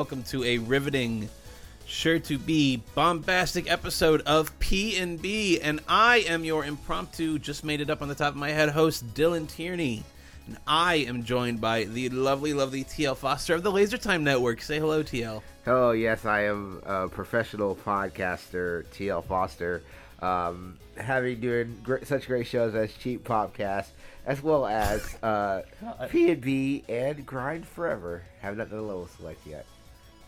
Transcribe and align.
and 0.00 0.06
welcome 0.06 0.22
to 0.22 0.42
a 0.44 0.56
riveting, 0.56 1.28
sure 1.84 2.18
to 2.18 2.38
be 2.38 2.82
bombastic 2.94 3.70
episode 3.70 4.22
of 4.22 4.58
P 4.58 4.96
and 4.96 5.20
B. 5.20 5.60
And 5.60 5.80
I 5.86 6.24
am 6.26 6.42
your 6.42 6.64
impromptu, 6.64 7.38
just 7.38 7.64
made 7.64 7.82
it 7.82 7.90
up 7.90 8.00
on 8.00 8.08
the 8.08 8.14
top 8.14 8.30
of 8.30 8.36
my 8.36 8.48
head 8.48 8.70
host, 8.70 9.12
Dylan 9.12 9.46
Tierney. 9.46 10.02
And 10.46 10.56
I 10.66 10.94
am 10.94 11.22
joined 11.22 11.60
by 11.60 11.84
the 11.84 12.08
lovely, 12.08 12.54
lovely 12.54 12.82
TL 12.82 13.14
Foster 13.18 13.54
of 13.54 13.62
the 13.62 13.70
Laser 13.70 13.98
Time 13.98 14.24
Network. 14.24 14.62
Say 14.62 14.78
hello, 14.78 15.02
TL. 15.02 15.42
Hello, 15.66 15.90
yes, 15.90 16.24
I 16.24 16.44
am 16.44 16.80
a 16.86 17.06
professional 17.08 17.76
podcaster, 17.76 18.86
TL 18.86 19.22
Foster, 19.26 19.82
um, 20.22 20.78
having 20.96 21.40
doing 21.40 21.78
great, 21.82 22.06
such 22.06 22.26
great 22.26 22.46
shows 22.46 22.74
as 22.74 22.90
Cheap 22.94 23.24
Podcast, 23.24 23.88
as 24.24 24.42
well 24.42 24.66
as 24.66 25.16
uh, 25.22 25.62
P&B 26.08 26.84
and 26.88 27.26
Grind 27.26 27.66
Forever. 27.66 28.22
Have 28.40 28.56
not 28.56 28.70
done 28.70 28.78
a 28.78 28.82
little 28.82 29.06
select 29.06 29.46
yet, 29.46 29.66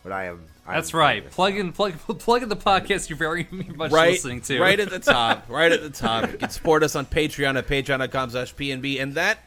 but 0.03 0.11
I 0.11 0.25
am. 0.25 0.43
I 0.65 0.75
That's 0.75 0.93
am 0.93 0.99
right. 0.99 1.29
Plug 1.31 1.55
in, 1.57 1.73
plug, 1.73 1.93
plug 2.19 2.43
in 2.43 2.49
the 2.49 2.55
podcast 2.55 3.09
you're 3.09 3.17
very 3.29 3.47
much 3.75 3.91
right, 3.91 4.11
listening 4.11 4.41
to. 4.41 4.59
right 4.61 4.79
at 4.79 4.89
the 4.89 4.99
top, 5.13 5.49
right 5.49 5.71
at 5.71 5.81
the 5.81 5.89
top. 5.89 6.31
You 6.31 6.37
can 6.37 6.49
support 6.49 6.83
us 6.83 6.95
on 6.95 7.05
Patreon 7.05 7.57
at 7.57 7.67
patreon.com 7.67 8.29
slash 8.29 8.55
PNB. 8.55 9.01
And 9.01 9.15
that, 9.15 9.39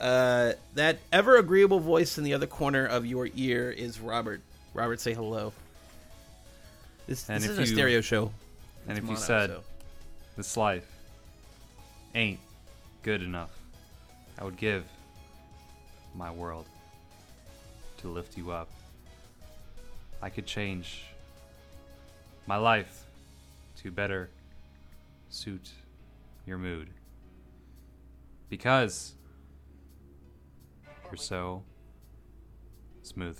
uh, 0.00 0.52
that 0.74 0.98
ever 1.12 1.36
agreeable 1.36 1.80
voice 1.80 2.16
in 2.18 2.24
the 2.24 2.32
other 2.34 2.46
corner 2.46 2.86
of 2.86 3.04
your 3.04 3.28
ear 3.34 3.70
is 3.70 4.00
Robert. 4.00 4.40
Robert, 4.72 5.00
say 5.00 5.12
hello. 5.12 5.52
This, 7.06 7.28
And 7.28 7.42
this 7.42 7.50
is 7.50 7.58
a 7.58 7.66
stereo 7.66 8.00
show. 8.00 8.32
and 8.88 8.96
if 8.96 9.04
Come 9.04 9.10
you 9.10 9.16
said 9.20 9.50
so. 9.50 9.60
this 10.36 10.56
life 10.56 10.86
ain't 12.14 12.40
good 13.02 13.22
enough, 13.22 13.50
I 14.38 14.44
would 14.44 14.56
give 14.56 14.84
my 16.14 16.30
world 16.30 16.66
to 17.98 18.08
lift 18.08 18.38
you 18.38 18.50
up. 18.50 18.68
I 20.24 20.30
could 20.30 20.46
change 20.46 21.02
my 22.46 22.56
life 22.56 23.04
to 23.82 23.90
better 23.90 24.30
suit 25.28 25.70
your 26.46 26.56
mood 26.56 26.88
because 28.48 29.16
you're 31.04 31.18
so 31.18 31.62
smooth. 33.02 33.38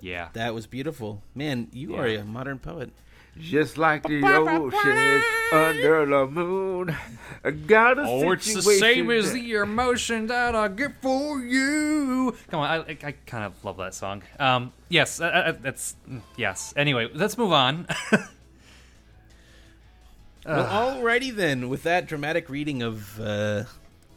Yeah. 0.00 0.30
That 0.32 0.54
was 0.54 0.66
beautiful. 0.66 1.22
Man, 1.34 1.68
you 1.72 1.96
are 1.96 2.06
a 2.06 2.24
modern 2.24 2.58
poet. 2.58 2.88
Just 3.40 3.78
like 3.78 4.02
the 4.02 4.22
ocean 4.24 5.22
under 5.52 6.06
the 6.06 6.26
moon, 6.26 6.96
I 7.44 7.50
got 7.50 7.98
a 7.98 8.02
Oh, 8.06 8.30
it's 8.32 8.52
the 8.54 8.62
same 8.62 9.10
as 9.10 9.32
the 9.32 9.52
emotion 9.52 10.26
that 10.28 10.54
I 10.54 10.68
get 10.68 11.00
for 11.02 11.40
you. 11.40 12.36
Come 12.50 12.60
on, 12.60 12.70
I, 12.70 12.76
I, 12.76 12.98
I 13.02 13.12
kind 13.26 13.44
of 13.44 13.64
love 13.64 13.78
that 13.78 13.94
song. 13.94 14.22
Um, 14.38 14.72
yes, 14.88 15.20
uh, 15.20 15.24
uh, 15.24 15.52
that's 15.60 15.96
yes. 16.36 16.72
Anyway, 16.76 17.08
let's 17.12 17.36
move 17.38 17.52
on. 17.52 17.86
Well, 20.46 20.96
alrighty 20.96 21.34
then. 21.34 21.68
With 21.68 21.82
that 21.82 22.06
dramatic 22.08 22.48
reading 22.48 22.82
of 22.82 23.20
uh, 23.20 23.64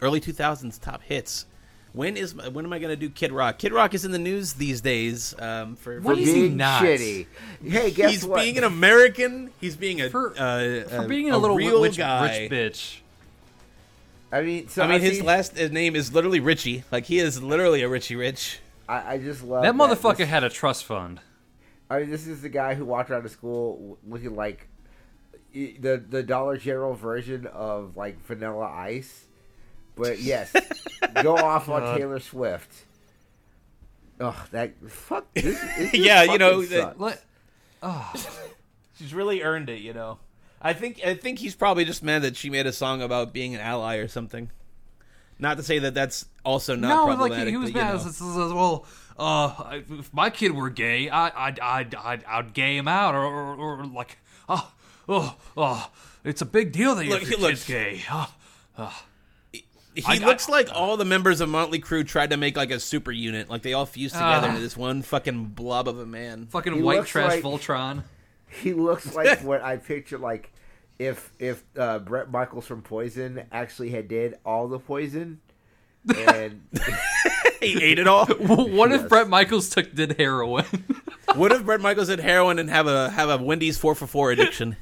early 0.01 0.21
2000s 0.21 0.79
top 0.81 1.01
hits, 1.03 1.45
when 1.93 2.17
is 2.17 2.35
when 2.35 2.65
am 2.65 2.73
I 2.73 2.79
going 2.79 2.89
to 2.89 2.95
do 2.95 3.09
Kid 3.09 3.31
Rock? 3.31 3.57
Kid 3.59 3.71
Rock 3.71 3.93
is 3.93 4.03
in 4.05 4.11
the 4.11 4.19
news 4.19 4.53
these 4.53 4.81
days 4.81 5.33
um, 5.39 5.75
for, 5.75 6.01
for 6.01 6.13
is 6.13 6.27
he 6.27 6.33
being 6.33 6.57
not? 6.57 6.81
shitty. 6.83 7.27
Hey, 7.65 7.91
guess 7.91 8.11
he's 8.11 8.25
what? 8.25 8.41
being 8.41 8.57
an 8.57 8.63
American. 8.63 9.51
He's 9.61 9.75
being 9.75 10.01
a 10.01 10.09
For- 10.09 10.31
uh, 10.31 10.87
for 10.89 11.05
a- 11.05 11.07
being 11.07 11.29
a, 11.29 11.37
little 11.37 11.55
real 11.55 11.81
rich, 11.81 11.97
guy. 11.97 12.41
rich 12.41 12.51
bitch. 12.51 12.97
I 14.31 14.41
mean, 14.41 14.67
so 14.67 14.83
I 14.83 14.87
mean, 14.87 15.01
his 15.01 15.19
see- 15.19 15.23
last 15.23 15.55
his 15.57 15.71
name 15.71 15.95
is 15.95 16.13
literally 16.13 16.39
Richie. 16.39 16.83
Like 16.91 17.05
he 17.05 17.19
is 17.19 17.41
literally 17.41 17.83
a 17.83 17.89
Richie 17.89 18.15
Rich. 18.15 18.59
I, 18.89 19.13
I 19.13 19.17
just 19.19 19.43
love 19.43 19.63
That 19.63 19.75
motherfucker 19.75 20.17
this- 20.17 20.29
had 20.29 20.43
a 20.43 20.49
trust 20.49 20.85
fund. 20.85 21.19
I 21.89 21.99
mean, 21.99 22.09
this 22.09 22.25
is 22.25 22.41
the 22.41 22.49
guy 22.49 22.73
who 22.73 22.85
walked 22.85 23.11
around 23.11 23.23
the 23.23 23.29
school 23.29 23.99
looking 24.07 24.35
like 24.35 24.67
the 25.53 26.03
the 26.09 26.23
Dollar 26.23 26.57
General 26.57 26.95
version 26.95 27.45
of 27.45 27.95
like 27.95 28.19
Vanilla 28.25 28.65
Ice. 28.65 29.25
But 29.95 30.19
yes, 30.19 30.53
go 31.21 31.35
off 31.37 31.69
on 31.69 31.81
God. 31.81 31.97
Taylor 31.97 32.19
Swift. 32.19 32.85
Ugh, 34.19 34.35
that 34.51 34.73
fuck. 34.89 35.25
This, 35.33 35.59
this 35.77 35.93
Yeah, 35.93 36.23
you 36.23 36.37
know, 36.37 36.61
fucking 36.61 36.77
that- 36.77 36.97
sucks. 36.99 38.25
Let, 38.25 38.49
She's 38.97 39.13
really 39.13 39.41
earned 39.41 39.69
it, 39.69 39.81
you 39.81 39.93
know. 39.93 40.19
I 40.61 40.73
think 40.73 41.01
I 41.05 41.15
think 41.15 41.39
he's 41.39 41.55
probably 41.55 41.83
just 41.83 42.03
mad 42.03 42.21
that 42.21 42.37
she 42.37 42.49
made 42.49 42.65
a 42.65 42.71
song 42.71 43.01
about 43.01 43.33
being 43.33 43.53
an 43.53 43.59
ally 43.59 43.97
or 43.97 44.07
something. 44.07 44.49
Not 45.39 45.57
to 45.57 45.63
say 45.63 45.79
that 45.79 45.93
that's 45.93 46.25
also 46.45 46.75
not 46.75 46.87
no, 46.89 47.05
problematic. 47.07 47.37
like 47.39 47.47
he 47.49 47.57
was 47.57 47.71
but, 47.71 47.79
you 47.79 47.83
mad. 47.85 47.89
know. 47.89 47.99
It's- 47.99 48.21
it's- 48.21 48.37
it's, 48.37 48.53
Well, 48.53 48.85
uh, 49.19 49.79
if 49.89 50.13
my 50.13 50.29
kid 50.29 50.51
were 50.55 50.69
gay, 50.69 51.09
I, 51.09 51.47
I'd, 51.47 51.59
I'd, 51.59 51.95
I'd, 51.95 52.23
I'd 52.23 52.53
gay 52.53 52.77
him 52.77 52.87
out, 52.87 53.13
or, 53.13 53.23
or, 53.25 53.55
or 53.81 53.85
like, 53.85 54.17
oh, 54.47 54.71
oh, 55.09 55.35
oh, 55.57 55.91
it's 56.23 56.41
a 56.41 56.45
big 56.45 56.71
deal 56.71 56.95
that 56.95 57.05
Look, 57.07 57.21
your 57.23 57.29
he- 57.31 57.35
look. 57.35 57.49
kid's 57.51 57.65
gay. 57.67 58.01
Oh, 58.09 58.33
He 59.95 60.03
I- 60.05 60.25
looks 60.25 60.49
I- 60.49 60.51
like 60.53 60.69
all 60.73 60.97
the 60.97 61.05
members 61.05 61.39
of 61.41 61.49
Motley 61.49 61.79
Crue 61.79 62.05
tried 62.07 62.31
to 62.31 62.37
make 62.37 62.57
like 62.57 62.71
a 62.71 62.79
super 62.79 63.11
unit. 63.11 63.49
Like 63.49 63.61
they 63.61 63.73
all 63.73 63.85
fused 63.85 64.15
together 64.15 64.47
Ah. 64.47 64.49
into 64.49 64.61
this 64.61 64.75
one 64.77 65.01
fucking 65.01 65.45
blob 65.47 65.87
of 65.87 65.99
a 65.99 66.05
man. 66.05 66.47
fucking 66.47 66.73
He 66.73 66.81
white 66.81 67.05
trash 67.05 67.31
like- 67.31 67.43
Voltron. 67.43 68.03
he 68.47 68.73
looks 68.73 69.13
like 69.15 69.39
what 69.43 69.61
I 69.63 69.77
picture 69.77 70.17
like 70.17 70.51
if 70.99 71.31
if 71.39 71.63
uh, 71.77 71.99
Bret 71.99 72.31
Michaels 72.31 72.65
from 72.67 72.81
Poison 72.81 73.43
actually 73.51 73.89
had 73.89 74.07
did 74.07 74.35
all 74.45 74.67
the 74.67 74.79
poison. 74.79 75.39
And 76.15 76.61
he 77.61 77.81
ate 77.81 77.97
it 77.99 78.07
all. 78.07 78.25
what 78.27 78.91
if 78.91 79.07
Bret 79.07 79.29
Michaels 79.29 79.69
took 79.69 79.93
did 79.95 80.17
heroin? 80.19 80.65
what 81.35 81.51
if 81.51 81.63
Bret 81.65 81.79
Michaels 81.81 82.09
had 82.09 82.19
heroin 82.19 82.59
and 82.59 82.69
have 82.69 82.87
a 82.87 83.09
have 83.09 83.29
a 83.29 83.37
Wendy's 83.43 83.77
four 83.77 83.95
for 83.95 84.05
four 84.05 84.31
addiction? 84.31 84.75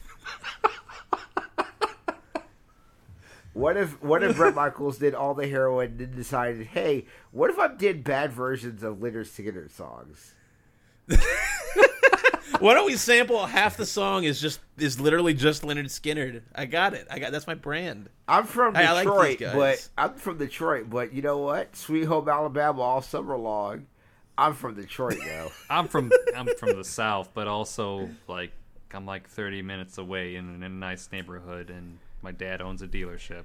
What 3.53 3.75
if 3.77 4.01
what 4.01 4.23
if 4.23 4.37
Bret 4.37 4.55
Michaels 4.63 4.97
did 4.97 5.13
all 5.13 5.33
the 5.33 5.47
heroin 5.47 5.89
and 5.91 5.99
then 5.99 6.11
decided, 6.15 6.67
hey, 6.67 7.05
what 7.31 7.49
if 7.49 7.59
I 7.59 7.67
did 7.67 8.03
bad 8.03 8.31
versions 8.31 8.83
of 8.83 8.97
Lynyrd 8.97 9.27
Skynyrd 9.27 9.71
songs? 9.71 10.33
Why 12.59 12.75
don't 12.75 12.85
we 12.85 12.95
sample 12.95 13.45
half 13.47 13.75
the 13.75 13.85
song 13.87 14.23
is 14.23 14.39
just 14.39 14.59
is 14.77 14.99
literally 14.99 15.33
just 15.33 15.63
Lynyrd 15.63 15.85
Skynyrd? 15.85 16.43
I 16.53 16.65
got 16.65 16.93
it. 16.93 17.07
I 17.09 17.17
got 17.17 17.31
that's 17.31 17.47
my 17.47 17.55
brand. 17.55 18.09
I'm 18.27 18.45
from 18.45 18.75
Hey, 18.75 18.85
I 18.85 18.91
like 18.93 19.07
Detroit, 19.07 19.39
these 19.39 19.47
guys. 19.47 19.55
but 19.55 19.89
I'm 19.97 20.13
from 20.13 20.37
Detroit, 20.37 20.89
but 20.89 21.11
you 21.11 21.21
know 21.21 21.39
what? 21.39 21.75
Sweet 21.75 22.05
Home 22.05 22.29
Alabama 22.29 22.81
all 22.81 23.01
summer 23.01 23.35
long. 23.35 23.87
I'm 24.37 24.53
from 24.53 24.75
Detroit 24.75 25.17
though. 25.25 25.51
I'm 25.69 25.87
from 25.87 26.11
I'm 26.35 26.47
from 26.57 26.75
the 26.77 26.83
south, 26.83 27.31
but 27.33 27.47
also 27.47 28.09
like 28.27 28.51
I'm 28.93 29.05
like 29.05 29.27
30 29.27 29.61
minutes 29.63 29.97
away 29.97 30.35
in, 30.35 30.53
in 30.53 30.63
a 30.63 30.69
nice 30.69 31.09
neighborhood, 31.11 31.69
and 31.69 31.97
my 32.21 32.31
dad 32.31 32.61
owns 32.61 32.81
a 32.81 32.87
dealership. 32.87 33.43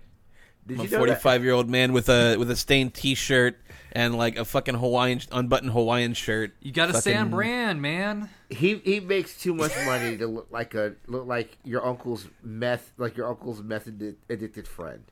Did 0.66 0.80
I'm 0.80 0.80
a 0.80 0.84
you 0.84 0.90
know 0.90 0.98
45 0.98 1.44
year 1.44 1.52
old 1.52 1.70
man 1.70 1.92
with 1.92 2.08
a 2.08 2.36
with 2.36 2.50
a 2.50 2.56
stained 2.56 2.92
T-shirt 2.94 3.56
and 3.92 4.16
like 4.16 4.36
a 4.36 4.44
fucking 4.44 4.74
Hawaiian 4.74 5.20
unbuttoned 5.30 5.70
Hawaiian 5.72 6.12
shirt. 6.14 6.54
You 6.60 6.72
got 6.72 6.86
to 6.86 6.94
stay 7.00 7.12
Fucking- 7.12 7.26
on 7.26 7.30
brand, 7.30 7.80
man. 7.82 8.28
he 8.50 8.78
he 8.78 8.98
makes 8.98 9.40
too 9.40 9.54
much 9.54 9.72
money 9.84 10.16
to 10.16 10.26
look 10.26 10.48
like 10.50 10.74
a 10.74 10.94
look 11.06 11.24
like 11.26 11.56
your 11.64 11.86
uncle's 11.86 12.26
meth 12.42 12.92
like 12.96 13.16
your 13.16 13.28
uncle's 13.28 13.62
meth 13.62 13.86
addicted 13.86 14.66
friend. 14.66 15.04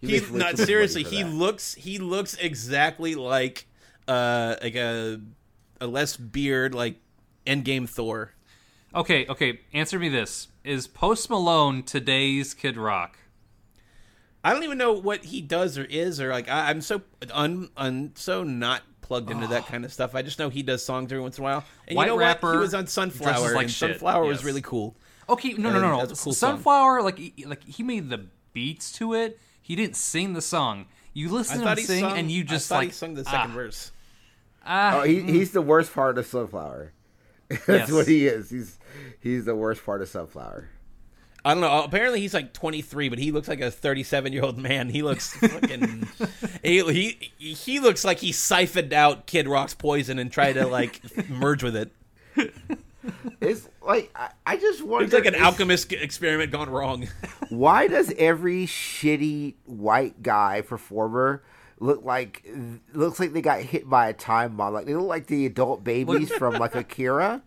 He 0.00 0.06
makes 0.08 0.30
not 0.30 0.56
seriously. 0.58 1.02
He 1.04 1.22
that. 1.22 1.30
looks 1.32 1.74
he 1.74 1.98
looks 1.98 2.34
exactly 2.34 3.14
like 3.14 3.66
uh 4.08 4.56
like 4.62 4.76
a 4.76 5.20
a 5.80 5.86
less 5.86 6.16
beard 6.16 6.74
like 6.74 6.96
Endgame 7.46 7.86
Thor. 7.88 8.32
Okay, 8.96 9.26
okay. 9.26 9.60
Answer 9.74 9.98
me 9.98 10.08
this: 10.08 10.48
Is 10.64 10.86
Post 10.86 11.28
Malone 11.28 11.82
today's 11.82 12.54
Kid 12.54 12.78
Rock? 12.78 13.18
I 14.42 14.54
don't 14.54 14.62
even 14.62 14.78
know 14.78 14.92
what 14.94 15.24
he 15.24 15.42
does 15.42 15.76
or 15.76 15.84
is 15.84 16.18
or 16.20 16.30
like 16.30 16.48
I, 16.48 16.70
I'm 16.70 16.80
so 16.80 17.02
un, 17.30 17.68
un 17.76 18.12
so 18.14 18.42
not 18.42 18.82
plugged 19.02 19.30
into 19.30 19.46
that 19.48 19.66
kind 19.66 19.84
of 19.84 19.92
stuff. 19.92 20.14
I 20.14 20.22
just 20.22 20.38
know 20.38 20.48
he 20.48 20.62
does 20.62 20.82
songs 20.82 21.12
every 21.12 21.20
once 21.20 21.36
in 21.36 21.42
a 21.42 21.44
while. 21.44 21.64
And 21.86 21.96
White 21.96 22.06
you 22.06 22.12
know 22.12 22.18
rapper, 22.18 22.46
what? 22.46 22.54
He 22.54 22.58
was 22.60 22.74
on 22.74 22.86
Sunflower, 22.86 23.52
like 23.54 23.64
and 23.64 23.70
shit, 23.70 23.90
Sunflower 23.90 24.24
was 24.24 24.44
really 24.44 24.62
cool. 24.62 24.96
Okay, 25.28 25.52
no, 25.54 25.70
no, 25.70 25.80
no, 25.80 25.90
no. 25.90 25.98
that's 25.98 26.18
a 26.18 26.24
cool 26.24 26.32
song. 26.32 26.54
Sunflower, 26.54 27.02
like, 27.02 27.20
like 27.44 27.64
he 27.64 27.82
made 27.82 28.08
the 28.08 28.28
beats 28.54 28.92
to 28.92 29.12
it. 29.12 29.38
He 29.60 29.76
didn't 29.76 29.96
sing 29.96 30.32
the 30.32 30.40
song. 30.40 30.86
You 31.12 31.28
listen 31.28 31.60
to 31.60 31.68
him 31.68 31.78
sing, 31.78 32.00
sung, 32.00 32.16
and 32.16 32.30
you 32.30 32.44
just 32.44 32.70
I 32.70 32.74
thought 32.74 32.80
like 32.80 32.88
he 32.88 32.94
sung 32.94 33.14
the 33.14 33.24
second 33.24 33.50
ah, 33.50 33.54
verse. 33.54 33.92
ah, 34.64 35.00
Oh, 35.00 35.02
he, 35.02 35.20
he's 35.20 35.50
the 35.52 35.62
worst 35.62 35.92
part 35.92 36.16
of 36.16 36.26
Sunflower. 36.26 36.92
That's 37.48 37.68
Yes. 37.68 37.92
what 37.92 38.06
he 38.06 38.26
is. 38.26 38.50
He's 38.50 38.78
he's 39.20 39.44
the 39.44 39.54
worst 39.54 39.84
part 39.84 40.02
of 40.02 40.08
Sunflower. 40.08 40.68
I 41.44 41.54
don't 41.54 41.60
know. 41.60 41.84
Apparently, 41.84 42.20
he's 42.20 42.34
like 42.34 42.52
23, 42.52 43.08
but 43.08 43.20
he 43.20 43.30
looks 43.30 43.46
like 43.46 43.60
a 43.60 43.70
37 43.70 44.32
year 44.32 44.42
old 44.42 44.58
man. 44.58 44.88
He 44.88 45.02
looks 45.02 45.32
fucking. 45.36 46.08
he, 46.64 46.82
he 46.82 47.54
he 47.54 47.78
looks 47.78 48.04
like 48.04 48.18
he 48.18 48.32
siphoned 48.32 48.92
out 48.92 49.26
Kid 49.26 49.46
Rock's 49.46 49.74
poison 49.74 50.18
and 50.18 50.30
tried 50.32 50.54
to 50.54 50.66
like 50.66 51.00
merge 51.28 51.62
with 51.62 51.76
it. 51.76 51.92
It's 53.40 53.68
like 53.80 54.10
I, 54.16 54.30
I 54.44 54.56
just 54.56 54.82
wonder. 54.82 55.04
It's 55.04 55.14
like 55.14 55.26
an 55.26 55.36
is- 55.36 55.40
alchemist 55.40 55.92
experiment 55.92 56.50
gone 56.50 56.68
wrong. 56.68 57.06
Why 57.48 57.86
does 57.86 58.12
every 58.18 58.66
shitty 58.66 59.54
white 59.66 60.22
guy 60.22 60.62
performer 60.62 61.44
look 61.78 62.04
like 62.04 62.44
looks 62.92 63.20
like 63.20 63.32
they 63.32 63.42
got 63.42 63.60
hit 63.60 63.88
by 63.88 64.08
a 64.08 64.12
time 64.12 64.56
bomb. 64.56 64.74
Like 64.74 64.86
they 64.86 64.94
look 64.94 65.06
like 65.06 65.26
the 65.26 65.46
adult 65.46 65.84
babies 65.84 66.30
from 66.38 66.54
like 66.54 66.74
Akira. 66.74 67.42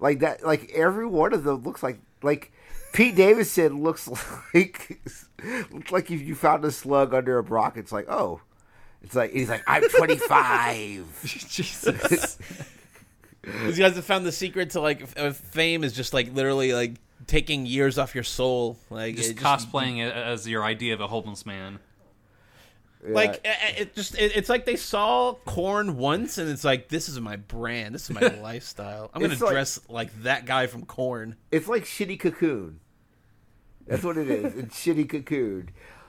Like 0.00 0.20
that. 0.20 0.44
Like 0.44 0.70
every 0.74 1.06
one 1.06 1.32
of 1.32 1.44
them 1.44 1.62
looks 1.62 1.82
like 1.82 1.98
like 2.22 2.52
Pete 2.92 3.16
Davidson 3.16 3.82
looks 3.82 4.08
like 4.54 5.00
looks 5.72 5.92
like 5.92 6.10
if 6.10 6.20
you 6.20 6.34
found 6.34 6.64
a 6.64 6.70
slug 6.70 7.14
under 7.14 7.38
a 7.38 7.42
rock. 7.42 7.76
It's 7.76 7.92
like 7.92 8.06
oh, 8.08 8.40
it's 9.02 9.14
like 9.14 9.32
he's 9.32 9.48
like 9.48 9.62
I'm 9.66 9.88
25. 9.88 11.22
Jesus. 11.24 12.38
These 13.42 13.78
guys 13.78 13.94
have 13.94 14.04
found 14.04 14.24
the 14.24 14.32
secret 14.32 14.70
to 14.70 14.80
like 14.80 15.06
uh, 15.18 15.32
fame 15.32 15.84
is 15.84 15.92
just 15.92 16.14
like 16.14 16.32
literally 16.34 16.72
like 16.72 16.94
taking 17.26 17.66
years 17.66 17.98
off 17.98 18.14
your 18.14 18.24
soul, 18.24 18.78
like 18.90 19.16
Just 19.16 19.32
it 19.32 19.36
cosplaying 19.36 19.98
it 19.98 20.14
as 20.14 20.48
your 20.48 20.64
idea 20.64 20.94
of 20.94 21.00
a 21.00 21.06
homeless 21.06 21.44
man. 21.44 21.78
Like 23.06 23.40
it, 23.44 23.80
it 23.80 23.94
just 23.94 24.18
it, 24.18 24.34
it's 24.34 24.48
like 24.48 24.64
they 24.64 24.76
saw 24.76 25.34
Korn 25.44 25.96
once 25.98 26.38
and 26.38 26.48
it's 26.48 26.64
like 26.64 26.88
this 26.88 27.08
is 27.08 27.20
my 27.20 27.36
brand, 27.36 27.94
this 27.94 28.08
is 28.08 28.10
my 28.18 28.20
lifestyle. 28.42 29.10
I'm 29.12 29.20
gonna 29.20 29.34
It's 29.34 29.42
like- 29.42 29.52
dress 29.52 29.80
like 29.88 30.22
that 30.22 30.46
guy 30.46 30.66
from 30.66 30.86
Korn. 30.86 31.36
It's 31.52 31.68
like 31.68 31.84
shitty 31.84 32.18
cocoon. 32.18 32.80
That's 33.86 34.02
what 34.02 34.16
it 34.16 34.30
is. 34.30 34.56
It's 34.56 34.76
shitty 34.82 35.08
cocoon. 35.08 35.68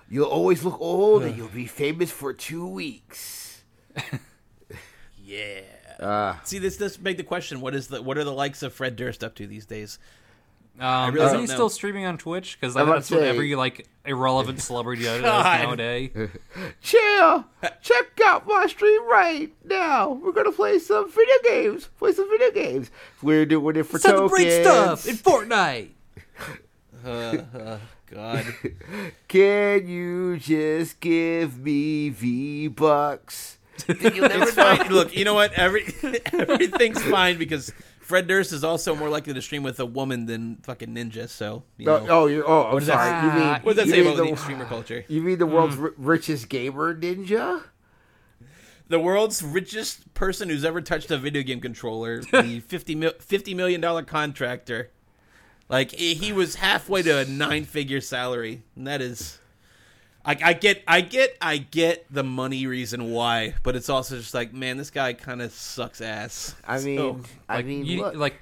You'll 0.09 0.29
always 0.29 0.63
look 0.63 0.79
old 0.79 1.23
and 1.23 1.35
you'll 1.35 1.49
be 1.49 1.65
famous 1.65 2.11
for 2.11 2.31
two 2.33 2.65
weeks. 2.67 3.63
Yeah. 5.27 5.61
Uh, 5.99 6.35
See, 6.43 6.59
this 6.59 6.77
does 6.77 6.99
make 6.99 7.17
the 7.17 7.23
question: 7.23 7.61
What 7.61 7.73
is 7.73 7.87
the 7.87 8.01
what 8.01 8.17
are 8.17 8.23
the 8.23 8.31
likes 8.33 8.61
of 8.63 8.73
Fred 8.73 8.95
Durst 8.95 9.23
up 9.23 9.33
to 9.35 9.47
these 9.47 9.65
days? 9.65 9.97
Um, 10.79 11.13
really 11.13 11.25
isn't 11.27 11.39
he 11.39 11.45
know. 11.47 11.53
still 11.53 11.69
streaming 11.69 12.05
on 12.05 12.17
Twitch? 12.17 12.57
Because 12.59 12.75
I'm 12.75 12.89
that's 12.89 13.07
to 13.07 13.13
what 13.15 13.21
say- 13.21 13.29
every 13.29 13.55
like 13.55 13.87
irrelevant 14.05 14.61
celebrity 14.61 15.03
does 15.05 15.21
God. 15.21 15.61
nowadays. 15.61 16.11
Chill! 16.81 17.45
Check 17.81 18.19
out 18.25 18.45
my 18.45 18.67
stream 18.67 19.07
right 19.09 19.51
now. 19.63 20.11
We're 20.11 20.33
gonna 20.33 20.51
play 20.51 20.79
some 20.79 21.09
video 21.09 21.35
games. 21.45 21.87
Play 21.97 22.11
some 22.11 22.29
video 22.29 22.51
games. 22.51 22.91
We're 23.21 23.45
doing 23.45 23.77
it 23.77 23.83
for 23.83 23.99
Celebrate 23.99 24.63
tokens. 24.63 24.99
stuff 25.01 25.07
in 25.07 25.15
Fortnite. 25.15 25.89
God, 28.11 28.45
Can 29.27 29.87
you 29.87 30.37
just 30.37 30.99
give 30.99 31.57
me 31.59 32.09
V 32.09 32.67
bucks? 32.67 33.57
it's 33.87 34.51
fine. 34.53 34.87
Look, 34.91 35.15
you 35.15 35.25
know 35.25 35.33
what? 35.33 35.53
Every 35.53 35.85
everything's 36.31 37.01
fine 37.03 37.37
because 37.37 37.73
Fred 38.05 38.27
Durst 38.27 38.53
is 38.53 38.63
also 38.63 38.95
more 38.95 39.09
likely 39.09 39.33
to 39.33 39.41
stream 39.41 39.63
with 39.63 39.79
a 39.79 39.85
woman 39.85 40.27
than 40.27 40.57
fucking 40.57 40.89
Ninja. 40.89 41.27
So, 41.27 41.63
you 41.75 41.87
know. 41.87 42.05
Oh, 42.07 42.07
oh, 42.09 42.25
you're, 42.27 42.47
oh, 42.47 42.65
I'm 42.65 42.77
does 42.77 42.85
that- 42.85 42.93
sorry. 42.93 43.25
You 43.25 43.33
mean 43.33 43.61
what 43.63 43.75
does 43.75 43.75
that 43.75 43.87
you 43.87 44.03
say 44.03 44.11
about 44.11 44.23
the 44.23 44.29
the, 44.29 44.37
streamer 44.37 44.65
culture? 44.65 45.05
you 45.07 45.23
mean 45.23 45.39
the 45.39 45.47
world's 45.47 45.75
hmm. 45.75 45.85
ri- 45.85 45.91
richest 45.97 46.47
gamer 46.47 46.93
ninja? 46.95 47.63
the 48.89 48.99
world's 48.99 49.41
richest 49.41 50.13
person 50.13 50.49
who's 50.49 50.63
ever 50.63 50.81
touched 50.81 51.09
a 51.09 51.17
video 51.17 51.41
game 51.41 51.59
controller, 51.59 52.21
the 52.21 52.59
50, 52.67 52.93
mil- 52.93 53.13
$50 53.13 53.55
million 53.55 54.05
contractor. 54.05 54.91
Like 55.67 55.89
he 55.89 56.13
he 56.13 56.31
was 56.31 56.55
halfway 56.55 57.01
to 57.01 57.17
a 57.17 57.25
nine 57.25 57.63
figure 57.65 58.01
salary, 58.01 58.61
and 58.75 58.85
that 58.85 59.01
is. 59.01 59.39
I, 60.25 60.37
I 60.43 60.53
get, 60.53 60.83
I 60.87 61.01
get, 61.01 61.37
I 61.39 61.57
get 61.57 62.05
the 62.11 62.23
money 62.23 62.65
reason 62.65 63.11
why, 63.11 63.53
but 63.63 63.75
it's 63.75 63.89
also 63.89 64.17
just 64.17 64.33
like, 64.33 64.53
man, 64.53 64.77
this 64.77 64.89
guy 64.89 65.13
kind 65.13 65.41
of 65.41 65.51
sucks 65.51 66.01
ass. 66.01 66.55
I 66.67 66.79
So- 66.79 66.85
mean, 66.85 67.23
I 67.47 67.55
Like, 67.57 67.65
mean, 67.67 67.85
you, 67.85 68.01
look, 68.01 68.15
like 68.15 68.35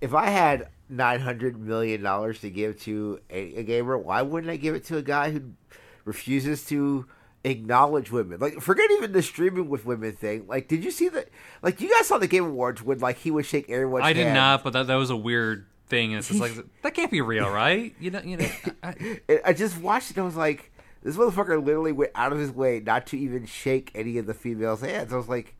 if 0.00 0.14
I 0.14 0.26
had 0.28 0.68
nine 0.88 1.20
hundred 1.20 1.58
million 1.58 2.02
dollars 2.02 2.40
to 2.40 2.50
give 2.50 2.80
to 2.82 3.20
a, 3.30 3.56
a 3.56 3.62
gamer, 3.62 3.96
why 3.98 4.22
wouldn't 4.22 4.50
I 4.50 4.56
give 4.56 4.74
it 4.74 4.84
to 4.86 4.98
a 4.98 5.02
guy 5.02 5.30
who 5.30 5.40
refuses 6.04 6.64
to 6.66 7.06
acknowledge 7.44 8.10
women? 8.12 8.38
Like, 8.38 8.60
forget 8.60 8.90
even 8.92 9.12
the 9.12 9.22
streaming 9.22 9.68
with 9.68 9.86
women 9.86 10.12
thing. 10.14 10.46
Like, 10.46 10.68
did 10.68 10.84
you 10.84 10.90
see 10.90 11.08
that? 11.08 11.28
Like, 11.62 11.80
you 11.80 11.88
guys 11.88 12.06
saw 12.08 12.18
the 12.18 12.28
Game 12.28 12.44
Awards 12.44 12.82
when 12.82 12.98
like 12.98 13.18
he 13.18 13.30
would 13.30 13.46
shake 13.46 13.70
everyone's 13.70 14.04
I 14.04 14.12
did 14.12 14.24
hand. 14.24 14.34
not, 14.34 14.64
but 14.64 14.74
that, 14.74 14.86
that 14.88 14.96
was 14.96 15.10
a 15.10 15.16
weird 15.16 15.66
thing. 15.88 16.12
And 16.12 16.18
it's 16.18 16.28
just 16.28 16.40
like 16.40 16.52
that 16.82 16.94
can't 16.94 17.10
be 17.10 17.20
real, 17.20 17.48
right? 17.50 17.94
You 18.00 18.10
know, 18.10 18.20
you 18.22 18.36
know. 18.38 18.48
I, 18.82 19.20
I- 19.28 19.40
I 19.46 19.52
just 19.52 19.78
watched 19.80 20.10
it. 20.10 20.16
and 20.16 20.22
I 20.22 20.26
was 20.26 20.36
like, 20.36 20.70
this 21.02 21.16
motherfucker 21.16 21.62
literally 21.64 21.92
went 21.92 22.12
out 22.14 22.32
of 22.32 22.38
his 22.38 22.50
way 22.50 22.80
not 22.80 23.06
to 23.08 23.18
even 23.18 23.46
shake 23.46 23.90
any 23.94 24.18
of 24.18 24.26
the 24.26 24.34
females' 24.34 24.80
hands. 24.80 25.12
I 25.12 25.16
was 25.16 25.28
like, 25.28 25.54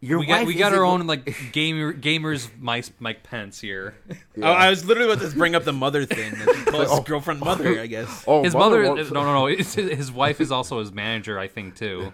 your 0.00 0.18
we 0.18 0.26
got 0.26 0.38
wife 0.40 0.46
we 0.48 0.54
got 0.54 0.72
our 0.72 0.84
own 0.84 1.06
like 1.06 1.32
gamer 1.52 1.92
gamers 1.92 2.48
Mike 2.58 2.86
Mike 2.98 3.22
Pence 3.22 3.60
here. 3.60 3.94
Oh, 4.40 4.42
I 4.42 4.68
was 4.68 4.84
literally 4.84 5.12
about 5.12 5.24
to 5.28 5.36
bring 5.36 5.54
up 5.54 5.62
the 5.64 5.72
mother 5.72 6.04
thing. 6.04 6.32
That 6.32 6.56
he 6.56 6.64
calls 6.64 7.00
girlfriend 7.04 7.38
mother, 7.38 7.80
I 7.80 7.86
guess. 7.86 8.24
Oh, 8.26 8.42
His 8.42 8.52
mother, 8.54 8.82
won't- 8.82 9.12
no, 9.12 9.22
no, 9.24 9.32
no. 9.32 9.46
It's, 9.46 9.74
his 9.74 10.10
wife 10.10 10.40
is 10.40 10.50
also 10.50 10.80
his 10.80 10.90
manager, 10.92 11.38
I 11.38 11.46
think, 11.46 11.76
too. 11.76 12.12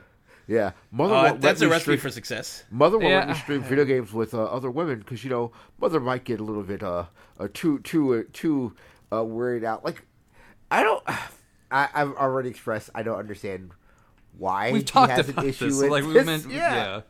Yeah, 0.48 0.72
mother. 0.90 1.14
Uh, 1.14 1.22
won't 1.24 1.40
that's 1.42 1.60
let 1.60 1.66
a 1.66 1.70
recipe 1.70 1.82
stream- 1.82 1.98
for 2.00 2.10
success. 2.10 2.64
Mother 2.70 2.98
won't 2.98 3.12
let 3.14 3.28
me 3.28 3.34
stream 3.34 3.62
video 3.62 3.84
games 3.84 4.12
with 4.14 4.32
uh, 4.32 4.44
other 4.44 4.70
women 4.70 5.00
because 5.00 5.22
you 5.22 5.28
know 5.30 5.52
mother 5.78 6.00
might 6.00 6.24
get 6.24 6.40
a 6.40 6.42
little 6.42 6.62
bit 6.62 6.82
uh, 6.82 7.04
uh 7.38 7.48
too 7.52 7.80
too 7.80 8.14
uh, 8.14 8.22
too 8.32 8.74
uh, 9.12 9.22
worried 9.22 9.62
out. 9.62 9.84
Like 9.84 10.02
I 10.70 10.82
don't. 10.82 11.04
I, 11.70 11.86
I've 11.92 12.12
already 12.14 12.48
expressed 12.48 12.88
I 12.94 13.02
don't 13.02 13.18
understand 13.18 13.72
why 14.38 14.72
We've 14.72 14.80
he 14.80 14.84
talked 14.84 15.12
has 15.12 15.28
about 15.28 15.44
an 15.44 15.50
issue 15.50 15.66
this. 15.66 15.78
with 15.82 15.90
Like 15.90 16.04
we 16.04 16.14
this. 16.14 16.24
meant, 16.24 16.46
yeah. 16.50 17.02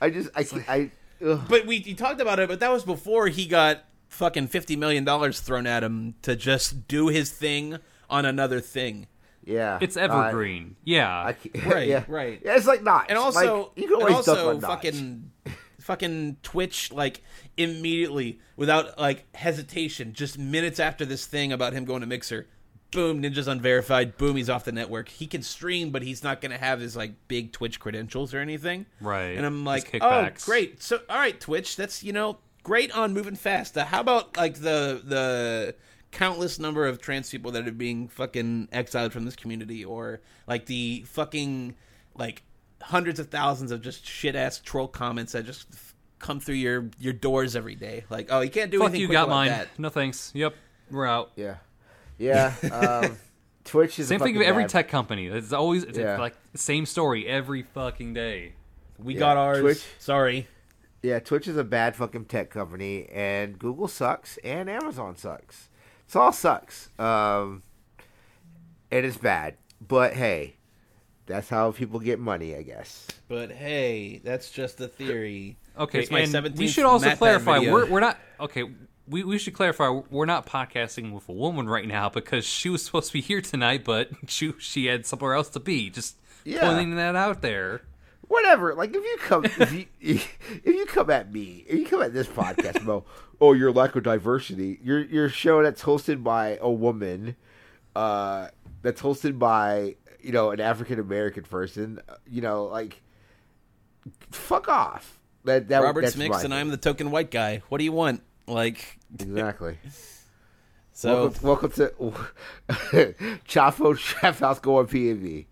I 0.00 0.10
just 0.10 0.30
I 0.34 0.42
can't- 0.42 0.68
I. 0.68 0.90
Ugh. 1.24 1.40
But 1.48 1.66
we 1.66 1.78
he 1.78 1.94
talked 1.94 2.20
about 2.20 2.40
it, 2.40 2.48
but 2.48 2.58
that 2.58 2.72
was 2.72 2.82
before 2.82 3.28
he 3.28 3.46
got 3.46 3.84
fucking 4.08 4.48
fifty 4.48 4.74
million 4.74 5.04
dollars 5.04 5.38
thrown 5.38 5.64
at 5.66 5.84
him 5.84 6.14
to 6.22 6.34
just 6.34 6.88
do 6.88 7.06
his 7.06 7.30
thing 7.30 7.78
on 8.08 8.24
another 8.24 8.58
thing. 8.58 9.06
Yeah, 9.50 9.78
It's 9.80 9.96
uh, 9.96 10.00
evergreen. 10.00 10.76
yeah. 10.84 11.08
I 11.10 11.36
Right, 11.66 11.88
yeah. 11.88 12.04
right. 12.08 12.40
Yeah, 12.44 12.56
it's 12.56 12.66
like 12.66 12.82
not. 12.82 13.06
And 13.08 13.18
also, 13.18 13.58
like, 13.58 13.70
you 13.76 13.88
can 13.88 13.96
always 13.96 14.24
duck 14.24 14.38
also 14.38 14.60
fucking, 14.60 15.30
fucking 15.80 16.36
Twitch 16.42 16.92
like 16.92 17.22
immediately 17.56 18.40
without 18.56 18.98
like 18.98 19.24
hesitation, 19.34 20.12
just 20.12 20.38
minutes 20.38 20.78
after 20.80 21.04
this 21.04 21.26
thing 21.26 21.52
about 21.52 21.72
him 21.72 21.84
going 21.84 22.00
to 22.00 22.06
Mixer, 22.06 22.46
boom, 22.90 23.22
Ninja's 23.22 23.48
unverified. 23.48 24.16
Boom, 24.16 24.36
he's 24.36 24.50
off 24.50 24.64
the 24.64 24.72
network. 24.72 25.08
He 25.08 25.26
can 25.26 25.42
stream, 25.42 25.90
but 25.90 26.02
he's 26.02 26.22
not 26.22 26.40
going 26.40 26.52
to 26.52 26.58
have 26.58 26.80
his 26.80 26.96
like 26.96 27.12
big 27.28 27.52
Twitch 27.52 27.80
credentials 27.80 28.34
or 28.34 28.38
anything. 28.38 28.86
Right. 29.00 29.36
And 29.36 29.46
I'm 29.46 29.64
like, 29.64 29.96
oh, 30.00 30.28
great. 30.44 30.82
So, 30.82 31.00
all 31.08 31.18
right, 31.18 31.38
Twitch, 31.38 31.76
that's 31.76 32.02
you 32.02 32.12
know 32.12 32.38
great 32.62 32.96
on 32.96 33.14
moving 33.14 33.36
fast. 33.36 33.76
Uh, 33.78 33.84
how 33.84 34.00
about 34.00 34.36
like 34.36 34.54
the 34.54 35.00
the 35.04 35.74
countless 36.10 36.58
number 36.58 36.86
of 36.86 37.00
trans 37.00 37.30
people 37.30 37.50
that 37.52 37.66
are 37.68 37.72
being 37.72 38.08
fucking 38.08 38.68
exiled 38.72 39.12
from 39.12 39.24
this 39.24 39.36
community, 39.36 39.84
or 39.84 40.20
like 40.46 40.66
the 40.66 41.04
fucking 41.06 41.74
like 42.14 42.42
hundreds 42.82 43.20
of 43.20 43.28
thousands 43.28 43.70
of 43.70 43.82
just 43.82 44.06
shit 44.06 44.34
ass 44.34 44.58
troll 44.58 44.88
comments 44.88 45.32
that 45.32 45.44
just 45.44 45.66
f- 45.72 45.94
come 46.18 46.40
through 46.40 46.54
your 46.56 46.90
your 46.98 47.12
doors 47.12 47.54
every 47.56 47.74
day. 47.74 48.04
Like, 48.10 48.28
oh, 48.30 48.40
you 48.40 48.50
can't 48.50 48.70
do 48.70 48.78
Fuck 48.78 48.88
anything. 48.88 49.00
you, 49.02 49.06
quick 49.08 49.16
got 49.16 49.24
about 49.24 49.34
mine. 49.34 49.48
That. 49.48 49.68
No 49.78 49.88
thanks. 49.88 50.30
Yep, 50.34 50.54
we're 50.90 51.06
out. 51.06 51.30
Yeah, 51.36 51.56
yeah. 52.18 52.54
Um, 52.72 53.16
Twitch 53.64 53.98
is 53.98 54.06
a 54.06 54.08
Same 54.08 54.20
thing 54.20 54.38
with 54.38 54.46
every 54.46 54.64
bad- 54.64 54.70
tech 54.70 54.88
company. 54.88 55.26
It's 55.26 55.52
always 55.52 55.84
it's 55.84 55.98
Yeah. 55.98 56.18
like 56.18 56.34
same 56.54 56.86
story 56.86 57.26
every 57.28 57.62
fucking 57.62 58.14
day. 58.14 58.54
We 58.98 59.14
Yeah, 59.14 59.20
got 59.20 59.36
ours. 59.36 59.60
Twitch. 59.60 59.84
Sorry. 59.98 60.48
Yeah, 61.02 61.18
Twitch 61.20 61.46
is 61.48 61.56
a 61.56 61.64
bad 61.64 61.94
fucking 61.96 62.24
tech 62.26 62.50
company, 62.50 63.06
and 63.10 63.58
Google 63.58 63.86
sucks, 63.88 64.38
and 64.44 64.68
Amazon 64.68 65.16
sucks. 65.16 65.68
It 66.10 66.16
all 66.16 66.32
sucks. 66.32 66.88
Um, 66.98 67.62
it 68.90 69.04
is 69.04 69.16
bad, 69.16 69.54
but 69.86 70.12
hey, 70.14 70.56
that's 71.26 71.48
how 71.48 71.70
people 71.72 72.00
get 72.00 72.18
money, 72.18 72.56
I 72.56 72.62
guess. 72.62 73.06
But 73.28 73.52
hey, 73.52 74.20
that's 74.24 74.50
just 74.50 74.80
a 74.80 74.88
theory. 74.88 75.56
Okay, 75.78 76.00
It's 76.00 76.10
my 76.10 76.20
and 76.20 76.32
17th 76.34 76.56
we 76.58 76.66
should 76.66 76.84
also 76.84 77.06
Matt 77.06 77.18
clarify 77.18 77.58
we're 77.60 77.86
we're 77.86 78.00
not 78.00 78.18
okay. 78.40 78.64
We, 79.08 79.24
we 79.24 79.38
should 79.38 79.54
clarify 79.54 79.88
we're 79.88 80.26
not 80.26 80.46
podcasting 80.46 81.12
with 81.12 81.28
a 81.28 81.32
woman 81.32 81.68
right 81.68 81.86
now 81.86 82.08
because 82.08 82.44
she 82.44 82.68
was 82.68 82.84
supposed 82.84 83.08
to 83.08 83.12
be 83.12 83.20
here 83.20 83.40
tonight, 83.40 83.84
but 83.84 84.10
she 84.26 84.52
she 84.58 84.86
had 84.86 85.06
somewhere 85.06 85.34
else 85.34 85.48
to 85.50 85.60
be. 85.60 85.90
Just 85.90 86.16
Yeah. 86.44 86.60
pointing 86.60 86.96
that 86.96 87.14
out 87.16 87.40
there. 87.42 87.82
Whatever. 88.30 88.76
Like 88.76 88.90
if 88.90 89.02
you 89.02 89.16
come, 89.18 89.44
if 89.44 89.72
you 89.72 89.86
if 90.00 90.64
you 90.64 90.86
come 90.86 91.10
at 91.10 91.32
me, 91.32 91.64
if 91.66 91.76
you 91.80 91.84
come 91.84 92.00
at 92.00 92.12
this 92.12 92.28
podcast 92.28 92.80
about 92.80 93.04
oh 93.40 93.54
your 93.54 93.72
lack 93.72 93.96
of 93.96 94.04
diversity, 94.04 94.78
your 94.84 95.00
your 95.00 95.28
show 95.28 95.64
that's 95.64 95.82
hosted 95.82 96.22
by 96.22 96.56
a 96.60 96.70
woman, 96.70 97.34
uh, 97.96 98.46
that's 98.82 99.02
hosted 99.02 99.40
by 99.40 99.96
you 100.20 100.30
know 100.30 100.52
an 100.52 100.60
African 100.60 101.00
American 101.00 101.42
person, 101.42 101.98
uh, 102.08 102.14
you 102.24 102.40
know 102.40 102.66
like, 102.66 103.02
fuck 104.30 104.68
off. 104.68 105.18
That 105.42 105.66
that 105.66 105.82
Robert 105.82 106.02
that's 106.02 106.14
Smix 106.14 106.44
and. 106.44 106.54
I'm 106.54 106.68
the 106.68 106.76
token 106.76 107.10
white 107.10 107.32
guy. 107.32 107.62
What 107.68 107.78
do 107.78 107.84
you 107.84 107.90
want? 107.90 108.22
Like, 108.46 109.00
exactly. 109.18 109.76
so 110.92 111.32
welcome, 111.42 111.42
welcome 111.42 111.70
to 111.72 111.92
Chapo 113.48 113.98
Trap 113.98 114.36
House 114.36 114.60
Go 114.60 114.78
on 114.78 114.86
P 114.86 115.10
and 115.10 115.20
V. 115.20 115.46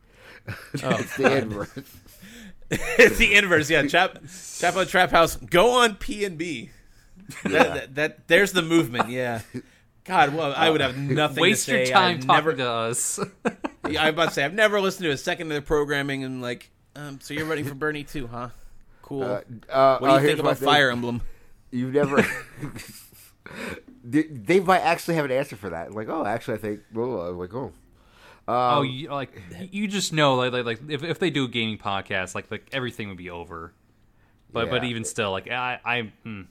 That's 0.75 1.17
the 1.17 1.39
inverse. 1.39 1.71
it's 2.99 3.17
the 3.17 3.35
inverse. 3.35 3.71
Yeah, 3.71 3.87
Chap 3.87 4.23
Chapo 4.25 4.89
Trap 4.89 5.11
House. 5.11 5.37
Go 5.37 5.71
on 5.83 5.97
P 5.97 6.25
and 6.25 6.37
B. 6.37 6.71
That, 7.45 7.53
that, 7.53 7.95
that 7.95 8.29
there's 8.29 8.53
the 8.53 8.63
movement. 8.63 9.09
Yeah. 9.11 9.41
God, 10.05 10.35
well, 10.35 10.55
I 10.57 10.71
would 10.71 10.81
have 10.81 10.97
nothing 10.97 11.43
Waste 11.43 11.67
to 11.67 11.73
say. 11.73 11.85
your 11.85 11.93
time 11.93 12.17
I've 12.17 12.27
talking 12.27 12.35
never, 12.35 12.53
to 12.57 12.71
us. 12.71 13.21
Yeah, 13.89 14.03
I'm 14.03 14.13
about 14.13 14.29
to 14.29 14.35
say 14.35 14.45
I've 14.45 14.53
never 14.53 14.83
listened 14.83 15.05
to 15.05 15.11
a 15.11 15.17
second 15.17 15.47
of 15.47 15.51
their 15.51 15.63
programming 15.63 16.23
and 16.23 16.43
like, 16.43 16.71
um, 16.95 17.21
so 17.23 17.33
you're 17.33 17.47
running 17.47 17.65
for 17.65 17.75
Bernie 17.75 18.05
too, 18.05 18.27
huh? 18.27 18.51
Cool. 19.01 19.23
Uh, 19.23 19.41
uh, 19.71 19.99
what 19.99 20.09
do 20.09 20.13
you 20.13 20.19
uh, 20.19 20.21
think 20.21 20.39
about. 20.41 20.59
Fire 20.59 20.91
Emblem? 20.91 21.23
You've 21.71 21.95
never. 21.95 22.27
they, 24.05 24.25
they 24.25 24.61
might 24.61 24.81
actually 24.81 25.15
have 25.15 25.25
an 25.25 25.31
answer 25.31 25.57
for 25.57 25.71
that. 25.71 25.95
Like, 25.95 26.11
oh, 26.11 26.27
actually, 26.27 26.55
I 26.55 26.59
think. 26.59 26.81
Well, 26.93 27.23
I'm 27.23 27.39
like, 27.39 27.55
oh. 27.55 27.73
Oh, 28.49 28.81
Um, 28.81 28.87
you, 28.87 29.09
like 29.11 29.31
you 29.71 29.87
just 29.87 30.13
know, 30.13 30.35
like, 30.37 30.53
like, 30.53 30.65
like 30.65 30.81
if, 30.89 31.05
if 31.05 31.19
they 31.19 31.29
do 31.31 31.45
a 31.45 31.49
gaming 31.49 31.77
podcast, 31.77 32.35
like, 32.35 32.51
like 32.51 32.67
everything 32.73 33.09
would 33.09 33.19
be 33.19 33.29
over. 33.31 33.75
But 34.51 34.71
but 34.71 34.85
even 34.85 35.05
still, 35.05 35.31
like 35.31 35.51
I 35.51 35.79
I 35.85 36.13
mm, 36.25 36.47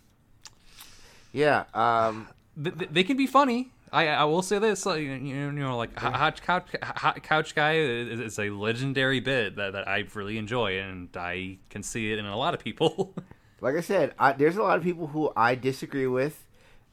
yeah. 1.34 1.64
Um, 1.74 2.28
th- 2.62 2.78
th- 2.78 2.90
they 2.92 3.04
can 3.04 3.18
be 3.18 3.26
funny. 3.28 3.72
I 3.92 4.08
I 4.08 4.24
will 4.26 4.42
say 4.42 4.60
this, 4.60 4.86
like, 4.86 5.02
you 5.02 5.52
know, 5.52 5.78
like 5.78 5.98
Hot 5.98 6.14
Hot 6.14 6.42
Couch 6.42 6.68
Hot 6.84 7.24
Couch 7.24 7.56
Guy 7.56 7.78
is, 7.78 8.20
is 8.20 8.40
a 8.40 8.50
legendary 8.50 9.20
bit 9.20 9.56
that, 9.56 9.74
that 9.74 9.88
I 9.88 10.06
really 10.14 10.38
enjoy, 10.38 10.80
and 10.80 11.10
I 11.16 11.58
can 11.70 11.82
see 11.84 12.12
it 12.12 12.20
in 12.20 12.26
a 12.26 12.38
lot 12.38 12.54
of 12.54 12.60
people. 12.60 13.16
like 13.62 13.76
I 13.76 13.82
said, 13.82 14.14
I, 14.20 14.34
there's 14.34 14.58
a 14.58 14.64
lot 14.64 14.78
of 14.78 14.84
people 14.84 15.08
who 15.08 15.32
I 15.36 15.56
disagree 15.56 16.08
with, 16.08 16.46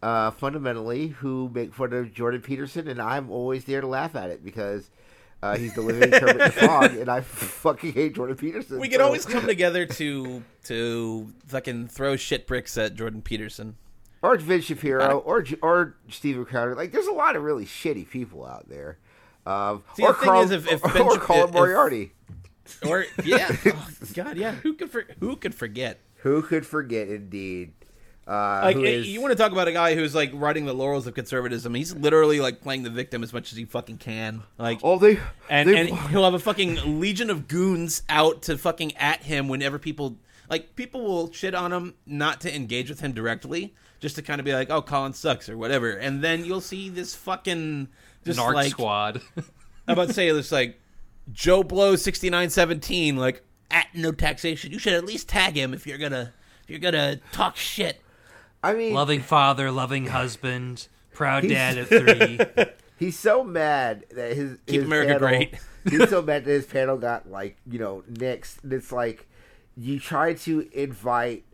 uh, 0.05 0.31
fundamentally, 0.33 1.09
who 1.09 1.51
make 1.55 1.73
fun 1.75 1.93
of 1.93 2.13
Jordan 2.13 2.41
Peterson, 2.43 2.89
and 2.89 3.01
I'm 3.01 3.31
always 3.31 3.65
there 3.65 3.81
to 3.81 3.87
laugh 3.87 4.15
at 4.15 4.31
it 4.31 4.45
because 4.45 4.91
uh, 5.43 5.57
he's 5.57 5.75
the 5.75 5.81
living 5.81 6.11
Kermit 6.11 6.39
the 6.39 6.51
Frog, 6.67 6.95
and 6.97 7.09
I 7.09 7.21
fucking 7.23 7.93
hate 7.93 8.15
Jordan 8.15 8.37
Peterson. 8.37 8.79
We 8.79 8.89
could 8.89 8.99
so- 9.01 9.07
always 9.07 9.25
come 9.27 9.47
together 9.47 9.87
to 10.01 10.43
to 10.65 11.33
fucking 11.47 11.89
throw 11.89 12.17
shit 12.17 12.47
bricks 12.47 12.77
at 12.79 12.95
Jordan 12.95 13.23
Peterson. 13.23 13.77
or 14.23 14.37
Vince 14.37 14.65
Shapiro, 14.67 15.19
or 15.19 15.45
or 15.63 15.97
Steven 16.09 16.45
Crowder. 16.45 16.75
Like, 16.75 16.93
there's 16.93 17.07
a 17.07 17.13
lot 17.13 17.35
of 17.37 17.43
really 17.43 17.65
shitty 17.67 18.09
people 18.09 18.45
out 18.47 18.69
there. 18.69 18.99
Um, 19.47 19.85
See, 19.95 20.03
or 20.03 20.13
the 20.13 20.19
thing 20.19 20.29
Carl, 20.29 20.43
is, 20.43 20.51
if- 20.53 20.71
if 20.71 20.85
or, 20.85 20.89
Ben 20.93 21.03
or 21.03 21.13
Shap- 21.15 21.23
Colin 21.23 21.49
if- 21.49 21.55
Moriarty. 21.55 22.13
Or 22.87 23.05
yeah, 23.25 23.55
oh, 23.67 23.89
God, 24.15 24.39
yeah. 24.39 24.53
Who 24.53 24.73
could 24.73 24.91
for, 24.91 25.05
who 25.21 25.37
could 25.37 25.55
forget? 25.55 26.01
Who 26.23 26.41
could 26.41 26.65
forget, 26.67 27.09
indeed? 27.09 27.75
Uh, 28.27 28.61
Like 28.65 28.77
eh, 28.77 28.81
is- 28.81 29.09
you 29.09 29.21
want 29.21 29.33
to 29.33 29.37
talk 29.37 29.53
about 29.53 29.69
a 29.69 29.73
guy 29.73 29.95
who's 29.95 30.15
like 30.15 30.31
riding 30.35 30.65
the 30.67 30.73
laurels 30.73 31.07
of 31.07 31.15
conservatism? 31.15 31.75
He's 31.75 31.95
literally 31.95 32.41
like 32.41 32.61
playing 32.63 32.83
the 32.83 32.91
victim 32.91 33.23
as 33.23 33.33
much 33.33 33.53
as 33.53 33.59
he 33.59 33.65
fucking 33.65 33.99
can. 33.99 34.43
Like 34.59 34.81
Oh, 34.83 34.99
they 34.99 35.19
and 35.51 35.69
they, 35.69 35.77
and 35.79 35.89
he'll 36.11 36.25
have 36.25 36.35
a 36.35 36.39
fucking 36.39 37.01
legion 37.01 37.29
of 37.31 37.49
goons 37.49 38.03
out 38.09 38.43
to 38.43 38.57
fucking 38.57 38.97
at 38.97 39.23
him 39.25 39.49
whenever 39.49 39.79
people 39.79 40.17
like 40.49 40.77
people 40.77 41.03
will 41.03 41.33
shit 41.33 41.55
on 41.55 41.73
him 41.73 41.95
not 42.07 42.41
to 42.43 42.55
engage 42.55 42.89
with 42.91 43.01
him 43.01 43.13
directly 43.13 43.75
just 44.01 44.17
to 44.17 44.23
kind 44.23 44.39
of 44.41 44.45
be 44.45 44.53
like 44.53 44.69
oh 44.71 44.83
colin 44.83 45.15
sucks 45.15 45.49
or 45.49 45.57
whatever 45.57 45.91
and 45.93 46.23
then 46.23 46.45
you'll 46.45 46.61
see 46.61 46.91
this 46.91 47.15
fucking 47.15 47.89
just 48.27 48.39
Narc 48.39 48.53
like 48.55 48.71
Squad. 48.71 49.23
i'm 49.39 49.45
about 49.95 50.09
to 50.09 50.13
say 50.15 50.31
this 50.33 50.53
like 50.53 50.79
joe 51.33 51.63
blow 51.63 51.97
6917 51.97 53.17
like 53.17 53.43
at 53.71 53.87
no 53.95 54.13
taxation 54.13 54.71
you 54.71 54.79
should 54.79 54.93
at 54.93 55.05
least 55.07 55.29
tag 55.31 55.55
him 55.57 55.73
if 55.73 55.87
you're 55.87 55.97
gonna 55.99 56.33
if 56.65 56.71
you're 56.71 56.79
gonna 56.79 57.17
talk 57.33 57.57
shit 57.57 58.01
I 58.65 58.73
mean, 58.75 58.95
loving 58.95 59.21
father, 59.21 59.71
loving 59.71 60.07
husband, 60.07 60.89
proud 61.13 61.47
dad 61.47 61.79
of 61.79 61.89
three. 61.89 62.41
he's 62.99 63.19
so 63.19 63.45
mad 63.45 64.05
that 64.11 64.35
his 64.35 64.59
Keep 64.67 64.77
his 64.77 64.85
America 64.85 65.13
panel, 65.15 65.29
great. 65.29 65.55
he's 65.89 66.09
so 66.09 66.23
mad 66.23 66.45
that 66.45 66.51
his 66.51 66.67
panel 66.67 66.97
got 66.97 67.31
like 67.31 67.57
you 67.71 67.79
know 67.79 68.03
nixed. 68.11 68.63
And 68.63 68.73
It's 68.73 68.91
like 68.93 69.29
you 69.77 69.99
try 70.01 70.35
to 70.35 70.69
invite 70.73 71.45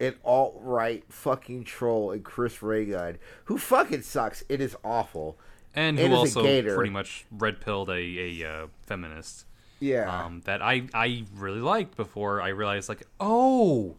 an 0.00 0.14
alt 0.24 0.56
right 0.60 1.04
fucking 1.08 1.64
troll 1.64 2.12
and 2.12 2.24
Chris 2.24 2.62
Ray 2.62 2.86
Gun, 2.86 3.18
who 3.44 3.58
fucking 3.58 4.02
sucks. 4.02 4.44
It 4.48 4.60
is 4.60 4.76
awful. 4.84 5.38
and 5.74 5.98
And 5.98 5.98
who 5.98 6.22
is 6.22 6.36
a 6.36 6.40
also 6.40 6.74
pretty 6.74 6.90
much 6.90 7.26
red 7.30 7.60
pilled 7.60 7.90
a, 7.90 7.94
a 7.94 8.44
uh, 8.44 8.66
feminist. 8.82 9.44
Yeah. 9.80 10.24
um, 10.24 10.42
that 10.44 10.60
I 10.60 10.88
I 10.92 11.24
really 11.34 11.60
liked 11.60 11.96
before 11.96 12.42
I 12.42 12.48
realized 12.48 12.88
like 12.88 13.02
oh 13.20 13.96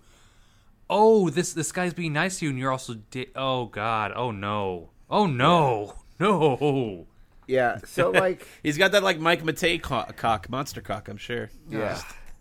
oh 0.89 1.29
this 1.29 1.53
this 1.53 1.71
guy's 1.71 1.93
being 1.93 2.13
nice 2.13 2.39
to 2.39 2.45
you 2.45 2.49
and 2.51 2.59
you're 2.59 2.71
also 2.71 2.95
di- 3.11 3.29
oh 3.35 3.65
god 3.65 4.11
oh 4.15 4.31
no 4.31 4.89
oh 5.09 5.25
no 5.25 5.93
no 6.19 7.05
yeah. 7.47 7.79
So 7.85 8.11
like 8.25 8.45
he's 8.63 8.77
got 8.77 8.91
that 8.91 9.03
like 9.03 9.19
mike 9.19 9.43
matei 9.43 9.81
co- 9.81 10.05
cock 10.15 10.49
monster 10.49 10.81
cock 10.81 11.07
i'm 11.07 11.17
sure 11.17 11.49
yeah. 11.69 11.99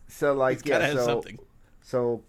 So 0.09 0.35
like 0.35 0.63
gotta 0.65 0.85
yeah. 0.85 0.89
have 0.91 0.99
So 1.01 1.07
something 1.07 1.39
so 1.83 2.23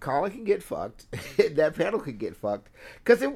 Colin 0.00 0.30
can 0.30 0.44
get 0.44 0.62
fucked. 0.62 1.06
that 1.56 1.74
panel 1.74 1.98
can 2.00 2.16
get 2.18 2.36
fucked 2.36 2.70
because 3.02 3.20
it. 3.22 3.28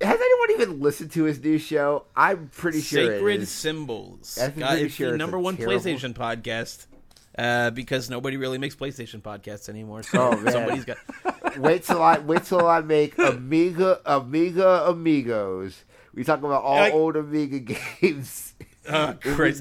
Has 0.00 0.20
anyone 0.20 0.50
even 0.50 0.80
listened 0.80 1.12
to 1.12 1.24
his 1.24 1.40
new 1.42 1.56
show? 1.58 2.04
I'm 2.14 2.48
pretty 2.48 2.80
sure 2.80 3.14
Sacred 3.14 3.42
is. 3.42 3.50
Symbols. 3.50 4.36
I'm 4.42 4.52
God, 4.58 4.70
pretty 4.70 4.86
it's 4.86 4.94
sure 4.94 5.08
the 5.08 5.14
it's 5.14 5.18
number 5.18 5.38
one 5.38 5.56
terrible- 5.56 5.78
PlayStation 5.78 6.12
podcast. 6.12 6.86
Uh, 7.38 7.70
because 7.70 8.08
nobody 8.08 8.36
really 8.36 8.58
makes 8.58 8.74
PlayStation 8.74 9.20
podcasts 9.20 9.68
anymore. 9.68 10.02
So 10.02 10.30
Oh, 10.32 10.50
somebody's 10.50 10.84
got. 10.84 10.96
wait 11.58 11.82
till 11.82 12.02
I 12.02 12.18
wait 12.18 12.44
till 12.44 12.66
I 12.66 12.80
make 12.80 13.18
Amiga 13.18 14.00
Amiga 14.06 14.84
Amigos. 14.86 15.84
We 16.14 16.24
talk 16.24 16.38
about 16.38 16.62
all 16.62 16.76
Like- 16.76 16.94
old 16.94 17.16
Amiga 17.16 17.58
games. 18.00 18.54
Uh, 18.88 19.14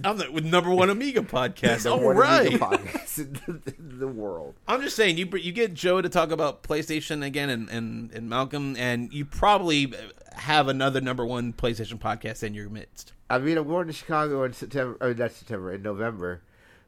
I'm 0.03 0.17
the 0.19 0.41
number 0.43 0.69
one 0.69 0.91
Amiga 0.91 1.21
podcast. 1.21 1.89
All 1.91 2.13
right. 2.13 2.45
Amiga 2.45 2.59
podcast 2.63 3.17
in 3.17 3.33
the, 3.63 3.73
in 3.79 3.97
the 3.99 4.07
world. 4.07 4.53
I'm 4.67 4.83
just 4.83 4.95
saying, 4.95 5.17
you 5.17 5.27
you 5.37 5.51
get 5.51 5.73
Joe 5.73 5.99
to 5.99 6.09
talk 6.09 6.29
about 6.29 6.61
PlayStation 6.61 7.25
again, 7.25 7.49
and, 7.49 7.67
and, 7.69 8.11
and 8.11 8.29
Malcolm, 8.29 8.75
and 8.77 9.11
you 9.11 9.25
probably 9.25 9.91
have 10.33 10.67
another 10.67 11.01
number 11.01 11.25
one 11.25 11.53
PlayStation 11.53 11.97
podcast 11.97 12.43
in 12.43 12.53
your 12.53 12.69
midst. 12.69 13.13
I 13.27 13.39
mean, 13.39 13.57
I'm 13.57 13.67
going 13.67 13.87
to 13.87 13.93
Chicago 13.93 14.43
in 14.43 14.53
September. 14.53 14.95
Or 15.01 15.13
not 15.15 15.31
September, 15.31 15.73
in 15.73 15.81
November. 15.81 16.41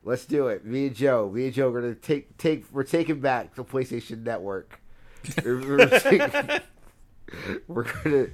Let's 0.07 0.25
do 0.25 0.47
it. 0.47 0.65
Me 0.65 0.87
and 0.87 0.95
Joe. 0.95 1.29
Me 1.29 1.45
and 1.45 1.53
Joe 1.53 1.69
are 1.69 1.81
gonna 1.81 1.93
take 1.93 2.37
take. 2.37 2.65
We're 2.71 2.83
taking 2.83 3.19
back 3.19 3.53
the 3.55 3.65
PlayStation 3.65 4.23
Network. 4.23 4.79
we're, 5.43 5.59
we're 5.77 5.89
taking- 5.99 6.61
we're 7.67 7.83
gonna 7.83 8.27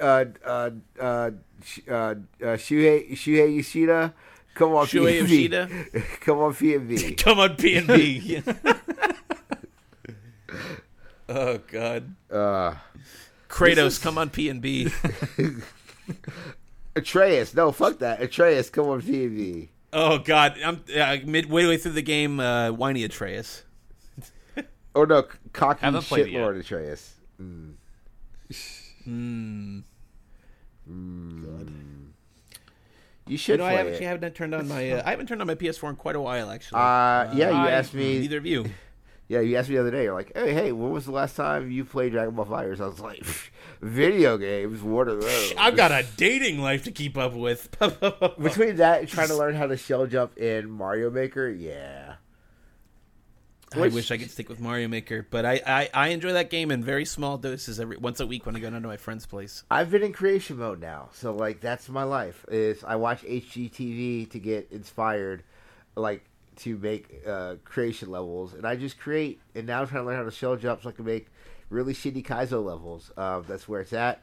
uh 0.00 0.24
uh 0.46 0.70
uh 1.00 1.02
uh, 1.02 1.34
uh 1.90 2.14
Shuhei 2.56 3.10
Shuhei 3.12 3.56
Yoshida. 3.56 4.14
Come 4.54 4.72
on, 4.74 4.86
Shuhei 4.86 5.26
P&B. 5.26 5.48
Yoshida? 5.48 5.68
Come 6.20 6.38
on, 6.38 6.54
PNB. 6.54 7.16
Come 7.18 7.40
on, 7.40 7.56
P 7.56 7.76
and 7.76 7.86
B. 7.88 8.42
Oh 11.28 11.58
God, 11.70 12.14
Uh, 12.30 12.74
Kratos, 13.48 13.86
is- 13.86 13.98
come 13.98 14.18
on, 14.18 14.30
P 14.30 14.48
and 14.48 14.60
B. 14.60 14.90
Atreus. 16.96 17.54
No, 17.54 17.70
fuck 17.72 17.98
that. 18.00 18.20
Atreus, 18.20 18.68
come 18.70 18.88
on, 18.88 19.00
PNB. 19.02 19.68
Oh 19.92 20.18
God, 20.18 20.56
I'm 20.64 20.84
uh, 20.96 21.16
midway 21.24 21.76
through 21.76 21.92
the 21.92 22.02
game. 22.02 22.38
Uh, 22.40 22.70
whiny 22.72 23.04
Atreus. 23.04 23.64
Or 24.94 25.06
no, 25.06 25.24
cocky 25.52 25.80
Haven't 25.82 26.02
played 26.02 26.26
shitlord 26.26 26.58
Atreus. 26.58 27.14
Mm. 27.40 27.74
Mm. 29.08 29.82
You 33.26 33.36
should 33.36 33.52
You 33.52 33.56
know, 33.58 33.64
I 33.66 33.70
play 33.74 33.80
actually 33.92 34.04
it. 34.04 34.08
haven't 34.08 34.34
turned 34.34 34.54
on 34.54 34.66
my. 34.66 34.90
Uh, 34.90 35.02
I 35.06 35.10
haven't 35.10 35.26
turned 35.28 35.40
on 35.40 35.46
my 35.46 35.54
PS4 35.54 35.90
in 35.90 35.96
quite 35.96 36.16
a 36.16 36.20
while, 36.20 36.50
actually. 36.50 36.78
Uh, 36.80 37.32
yeah, 37.34 37.50
you 37.50 37.56
I- 37.56 37.70
asked 37.70 37.94
me. 37.94 38.18
Neither 38.18 38.38
of 38.38 38.46
you. 38.46 38.66
Yeah, 39.30 39.38
you 39.38 39.56
asked 39.56 39.68
me 39.68 39.76
the 39.76 39.82
other 39.82 39.92
day. 39.92 40.02
You're 40.02 40.14
like, 40.14 40.32
"Hey, 40.34 40.52
hey, 40.52 40.72
when 40.72 40.90
was 40.90 41.04
the 41.04 41.12
last 41.12 41.36
time 41.36 41.70
you 41.70 41.84
played 41.84 42.10
Dragon 42.10 42.34
Ball 42.34 42.46
FighterZ?" 42.46 42.80
I 42.80 42.86
was 42.88 42.98
like, 42.98 43.24
"Video 43.80 44.36
games. 44.36 44.82
What 44.82 45.06
are 45.08 45.14
those?" 45.14 45.54
I've 45.56 45.76
got 45.76 45.92
a 45.92 46.04
dating 46.16 46.58
life 46.60 46.82
to 46.82 46.90
keep 46.90 47.16
up 47.16 47.34
with. 47.34 47.70
between 47.78 48.74
that 48.76 49.00
and 49.00 49.08
trying 49.08 49.28
to 49.28 49.36
learn 49.36 49.54
how 49.54 49.68
to 49.68 49.76
shell 49.76 50.08
jump 50.08 50.36
in 50.36 50.68
Mario 50.68 51.10
Maker. 51.10 51.48
Yeah, 51.48 52.16
I 53.72 53.86
wish 53.86 54.10
I 54.10 54.18
could 54.18 54.32
stick 54.32 54.48
with 54.48 54.58
Mario 54.58 54.88
Maker, 54.88 55.24
but 55.30 55.46
I, 55.46 55.60
I, 55.64 55.90
I 55.94 56.08
enjoy 56.08 56.32
that 56.32 56.50
game 56.50 56.72
in 56.72 56.82
very 56.82 57.04
small 57.04 57.38
doses 57.38 57.78
every 57.78 57.98
once 57.98 58.18
a 58.18 58.26
week 58.26 58.46
when 58.46 58.56
I 58.56 58.58
go 58.58 58.68
down 58.68 58.82
to 58.82 58.88
my 58.88 58.96
friend's 58.96 59.26
place. 59.26 59.62
I've 59.70 59.92
been 59.92 60.02
in 60.02 60.12
creation 60.12 60.56
mode 60.58 60.80
now, 60.80 61.10
so 61.12 61.32
like 61.32 61.60
that's 61.60 61.88
my 61.88 62.02
life. 62.02 62.44
Is 62.48 62.82
I 62.82 62.96
watch 62.96 63.22
HGTV 63.22 64.28
to 64.30 64.38
get 64.40 64.72
inspired, 64.72 65.44
like 65.94 66.24
to 66.60 66.76
make 66.78 67.22
uh, 67.26 67.56
creation 67.64 68.10
levels, 68.10 68.54
and 68.54 68.66
I 68.66 68.76
just 68.76 68.98
create. 68.98 69.40
And 69.54 69.66
now 69.66 69.80
I'm 69.80 69.88
trying 69.88 70.02
to 70.02 70.06
learn 70.06 70.16
how 70.16 70.24
to 70.24 70.30
shell 70.30 70.56
jump 70.56 70.82
so 70.82 70.90
I 70.90 70.92
can 70.92 71.04
make 71.04 71.28
really 71.70 71.94
shitty 71.94 72.24
Kaizo 72.24 72.64
levels. 72.64 73.10
Um, 73.16 73.44
that's 73.48 73.68
where 73.68 73.80
it's 73.80 73.92
at. 73.92 74.22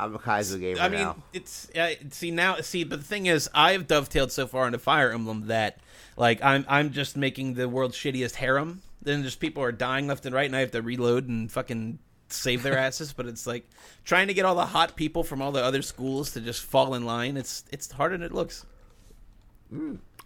I'm 0.00 0.14
a 0.14 0.18
Kaizo 0.18 0.60
gamer 0.60 0.80
I 0.80 0.88
mean, 0.88 1.00
now. 1.00 1.16
it's 1.32 1.68
uh, 1.76 1.90
see 2.10 2.30
now 2.30 2.60
see, 2.60 2.84
but 2.84 3.00
the 3.00 3.04
thing 3.04 3.26
is, 3.26 3.50
I've 3.52 3.86
dovetailed 3.86 4.30
so 4.30 4.46
far 4.46 4.66
into 4.66 4.78
Fire 4.78 5.10
Emblem 5.10 5.48
that 5.48 5.78
like 6.16 6.42
I'm 6.42 6.64
I'm 6.68 6.92
just 6.92 7.16
making 7.16 7.54
the 7.54 7.68
world's 7.68 7.96
shittiest 7.96 8.36
harem. 8.36 8.82
Then 9.02 9.22
just 9.22 9.40
people 9.40 9.62
are 9.62 9.72
dying 9.72 10.06
left 10.06 10.24
and 10.24 10.34
right, 10.34 10.46
and 10.46 10.54
I 10.56 10.60
have 10.60 10.70
to 10.72 10.82
reload 10.82 11.28
and 11.28 11.50
fucking 11.50 11.98
save 12.28 12.62
their 12.62 12.78
asses. 12.86 13.12
but 13.12 13.26
it's 13.26 13.46
like 13.46 13.68
trying 14.04 14.28
to 14.28 14.34
get 14.34 14.44
all 14.44 14.54
the 14.54 14.66
hot 14.66 14.96
people 14.96 15.24
from 15.24 15.42
all 15.42 15.50
the 15.50 15.62
other 15.64 15.82
schools 15.82 16.32
to 16.32 16.40
just 16.40 16.62
fall 16.62 16.94
in 16.94 17.04
line. 17.04 17.36
It's 17.36 17.64
it's 17.72 17.90
harder 17.90 18.16
than 18.16 18.26
it 18.26 18.32
looks. 18.32 18.64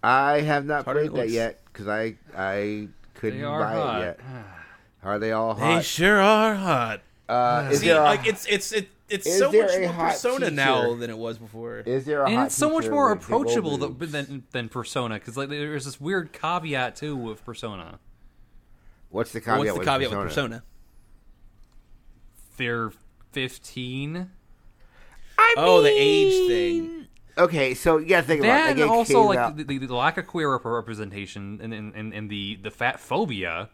I 0.03 0.41
have 0.41 0.67
not 0.67 0.85
harder 0.85 1.01
played 1.01 1.11
that 1.13 1.17
looks. 1.17 1.33
yet 1.33 1.61
because 1.73 1.89
I 1.89 2.17
I 2.37 2.89
couldn't 3.15 3.43
buy 3.43 3.73
hot 3.75 4.01
it 4.03 4.05
yet. 4.05 4.21
Are 5.05 5.19
they 5.19 5.33
all 5.33 5.55
hot? 5.55 5.77
They 5.79 5.83
sure 5.83 6.21
are 6.21 6.55
hot. 6.55 7.03
Uh, 7.29 7.69
is 7.73 7.81
See, 7.81 7.91
a- 7.91 8.01
like 8.03 8.27
it's 8.27 8.47
it's 8.47 8.73
it. 8.73 8.89
it's 9.09 9.39
so 9.39 9.51
much 9.53 9.71
more 9.79 9.93
persona 9.93 10.47
teacher? 10.47 10.51
now 10.57 10.95
than 10.95 11.11
it 11.11 11.19
was 11.19 11.39
before. 11.39 11.79
Is 11.81 12.05
there 12.05 12.23
a 12.23 12.27
and 12.27 12.35
hot 12.37 12.47
it's 12.47 12.55
so 12.57 12.71
much 12.71 12.89
more 12.89 13.11
with 13.15 13.27
big 13.27 13.33
old 13.33 13.43
approachable 13.47 13.79
th- 13.97 14.11
than 14.11 14.45
than 14.53 14.69
Persona 14.69 15.15
because 15.17 15.37
like 15.37 15.49
there's 15.49 15.85
this 15.85 16.01
weird 16.01 16.33
caveat 16.33 16.97
too 16.97 17.17
with 17.17 17.45
Persona. 17.45 17.99
What's 19.11 19.33
the 19.33 19.41
caveat? 19.41 19.59
What's 19.59 19.73
the 19.73 19.79
with 19.79 19.87
caveat 19.89 20.11
Persona? 20.11 20.21
with 20.25 20.29
Persona? 20.31 20.63
They're 22.57 22.93
15. 23.33 24.31
I 25.39 25.55
Oh, 25.57 25.83
the 25.83 25.93
age 25.95 26.49
thing. 26.49 27.02
Okay, 27.39 27.75
so 27.75 27.97
you 27.97 28.07
gotta 28.07 28.27
think 28.27 28.41
about 28.41 28.49
That 28.49 28.71
and 28.73 28.81
Like, 28.81 28.91
also 28.91 29.23
like 29.23 29.39
out- 29.39 29.57
the, 29.57 29.65
the, 29.65 29.79
the 29.79 29.95
lack 29.95 30.19
of 30.19 30.27
queer 30.27 30.51
representation 30.55 31.61
and, 31.63 31.73
and, 31.73 31.95
and, 31.95 32.13
and 32.13 32.31
the, 32.31 32.59
the 32.63 32.71
fat 32.71 33.01
phobia. 33.01 33.71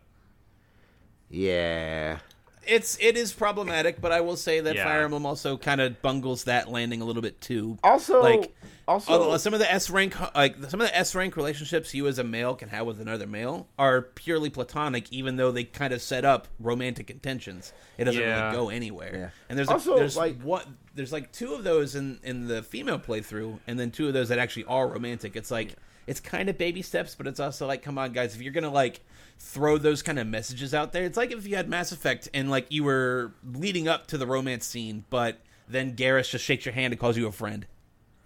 yeah. 1.29 2.19
It's 2.67 2.99
it 3.00 3.17
is 3.17 3.33
problematic, 3.33 3.99
but 3.99 4.12
I 4.12 4.21
will 4.21 4.37
say 4.37 4.61
that 4.61 4.75
Yeah. 4.77 4.85
Fire 4.85 5.05
Emblem 5.05 5.25
also 5.25 5.57
kind 5.57 5.81
of 5.81 6.03
bungles 6.03 6.45
that 6.45 6.69
landing 6.71 7.00
a 7.00 7.05
little 7.07 7.23
bit 7.23 7.41
too. 7.41 7.79
Also, 7.83 8.23
Like, 8.23 8.55
also, 8.87 9.11
Although 9.12 9.37
some 9.38 9.55
of 9.55 9.61
the 9.61 9.73
S 9.73 9.88
rank, 9.88 10.15
like 10.35 10.57
some 10.69 10.79
of 10.83 10.87
the 10.87 10.95
S 10.95 11.15
rank 11.15 11.35
relationships 11.38 11.95
you 11.95 12.07
as 12.09 12.19
a 12.19 12.25
male 12.25 12.55
can 12.55 12.69
have 12.69 12.87
with 12.87 13.00
another 13.00 13.27
male 13.27 13.69
are 13.79 14.03
purely 14.03 14.50
platonic, 14.50 15.11
even 15.11 15.37
though 15.37 15.50
they 15.50 15.65
kind 15.65 15.95
of 15.95 16.03
set 16.03 16.27
up 16.27 16.47
romantic 16.61 17.09
intentions. 17.11 17.73
It 17.97 18.05
doesn't 18.05 18.21
Yeah. 18.21 18.47
really 18.49 18.57
go 18.57 18.69
anywhere. 18.69 19.11
Yeah. 19.15 19.31
And 19.49 19.59
there's 19.59 19.69
Also, 19.69 19.95
a, 19.95 19.99
there's 20.00 20.17
like- 20.19 20.38
what 20.43 20.67
there's 20.99 21.12
like 21.12 21.33
two 21.33 21.55
of 21.55 21.64
those 21.64 21.95
in 21.95 22.19
in 22.23 22.47
the 22.49 22.62
female 22.62 22.99
playthrough, 22.99 23.59
and 23.67 23.78
then 23.78 23.90
two 23.90 24.07
of 24.09 24.12
those 24.14 24.28
that 24.28 24.38
actually 24.38 24.64
are 24.64 24.87
romantic. 24.88 25.37
It's 25.37 25.50
like 25.50 25.76
it's 26.07 26.21
kind 26.21 26.49
of 26.49 26.59
baby 26.59 26.83
steps, 26.83 27.14
but 27.14 27.26
it's 27.26 27.38
also 27.40 27.67
like, 27.67 27.83
come 27.83 27.99
on, 27.99 28.12
guys, 28.12 28.35
if 28.35 28.43
you're 28.43 28.52
gonna 28.52 28.71
like 28.71 29.00
throw 29.38 29.78
those 29.78 30.02
kind 30.02 30.19
of 30.19 30.26
messages 30.26 30.75
out 30.75 30.93
there, 30.93 31.05
it's 31.05 31.17
like 31.17 31.31
if 31.33 31.47
you 31.47 31.55
had 31.57 31.69
Mass 31.69 31.93
Effect 31.93 32.28
and 32.35 32.50
like 32.50 32.67
you 32.71 32.83
were 32.85 33.33
leading 33.52 33.88
up 33.88 34.07
to 34.09 34.19
the 34.19 34.26
romance 34.26 34.67
scene, 34.67 35.05
but 35.11 35.38
then 35.69 35.95
Garrus 35.95 36.31
just 36.31 36.45
shakes 36.45 36.64
your 36.64 36.73
hand 36.75 36.93
and 36.93 37.00
calls 37.00 37.17
you 37.17 37.26
a 37.26 37.33
friend. 37.33 37.67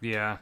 Yeah. 0.01 0.39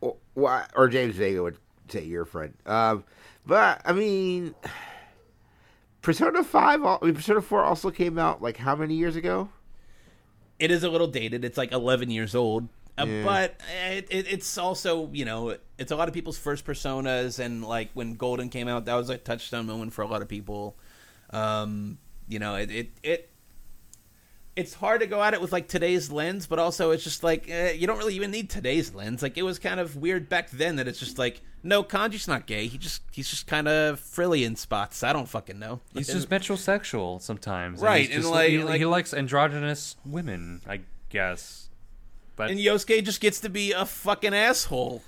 or, 0.00 0.16
or- 0.34 0.66
or 0.74 0.88
James 0.88 1.14
Vega 1.16 1.42
would 1.42 1.58
say 1.88 2.02
your 2.04 2.24
friend. 2.24 2.54
Um, 2.66 3.04
but 3.46 3.80
I 3.84 3.92
mean, 3.92 4.54
Persona 6.02 6.44
Five, 6.44 6.82
al- 6.82 6.98
I 7.02 7.06
mean, 7.06 7.14
Persona 7.14 7.40
Four 7.40 7.62
also 7.62 7.90
came 7.90 8.18
out 8.18 8.42
like 8.42 8.56
how 8.56 8.74
many 8.76 8.94
years 8.94 9.16
ago? 9.16 9.48
It 10.58 10.70
is 10.70 10.84
a 10.84 10.88
little 10.88 11.06
dated. 11.06 11.44
It's 11.44 11.58
like 11.58 11.72
11 11.72 12.10
years 12.10 12.34
old. 12.34 12.68
Uh, 12.96 13.06
Yeah. 13.06 13.24
But 13.24 13.60
it, 13.90 14.06
it, 14.10 14.32
it's 14.32 14.56
also, 14.56 15.10
you 15.12 15.24
know, 15.24 15.56
it's 15.78 15.90
a 15.90 15.96
lot 15.96 16.08
of 16.08 16.14
people's 16.14 16.38
first 16.38 16.64
personas. 16.64 17.38
And 17.38 17.64
like 17.64 17.90
when 17.94 18.14
Golden 18.14 18.48
came 18.48 18.68
out, 18.68 18.84
that 18.84 18.94
was 18.94 19.10
a 19.10 19.18
touchstone 19.18 19.66
moment 19.66 19.92
for 19.92 20.02
a 20.02 20.06
lot 20.06 20.22
of 20.22 20.28
people. 20.28 20.76
Um, 21.30 21.98
you 22.28 22.38
know, 22.38 22.54
it, 22.54 22.70
it, 22.70 22.90
it, 23.02 23.30
it's 24.56 24.74
hard 24.74 25.00
to 25.00 25.06
go 25.06 25.20
at 25.22 25.34
it 25.34 25.40
with 25.40 25.50
like 25.52 25.66
today's 25.66 26.10
lens, 26.12 26.46
but 26.46 26.58
also 26.60 26.92
it's 26.92 27.02
just 27.02 27.24
like 27.24 27.50
eh, 27.50 27.72
you 27.72 27.86
don't 27.88 27.98
really 27.98 28.14
even 28.14 28.30
need 28.30 28.48
today's 28.48 28.94
lens. 28.94 29.22
Like 29.22 29.36
it 29.36 29.42
was 29.42 29.58
kind 29.58 29.80
of 29.80 29.96
weird 29.96 30.28
back 30.28 30.50
then 30.50 30.76
that 30.76 30.86
it's 30.86 31.00
just 31.00 31.18
like 31.18 31.40
no, 31.64 31.82
Kanji's 31.82 32.28
not 32.28 32.46
gay. 32.46 32.66
He 32.68 32.78
just 32.78 33.02
he's 33.10 33.28
just 33.28 33.46
kind 33.46 33.66
of 33.66 33.98
frilly 33.98 34.44
in 34.44 34.54
spots. 34.54 35.02
I 35.02 35.12
don't 35.12 35.28
fucking 35.28 35.58
know. 35.58 35.80
He's 35.92 36.06
just 36.08 36.28
metrosexual 36.28 37.20
sometimes. 37.20 37.80
Right, 37.80 38.06
he's 38.06 38.16
and 38.24 38.30
like- 38.30 38.50
he, 38.50 38.62
like- 38.62 38.78
he 38.78 38.84
likes 38.86 39.12
androgynous 39.14 39.96
women, 40.04 40.60
I 40.68 40.80
guess. 41.08 41.68
But 42.36 42.50
and 42.50 42.60
Yosuke 42.60 43.02
just 43.04 43.20
gets 43.20 43.40
to 43.40 43.48
be 43.48 43.72
a 43.72 43.86
fucking 43.86 44.34
asshole 44.34 45.02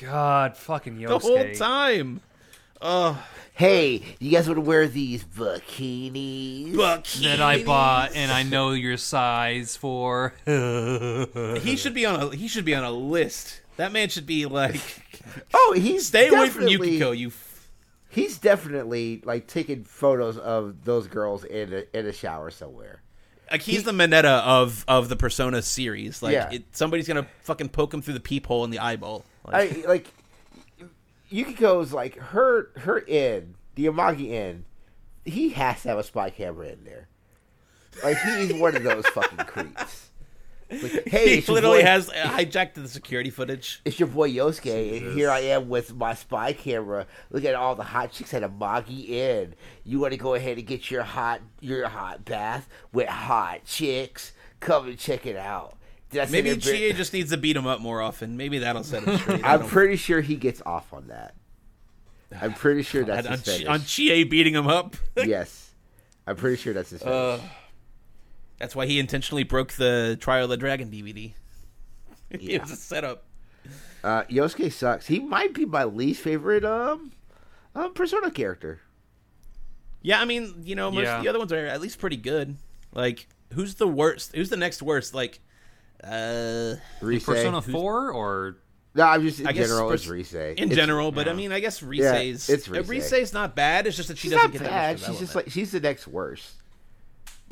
God, 0.00 0.56
fucking 0.56 0.98
Yosuke. 0.98 1.08
the 1.08 1.18
whole 1.18 1.54
time. 1.54 2.20
Ugh. 2.80 3.16
Hey, 3.54 4.02
you 4.18 4.30
guys 4.32 4.48
want 4.48 4.56
to 4.56 4.62
wear 4.62 4.88
these 4.88 5.22
bikinis? 5.24 7.22
That 7.22 7.40
I 7.40 7.62
bought 7.62 8.12
and 8.14 8.32
I 8.32 8.42
know 8.42 8.72
your 8.72 8.96
size 8.96 9.76
for. 9.76 10.34
He 11.62 11.76
should 11.76 11.94
be 11.94 12.04
on 12.06 12.20
a 12.20 12.36
he 12.36 12.48
should 12.48 12.64
be 12.64 12.74
on 12.74 12.82
a 12.84 12.90
list. 12.90 13.60
That 13.82 13.90
man 13.92 14.08
should 14.10 14.26
be 14.26 14.46
like 14.46 14.80
oh, 15.54 15.74
he's 15.76 16.06
stay 16.06 16.28
away 16.28 16.48
from 16.50 16.68
Yukiko. 16.68 17.10
You 17.10 17.28
f- 17.28 17.68
He's 18.10 18.38
definitely 18.38 19.22
like 19.24 19.48
taking 19.48 19.82
photos 19.82 20.38
of 20.38 20.84
those 20.84 21.08
girls 21.08 21.42
in 21.44 21.72
a, 21.72 21.98
in 21.98 22.06
a 22.06 22.12
shower 22.12 22.50
somewhere. 22.52 23.02
like 23.50 23.62
he's 23.62 23.82
the 23.82 23.90
Mineta 23.90 24.40
of 24.44 24.84
of 24.86 25.08
the 25.08 25.16
Persona 25.16 25.62
series. 25.62 26.22
Like 26.22 26.34
Yeah. 26.34 26.50
it, 26.52 26.64
somebody's 26.70 27.08
gonna 27.08 27.26
fucking 27.42 27.70
poke 27.70 27.92
him 27.92 28.02
through 28.02 28.14
the 28.14 28.20
peephole 28.20 28.64
in 28.64 28.70
the 28.70 28.78
eyeball. 28.78 29.24
Like, 29.44 29.84
I 29.84 29.88
like 29.88 30.06
Yukiko's 31.28 31.92
like 31.92 32.16
her 32.18 32.70
her 32.76 32.98
in 33.00 33.56
the 33.74 33.86
Amagi 33.86 34.28
Inn. 34.30 34.64
He 35.24 35.48
has 35.50 35.82
to 35.82 35.88
have 35.88 35.98
a 35.98 36.04
spy 36.04 36.30
camera 36.30 36.68
in 36.68 36.84
there. 36.84 37.08
Like 38.04 38.16
he's 38.18 38.52
one 38.52 38.76
of 38.76 38.84
those 38.84 39.06
fucking 39.08 39.38
creeps. 39.46 40.10
Like, 40.82 41.02
hey, 41.08 41.40
he 41.40 41.52
literally 41.52 41.80
boy- 41.80 41.86
has 41.86 42.08
uh, 42.08 42.12
hijacked 42.14 42.74
the 42.74 42.88
security 42.88 43.30
footage. 43.30 43.80
It's 43.84 43.98
your 44.00 44.08
boy 44.08 44.30
Yosuke, 44.30 44.98
and 44.98 45.14
here 45.14 45.30
I 45.30 45.40
am 45.40 45.68
with 45.68 45.94
my 45.94 46.14
spy 46.14 46.52
camera. 46.52 47.06
Look 47.30 47.44
at 47.44 47.54
all 47.54 47.74
the 47.74 47.82
hot 47.84 48.12
chicks 48.12 48.32
at 48.34 48.42
Amagi 48.42 49.08
Inn. 49.10 49.54
You 49.84 50.00
want 50.00 50.12
to 50.12 50.18
go 50.18 50.34
ahead 50.34 50.58
and 50.58 50.66
get 50.66 50.90
your 50.90 51.02
hot 51.02 51.40
your 51.60 51.88
hot 51.88 52.24
bath 52.24 52.68
with 52.92 53.08
hot 53.08 53.64
chicks? 53.64 54.32
Come 54.60 54.88
and 54.88 54.98
check 54.98 55.26
it 55.26 55.36
out. 55.36 55.76
Did 56.10 56.20
I 56.22 56.24
say 56.26 56.32
Maybe 56.32 56.50
that 56.50 56.60
Chie 56.62 56.92
just 56.92 57.12
needs 57.12 57.30
to 57.30 57.36
beat 57.36 57.56
him 57.56 57.66
up 57.66 57.80
more 57.80 58.00
often. 58.02 58.36
Maybe 58.36 58.58
that'll 58.58 58.84
set 58.84 59.02
him 59.04 59.18
straight. 59.20 59.44
I 59.44 59.54
I'm 59.54 59.66
pretty 59.66 59.96
sure 59.96 60.20
he 60.20 60.36
gets 60.36 60.62
off 60.64 60.92
on 60.92 61.08
that. 61.08 61.34
I'm 62.40 62.52
pretty 62.54 62.82
sure 62.82 63.04
that's 63.06 63.26
on, 63.26 63.32
his 63.32 63.42
Chi- 63.42 63.50
fetish. 63.52 63.66
on 63.66 63.82
Chie 63.84 64.24
beating 64.24 64.54
him 64.54 64.66
up. 64.66 64.96
yes, 65.16 65.70
I'm 66.26 66.36
pretty 66.36 66.56
sure 66.56 66.72
that's 66.74 66.90
his 66.90 67.02
Uh, 67.02 67.38
fetish. 67.38 67.50
That's 68.62 68.76
why 68.76 68.86
he 68.86 68.98
intentionally 69.00 69.42
broke 69.42 69.72
the 69.72 70.16
Trial 70.20 70.44
of 70.44 70.50
the 70.50 70.56
Dragon 70.56 70.88
DVD. 70.90 71.34
Yeah. 72.40 72.62
it's 72.62 72.72
a 72.72 72.76
setup. 72.76 73.24
Uh, 74.02 74.22
Yosuke 74.22 74.72
sucks. 74.72 75.06
He 75.08 75.18
might 75.20 75.52
be 75.52 75.66
my 75.66 75.84
least 75.84 76.22
favorite 76.22 76.64
um, 76.64 77.12
um 77.74 77.92
Persona 77.92 78.30
character. 78.30 78.80
Yeah, 80.00 80.18
I 80.20 80.24
mean, 80.24 80.62
you 80.64 80.74
know, 80.74 80.90
most 80.90 81.02
Yeah. 81.04 81.18
of 81.18 81.22
the 81.24 81.28
other 81.28 81.38
ones 81.38 81.52
are 81.52 81.66
at 81.66 81.80
least 81.82 81.98
pretty 81.98 82.16
good. 82.16 82.56
Like, 82.94 83.26
who's 83.52 83.74
the 83.74 83.86
worst? 83.86 84.34
Who's 84.34 84.48
the 84.48 84.56
next 84.56 84.80
worst? 84.80 85.12
Like, 85.14 85.40
uh, 86.02 86.76
Rise. 87.02 87.22
Persona 87.24 87.60
4 87.60 88.10
or. 88.12 88.56
No, 88.94 89.04
I'm 89.04 89.22
just 89.22 89.40
in 89.40 89.46
I 89.46 89.52
general. 89.52 89.90
pers- 89.90 90.02
It's 90.02 90.10
Rise. 90.10 90.32
in 90.34 90.64
It's- 90.64 90.74
general, 90.74 91.12
but 91.12 91.28
I 91.28 91.34
mean, 91.34 91.52
I 91.52 91.60
guess 91.60 91.82
Yeah, 91.82 92.12
Rise's 92.12 92.48
it's 92.48 92.68
Rise. 92.68 92.88
Rise's 92.88 93.32
not 93.34 93.54
bad. 93.54 93.86
It's 93.86 93.96
just 93.96 94.08
that 94.08 94.16
she 94.16 94.28
she's 94.28 94.32
doesn't 94.32 94.52
not 94.54 94.58
get 94.60 94.62
bad. 94.70 94.96
that 94.98 95.00
much 95.02 95.10
She's 95.10 95.20
just 95.20 95.34
like 95.34 95.50
she's 95.50 95.70
the 95.72 95.80
next 95.80 96.06
worst. 96.08 96.61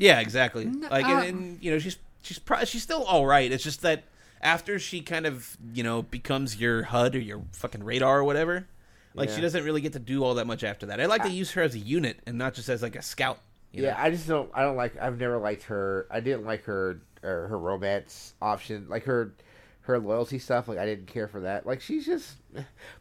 Yeah, 0.01 0.19
exactly. 0.19 0.65
Like, 0.65 1.05
and, 1.05 1.13
uh, 1.13 1.21
and, 1.23 1.63
you 1.63 1.71
know, 1.71 1.79
she's 1.79 1.97
she's 2.21 2.39
pro- 2.39 2.63
she's 2.65 2.83
still 2.83 3.03
all 3.03 3.25
right. 3.25 3.51
It's 3.51 3.63
just 3.63 3.81
that 3.83 4.03
after 4.41 4.79
she 4.79 5.01
kind 5.01 5.25
of 5.25 5.55
you 5.73 5.83
know 5.83 6.01
becomes 6.01 6.59
your 6.59 6.83
HUD 6.83 7.15
or 7.15 7.19
your 7.19 7.43
fucking 7.53 7.83
radar 7.83 8.19
or 8.19 8.23
whatever, 8.23 8.67
like 9.13 9.29
Yeah. 9.29 9.35
she 9.35 9.41
doesn't 9.41 9.63
really 9.63 9.81
get 9.81 9.93
to 9.93 9.99
do 9.99 10.23
all 10.23 10.33
that 10.35 10.47
much 10.47 10.63
after 10.63 10.87
that. 10.87 10.99
I 10.99 11.05
like 11.05 11.23
to 11.23 11.29
use 11.31 11.51
her 11.51 11.61
as 11.61 11.75
a 11.75 11.79
unit 11.79 12.19
and 12.25 12.37
not 12.37 12.53
just 12.53 12.67
as 12.69 12.81
like 12.81 12.95
a 12.95 13.01
scout. 13.01 13.39
you 13.71 13.83
Yeah, 13.83 13.91
know? 13.91 13.97
I 13.99 14.09
just 14.11 14.27
don't. 14.27 14.49
I 14.53 14.63
don't 14.63 14.75
like. 14.75 14.97
I've 15.01 15.19
never 15.19 15.37
liked 15.37 15.63
her. 15.63 16.07
I 16.11 16.19
didn't 16.19 16.45
like 16.45 16.63
her. 16.65 17.01
Or 17.23 17.47
her 17.49 17.59
romance 17.59 18.33
option, 18.41 18.87
like 18.89 19.03
her, 19.03 19.35
her 19.81 19.99
loyalty 19.99 20.39
stuff. 20.39 20.67
Like 20.67 20.79
I 20.79 20.87
didn't 20.87 21.05
care 21.05 21.27
for 21.27 21.41
that. 21.41 21.67
Like 21.67 21.79
she's 21.81 22.03
just, 22.03 22.37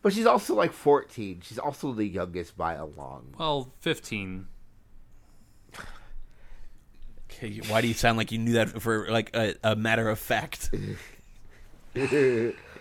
but 0.02 0.12
she's 0.12 0.26
also 0.26 0.54
like 0.54 0.74
14. 0.74 1.40
She's 1.42 1.58
also 1.58 1.94
the 1.94 2.04
youngest 2.04 2.54
by 2.54 2.74
a 2.74 2.84
long. 2.84 3.34
Well, 3.38 3.72
15. 3.80 4.46
Okay, 7.32 7.60
Why 7.68 7.80
do 7.80 7.88
you 7.88 7.94
sound 7.94 8.18
like 8.18 8.32
you 8.32 8.38
knew 8.38 8.54
that 8.54 8.82
for 8.82 9.08
like 9.10 9.34
a, 9.34 9.54
a 9.64 9.76
matter 9.76 10.08
of 10.08 10.18
fact? 10.18 10.70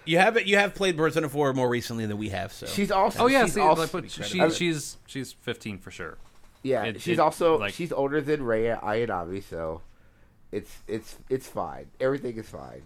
You 0.05 0.17
have 0.17 0.47
You 0.47 0.57
have 0.57 0.73
played 0.73 0.97
Persona 0.97 1.29
Four 1.29 1.53
more 1.53 1.69
recently 1.69 2.05
than 2.05 2.17
we 2.17 2.29
have. 2.29 2.51
So 2.51 2.65
She's 2.65 2.89
also. 2.91 3.23
Oh, 3.23 3.27
yeah, 3.27 3.45
she's 3.45 3.53
see, 3.53 3.62
also, 3.62 3.81
like, 3.83 3.91
but 3.91 4.09
she, 4.09 4.49
she's, 4.49 4.97
she's 5.05 5.33
15 5.33 5.77
for 5.79 5.91
sure. 5.91 6.17
yeah. 6.63 6.85
it- 6.85 7.01
she's 7.01 7.17
it, 7.17 7.21
also 7.21 7.59
like- 7.59 7.73
she's 7.73 7.91
older 7.91 8.21
than 8.21 8.43
Rei 8.43 8.63
Ayanami, 8.65 9.43
so 9.43 9.81
it's 10.51 10.77
it's 10.88 11.17
it's 11.29 11.47
fine. 11.47 11.88
Everything 11.99 12.38
is 12.38 12.47
fine. 12.49 12.81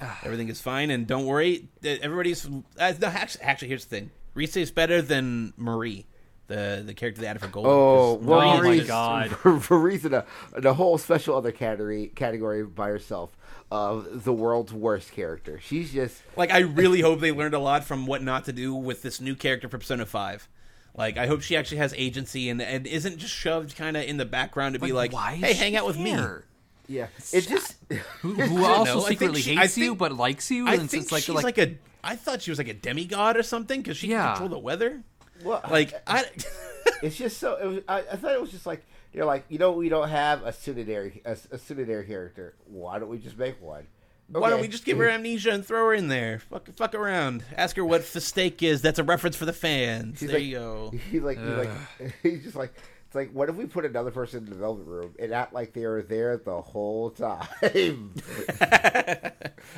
everything 0.24 0.48
is 0.48 0.60
fine, 0.60 0.90
and 0.90 1.06
don't 1.06 1.26
worry. 1.26 1.68
Everybody's 1.84 2.46
uh, 2.46 2.92
no, 3.00 3.06
actually, 3.08 3.44
actually, 3.44 3.68
here's 3.68 3.84
the 3.84 3.96
thing: 3.96 4.10
Rise 4.34 4.56
is 4.56 4.70
better 4.72 5.00
than 5.00 5.52
Marie, 5.56 6.06
the 6.52 6.82
the 6.86 6.94
character 6.94 7.20
they 7.20 7.26
added 7.26 7.40
for 7.42 7.48
Gold. 7.48 7.66
Oh, 7.66 8.16
'cause 8.16 8.26
well, 8.26 8.40
Oh 8.40 8.56
my 8.56 8.60
Marie's, 8.60 8.86
God. 8.86 9.36
Marie's 9.70 10.04
in 10.04 10.14
a, 10.14 10.24
a 10.54 10.72
whole 10.74 10.98
special 10.98 11.36
other 11.36 11.52
category 11.52 12.08
category 12.14 12.64
by 12.64 12.88
herself 12.88 13.36
of 13.70 14.24
the 14.24 14.32
world's 14.32 14.72
worst 14.72 15.12
character. 15.12 15.58
She's 15.60 15.92
just 15.92 16.22
like 16.36 16.50
I 16.50 16.58
really 16.60 17.00
hope 17.00 17.20
they 17.20 17.32
learned 17.32 17.54
a 17.54 17.58
lot 17.58 17.84
from 17.84 18.06
what 18.06 18.22
not 18.22 18.44
to 18.46 18.52
do 18.52 18.74
with 18.74 19.02
this 19.02 19.20
new 19.20 19.34
character 19.34 19.68
for 19.68 19.78
Persona 19.78 20.06
Five. 20.06 20.48
Like 20.94 21.16
I 21.16 21.26
hope 21.26 21.40
she 21.42 21.56
actually 21.56 21.78
has 21.78 21.94
agency 21.96 22.48
and 22.50 22.60
and 22.60 22.86
isn't 22.86 23.18
just 23.18 23.32
shoved 23.32 23.76
kind 23.76 23.96
of 23.96 24.04
in 24.04 24.18
the 24.18 24.26
background 24.26 24.74
to 24.74 24.78
be 24.80 24.92
like, 24.92 25.12
why 25.12 25.36
hey, 25.36 25.54
hang 25.54 25.74
out 25.76 25.86
with 25.86 25.98
me. 25.98 26.14
there? 26.14 26.44
yeah. 26.86 27.06
It 27.32 27.48
just 27.48 27.76
Who, 28.20 28.34
who 28.34 28.64
also 28.64 28.96
know. 28.96 29.00
Secretly 29.00 29.40
she- 29.40 29.54
hates 29.56 29.78
I 29.78 29.80
you 29.80 29.94
but 29.94 30.12
likes 30.12 30.50
you? 30.50 30.68
I 30.68 30.74
and 30.74 30.90
think 30.90 31.04
it's 31.04 31.12
like, 31.12 31.22
she's 31.22 31.34
like, 31.34 31.44
like, 31.44 31.58
a. 31.58 31.76
I 32.04 32.16
thought 32.16 32.42
she 32.42 32.50
was 32.50 32.58
like 32.58 32.68
a 32.68 32.74
demigod 32.74 33.36
or 33.38 33.42
something 33.44 33.80
because 33.80 33.96
she 33.96 34.08
Yeah. 34.08 34.22
can 34.24 34.32
control 34.32 34.48
the 34.50 34.58
weather. 34.58 35.02
Well, 35.44 35.60
Like 35.70 35.94
I. 36.06 36.24
it's 37.02 37.16
just 37.16 37.38
so. 37.38 37.56
It 37.56 37.66
was, 37.66 37.78
I, 37.88 37.98
I 37.98 38.16
thought 38.16 38.32
it 38.32 38.40
was 38.40 38.50
just 38.50 38.66
like 38.66 38.84
you're 39.12 39.26
like, 39.26 39.44
you 39.48 39.58
know, 39.58 39.72
we 39.72 39.88
don't 39.88 40.08
have 40.08 40.42
a 40.44 40.52
Tsundere, 40.52 41.20
a, 41.24 41.36
a 41.54 42.04
character. 42.04 42.54
Why 42.66 42.98
don't 42.98 43.08
we 43.08 43.18
just 43.18 43.36
make 43.36 43.60
one? 43.60 43.86
Why 44.28 44.48
don't 44.48 44.60
we 44.62 44.68
just 44.68 44.84
give 44.86 44.96
her 44.98 45.08
amnesia 45.08 45.50
and 45.50 45.64
throw 45.64 45.86
her 45.86 45.94
in 45.94 46.08
there? 46.08 46.38
Fuck, 46.38 46.68
fuck 46.74 46.94
around. 46.94 47.44
Ask 47.54 47.76
her 47.76 47.84
what 47.84 48.02
fistake 48.02 48.62
is. 48.62 48.80
That's 48.80 48.98
a 48.98 49.04
reference 49.04 49.36
for 49.36 49.44
the 49.44 49.52
fans. 49.52 50.20
He's 50.20 50.30
there 50.30 50.38
like- 50.38 50.46
you 50.48 50.56
go. 50.56 50.92
He's 51.10 51.22
like, 51.22 51.38
he's 51.38 51.48
like, 51.48 51.70
he's 52.22 52.42
just 52.44 52.56
like, 52.56 52.72
it's 53.06 53.14
like, 53.14 53.30
what 53.32 53.50
if 53.50 53.56
we 53.56 53.66
put 53.66 53.84
another 53.84 54.10
person 54.10 54.38
in 54.38 54.44
the 54.46 54.52
development 54.52 54.88
room 54.88 55.14
and 55.18 55.34
act 55.34 55.52
like 55.52 55.74
they 55.74 55.84
were 55.86 56.00
there 56.02 56.38
the 56.38 56.62
whole 56.62 57.10
time? 57.10 58.14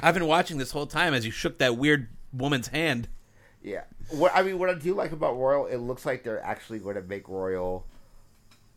I've 0.01 0.15
been 0.15 0.27
watching 0.27 0.59
this 0.59 0.71
whole 0.71 0.87
time 0.87 1.15
as 1.15 1.27
you 1.27 1.33
shook 1.33 1.59
that 1.59 1.77
weird 1.77 2.09
woman's 2.33 2.69
hand. 2.69 3.09
Yeah. 3.65 3.85
What 4.11 4.31
I 4.35 4.43
mean, 4.43 4.59
what 4.61 4.71
I 4.71 4.75
do 4.75 4.95
like 4.95 5.11
about 5.13 5.37
Royal, 5.37 5.67
it 5.67 5.79
looks 5.79 6.07
like 6.07 6.23
they're 6.23 6.45
actually 6.45 6.79
going 6.79 6.95
to 6.97 7.03
make 7.03 7.29
Royal 7.29 7.85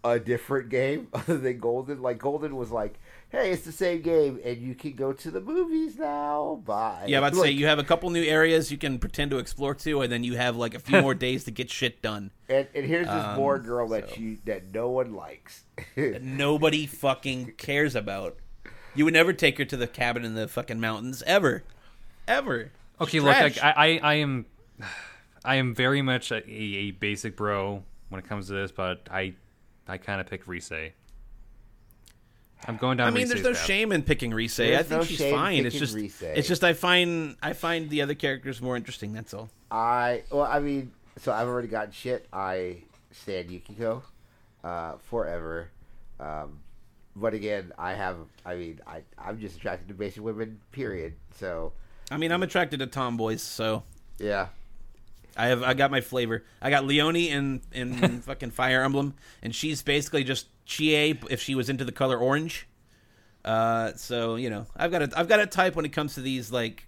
a 0.03 0.19
different 0.19 0.69
game 0.69 1.07
other 1.13 1.37
than 1.37 1.59
Golden. 1.59 2.01
Like 2.01 2.17
Golden 2.17 2.55
was 2.55 2.71
like, 2.71 2.97
hey, 3.29 3.51
it's 3.51 3.65
the 3.65 3.71
same 3.73 4.01
game, 4.01 4.39
and 4.45 4.57
you 4.57 4.73
can 4.73 4.93
go 4.93 5.11
to 5.11 5.29
the 5.29 5.41
movies 5.41 5.97
now. 5.97 6.61
Bye. 6.65 7.05
Yeah, 7.07 7.17
I'm 7.17 7.23
about 7.25 7.33
to 7.33 7.39
Like, 7.41 7.47
say 7.49 7.51
you 7.53 7.65
have 7.67 7.77
a 7.79 7.83
couple 7.83 8.09
new 8.09 8.23
areas 8.23 8.71
you 8.71 8.77
can 8.77 8.97
pretend 8.99 9.31
to 9.31 9.37
explore 9.37 9.75
to, 9.75 10.01
and 10.01 10.11
then 10.11 10.23
you 10.23 10.37
have 10.37 10.55
like 10.55 10.73
a 10.73 10.79
few 10.79 11.01
more 11.01 11.13
days 11.27 11.43
to 11.43 11.51
get 11.51 11.69
shit 11.69 12.01
done. 12.01 12.31
And, 12.47 12.67
and 12.73 12.85
here's 12.85 13.07
this 13.07 13.15
Um, 13.15 13.35
bored 13.35 13.65
girl 13.65 13.89
that 13.89 14.11
so- 14.11 14.15
you 14.15 14.37
that 14.45 14.73
no 14.73 14.89
one 14.89 15.13
likes. 15.13 15.63
that 15.95 16.23
nobody 16.23 16.85
fucking 16.87 17.53
cares 17.57 17.93
about. 17.95 18.37
You 18.95 19.03
would 19.05 19.13
never 19.13 19.33
take 19.33 19.57
her 19.59 19.65
to 19.65 19.77
the 19.77 19.85
cabin 19.85 20.23
in 20.25 20.33
the 20.33 20.47
fucking 20.47 20.79
mountains 20.79 21.21
ever, 21.27 21.63
ever. 22.27 22.71
Okay, 22.99 23.17
It's 23.17 23.25
look, 23.25 23.35
trash. 23.35 23.59
I, 23.61 23.71
I, 23.71 23.99
I 24.01 24.13
am, 24.15 24.47
I 25.45 25.55
am 25.55 25.73
very 25.73 26.01
much 26.01 26.31
a, 26.31 26.43
a 26.49 26.91
basic 26.91 27.37
bro 27.37 27.83
when 28.09 28.19
it 28.19 28.27
comes 28.27 28.47
to 28.47 28.53
this, 28.53 28.71
but 28.71 29.07
I, 29.09 29.33
I 29.87 29.97
kind 29.97 30.19
of 30.19 30.27
pick 30.27 30.47
Rise. 30.47 30.71
I'm 32.65 32.77
going 32.77 32.97
down. 32.97 33.07
I 33.07 33.11
mean, 33.11 33.27
there's 33.27 33.43
no 33.43 33.53
path. 33.53 33.65
shame 33.65 33.91
in 33.91 34.01
picking 34.03 34.33
Rise. 34.33 34.59
I 34.59 34.77
think 34.83 34.89
no 34.89 35.03
she's 35.03 35.21
fine. 35.21 35.65
It's 35.65 35.77
just, 35.77 35.95
Rise. 35.95 36.21
it's 36.21 36.47
just 36.47 36.63
I 36.63 36.73
find 36.73 37.35
I 37.41 37.53
find 37.53 37.89
the 37.89 38.01
other 38.01 38.15
characters 38.15 38.61
more 38.61 38.75
interesting. 38.75 39.13
That's 39.13 39.33
all. 39.33 39.49
I 39.69 40.23
well, 40.31 40.43
I 40.43 40.59
mean, 40.59 40.91
so 41.17 41.31
I've 41.31 41.47
already 41.47 41.67
gotten 41.67 41.91
shit. 41.91 42.27
I 42.33 42.77
stand 43.11 43.51
Yukiko 43.51 44.03
uh, 44.63 44.93
forever, 45.09 45.69
um, 46.19 46.59
but 47.15 47.33
again, 47.33 47.73
I 47.77 47.93
have. 47.93 48.17
I 48.45 48.55
mean, 48.55 48.79
I 48.87 49.01
I'm 49.17 49.39
just 49.39 49.57
attracted 49.57 49.87
to 49.89 49.93
basic 49.93 50.23
women. 50.23 50.59
Period. 50.71 51.13
So 51.35 51.73
I 52.09 52.17
mean, 52.17 52.31
I'm 52.31 52.43
attracted 52.43 52.79
to 52.79 52.87
tomboys, 52.87 53.43
so 53.43 53.83
yeah, 54.19 54.47
I 55.37 55.47
have 55.47 55.63
I 55.63 55.73
got 55.73 55.91
my 55.91 56.01
flavor. 56.01 56.43
I 56.61 56.69
got 56.69 56.85
Leonie 56.85 57.29
in 57.29 57.61
in 57.71 58.21
fucking 58.21 58.51
Fire 58.51 58.83
Emblem, 58.83 59.13
and 59.41 59.53
she's 59.55 59.81
basically 59.83 60.23
just 60.23 60.47
Chie 60.65 61.19
if 61.29 61.41
she 61.41 61.55
was 61.55 61.69
into 61.69 61.85
the 61.85 61.91
color 61.91 62.17
orange. 62.17 62.67
Uh, 63.45 63.93
so 63.95 64.35
you 64.35 64.49
know, 64.49 64.65
I've 64.75 64.91
got 64.91 65.01
a 65.03 65.09
I've 65.15 65.27
got 65.29 65.39
a 65.39 65.45
type 65.45 65.75
when 65.75 65.85
it 65.85 65.93
comes 65.93 66.15
to 66.15 66.21
these 66.21 66.51
like 66.51 66.87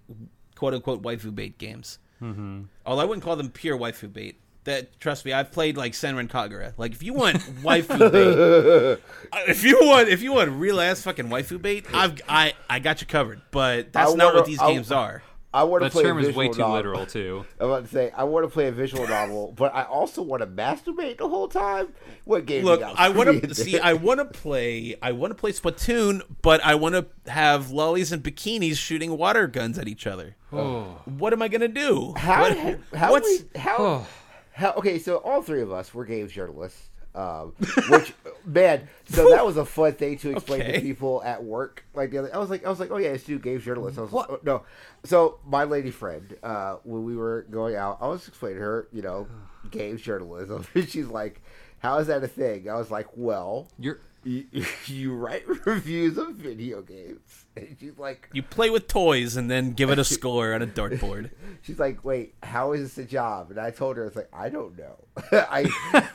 quote 0.55 0.73
unquote 0.73 1.01
waifu 1.03 1.33
bait 1.33 1.57
games. 1.57 1.99
Mm-hmm. 2.21 2.63
Although 2.85 3.01
I 3.01 3.05
wouldn't 3.05 3.23
call 3.23 3.35
them 3.35 3.49
pure 3.49 3.77
waifu 3.77 4.11
bait. 4.11 4.41
That 4.65 4.99
trust 4.99 5.23
me, 5.23 5.31
I've 5.31 5.51
played 5.53 5.77
like 5.77 5.93
Senran 5.93 6.27
Kagura. 6.29 6.73
Like 6.77 6.91
if 6.91 7.01
you 7.01 7.13
want 7.13 7.37
waifu 7.63 8.11
bait, 8.11 8.97
uh, 9.31 9.39
if 9.47 9.63
you 9.63 9.79
want 9.81 10.09
if 10.09 10.21
you 10.21 10.33
want 10.33 10.51
real 10.51 10.81
ass 10.81 11.01
fucking 11.03 11.27
waifu 11.29 11.61
bait, 11.61 11.85
I've 11.93 12.19
I 12.27 12.53
I 12.69 12.79
got 12.79 12.99
you 12.99 13.07
covered. 13.07 13.41
But 13.51 13.93
that's 13.93 14.11
I 14.11 14.15
not 14.15 14.25
wanna- 14.25 14.37
what 14.39 14.45
these 14.45 14.59
I- 14.59 14.73
games 14.73 14.91
are. 14.91 15.23
I 15.51 15.63
want 15.63 15.81
to 15.81 15.85
That 15.85 15.91
play 15.93 16.03
term 16.03 16.17
a 16.17 16.19
is 16.21 16.27
visual 16.27 16.39
way 16.47 16.49
too 16.53 16.59
novel. 16.59 16.75
literal 16.75 17.05
too. 17.07 17.43
I'm 17.59 17.67
about 17.69 17.85
to 17.85 17.89
say 17.91 18.11
I 18.15 18.23
want 18.25 18.45
to 18.45 18.49
play 18.51 18.67
a 18.67 18.71
visual 18.71 19.07
novel, 19.07 19.51
but 19.57 19.73
I 19.73 19.83
also 19.83 20.21
want 20.21 20.41
to 20.41 20.47
masturbate 20.47 21.17
the 21.17 21.27
whole 21.27 21.47
time. 21.47 21.93
What 22.25 22.45
game? 22.45 22.63
Look, 22.63 22.81
I 22.83 23.09
want 23.09 23.41
to 23.43 23.55
see. 23.63 23.79
I 23.79 23.93
want 23.93 24.19
to 24.19 24.25
play. 24.25 24.95
I 25.01 25.11
want 25.11 25.31
to 25.31 25.35
play 25.35 25.51
Splatoon, 25.51 26.21
but 26.43 26.63
I 26.63 26.75
want 26.75 26.93
to 26.95 27.31
have 27.31 27.71
lollies 27.71 28.11
and 28.11 28.23
bikinis 28.23 28.77
shooting 28.77 29.17
water 29.17 29.47
guns 29.47 29.79
at 29.79 29.87
each 29.87 30.05
other. 30.05 30.35
Oh, 30.51 30.99
What 31.05 31.31
am 31.33 31.41
I 31.43 31.47
gonna 31.47 31.67
do? 31.67 32.13
How? 32.17 32.41
What- 32.41 32.79
how? 32.95 33.11
what's 33.11 33.27
we, 33.27 33.59
how, 33.59 33.75
Oh. 33.79 34.07
how? 34.53 34.73
Okay, 34.73 34.97
so 34.99 35.17
all 35.17 35.41
three 35.41 35.61
of 35.61 35.71
us 35.71 35.93
were 35.93 36.05
games 36.05 36.31
journalists. 36.31 36.89
Um, 37.15 37.53
which 37.89 38.13
man, 38.45 38.87
so 39.05 39.29
that 39.31 39.45
was 39.45 39.57
a 39.57 39.65
fun 39.65 39.93
thing 39.93 40.17
to 40.19 40.31
explain 40.31 40.61
Okay. 40.61 40.73
to 40.73 40.81
people 40.81 41.21
at 41.23 41.43
work. 41.43 41.83
Like 41.93 42.11
the 42.11 42.19
other, 42.19 42.35
I 42.35 42.37
was 42.37 42.49
like, 42.49 42.65
I 42.65 42.69
was 42.69 42.79
like, 42.79 42.91
oh 42.91 42.97
yeah, 42.97 43.09
it's 43.09 43.23
two 43.23 43.39
games 43.39 43.63
journalists. 43.63 43.97
I 43.97 44.01
was 44.03 44.11
What? 44.11 44.29
oh, 44.29 44.39
no. 44.43 44.63
So 45.03 45.39
my 45.45 45.63
lady 45.63 45.91
friend, 45.91 46.35
uh, 46.43 46.75
when 46.83 47.03
we 47.03 47.15
were 47.15 47.45
going 47.49 47.75
out, 47.75 47.97
I 48.01 48.07
was 48.07 48.27
explaining 48.27 48.59
to 48.59 48.63
her, 48.63 48.87
you 48.93 49.01
know, 49.01 49.27
games 49.71 50.01
journalism. 50.01 50.65
She's 50.87 51.07
like, 51.07 51.41
how 51.79 51.97
is 51.97 52.07
that 52.07 52.23
a 52.23 52.27
thing? 52.27 52.69
I 52.69 52.75
was 52.75 52.91
like, 52.91 53.07
well, 53.15 53.67
you're 53.79 53.99
you, 54.23 54.45
you 54.85 55.15
write 55.15 55.47
reviews 55.65 56.17
of 56.17 56.35
video 56.35 56.81
games, 56.81 57.45
she's 57.79 57.97
like, 57.97 58.29
you 58.33 58.43
play 58.43 58.69
with 58.69 58.87
toys 58.87 59.35
and 59.37 59.49
then 59.49 59.73
give 59.73 59.89
it 59.89 59.99
a 59.99 60.03
score 60.17 60.53
on 60.53 60.61
a 60.61 60.67
dartboard? 60.67 61.31
She's 61.61 61.77
like, 61.79 62.03
"Wait, 62.05 62.33
how 62.41 62.71
is 62.71 62.81
this 62.95 63.05
a 63.05 63.07
job?" 63.07 63.51
And 63.51 63.59
I 63.59 63.69
told 63.71 63.97
her, 63.97 64.05
"It's 64.05 64.15
like 64.15 64.29
I 64.33 64.49
don't 64.49 64.77
know. 64.77 64.95
I, 65.31 65.69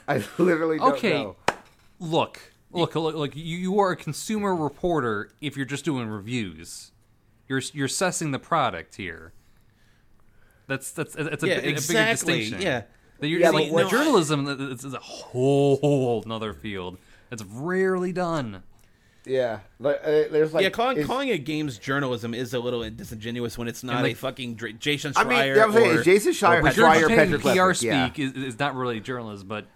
I 0.08 0.24
literally 0.38 0.78
don't 0.78 0.92
Okay. 0.94 1.12
know." 1.22 1.36
look, 2.00 2.40
look, 2.72 2.94
look, 2.94 3.14
look. 3.14 3.36
You, 3.36 3.42
you 3.58 3.78
are 3.80 3.90
a 3.92 3.96
consumer 3.96 4.54
reporter 4.54 5.30
if 5.40 5.56
you're 5.56 5.66
just 5.66 5.84
doing 5.84 6.08
reviews. 6.08 6.92
You're 7.48 7.60
you're 7.72 7.86
assessing 7.86 8.30
the 8.30 8.38
product 8.38 8.96
here. 8.96 9.32
That's 10.66 10.90
that's 10.92 11.14
it's 11.14 11.42
a, 11.42 11.46
Yeah, 11.46 11.54
a 11.54 11.56
bigger 11.60 11.68
exactly, 11.70 12.38
distinction. 12.40 12.62
yeah. 12.66 12.82
That 13.20 13.28
you're 13.28 13.40
Yeah, 13.40 13.50
like, 13.50 13.68
but 13.70 13.84
what- 13.84 13.90
journalism 13.90 14.46
is 14.48 14.84
is 14.84 14.94
a 14.94 14.98
whole 14.98 16.22
another 16.24 16.54
field 16.54 16.96
that's 17.30 17.42
rarely 17.44 18.12
done. 18.12 18.62
Yeah, 19.26 19.60
like, 19.80 20.00
uh, 20.04 20.10
there's 20.30 20.52
like 20.52 20.64
yeah, 20.64 20.68
calling 20.70 20.98
is- 20.98 21.06
calling 21.06 21.28
it 21.28 21.38
games 21.44 21.78
journalism 21.78 22.34
is 22.34 22.52
a 22.52 22.58
little 22.60 22.88
disingenuous 22.90 23.56
when 23.56 23.68
it's 23.68 23.82
not 23.82 23.98
And, 23.98 24.06
a 24.08 24.14
fucking 24.14 24.54
Dra- 24.56 24.72
Jason 24.74 25.12
I 25.16 25.24
Schreier 25.24 25.28
mean, 25.28 25.56
yeah, 25.56 25.64
I'm 25.64 25.72
saying 25.72 25.98
or 25.98 26.02
Jason 26.02 26.32
Schreier, 26.32 26.62
But 26.62 26.76
you're 26.76 26.88
Schreier, 26.88 27.06
saying 27.06 27.18
Patrick 27.18 27.40
PR 27.42 27.48
Lefferts, 27.48 27.78
speak 27.80 28.18
yeah. 28.18 28.26
is, 28.26 28.32
is 28.32 28.58
not 28.58 28.74
really 28.74 29.00
journalism, 29.00 29.48
but 29.48 29.66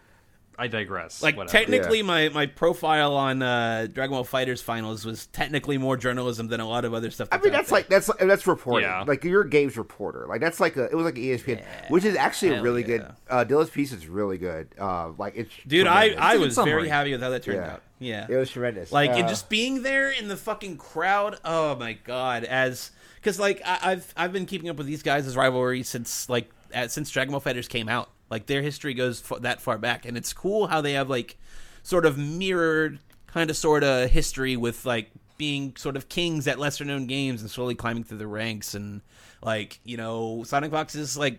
I 0.59 0.67
digress. 0.67 1.23
like 1.23 1.37
Whatever. 1.37 1.57
technically 1.57 1.99
Yeah. 1.99 2.05
my, 2.05 2.29
my 2.31 2.47
profile 2.47 3.15
on 3.15 3.43
uh, 3.43 3.87
Dragon 3.93 4.11
Ball 4.15 4.25
FighterZ 4.25 4.63
finals 4.63 5.05
was 5.05 5.27
technically 5.29 5.79
more 5.79 5.97
journalism 5.97 6.49
than 6.49 6.59
a 6.61 6.69
lot 6.69 6.85
of 6.85 6.93
other 6.95 7.11
stuff. 7.13 7.29
I 7.31 7.37
That's 7.37 7.45
mean, 7.45 7.53
that's 7.53 7.71
there. 7.71 7.79
like 7.79 7.89
that's 7.89 8.11
that's 8.21 8.47
reporting. 8.47 8.89
Yeah. 8.89 9.05
Like 9.07 9.23
you're 9.23 9.43
a 9.43 9.49
games 9.49 9.77
reporter. 9.77 10.27
Like 10.29 10.41
that's 10.41 10.59
like 10.59 10.77
a 10.77 10.85
it 10.87 10.95
was 10.95 11.05
like 11.05 11.15
ESPN, 11.15 11.63
which 11.91 12.05
is 12.05 12.17
actually 12.17 12.55
a 12.55 12.63
really 12.63 12.81
yeah. 12.83 12.87
good. 12.87 13.07
Uh, 13.31 13.45
Dylan's 13.45 13.71
piece 13.71 13.93
is 13.93 14.09
really 14.09 14.37
good. 14.39 14.69
Uh, 14.79 15.11
like 15.17 15.35
it's 15.37 15.51
dude. 15.67 15.87
I 15.87 16.09
tremendous. 16.09 16.21
I 16.25 16.31
a 16.35 16.39
good 16.39 16.45
was 16.47 16.55
very 16.57 16.71
summary. 16.71 16.89
happy 16.89 17.13
with 17.13 17.23
how 17.23 17.31
that 17.31 17.43
turned 17.45 17.59
Yeah. 17.59 17.73
out. 17.75 17.83
Yeah, 18.01 18.27
it 18.29 18.37
was 18.37 18.51
tremendous. 18.51 18.91
like 18.93 19.11
and 19.11 19.25
Uh, 19.25 19.29
just 19.29 19.49
being 19.49 19.83
there 19.83 20.11
in 20.11 20.29
the 20.29 20.37
fucking 20.37 20.77
crowd. 20.77 21.39
Oh 21.45 21.75
my 21.77 21.93
god, 21.95 22.45
as 22.45 22.91
because 23.17 23.39
like 23.41 23.61
I, 23.65 23.79
I've 23.93 24.13
I've 24.17 24.33
been 24.33 24.47
keeping 24.47 24.69
up 24.71 24.77
with 24.77 24.87
these 24.87 25.03
guys' 25.03 25.37
rivalry 25.37 25.83
since 25.83 26.29
like 26.29 26.51
at, 26.73 26.91
since 26.91 27.11
Dragon 27.11 27.33
Ball 27.33 27.41
FighterZ 27.41 27.69
came 27.69 27.89
out. 27.89 28.11
Like 28.31 28.47
their 28.47 28.63
history 28.63 28.95
goes 28.95 29.23
f- 29.31 29.41
that 29.43 29.61
far 29.61 29.79
back, 29.79 30.05
and 30.05 30.17
it's 30.17 30.33
cool 30.33 30.67
how 30.67 30.81
they 30.81 30.93
have 30.93 31.09
like 31.09 31.39
sort 31.83 32.05
of 32.05 32.19
mirrored 32.19 32.99
kind 33.27 33.51
of 33.51 33.57
sort 33.57 33.85
of 33.85 34.11
history 34.11 34.57
with 34.57 34.85
like 34.85 35.11
being 35.39 35.75
sort 35.77 35.97
of 35.97 36.09
kings 36.09 36.47
at 36.49 36.59
lesser 36.59 36.85
known 36.85 37.07
games 37.07 37.41
and 37.43 37.51
slowly 37.51 37.75
climbing 37.75 38.03
through 38.05 38.19
the 38.19 38.27
ranks 38.27 38.75
and 38.75 39.01
like 39.43 39.79
you 39.85 39.97
know 39.97 40.43
Sonic 40.45 40.71
Fox's 40.73 41.17
like 41.17 41.39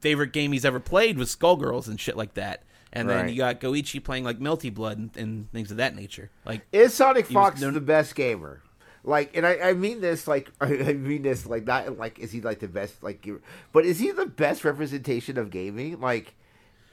favorite 0.00 0.32
game 0.32 0.52
he's 0.52 0.64
ever 0.64 0.80
played 0.80 1.18
was 1.18 1.34
Skullgirls 1.34 1.88
and 1.88 1.98
shit 2.00 2.16
like 2.16 2.34
that. 2.34 2.62
And 2.92 3.08
then 3.08 3.28
you 3.30 3.36
got 3.36 3.58
Goichi 3.60 4.02
playing 4.04 4.24
like 4.24 4.38
Melty 4.38 4.72
Blood 4.72 4.98
and, 4.98 5.16
and 5.16 5.50
things 5.52 5.70
of 5.70 5.78
that 5.78 5.94
nature. 5.96 6.30
Like 6.44 6.62
Is 6.72 6.92
Sonic 6.92 7.26
Fox 7.26 7.60
known- 7.60 7.72
the 7.74 7.80
best 7.80 8.14
gamer? 8.14 8.60
Like, 9.04 9.36
and 9.36 9.46
I, 9.46 9.58
I 9.58 9.72
mean 9.74 10.00
this 10.00 10.28
like 10.28 10.50
I 10.60 10.92
mean 10.92 11.22
this 11.22 11.46
like 11.46 11.66
not 11.66 11.98
like 11.98 12.18
is 12.18 12.32
he 12.32 12.40
like 12.40 12.60
the 12.60 12.68
best 12.68 13.02
like, 13.02 13.28
but 13.72 13.84
is 13.84 13.98
he 13.98 14.10
the 14.10 14.26
best 14.26 14.64
representation 14.64 15.38
of 15.38 15.50
gaming? 15.50 16.00
Like, 16.00 16.34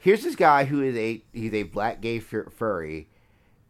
here's 0.00 0.22
this 0.22 0.36
guy 0.36 0.64
who 0.64 0.82
is 0.82 0.96
a 0.96 1.22
he's 1.32 1.54
a 1.54 1.64
black 1.64 2.00
gay 2.00 2.18
fur- 2.18 2.50
furry, 2.50 3.08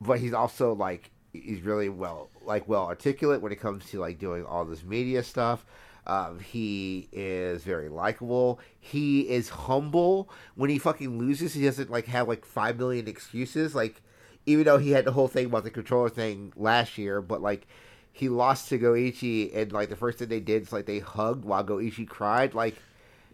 but 0.00 0.20
he's 0.20 0.33
also 0.33 0.72
like 0.74 1.11
he's 1.33 1.62
really 1.62 1.88
well 1.88 2.31
like 2.44 2.66
well 2.66 2.85
articulate 2.87 3.40
when 3.42 3.53
it 3.53 3.61
comes 3.61 3.85
to 3.90 4.00
like 4.00 4.18
doing 4.18 4.44
all 4.44 4.64
this 4.64 4.85
media 4.85 5.22
stuff. 5.22 5.64
Um, 6.07 6.40
he 6.40 7.09
is 7.12 7.62
very 7.62 7.90
likable. 7.90 8.59
He 8.79 9.29
is 9.29 9.50
humble. 9.50 10.31
When 10.55 10.70
he 10.70 10.79
fucking 10.79 11.18
loses, 11.18 11.53
he 11.53 11.64
doesn't 11.64 11.90
like 11.90 12.07
have 12.07 12.26
like 12.26 12.46
five 12.46 12.79
million 12.79 13.07
excuses. 13.07 13.74
Like 13.74 14.03
even 14.46 14.64
though 14.64 14.79
he 14.79 14.92
had 14.92 15.05
the 15.05 15.12
whole 15.12 15.29
thing 15.29 15.46
about 15.46 15.64
the 15.64 15.70
controller 15.70 16.09
thing 16.09 16.53
last 16.57 16.96
year, 16.96 17.20
but 17.20 17.42
like 17.42 17.66
he 18.12 18.29
lost 18.29 18.68
to 18.68 18.79
Goichi, 18.79 19.55
and 19.57 19.73
like 19.73 19.88
the 19.88 19.96
first 19.96 20.18
thing 20.18 20.29
they 20.29 20.40
did 20.40 20.62
is 20.62 20.73
like 20.73 20.87
they 20.87 20.99
hugged 20.99 21.44
while 21.44 21.64
Goichi 21.64 22.07
cried. 22.09 22.55
Like 22.55 22.77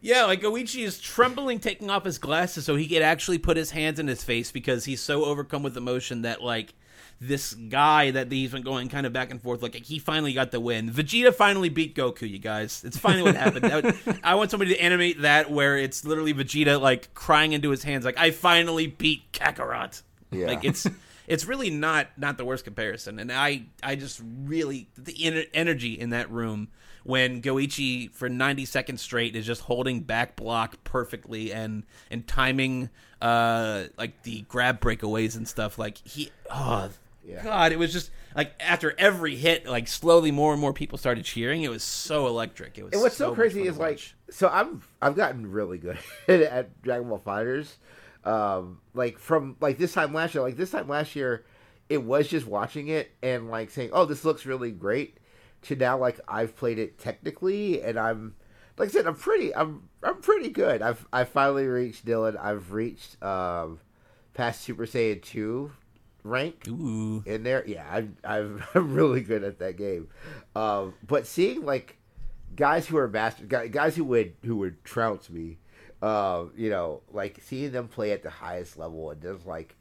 Yeah, 0.01 0.25
like 0.25 0.41
Goichi 0.43 0.85
is 0.85 0.99
trembling, 1.01 1.59
taking 1.59 1.91
off 1.91 2.05
his 2.05 2.19
glasses 2.19 2.65
so 2.65 2.77
he 2.77 2.87
could 2.87 3.03
actually 3.03 3.39
put 3.39 3.57
his 3.57 3.71
hands 3.71 3.99
in 3.99 4.07
his 4.07 4.23
face 4.25 4.53
because 4.53 4.85
he's 4.85 5.01
so 5.01 5.25
overcome 5.25 5.63
with 5.63 5.77
emotion 5.77 6.23
that 6.23 6.43
like 6.43 6.75
this 7.19 7.55
guy 7.55 8.11
that 8.11 8.31
he's 8.31 8.53
been 8.53 8.61
going 8.63 8.91
kind 8.91 9.07
of 9.07 9.13
back 9.13 9.31
and 9.31 9.41
forth, 9.41 9.63
like 9.63 9.75
he 9.75 9.99
finally 9.99 10.35
got 10.35 10.51
the 10.51 10.61
win. 10.61 10.91
Vegeta 10.91 11.35
finally 11.35 11.71
beat 11.71 11.95
Goku, 11.95 12.29
you 12.29 12.39
guys. 12.39 12.85
It's 12.85 12.99
finally 12.99 13.23
what 13.23 13.35
happened. 13.35 13.65
I, 13.65 13.77
would- 13.81 14.21
I 14.23 14.35
want 14.35 14.51
somebody 14.51 14.75
to 14.75 14.81
animate 14.83 15.23
that 15.23 15.51
where 15.51 15.79
it's 15.79 16.05
literally 16.05 16.35
Vegeta 16.35 16.79
like 16.79 17.15
crying 17.15 17.53
into 17.53 17.71
his 17.71 17.83
hands, 17.83 18.05
like 18.05 18.19
I 18.19 18.31
finally 18.33 18.87
beat 18.87 19.33
Kakarot. 19.33 20.03
Yeah. 20.31 20.49
Like 20.49 20.65
it's 20.65 20.87
it's 21.27 21.45
really 21.47 21.71
not 21.71 22.09
not 22.17 22.39
the 22.39 22.45
worst 22.45 22.65
comparison. 22.65 23.19
And 23.19 23.33
I 23.33 23.67
I 23.83 23.97
just 23.97 24.21
really 24.25 24.89
the 24.97 25.13
ener- 25.15 25.49
energy 25.55 25.99
in 25.99 26.11
that 26.11 26.31
room 26.31 26.69
when 27.05 27.41
Goichi 27.41 28.11
for 28.13 28.29
90 28.29 28.65
seconds 28.65 29.01
straight 29.01 29.37
is 29.37 29.47
just 29.47 29.63
holding 29.63 30.01
back 30.01 30.35
block 30.37 30.83
perfectly 30.85 31.53
and 31.53 31.85
and 32.11 32.27
timing 32.27 32.91
uh 33.23 33.85
like 33.97 34.23
the 34.23 34.43
grab 34.43 34.81
breakaways 34.81 35.37
and 35.37 35.47
stuff 35.49 35.79
like 35.79 35.99
he 35.99 36.31
oh 36.51 36.91
Yeah. 37.25 37.43
god 37.43 37.73
it 37.73 37.79
was 37.79 37.93
just 37.93 38.11
like 38.35 38.53
after 38.61 38.95
every 38.99 39.37
hit 39.37 39.67
like 39.67 39.89
slowly 39.89 40.31
more 40.31 40.53
and 40.53 40.61
more 40.61 40.73
people 40.75 40.99
started 40.99 41.25
cheering 41.25 41.63
it 41.63 41.71
was 41.71 41.83
so 41.83 42.27
electric 42.27 42.77
it 42.77 42.83
was 42.85 42.93
And 42.93 43.01
what's 43.03 43.17
so, 43.17 43.29
much 43.29 43.37
crazy 43.37 43.63
is 43.67 43.79
like, 43.79 44.01
so 44.31 44.49
I'm 44.49 44.83
I've 45.01 45.17
gotten 45.17 45.51
really 45.51 45.79
good 45.79 45.99
at 46.29 46.83
Dragon 46.83 47.09
Ball 47.09 47.23
FighterZ. 47.25 47.69
Um, 48.27 48.81
like 48.93 49.19
from 49.19 49.57
like 49.61 49.79
this 49.79 49.93
time 49.93 50.13
last 50.13 50.35
year, 50.35 50.43
like 50.43 50.57
this 50.57 50.73
time 50.73 50.89
last 50.89 51.15
year, 51.15 51.45
it 51.89 52.03
was 52.03 52.29
just 52.29 52.47
watching 52.47 52.89
it 52.89 53.13
and 53.23 53.51
like 53.51 53.71
saying, 53.71 53.91
"Oh, 53.93 54.05
this 54.05 54.25
looks 54.25 54.45
really 54.45 54.73
great." 54.73 55.19
To 55.63 55.77
now, 55.77 55.99
like 55.99 56.21
I've 56.29 56.57
played 56.57 56.79
it 56.79 56.99
technically, 56.99 57.83
and 57.83 57.99
I'm 57.99 58.35
like 58.77 58.89
I 58.89 58.93
said, 58.93 59.07
I'm 59.07 59.15
pretty, 59.15 59.55
I'm 59.55 59.89
I'm 60.03 60.21
pretty 60.21 60.49
good. 60.49 60.83
I've 60.83 61.07
I 61.13 61.25
finally 61.25 61.67
reached 61.67 62.05
Dylan. 62.05 62.37
I've 62.39 62.73
reached 62.73 63.23
um 63.23 63.81
past 64.35 64.61
Super 64.61 64.87
Saiyan 64.87 65.23
two 65.23 65.73
rank 66.25 66.67
ooh 66.69 67.23
in 67.27 67.43
there. 67.43 67.65
Yeah, 67.67 67.87
I'm, 67.91 68.17
I'm 68.25 68.63
I'm 68.75 68.95
really 68.95 69.23
good 69.23 69.45
at 69.45 69.59
that 69.61 69.77
game. 69.77 70.09
Um, 70.55 70.95
but 71.07 71.27
seeing 71.27 71.65
like 71.65 71.97
guys 72.55 72.87
who 72.87 72.97
are 72.99 73.09
masters, 73.09 73.47
guys, 73.49 73.71
guys 73.71 73.97
who 73.97 74.05
would 74.05 74.35
who 74.45 74.57
would 74.57 74.85
trounce 74.85 75.31
me, 75.31 75.59
um, 76.03 76.53
you 76.57 76.71
know, 76.71 77.03
like 77.13 77.41
seeing 77.43 77.73
them 77.73 77.89
play 77.89 78.13
at 78.13 78.23
the 78.23 78.31
highest 78.31 78.77
level 78.79 79.11
and 79.11 79.21
just 79.23 79.47
like. 79.47 79.75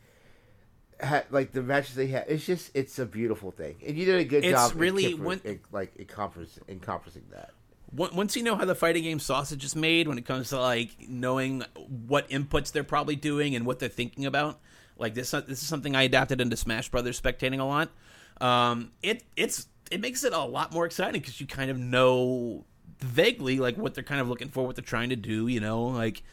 Ha, 1.04 1.23
like 1.30 1.51
the 1.51 1.62
matches 1.62 1.95
they 1.95 2.08
had, 2.08 2.23
it's 2.30 2.45
just 2.45 2.71
it's 2.73 2.97
a 2.99 3.06
beautiful 3.06 3.51
thing, 3.51 3.75
and 3.86 3.97
you 3.97 4.06
did 4.06 4.15
a 4.15 4.23
good 4.23 4.45
It's 4.45 4.54
job. 4.54 4.71
in 4.71 4.78
really 4.78 5.13
compre- 5.13 5.19
when- 5.19 5.41
in, 5.43 5.60
like 5.73 5.91
encompass, 5.99 6.58
encompassing 6.69 7.23
that. 7.32 7.49
Once 7.91 8.38
you 8.38 8.43
know 8.43 8.56
how 8.56 8.63
the 8.63 8.75
fighting 8.75 9.04
game 9.04 9.19
sausage 9.19 9.65
is 9.65 9.75
made 9.75 10.08
when 10.08 10.17
it 10.17 10.25
comes 10.25 10.49
to 10.51 10.60
like 10.60 10.91
knowing 11.10 11.63
what 12.08 12.30
inputs 12.30 12.71
they're 12.71 12.86
probably 12.86 13.17
doing 13.17 13.56
and 13.58 13.65
what 13.65 13.80
they're 13.80 13.89
thinking 13.89 14.25
about 14.25 14.60
like 14.97 15.13
this 15.15 15.32
this 15.32 15.62
is 15.62 15.67
something 15.67 15.95
i 15.95 16.04
adapted 16.04 16.39
into 16.41 16.56
smash 16.58 16.89
brothers 16.89 17.19
spectating 17.21 17.60
a 17.60 17.63
lot 17.63 17.89
um 18.41 18.91
it 19.04 19.23
it's 19.38 19.67
it 19.91 20.01
makes 20.01 20.23
it 20.25 20.34
a 20.34 20.39
lot 20.39 20.73
more 20.73 20.86
exciting 20.86 21.21
because 21.21 21.39
you 21.39 21.47
kind 21.47 21.69
of 21.71 21.78
know 21.78 22.65
vaguely 22.99 23.60
like 23.60 23.77
what 23.77 23.93
they're 23.93 24.03
kind 24.03 24.21
of 24.21 24.29
looking 24.29 24.49
for 24.49 24.65
what 24.65 24.75
they're 24.75 24.84
trying 24.84 25.10
to 25.10 25.15
do 25.15 25.47
you 25.47 25.60
know 25.60 25.84
like 25.84 26.23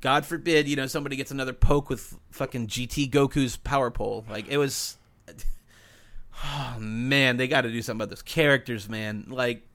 god 0.00 0.26
forbid 0.26 0.68
you 0.68 0.76
know 0.76 0.86
somebody 0.86 1.16
gets 1.16 1.30
another 1.30 1.52
poke 1.52 1.88
with 1.88 2.18
fucking 2.30 2.66
gt 2.66 3.10
goku's 3.10 3.56
power 3.56 3.90
pole 3.90 4.24
like 4.28 4.46
it 4.48 4.58
was 4.58 4.98
oh 6.44 6.76
man 6.78 7.36
they 7.36 7.48
got 7.48 7.62
to 7.62 7.70
do 7.70 7.80
something 7.80 8.02
about 8.02 8.10
those 8.10 8.22
characters 8.22 8.88
man 8.88 9.24
like 9.28 9.66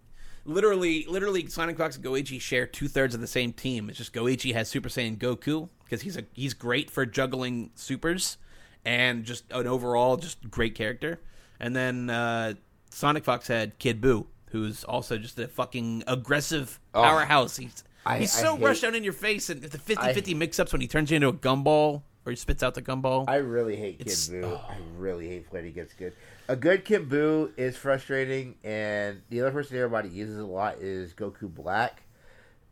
literally, 0.45 1.05
literally, 1.07 1.47
Sonic 1.47 1.77
Fox 1.77 1.95
and 1.95 2.05
Goichi 2.05 2.39
share 2.39 2.65
two 2.65 2.87
thirds 2.87 3.15
of 3.15 3.21
the 3.21 3.27
same 3.27 3.53
team. 3.53 3.89
It's 3.89 3.97
just 3.97 4.13
Goichi 4.13 4.53
has 4.53 4.69
Super 4.69 4.89
Saiyan 4.89 5.17
Goku 5.17 5.69
because 5.83 6.01
he's 6.01 6.17
a 6.17 6.23
he's 6.33 6.53
great 6.53 6.89
for 6.89 7.05
juggling 7.05 7.71
supers 7.75 8.37
and 8.85 9.23
just 9.23 9.43
an 9.51 9.67
overall 9.67 10.17
just 10.17 10.49
great 10.49 10.75
character. 10.75 11.19
And 11.59 11.75
then 11.75 12.09
uh, 12.09 12.55
Sonic 12.89 13.23
Fox 13.23 13.47
had 13.47 13.77
Kid 13.77 14.01
Buu, 14.01 14.25
who's 14.51 14.83
also 14.83 15.17
just 15.17 15.39
a 15.39 15.47
fucking 15.47 16.03
aggressive 16.07 16.79
Oh. 16.93 17.01
powerhouse. 17.03 17.57
He's 17.57 17.83
I- 18.05 18.19
he's 18.19 18.31
so 18.33 18.55
hate- 18.55 18.65
rushed 18.65 18.81
down 18.81 18.95
in 18.95 19.03
your 19.03 19.13
face 19.13 19.49
and 19.49 19.61
the 19.61 19.77
50-50 19.77 20.33
mix-ups 20.35 20.71
when 20.71 20.81
he 20.81 20.87
turns 20.87 21.09
you 21.11 21.15
into 21.17 21.27
a 21.27 21.33
gumball 21.33 22.01
or 22.25 22.31
he 22.31 22.35
spits 22.35 22.61
out 22.63 22.73
the 22.75 22.81
gumball. 22.81 23.25
I 23.27 23.35
really 23.37 23.75
hate 23.75 23.97
Kid 23.99 24.07
It's- 24.07 24.27
Buu. 24.29 24.43
oh. 24.43 24.61
I 24.69 24.77
really 24.97 25.27
hate 25.27 25.45
when 25.51 25.63
he 25.65 25.71
gets 25.71 25.93
good. 25.93 26.13
A 26.47 26.55
good 26.55 26.83
Kid 26.85 27.07
Buu 27.09 27.51
is 27.57 27.77
frustrating, 27.77 28.55
and 28.63 29.21
the 29.29 29.41
other 29.41 29.51
person 29.51 29.77
everybody 29.77 30.09
uses 30.09 30.37
a 30.37 30.45
lot 30.45 30.79
is 30.79 31.13
Goku 31.13 31.53
Black, 31.53 32.03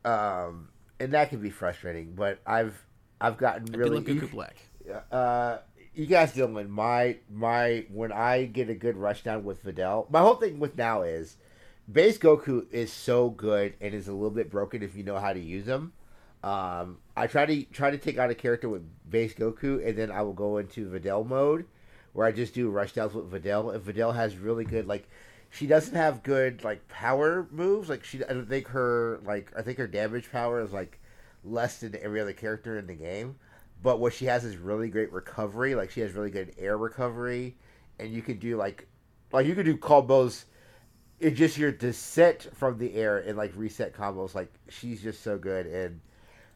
um, 0.06 0.70
and 1.00 1.13
that 1.13 1.30
can 1.30 1.39
be 1.42 1.50
frustrating. 1.50 2.13
But 2.15 2.39
I've 2.46 2.86
I've 3.22 3.38
gotten 3.38 3.65
really 3.72 4.02
Goku 4.02 4.30
Black. 4.32 4.58
uh, 5.12 5.60
you 5.94 6.06
guys 6.08 6.34
Dylan, 6.34 6.68
my 6.70 7.18
my 7.32 7.86
when 7.92 8.12
I 8.12 8.46
get 8.46 8.70
a 8.70 8.76
good 8.76 8.98
rush 8.98 9.24
down 9.24 9.44
with 9.44 9.63
Videl, 9.63 10.10
my 10.10 10.20
whole 10.20 10.36
thing 10.36 10.60
with 10.60 10.78
now 10.78 11.04
is 11.04 11.38
base 11.91 12.17
Goku 12.17 12.71
is 12.71 12.91
so 12.91 13.30
good 13.30 13.73
and 13.82 13.93
is 13.93 14.08
a 14.08 14.13
little 14.13 14.30
bit 14.30 14.52
broken 14.52 14.84
if 14.84 14.95
you 14.95 15.04
know 15.04 15.17
how 15.17 15.34
to 15.34 15.39
use 15.39 15.65
him. 15.65 15.93
Um, 16.43 16.99
I 17.17 17.28
try 17.28 17.45
to 17.45 17.63
try 17.65 17.91
to 17.91 17.97
take 17.97 18.17
out 18.17 18.30
a 18.30 18.36
character 18.36 18.69
with 18.69 18.88
base 19.10 19.34
Goku, 19.34 19.86
and 19.86 19.97
then 19.97 20.12
I 20.12 20.21
will 20.21 20.34
go 20.34 20.58
into 20.58 20.89
Videl 20.89 21.25
mode, 21.25 21.65
where 22.13 22.25
I 22.25 22.32
just 22.32 22.54
do 22.54 22.69
rush 22.69 22.93
downs 22.93 23.13
with 23.13 23.32
Videl. 23.32 23.73
And 23.73 23.84
Videl 23.84 24.15
has 24.15 24.38
really 24.38 24.63
good 24.63 24.88
like, 24.88 25.10
she 25.49 25.67
doesn't 25.67 25.95
have 25.95 26.23
good 26.23 26.63
like 26.63 26.88
power 26.88 27.47
moves. 27.52 27.89
Like 27.89 28.04
she, 28.04 28.23
I 28.23 28.34
don't 28.34 28.47
think 28.47 28.67
her 28.67 29.19
like 29.25 29.52
I 29.58 29.62
think 29.62 29.78
her 29.80 29.88
damage 29.88 30.32
power 30.32 30.62
is 30.62 30.71
like 30.71 30.99
less 31.43 31.80
than 31.80 31.95
every 32.02 32.21
other 32.21 32.34
character 32.34 32.78
in 32.78 32.88
the 32.88 32.93
game. 32.93 33.36
But 33.82 33.99
what 33.99 34.13
she 34.13 34.25
has 34.25 34.43
is 34.43 34.58
really 34.58 34.89
great 34.89 35.12
recovery. 35.12 35.75
Like 35.75 35.89
she 35.91 36.02
has 36.02 36.13
really 36.13 36.32
good 36.32 36.54
air 36.58 36.78
recovery, 36.78 37.58
and 37.97 38.12
you 38.12 38.21
can 38.21 38.38
do 38.38 38.56
like, 38.56 38.88
like 39.32 39.45
you 39.45 39.56
can 39.56 39.65
do 39.65 39.75
combos. 39.75 40.45
It's 41.20 41.38
just 41.38 41.58
your 41.58 41.72
descent 41.72 42.48
from 42.56 42.78
the 42.78 42.94
air 42.96 43.18
and 43.18 43.38
like 43.38 43.52
reset 43.56 43.94
combos. 43.94 44.34
Like 44.36 44.52
she's 44.70 45.02
just 45.02 45.22
so 45.24 45.38
good, 45.38 45.66
and 45.68 46.00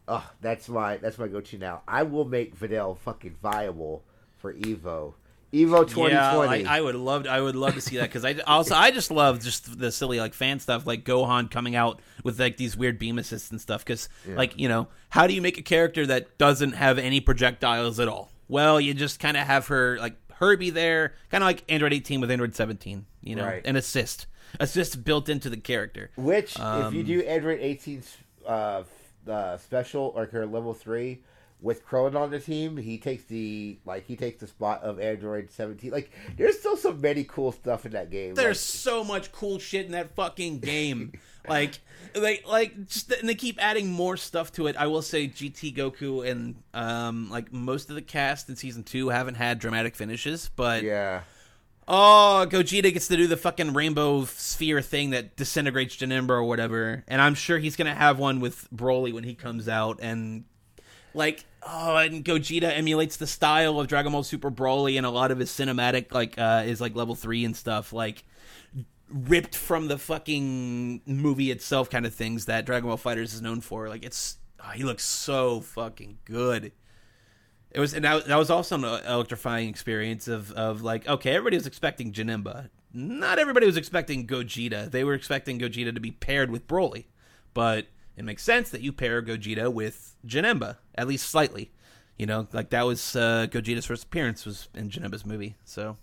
oh, 0.08 0.28
that's 0.40 0.68
my 0.68 0.96
that's 0.98 1.18
my 1.18 1.28
go 1.28 1.40
to 1.40 1.58
now. 1.58 1.82
I 1.86 2.02
will 2.04 2.24
make 2.24 2.58
Videl 2.58 2.96
fucking 2.98 3.36
viable 3.42 4.02
for 4.38 4.54
Evo. 4.54 5.14
Evo 5.52 5.88
twenty 5.88 6.14
twenty. 6.14 6.62
Yeah. 6.64 6.70
I, 6.70 6.78
I 6.78 6.80
would 6.80 6.96
love 6.96 7.24
To, 7.24 7.30
I 7.30 7.40
would 7.40 7.54
love 7.54 7.74
to 7.74 7.80
see 7.80 7.98
that 7.98 8.08
because 8.08 8.24
I 8.24 8.34
also 8.46 8.74
I 8.74 8.90
just 8.90 9.10
love 9.12 9.40
just 9.40 9.78
the 9.78 9.92
silly 9.92 10.18
like 10.18 10.34
fan 10.34 10.58
stuff 10.58 10.84
like 10.86 11.04
Gohan 11.04 11.48
coming 11.50 11.76
out 11.76 12.00
with 12.24 12.40
like 12.40 12.56
these 12.56 12.76
weird 12.76 12.98
beam 12.98 13.18
assists 13.18 13.50
and 13.52 13.60
stuff 13.60 13.84
because 13.84 14.08
like 14.26 14.58
you 14.58 14.68
know 14.68 14.88
how 15.10 15.26
do 15.28 15.34
you 15.34 15.40
make 15.40 15.56
a 15.58 15.62
character 15.62 16.06
that 16.06 16.38
doesn't 16.38 16.72
have 16.72 16.98
any 16.98 17.20
projectiles 17.20 18.00
at 18.00 18.08
all? 18.08 18.30
Well, 18.48 18.80
you 18.80 18.94
just 18.94 19.20
kind 19.20 19.36
of 19.36 19.46
have 19.46 19.68
her 19.68 19.96
like 20.00 20.16
Herbie 20.32 20.70
there, 20.70 21.14
kind 21.30 21.44
of 21.44 21.46
like 21.46 21.62
Android 21.68 21.92
18 21.92 22.20
with 22.20 22.30
Android 22.32 22.56
17, 22.56 23.06
you 23.22 23.36
know, 23.36 23.44
Right. 23.46 23.64
an 23.64 23.76
assist, 23.76 24.26
assist 24.60 25.04
built 25.04 25.28
into 25.28 25.50
the 25.50 25.56
character. 25.56 26.10
Which, 26.16 26.52
if 26.56 26.58
you 26.94 27.00
Um, 27.00 27.04
do 27.04 27.22
Android 27.22 27.60
18's 27.60 28.16
uh, 28.46 28.82
f- 29.26 29.28
uh, 29.28 29.56
special 29.58 30.12
or 30.14 30.26
her 30.26 30.46
level 30.46 30.74
three 30.74 31.20
with 31.60 31.86
Krillin 31.86 32.14
on 32.14 32.30
the 32.30 32.40
team, 32.40 32.76
he 32.76 32.98
takes 32.98 33.24
the 33.24 33.78
like 33.86 34.04
he 34.06 34.16
takes 34.16 34.40
the 34.40 34.46
spot 34.46 34.82
of 34.82 35.00
Android 35.00 35.50
17. 35.50 35.90
Like, 35.90 36.10
there's 36.36 36.58
still 36.58 36.76
some 36.76 37.00
many 37.00 37.24
cool 37.24 37.52
stuff 37.52 37.86
in 37.86 37.92
that 37.92 38.10
game. 38.10 38.34
There's 38.34 38.60
so 38.60 39.02
much 39.02 39.32
cool 39.32 39.58
shit 39.58 39.86
in 39.86 39.92
that 39.92 40.14
fucking 40.14 40.58
game. 40.58 41.12
like, 41.48 41.78
like, 42.14 42.46
like, 42.46 42.86
just 42.88 43.10
and 43.12 43.26
they 43.26 43.34
keep 43.34 43.62
adding 43.62 43.90
more 43.90 44.18
stuff 44.18 44.52
to 44.52 44.66
it. 44.66 44.76
I 44.76 44.86
will 44.88 45.00
say, 45.00 45.26
GT 45.26 45.74
Goku 45.74 46.28
and 46.30 46.56
um, 46.74 47.30
like 47.30 47.50
most 47.50 47.88
of 47.88 47.94
the 47.94 48.02
cast 48.02 48.50
in 48.50 48.56
season 48.56 48.82
two 48.82 49.08
haven't 49.08 49.36
had 49.36 49.58
dramatic 49.58 49.96
finishes, 49.96 50.50
but 50.54 50.82
yeah, 50.82 51.22
oh, 51.86 52.46
Gogeta 52.48 52.92
gets 52.92 53.08
to 53.08 53.16
do 53.16 53.26
the 53.26 53.36
fucking 53.36 53.72
rainbow 53.74 54.24
sphere 54.24 54.82
thing 54.82 55.10
that 55.10 55.36
disintegrates 55.36 55.96
Janemba 55.96 56.30
or 56.30 56.44
whatever, 56.44 57.04
and 57.08 57.20
I'm 57.20 57.34
sure 57.34 57.58
he's 57.58 57.76
gonna 57.76 57.94
have 57.94 58.18
one 58.18 58.40
with 58.40 58.68
Broly 58.74 59.12
when 59.12 59.24
he 59.24 59.34
comes 59.34 59.68
out, 59.68 59.98
and 60.02 60.44
like 61.16 61.44
oh 61.62 61.96
and 61.96 62.24
gogeta 62.24 62.76
emulates 62.76 63.16
the 63.16 63.26
style 63.26 63.78
of 63.78 63.86
dragon 63.86 64.10
ball 64.10 64.24
super 64.24 64.50
broly 64.50 64.96
and 64.96 65.06
a 65.06 65.10
lot 65.10 65.30
of 65.30 65.38
his 65.38 65.48
cinematic 65.48 66.12
like 66.12 66.36
uh 66.38 66.64
is 66.66 66.80
like 66.80 66.96
level 66.96 67.14
three 67.14 67.44
and 67.44 67.56
stuff 67.56 67.92
like 67.92 68.24
ripped 69.14 69.54
from 69.54 69.88
the 69.88 69.98
fucking 69.98 71.00
movie 71.06 71.50
itself 71.50 71.88
kind 71.88 72.06
of 72.06 72.14
things 72.14 72.46
that 72.46 72.66
dragon 72.66 72.88
ball 72.88 72.96
fighters 72.96 73.32
is 73.32 73.40
known 73.40 73.60
for. 73.60 73.88
Like 73.88 74.04
it's 74.04 74.38
oh, 74.60 74.70
he 74.70 74.84
looks 74.84 75.04
so 75.04 75.60
fucking 75.60 76.18
good 76.24 76.72
it 77.74 77.80
was 77.80 77.92
and 77.92 78.04
that, 78.04 78.26
that 78.26 78.36
was 78.36 78.50
also 78.50 78.76
an 78.76 78.84
electrifying 79.06 79.68
experience 79.68 80.28
of 80.28 80.52
of 80.52 80.82
like 80.82 81.06
okay 81.08 81.32
everybody 81.32 81.56
was 81.56 81.66
expecting 81.66 82.12
janemba 82.12 82.70
not 82.92 83.38
everybody 83.38 83.66
was 83.66 83.76
expecting 83.76 84.26
gogeta 84.26 84.90
they 84.90 85.04
were 85.04 85.14
expecting 85.14 85.58
gogeta 85.58 85.92
to 85.94 86.00
be 86.00 86.10
paired 86.12 86.50
with 86.50 86.66
broly 86.66 87.06
but 87.52 87.86
it 88.16 88.24
makes 88.24 88.42
sense 88.42 88.70
that 88.70 88.80
you 88.80 88.92
pair 88.92 89.22
Gogeta 89.22 89.72
with 89.72 90.16
Janemba, 90.26 90.76
at 90.94 91.08
least 91.08 91.28
slightly. 91.28 91.72
You 92.18 92.26
know, 92.26 92.46
like 92.52 92.70
that 92.70 92.86
was 92.86 93.16
uh, 93.16 93.46
Gogeta's 93.50 93.86
first 93.86 94.04
appearance 94.04 94.46
was 94.46 94.68
in 94.74 94.88
Janemba's 94.88 95.26
movie. 95.26 95.56
So, 95.64 95.96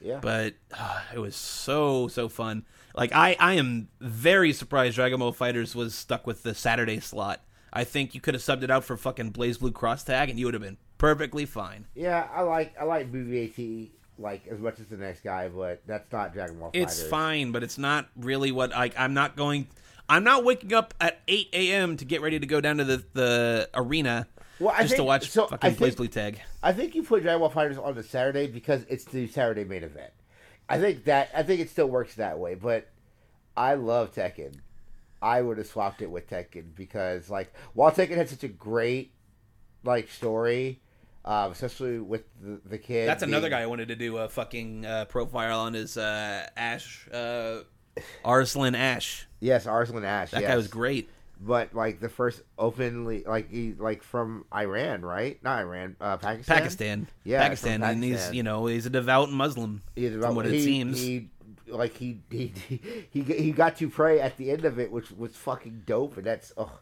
yeah. 0.00 0.18
but 0.20 0.54
uh, 0.78 1.00
it 1.14 1.18
was 1.18 1.34
so 1.34 2.08
so 2.08 2.28
fun. 2.28 2.66
Like 2.94 3.12
I 3.14 3.34
I 3.40 3.54
am 3.54 3.88
very 4.00 4.52
surprised 4.52 4.96
Dragon 4.96 5.20
Ball 5.20 5.32
FighterZ 5.32 5.74
was 5.74 5.94
stuck 5.94 6.26
with 6.26 6.42
the 6.42 6.54
Saturday 6.54 7.00
slot. 7.00 7.42
I 7.72 7.84
think 7.84 8.14
you 8.14 8.20
could 8.20 8.34
have 8.34 8.42
subbed 8.42 8.62
it 8.62 8.70
out 8.70 8.84
for 8.84 8.96
fucking 8.96 9.32
BlazBlue 9.32 9.74
Cross 9.74 10.04
Tag, 10.04 10.30
and 10.30 10.38
you 10.38 10.46
would 10.46 10.54
have 10.54 10.62
been 10.62 10.78
perfectly 10.98 11.44
fine. 11.44 11.86
yeah, 11.94 12.28
I 12.32 12.42
like 12.42 12.74
I 12.80 12.84
like 12.84 13.12
movie 13.12 13.44
AT 13.44 13.90
like 14.18 14.46
as 14.46 14.58
much 14.58 14.80
as 14.80 14.86
the 14.86 14.96
next 14.96 15.20
guy, 15.22 15.48
but 15.48 15.82
that's 15.86 16.10
not 16.10 16.32
Dragon 16.32 16.58
Ball. 16.58 16.70
It's 16.72 16.96
Fighters. 16.96 17.10
fine, 17.10 17.52
but 17.52 17.62
it's 17.62 17.76
not 17.76 18.08
really 18.16 18.50
what 18.52 18.74
I. 18.74 18.90
I'm 18.96 19.12
not 19.14 19.36
going. 19.36 19.68
I'm 20.08 20.24
not 20.24 20.44
waking 20.44 20.72
up 20.72 20.94
at 21.00 21.20
8 21.28 21.48
a.m. 21.52 21.96
to 21.96 22.04
get 22.04 22.22
ready 22.22 22.38
to 22.38 22.46
go 22.46 22.60
down 22.60 22.78
to 22.78 22.84
the 22.84 23.04
the 23.12 23.68
arena 23.74 24.26
Well, 24.60 24.72
I 24.74 24.82
just 24.82 24.96
to 24.96 25.04
watch 25.04 25.28
so 25.30 25.48
fucking 25.48 25.74
think- 25.74 25.96
BlazBlue 25.96 26.10
Tag. 26.10 26.40
I 26.62 26.72
think 26.72 26.94
you 26.94 27.02
put 27.02 27.22
Dragon 27.22 27.40
Ball 27.40 27.50
FighterZ 27.50 27.84
on 27.84 27.94
the 27.94 28.02
Saturday 28.02 28.46
because 28.46 28.86
it's 28.88 29.04
the 29.04 29.26
Saturday 29.26 29.64
main 29.64 29.82
event. 29.82 30.12
I 30.68 30.78
think 30.78 31.04
that 31.04 31.28
I 31.34 31.42
think 31.42 31.60
it 31.60 31.68
still 31.70 31.88
works 31.88 32.14
that 32.14 32.38
way, 32.38 32.54
but 32.54 32.88
I 33.56 33.74
love 33.74 34.14
Tekken. 34.14 34.60
I 35.22 35.42
would 35.42 35.58
have 35.58 35.66
swapped 35.66 36.02
it 36.02 36.10
with 36.10 36.28
Tekken 36.28 36.74
because 36.74 37.30
like 37.30 37.52
while 37.74 37.90
Tekken 37.90 38.16
had 38.16 38.28
such 38.28 38.44
a 38.44 38.48
great 38.48 39.12
like 39.84 40.10
story, 40.10 40.80
um, 41.24 41.52
especially 41.52 41.98
with 41.98 42.24
the, 42.40 42.60
the 42.64 42.78
kid. 42.78 43.08
That's 43.08 43.22
another 43.22 43.48
guy 43.48 43.62
I 43.62 43.66
wanted 43.66 43.88
to 43.88 43.96
do 43.96 44.18
a 44.18 44.28
fucking 44.28 44.84
uh, 44.84 45.04
profile 45.06 45.60
on 45.60 45.74
is 45.74 45.96
uh, 45.96 46.46
Ash 46.56 47.08
uh, 47.12 47.60
Arslan 48.24 48.74
Ash. 48.74 49.26
Yes, 49.40 49.66
Arslan 49.66 50.04
Ash. 50.04 50.30
That 50.30 50.42
yes. 50.42 50.50
guy 50.50 50.56
was 50.56 50.68
great. 50.68 51.10
But 51.38 51.74
like 51.74 52.00
the 52.00 52.08
first 52.08 52.40
openly, 52.58 53.22
like 53.26 53.50
he 53.50 53.74
like 53.74 54.02
from 54.02 54.46
Iran, 54.54 55.02
right? 55.02 55.42
Not 55.42 55.60
Iran, 55.60 55.96
uh, 56.00 56.16
Pakistan. 56.16 56.56
Pakistan, 56.56 57.06
Yeah, 57.24 57.42
Pakistan, 57.42 57.82
and 57.82 58.02
he's 58.02 58.32
you 58.32 58.42
know 58.42 58.64
he's 58.66 58.86
a 58.86 58.90
devout 58.90 59.30
Muslim. 59.30 59.82
He, 59.94 60.08
From 60.08 60.34
what 60.34 60.46
it 60.46 60.62
seems. 60.62 60.98
he 60.98 61.28
like 61.68 61.96
he 61.96 62.20
he, 62.30 62.52
he 63.10 63.22
he 63.22 63.52
got 63.52 63.76
to 63.78 63.88
pray 63.88 64.20
at 64.20 64.36
the 64.36 64.50
end 64.50 64.64
of 64.64 64.78
it, 64.78 64.90
which 64.90 65.10
was 65.10 65.34
fucking 65.36 65.82
dope, 65.86 66.16
and 66.16 66.26
that's 66.26 66.52
oh, 66.56 66.80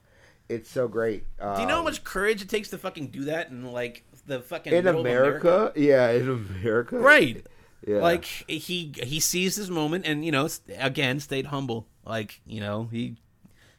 it's 0.48 0.70
so 0.70 0.88
great. 0.88 1.24
Um, 1.40 1.56
Do 1.56 1.62
you 1.62 1.68
know 1.68 1.76
how 1.76 1.82
much 1.82 2.04
courage 2.04 2.42
it 2.42 2.48
takes 2.48 2.70
to 2.70 2.78
fucking 2.78 3.08
do 3.08 3.24
that 3.24 3.50
in 3.50 3.70
like 3.72 4.04
the 4.26 4.40
fucking 4.40 4.72
in 4.72 4.86
of 4.86 4.96
America? 4.96 5.72
Yeah, 5.76 6.10
in 6.10 6.28
America, 6.28 6.98
Right. 6.98 7.44
Yeah, 7.86 7.98
Like 7.98 8.24
he 8.24 8.94
he 9.02 9.20
seized 9.20 9.58
his 9.58 9.70
moment 9.70 10.06
and 10.06 10.24
you 10.24 10.32
know 10.32 10.48
again 10.78 11.20
stayed 11.20 11.46
humble. 11.46 11.86
Like 12.06 12.40
you 12.46 12.60
know 12.60 12.88
he 12.90 13.16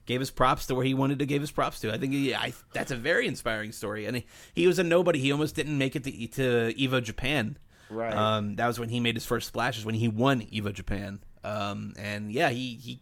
gave 0.05 0.19
his 0.19 0.31
props 0.31 0.67
to 0.67 0.75
where 0.75 0.85
he 0.85 0.93
wanted 0.93 1.19
to 1.19 1.25
give 1.25 1.41
his 1.41 1.51
props 1.51 1.79
to. 1.79 1.91
I 1.91 1.97
think 1.97 2.13
he, 2.13 2.33
I, 2.33 2.53
that's 2.73 2.91
a 2.91 2.95
very 2.95 3.27
inspiring 3.27 3.71
story. 3.71 4.05
And 4.05 4.17
he, 4.17 4.25
he 4.53 4.67
was 4.67 4.79
a 4.79 4.83
nobody. 4.83 5.19
He 5.19 5.31
almost 5.31 5.55
didn't 5.55 5.77
make 5.77 5.95
it 5.95 6.03
to, 6.03 6.27
to 6.27 6.73
Evo 6.77 7.01
Japan. 7.03 7.57
Right. 7.89 8.13
Um, 8.13 8.55
that 8.55 8.67
was 8.67 8.79
when 8.79 8.89
he 8.89 8.99
made 8.99 9.15
his 9.15 9.25
first 9.25 9.47
splashes 9.47 9.85
when 9.85 9.95
he 9.95 10.07
won 10.07 10.41
Evo 10.41 10.73
Japan. 10.73 11.19
Um, 11.43 11.93
and 11.97 12.31
yeah, 12.31 12.49
he 12.49 12.75
he 12.75 13.01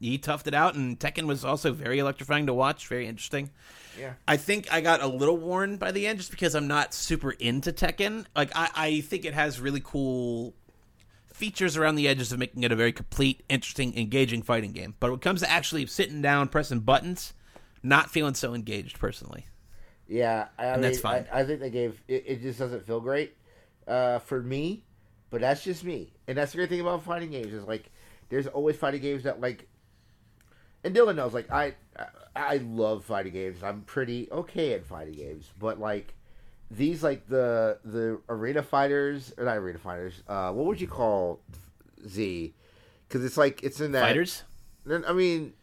he 0.00 0.18
toughed 0.18 0.46
it 0.46 0.54
out. 0.54 0.74
And 0.74 0.98
Tekken 0.98 1.26
was 1.26 1.44
also 1.44 1.72
very 1.72 1.98
electrifying 1.98 2.46
to 2.46 2.54
watch. 2.54 2.86
Very 2.88 3.06
interesting. 3.06 3.50
yeah. 3.98 4.14
I 4.28 4.36
think 4.36 4.72
I 4.72 4.80
got 4.80 5.02
a 5.02 5.06
little 5.06 5.36
worn 5.36 5.76
by 5.76 5.92
the 5.92 6.06
end 6.06 6.18
just 6.18 6.30
because 6.30 6.54
I'm 6.54 6.68
not 6.68 6.94
super 6.94 7.32
into 7.32 7.72
Tekken. 7.72 8.26
Like 8.36 8.50
I, 8.54 8.70
I 8.74 9.00
think 9.00 9.24
it 9.24 9.34
has 9.34 9.60
really 9.60 9.82
cool 9.82 10.54
features 11.32 11.76
around 11.76 11.96
the 11.96 12.06
edges 12.06 12.30
of 12.32 12.38
making 12.38 12.62
it 12.62 12.70
a 12.70 12.76
very 12.76 12.92
complete, 12.92 13.42
interesting, 13.48 13.96
engaging 13.98 14.42
fighting 14.42 14.70
game. 14.70 14.94
But 15.00 15.10
when 15.10 15.18
it 15.18 15.22
comes 15.22 15.40
to 15.40 15.50
actually 15.50 15.84
sitting 15.86 16.22
down, 16.22 16.48
pressing 16.48 16.80
buttons, 16.80 17.34
not 17.82 18.10
feeling 18.10 18.34
so 18.34 18.54
engaged 18.54 19.00
personally. 19.00 19.46
Yeah, 20.06 20.46
I, 20.58 20.72
mean, 20.72 20.82
that's 20.82 21.00
fine. 21.00 21.26
I, 21.32 21.40
I 21.40 21.44
think 21.44 21.60
they 21.60 21.70
gave 21.70 22.00
it, 22.06 22.24
it. 22.26 22.42
just 22.42 22.58
doesn't 22.58 22.86
feel 22.86 23.00
great 23.00 23.36
uh, 23.86 24.18
for 24.20 24.42
me, 24.42 24.84
but 25.30 25.40
that's 25.40 25.64
just 25.64 25.84
me. 25.84 26.12
And 26.26 26.38
that's 26.38 26.52
the 26.52 26.58
great 26.58 26.68
thing 26.68 26.80
about 26.80 27.02
fighting 27.02 27.30
games 27.30 27.52
is 27.52 27.64
like, 27.64 27.90
there's 28.28 28.46
always 28.46 28.76
fighting 28.76 29.02
games 29.02 29.24
that 29.24 29.40
like, 29.40 29.68
and 30.82 30.94
Dylan 30.94 31.16
knows 31.16 31.32
like 31.32 31.50
I, 31.50 31.74
I 32.36 32.58
love 32.58 33.04
fighting 33.04 33.32
games. 33.32 33.62
I'm 33.62 33.82
pretty 33.82 34.28
okay 34.30 34.74
at 34.74 34.84
fighting 34.84 35.14
games, 35.14 35.50
but 35.58 35.78
like 35.78 36.14
these 36.70 37.02
like 37.02 37.28
the 37.28 37.78
the 37.84 38.20
arena 38.28 38.62
fighters 38.62 39.32
or 39.38 39.44
not 39.44 39.56
arena 39.56 39.78
fighters. 39.78 40.22
Uh, 40.28 40.52
what 40.52 40.66
would 40.66 40.80
you 40.80 40.88
call 40.88 41.40
Z? 42.06 42.54
Because 43.08 43.24
it's 43.24 43.36
like 43.36 43.62
it's 43.62 43.80
in 43.80 43.92
that 43.92 44.02
Fighters, 44.02 44.42
I 44.88 45.12
mean, 45.12 45.54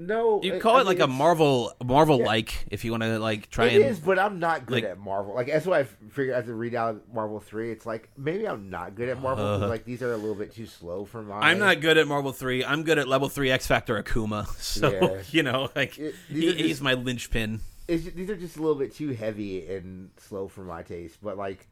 no, 0.00 0.40
you 0.42 0.58
call 0.60 0.76
I 0.76 0.80
it 0.80 0.86
like 0.86 0.98
mean, 0.98 1.04
a 1.10 1.12
Marvel 1.12 1.72
Marvel 1.84 2.18
like 2.24 2.66
if 2.70 2.84
you 2.84 2.90
want 2.90 3.02
to 3.02 3.18
like 3.18 3.50
try 3.50 3.66
It 3.66 3.82
and 3.82 3.84
is, 3.90 4.00
but 4.00 4.18
I'm 4.18 4.38
not 4.38 4.64
good 4.66 4.76
like- 4.82 4.84
at 4.84 4.98
Marvel. 4.98 5.34
Like 5.34 5.48
that's 5.48 5.66
why 5.66 5.80
I 5.80 5.84
figured 5.84 6.34
after 6.34 6.54
read 6.54 6.74
out 6.74 7.02
Marvel 7.12 7.38
three, 7.40 7.70
it's 7.70 7.84
like 7.84 8.08
maybe 8.16 8.48
I'm 8.48 8.70
not 8.70 8.94
good 8.94 9.08
at 9.10 9.20
Marvel. 9.20 9.44
Uh. 9.44 9.68
like 9.68 9.84
these 9.84 10.02
are 10.02 10.12
a 10.12 10.16
little 10.16 10.34
bit 10.34 10.54
too 10.54 10.66
slow 10.66 11.04
for 11.04 11.22
my. 11.22 11.38
I'm 11.40 11.58
not 11.58 11.80
good 11.80 11.98
at 11.98 12.08
Marvel 12.08 12.32
three. 12.32 12.64
I'm 12.64 12.82
good 12.82 12.98
at 12.98 13.06
level 13.08 13.28
three 13.28 13.50
X 13.50 13.66
Factor 13.66 14.02
Akuma. 14.02 14.46
So 14.60 14.90
Yeah. 14.90 15.22
you 15.30 15.42
know, 15.42 15.68
like 15.76 15.98
It- 15.98 16.14
he, 16.28 16.34
these 16.40 16.52
are 16.52 16.56
he's 16.56 16.68
just- 16.68 16.82
my 16.82 16.94
linchpin. 16.94 17.60
It's, 17.88 18.04
these 18.12 18.30
are 18.30 18.36
just 18.36 18.56
a 18.56 18.60
little 18.62 18.76
bit 18.78 18.94
too 18.94 19.08
heavy 19.10 19.66
and 19.66 20.10
slow 20.16 20.46
for 20.48 20.62
my 20.62 20.82
taste. 20.82 21.18
But 21.22 21.36
like 21.36 21.66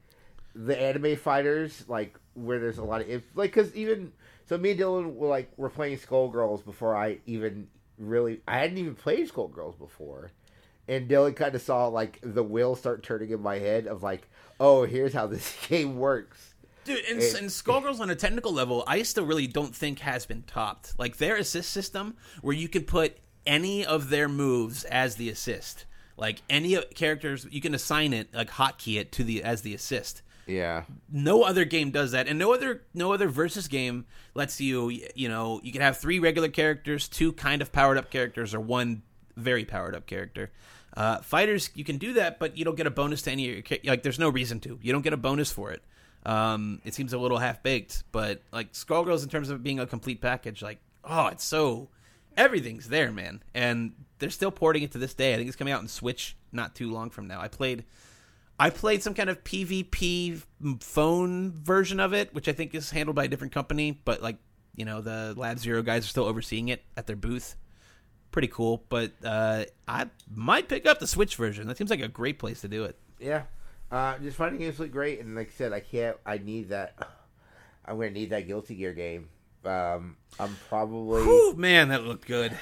the 0.55 0.77
anime 0.79 1.17
fighters, 1.17 1.85
like 1.88 2.19
where 2.35 2.59
there's 2.59 2.79
a 2.79 2.85
lot 2.85 3.03
of 3.03 3.09
like 3.37 3.55
because 3.55 3.75
even 3.77 4.12
so, 4.47 4.59
me 4.59 4.73
and 4.73 4.81
Dylan 4.81 5.14
were 5.14 5.29
like 5.29 5.51
we're 5.57 5.69
playing 5.71 5.97
Skullgirls 5.99 6.64
before 6.64 6.97
I 6.97 7.19
even 7.27 7.69
really 7.98 8.40
I 8.48 8.58
hadn't 8.58 8.78
even 8.78 8.94
played 8.94 9.28
Skullgirls 9.30 9.78
before. 9.78 10.30
And 10.87 11.08
Dylan 11.08 11.37
kind 11.37 11.54
of 11.54 11.61
saw 11.61 11.88
like 11.88 12.18
the 12.22 12.42
wheels 12.42 12.78
start 12.78 13.02
turning 13.02 13.30
in 13.30 13.42
my 13.42 13.58
head 13.58 13.87
of 13.87 14.02
like, 14.02 14.28
oh, 14.58 14.84
here's 14.84 15.12
how 15.12 15.26
this 15.28 15.54
game 15.68 15.98
works. 15.98 16.54
Dude, 16.84 17.04
and, 17.11 17.20
It- 17.20 17.34
and 17.34 17.48
Skullgirls 17.48 18.00
on 18.00 18.08
a 18.08 18.16
technical 18.16 18.52
level, 18.52 18.84
I 18.87 19.02
still 19.02 19.26
really 19.26 19.46
don't 19.46 19.76
think 19.76 19.98
has 20.00 20.24
been 20.24 20.42
topped. 20.44 20.98
Like 20.98 21.18
their 21.18 21.37
assist 21.37 21.70
system, 21.70 22.16
where 22.40 22.54
you 22.56 22.68
can 22.68 22.84
put 22.84 23.18
any 23.46 23.84
of 23.84 24.08
their 24.11 24.28
moves 24.28 24.84
as 24.84 25.16
the 25.16 25.28
assist. 25.28 25.84
Like 26.16 26.40
any 26.48 26.76
characters, 26.94 27.46
you 27.50 27.61
can 27.61 27.74
assign 27.74 28.12
it, 28.14 28.32
like 28.34 28.50
hotkey 28.50 28.98
it 28.98 29.12
to 29.12 29.24
the 29.24 29.42
as 29.44 29.61
the 29.62 29.74
assist. 29.74 30.22
Yeah. 30.48 30.84
No 31.12 31.42
other 31.42 31.64
game 31.64 31.90
does 31.90 32.12
that, 32.12 32.26
and 32.26 32.38
no 32.38 32.54
other 32.54 32.82
no 32.94 33.12
other 33.12 33.28
versus 33.28 33.68
game 33.68 34.06
lets 34.34 34.61
you. 34.61 34.90
You 35.14 35.28
know, 35.28 35.61
you 35.62 35.72
can 35.72 35.82
have 35.82 35.98
three 35.98 36.18
regular 36.18 36.48
characters, 36.48 37.06
two 37.06 37.32
kind 37.32 37.62
of 37.62 37.70
powered 37.70 37.98
up 37.98 38.11
characters, 38.11 38.54
or 38.54 38.61
one 38.61 39.02
very 39.37 39.64
powered 39.64 39.94
up 39.94 40.06
character. 40.06 40.50
Uh, 40.96 41.18
fighters, 41.18 41.70
you 41.74 41.84
can 41.84 41.98
do 41.98 42.14
that, 42.14 42.38
but 42.38 42.56
you 42.56 42.64
don't 42.64 42.76
get 42.76 42.87
a 42.87 42.90
bonus 42.90 43.22
to 43.22 43.30
any 43.30 43.48
of 43.58 43.70
your 43.70 43.78
like. 43.84 44.02
There's 44.02 44.18
no 44.18 44.30
reason 44.30 44.58
to. 44.61 44.78
You 44.82 44.92
don't 44.92 45.02
get 45.02 45.12
a 45.12 45.18
bonus 45.18 45.52
for 45.52 45.70
it. 45.70 45.82
Um, 46.24 46.80
it 46.84 46.94
seems 46.94 47.12
a 47.12 47.18
little 47.18 47.38
half 47.38 47.62
baked, 47.62 48.02
but 48.11 48.42
like 48.50 48.72
Skullgirls, 48.72 49.22
in 49.22 49.28
terms 49.28 49.50
of 49.50 49.62
being 49.62 49.78
a 49.78 49.87
complete 49.87 50.20
package, 50.20 50.62
like 50.62 50.78
oh, 51.04 51.26
it's 51.26 51.44
so 51.44 51.88
everything's 52.37 52.88
there, 52.88 53.12
man, 53.12 53.42
and 53.54 53.92
they're 54.18 54.30
still 54.30 54.50
porting 54.50 54.82
it 54.82 54.92
to 54.92 54.98
this 54.98 55.14
day. 55.14 55.34
I 55.34 55.37
think 55.37 55.48
it's 55.48 55.56
coming 55.56 55.72
out 55.74 55.82
in 55.82 55.88
Switch 55.88 56.37
not 56.52 56.74
too 56.74 56.90
long 56.90 57.11
from 57.11 57.28
now. 57.28 57.40
I 57.40 57.48
played 57.48 57.84
I 58.59 58.71
played 58.71 59.03
some 59.03 59.14
kind 59.14 59.31
of 59.31 59.44
PvP 59.44 60.42
phone 60.81 61.53
version 61.53 62.01
of 62.01 62.12
it, 62.12 62.35
which 62.35 62.49
I 62.49 62.53
think 62.53 62.75
is 62.75 62.90
handled 62.90 63.14
by 63.14 63.25
a 63.25 63.29
different 63.29 63.53
company, 63.53 64.01
but 64.05 64.23
like, 64.23 64.37
you 64.75 64.85
know, 64.85 65.01
the 65.01 65.35
Lab 65.37 65.59
Zero 65.59 65.83
guys 65.83 66.05
are 66.05 66.09
still 66.09 66.25
overseeing 66.25 66.68
it 66.68 66.83
at 66.97 67.07
their 67.07 67.16
booth. 67.16 67.57
Pretty 68.31 68.49
cool, 68.49 68.85
but 68.88 69.12
uh, 69.25 69.64
I 69.87 70.07
might 70.35 70.68
pick 70.68 70.87
up 70.87 70.99
the 70.99 71.07
Switch 71.07 71.37
version. 71.37 71.66
That 71.66 71.77
seems 71.77 71.90
like 71.90 72.01
a 72.01 72.09
great 72.09 72.38
place 72.38 72.61
to 72.61 72.68
do 72.68 72.85
it. 72.85 72.99
Yeah. 73.18 73.44
Uh, 73.90 74.18
just 74.18 74.37
fighting 74.37 74.59
games 74.59 74.79
look 74.79 74.92
great, 74.92 75.21
and 75.21 75.35
like 75.35 75.49
I 75.49 75.53
said, 75.57 75.73
I 75.73 75.81
can't. 75.81 76.16
I 76.27 76.38
need 76.38 76.68
that. 76.71 76.94
I'm 77.87 77.97
gonna 77.97 78.11
need 78.11 78.31
that 78.31 78.47
Guilty 78.47 78.75
Gear 78.75 78.92
game. 78.92 79.31
Um, 79.64 80.16
I'm 80.38 80.57
probably. 80.68 81.23
Whew, 81.23 81.55
man, 81.57 81.88
that 81.88 82.05
looked 82.05 82.27
good. 82.27 82.57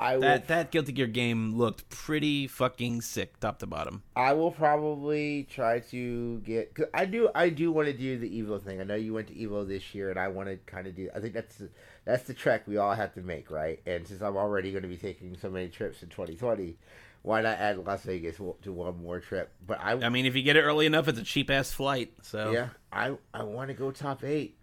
I 0.00 0.14
will. 0.14 0.22
That 0.22 0.48
that 0.48 0.70
Guilty 0.70 0.92
Gear 0.92 1.06
game 1.06 1.54
looked 1.56 1.88
pretty 1.90 2.46
fucking 2.46 3.02
sick, 3.02 3.38
top 3.38 3.58
to 3.58 3.66
bottom. 3.66 4.02
I 4.16 4.32
will 4.32 4.50
probably 4.50 5.46
try 5.50 5.80
to 5.90 6.38
get. 6.38 6.74
Cause 6.74 6.86
I 6.94 7.04
do. 7.04 7.28
I 7.34 7.50
do 7.50 7.70
want 7.70 7.86
to 7.88 7.92
do 7.92 8.18
the 8.18 8.42
Evo 8.42 8.60
thing. 8.60 8.80
I 8.80 8.84
know 8.84 8.94
you 8.94 9.12
went 9.12 9.28
to 9.28 9.34
Evo 9.34 9.68
this 9.68 9.94
year, 9.94 10.10
and 10.10 10.18
I 10.18 10.28
want 10.28 10.48
to 10.48 10.56
kind 10.56 10.86
of 10.86 10.96
do. 10.96 11.10
I 11.14 11.20
think 11.20 11.34
that's 11.34 11.62
that's 12.06 12.22
the 12.24 12.34
trek 12.34 12.66
we 12.66 12.78
all 12.78 12.94
have 12.94 13.12
to 13.14 13.20
make, 13.20 13.50
right? 13.50 13.80
And 13.84 14.08
since 14.08 14.22
I'm 14.22 14.36
already 14.36 14.70
going 14.72 14.82
to 14.82 14.88
be 14.88 14.96
taking 14.96 15.36
so 15.36 15.50
many 15.50 15.68
trips 15.68 16.02
in 16.02 16.08
2020, 16.08 16.78
why 17.22 17.42
not 17.42 17.58
add 17.58 17.84
Las 17.84 18.02
Vegas 18.04 18.36
to 18.62 18.72
one 18.72 19.02
more 19.02 19.20
trip? 19.20 19.52
But 19.66 19.80
I. 19.82 19.92
I 19.92 20.08
mean, 20.08 20.24
if 20.24 20.34
you 20.34 20.42
get 20.42 20.56
it 20.56 20.62
early 20.62 20.86
enough, 20.86 21.08
it's 21.08 21.18
a 21.18 21.24
cheap 21.24 21.50
ass 21.50 21.72
flight. 21.72 22.12
So 22.22 22.52
yeah. 22.52 22.68
I 22.90 23.16
I 23.34 23.42
want 23.42 23.68
to 23.68 23.74
go 23.74 23.90
top 23.90 24.24
eight. 24.24 24.56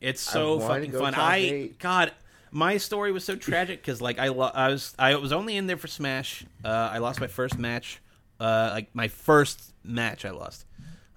It's 0.00 0.20
so 0.20 0.60
fucking 0.60 0.92
fun. 0.92 1.14
I 1.14 1.36
eight. 1.38 1.78
God, 1.78 2.12
my 2.56 2.78
story 2.78 3.12
was 3.12 3.22
so 3.22 3.36
tragic 3.36 3.82
because 3.82 4.00
like 4.00 4.18
I 4.18 4.28
lo- 4.28 4.50
I 4.54 4.68
was 4.68 4.94
I 4.98 5.14
was 5.16 5.30
only 5.32 5.56
in 5.58 5.66
there 5.66 5.76
for 5.76 5.88
Smash. 5.88 6.44
Uh, 6.64 6.68
I 6.92 6.98
lost 6.98 7.20
my 7.20 7.26
first 7.26 7.58
match. 7.58 8.00
Uh, 8.40 8.70
like 8.72 8.94
my 8.94 9.08
first 9.08 9.74
match, 9.84 10.24
I 10.24 10.30
lost. 10.30 10.64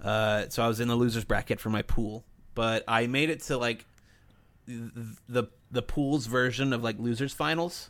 Uh, 0.04 0.46
so 0.50 0.64
I 0.64 0.68
was 0.68 0.80
in 0.80 0.88
the 0.90 0.96
losers 0.96 1.24
bracket 1.24 1.60
for 1.60 1.70
my 1.70 1.82
pool, 1.82 2.24
but 2.56 2.84
I 2.88 3.08
made 3.08 3.30
it 3.30 3.42
to 3.44 3.58
like 3.58 3.86
the 4.68 5.48
the 5.72 5.82
pool's 5.82 6.26
version 6.26 6.74
of 6.74 6.84
like 6.84 7.00
losers 7.00 7.34
finals. 7.34 7.90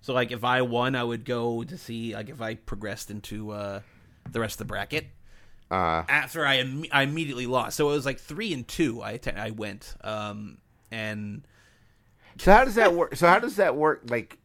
So 0.00 0.14
like 0.14 0.30
if 0.32 0.42
I 0.44 0.62
won, 0.62 0.94
I 0.94 1.04
would 1.04 1.24
go 1.24 1.64
to 1.64 1.76
see 1.76 2.14
like 2.14 2.28
if 2.30 2.40
I 2.40 2.54
progressed 2.54 3.10
into 3.10 3.50
uh, 3.50 3.80
the 4.30 4.40
rest 4.40 4.54
of 4.54 4.58
the 4.66 4.72
bracket 4.72 5.06
Uh, 5.70 6.04
after 6.08 6.46
I, 6.46 6.58
Im- 6.60 6.86
I 6.92 7.02
immediately 7.02 7.46
lost. 7.46 7.76
So 7.76 7.90
it 7.90 7.92
was 7.92 8.06
like 8.06 8.20
three 8.20 8.52
and 8.54 8.66
two. 8.66 9.02
I 9.02 9.20
I 9.36 9.50
went, 9.50 9.94
um, 10.02 10.58
and 10.90 11.42
so 12.38 12.52
how 12.52 12.64
does 12.64 12.74
that 12.76 12.94
work? 12.94 13.16
So 13.16 13.26
how 13.26 13.38
does 13.38 13.56
that 13.56 13.76
work? 13.76 14.02
Like, 14.08 14.38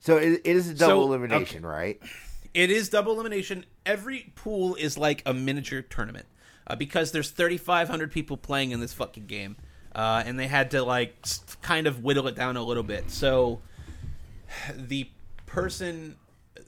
so 0.00 0.16
it, 0.18 0.42
it 0.44 0.56
is 0.56 0.68
a 0.68 0.74
double 0.74 1.02
So, 1.02 1.12
elimination, 1.14 1.64
right? 1.64 2.00
it 2.52 2.70
is 2.70 2.88
double 2.88 3.12
elimination. 3.14 3.64
Every 3.86 4.32
pool 4.34 4.74
is 4.76 4.96
like 4.98 5.22
a 5.26 5.34
miniature 5.34 5.82
tournament 5.82 6.26
uh, 6.66 6.76
because 6.76 7.12
there's 7.12 7.30
3,500 7.30 8.12
people 8.12 8.36
playing 8.36 8.70
in 8.70 8.80
this 8.80 8.92
fucking 8.92 9.26
game, 9.26 9.56
uh, 9.94 10.22
and 10.24 10.38
they 10.38 10.46
had 10.46 10.70
to 10.72 10.82
like 10.82 11.14
kind 11.62 11.86
of 11.86 12.02
whittle 12.04 12.26
it 12.28 12.34
down 12.36 12.56
a 12.56 12.62
little 12.62 12.82
bit. 12.82 13.10
So 13.10 13.60
the 14.76 15.08
person 15.46 16.16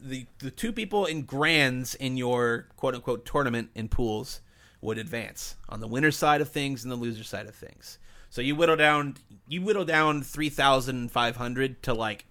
the 0.00 0.26
the 0.38 0.50
two 0.50 0.72
people 0.72 1.06
in 1.06 1.22
grands 1.22 1.94
in 1.94 2.16
your 2.16 2.68
quote 2.76 2.94
unquote 2.94 3.24
tournament 3.24 3.70
in 3.74 3.88
pools 3.88 4.40
would 4.80 4.98
advance 4.98 5.56
on 5.68 5.80
the 5.80 5.86
winner 5.88 6.10
side 6.10 6.40
of 6.40 6.48
things 6.50 6.82
and 6.84 6.92
the 6.92 6.96
loser 6.96 7.24
side 7.24 7.46
of 7.46 7.54
things. 7.54 7.98
So 8.30 8.40
you 8.42 8.54
whittle 8.54 8.76
down 8.76 9.16
you 9.48 9.62
whittle 9.62 9.84
down 9.84 10.22
three 10.22 10.48
thousand 10.50 11.10
five 11.10 11.36
hundred 11.36 11.82
to 11.84 11.94
like 11.94 12.26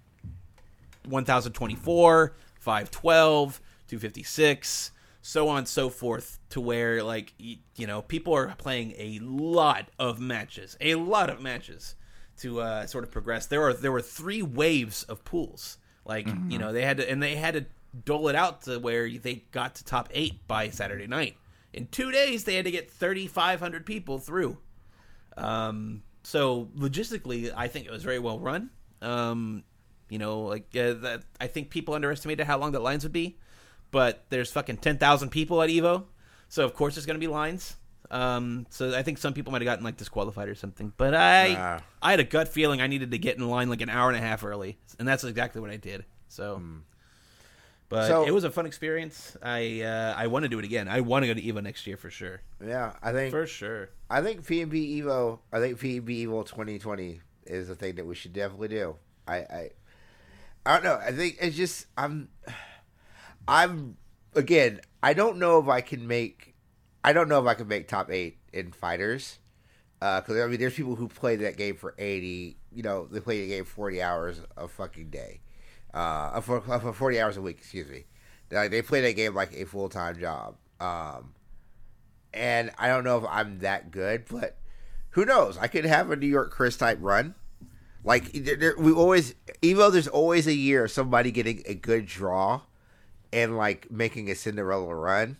one 1.07 1.25
thousand 1.25 1.53
twenty 1.53 1.75
four, 1.75 2.35
five 2.59 2.91
twelve, 2.91 3.61
two 3.87 3.99
fifty 3.99 4.23
six, 4.23 4.91
so 5.21 5.47
on 5.47 5.59
and 5.59 5.67
so 5.67 5.89
forth 5.89 6.39
to 6.49 6.61
where 6.61 7.03
like 7.03 7.33
y- 7.39 7.57
you 7.75 7.87
know 7.87 8.01
people 8.01 8.33
are 8.33 8.53
playing 8.57 8.93
a 8.97 9.19
lot 9.21 9.89
of 9.99 10.19
matches, 10.19 10.77
a 10.81 10.95
lot 10.95 11.29
of 11.29 11.41
matches 11.41 11.95
to 12.37 12.59
uh, 12.61 12.85
sort 12.85 13.03
of 13.03 13.11
progress. 13.11 13.45
There 13.45 13.63
are 13.63 13.73
there 13.73 13.91
were 13.91 14.01
three 14.01 14.41
waves 14.41 15.03
of 15.03 15.23
pools. 15.23 15.77
Like 16.05 16.27
you 16.49 16.59
know 16.59 16.71
they 16.71 16.83
had 16.83 16.97
to 16.97 17.09
and 17.09 17.21
they 17.23 17.35
had 17.35 17.53
to 17.55 17.65
dole 18.03 18.27
it 18.27 18.35
out 18.35 18.63
to 18.63 18.77
where 18.79 19.09
they 19.09 19.43
got 19.51 19.75
to 19.75 19.85
top 19.85 20.09
eight 20.13 20.47
by 20.47 20.69
Saturday 20.69 21.07
night. 21.07 21.37
In 21.73 21.87
two 21.87 22.11
days, 22.11 22.43
they 22.43 22.55
had 22.55 22.65
to 22.65 22.71
get 22.71 22.91
thirty 22.91 23.25
five 23.25 23.59
hundred 23.59 23.85
people 23.85 24.19
through. 24.19 24.57
Um, 25.37 26.03
so 26.23 26.69
logistically, 26.77 27.51
I 27.55 27.67
think 27.67 27.85
it 27.85 27.91
was 27.91 28.03
very 28.03 28.19
well 28.19 28.39
run. 28.39 28.69
Um, 29.01 29.63
you 30.09 30.19
know, 30.19 30.41
like 30.41 30.67
uh, 30.75 30.93
that. 30.93 31.23
I 31.39 31.47
think 31.47 31.69
people 31.69 31.93
underestimated 31.93 32.45
how 32.47 32.57
long 32.57 32.71
the 32.71 32.79
lines 32.79 33.03
would 33.03 33.11
be, 33.11 33.37
but 33.91 34.25
there's 34.29 34.51
fucking 34.51 34.77
ten 34.77 34.97
thousand 34.97 35.29
people 35.29 35.61
at 35.61 35.69
Evo, 35.69 36.05
so 36.47 36.63
of 36.63 36.73
course 36.73 36.95
there's 36.95 37.05
going 37.05 37.19
to 37.19 37.25
be 37.25 37.31
lines. 37.31 37.75
Um, 38.11 38.67
so 38.69 38.95
I 38.95 39.01
think 39.01 39.17
some 39.17 39.33
people 39.33 39.51
might 39.51 39.61
have 39.61 39.65
gotten 39.65 39.83
like 39.83 39.97
disqualified 39.97 40.47
or 40.47 40.55
something, 40.55 40.93
but 40.95 41.15
I 41.15 41.53
Nah. 41.53 41.79
I 42.01 42.11
had 42.11 42.19
a 42.19 42.23
gut 42.23 42.47
feeling 42.47 42.81
I 42.81 42.87
needed 42.87 43.11
to 43.11 43.17
get 43.17 43.37
in 43.37 43.47
line 43.49 43.67
like 43.69 43.81
an 43.81 43.89
hour 43.89 44.09
and 44.09 44.17
a 44.17 44.21
half 44.21 44.43
early, 44.43 44.77
and 44.99 45.07
that's 45.07 45.23
exactly 45.23 45.61
what 45.61 45.71
I 45.71 45.77
did. 45.77 46.05
So. 46.27 46.61
But 47.87 48.07
So- 48.07 48.25
it 48.25 48.31
was 48.33 48.43
a 48.43 48.51
fun 48.51 48.65
experience. 48.65 49.37
I 49.43 49.81
uh, 49.81 50.13
I 50.17 50.27
want 50.27 50.43
to 50.43 50.49
do 50.49 50.57
it 50.59 50.65
again. 50.65 50.87
I 50.87 51.01
want 51.01 51.23
to 51.23 51.27
go 51.27 51.33
to 51.33 51.41
Evo 51.41 51.61
next 51.61 51.85
year 51.85 51.97
for 51.97 52.09
sure. 52.09 52.41
Yeah, 52.65 52.93
I 53.03 53.11
think 53.11 53.31
For 53.31 53.45
sure. 53.45 53.89
I 54.09 54.21
think 54.21 54.45
PNB 54.45 55.01
Evo. 55.01 55.39
I 55.53 55.59
think 55.59 55.79
PNB 55.79 56.25
Evo 56.25 56.45
2020 56.45 57.21
is 57.45 57.69
a 57.69 57.75
thing 57.75 57.95
that 57.95 58.05
we 58.05 58.15
should 58.15 58.33
definitely 58.33 58.69
do. 58.69 58.95
I, 59.27 59.35
I, 59.37 59.69
I 60.65 60.73
don't 60.73 60.83
know. 60.83 60.95
I 60.95 61.11
think 61.11 61.37
it's 61.39 61.55
just 61.55 61.85
I'm, 61.97 62.29
I'm 63.47 63.97
again. 64.35 64.81
I 65.03 65.13
don't 65.13 65.37
know 65.37 65.59
if 65.59 65.67
I 65.67 65.81
can 65.81 66.07
make. 66.07 66.55
I 67.03 67.13
don't 67.13 67.29
know 67.29 67.39
if 67.39 67.45
I 67.47 67.53
can 67.53 67.67
make 67.67 67.87
top 67.87 68.09
eight 68.11 68.37
in 68.51 68.71
fighters. 68.71 69.37
Because 69.99 70.37
I 70.37 70.47
mean, 70.47 70.59
there's 70.59 70.73
people 70.75 70.95
who 70.95 71.07
play 71.07 71.35
that 71.37 71.57
game 71.57 71.77
for 71.77 71.95
80. 71.97 72.57
You 72.71 72.83
know, 72.83 73.07
they 73.09 73.19
play 73.19 73.41
the 73.41 73.47
game 73.47 73.65
40 73.65 74.01
hours 74.01 74.41
a 74.57 74.67
fucking 74.67 75.09
day, 75.09 75.39
uh, 75.95 76.39
for, 76.41 76.61
for 76.61 76.93
40 76.93 77.19
hours 77.19 77.37
a 77.37 77.41
week. 77.41 77.57
Excuse 77.57 77.89
me. 77.89 78.05
Like, 78.51 78.69
they 78.69 78.83
play 78.83 79.01
that 79.01 79.13
game 79.13 79.33
like 79.33 79.53
a 79.53 79.65
full 79.65 79.89
time 79.89 80.19
job. 80.19 80.55
Um, 80.79 81.33
and 82.33 82.71
I 82.77 82.89
don't 82.89 83.03
know 83.03 83.17
if 83.17 83.23
I'm 83.29 83.59
that 83.59 83.89
good, 83.89 84.25
but 84.29 84.57
who 85.11 85.25
knows? 85.25 85.57
I 85.57 85.67
could 85.67 85.85
have 85.85 86.11
a 86.11 86.15
New 86.15 86.27
York 86.27 86.51
Chris 86.51 86.77
type 86.77 86.97
run. 87.01 87.33
Like 88.03 88.31
there, 88.33 88.55
there- 88.55 88.75
we 88.77 88.91
always, 88.91 89.33
Evo, 89.63 89.91
there's 89.91 90.07
always 90.07 90.45
a 90.45 90.53
year 90.53 90.85
of 90.85 90.91
somebody 90.91 91.31
getting 91.31 91.63
a 91.65 91.73
good 91.73 92.05
draw 92.05 92.61
and 93.33 93.57
like 93.57 93.89
making 93.89 94.29
a 94.29 94.35
Cinderella 94.35 94.93
run. 94.93 95.37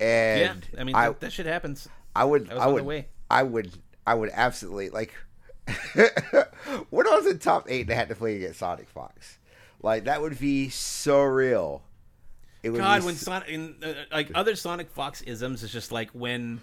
And 0.00 0.66
yeah, 0.72 0.80
I 0.80 0.84
mean 0.84 0.94
I, 0.94 1.08
that, 1.08 1.20
that 1.20 1.32
shit 1.32 1.46
happens. 1.46 1.88
I 2.14 2.24
would, 2.24 2.48
was 2.48 2.58
I 2.58 2.66
would. 2.68 3.04
I 3.30 3.42
would, 3.42 3.72
I 4.06 4.14
would 4.14 4.30
absolutely 4.32 4.90
like. 4.90 5.12
when 6.90 7.06
I 7.06 7.14
was 7.16 7.26
in 7.26 7.38
top 7.38 7.66
eight 7.68 7.82
and 7.82 7.90
I 7.90 7.94
had 7.94 8.08
to 8.08 8.14
play 8.14 8.36
against 8.36 8.60
Sonic 8.60 8.88
Fox, 8.88 9.38
like 9.82 10.04
that 10.04 10.20
would 10.20 10.38
be 10.38 10.68
so 10.68 11.22
real. 11.22 11.82
It 12.62 12.70
would 12.70 12.78
God, 12.78 13.00
be 13.00 13.06
when 13.06 13.14
so- 13.14 13.24
Sonic, 13.30 13.48
in, 13.48 13.76
uh, 13.82 13.94
like 14.10 14.30
other 14.34 14.56
Sonic 14.56 14.90
Fox 14.90 15.22
isms, 15.22 15.62
is 15.62 15.72
just 15.72 15.92
like 15.92 16.10
when 16.10 16.60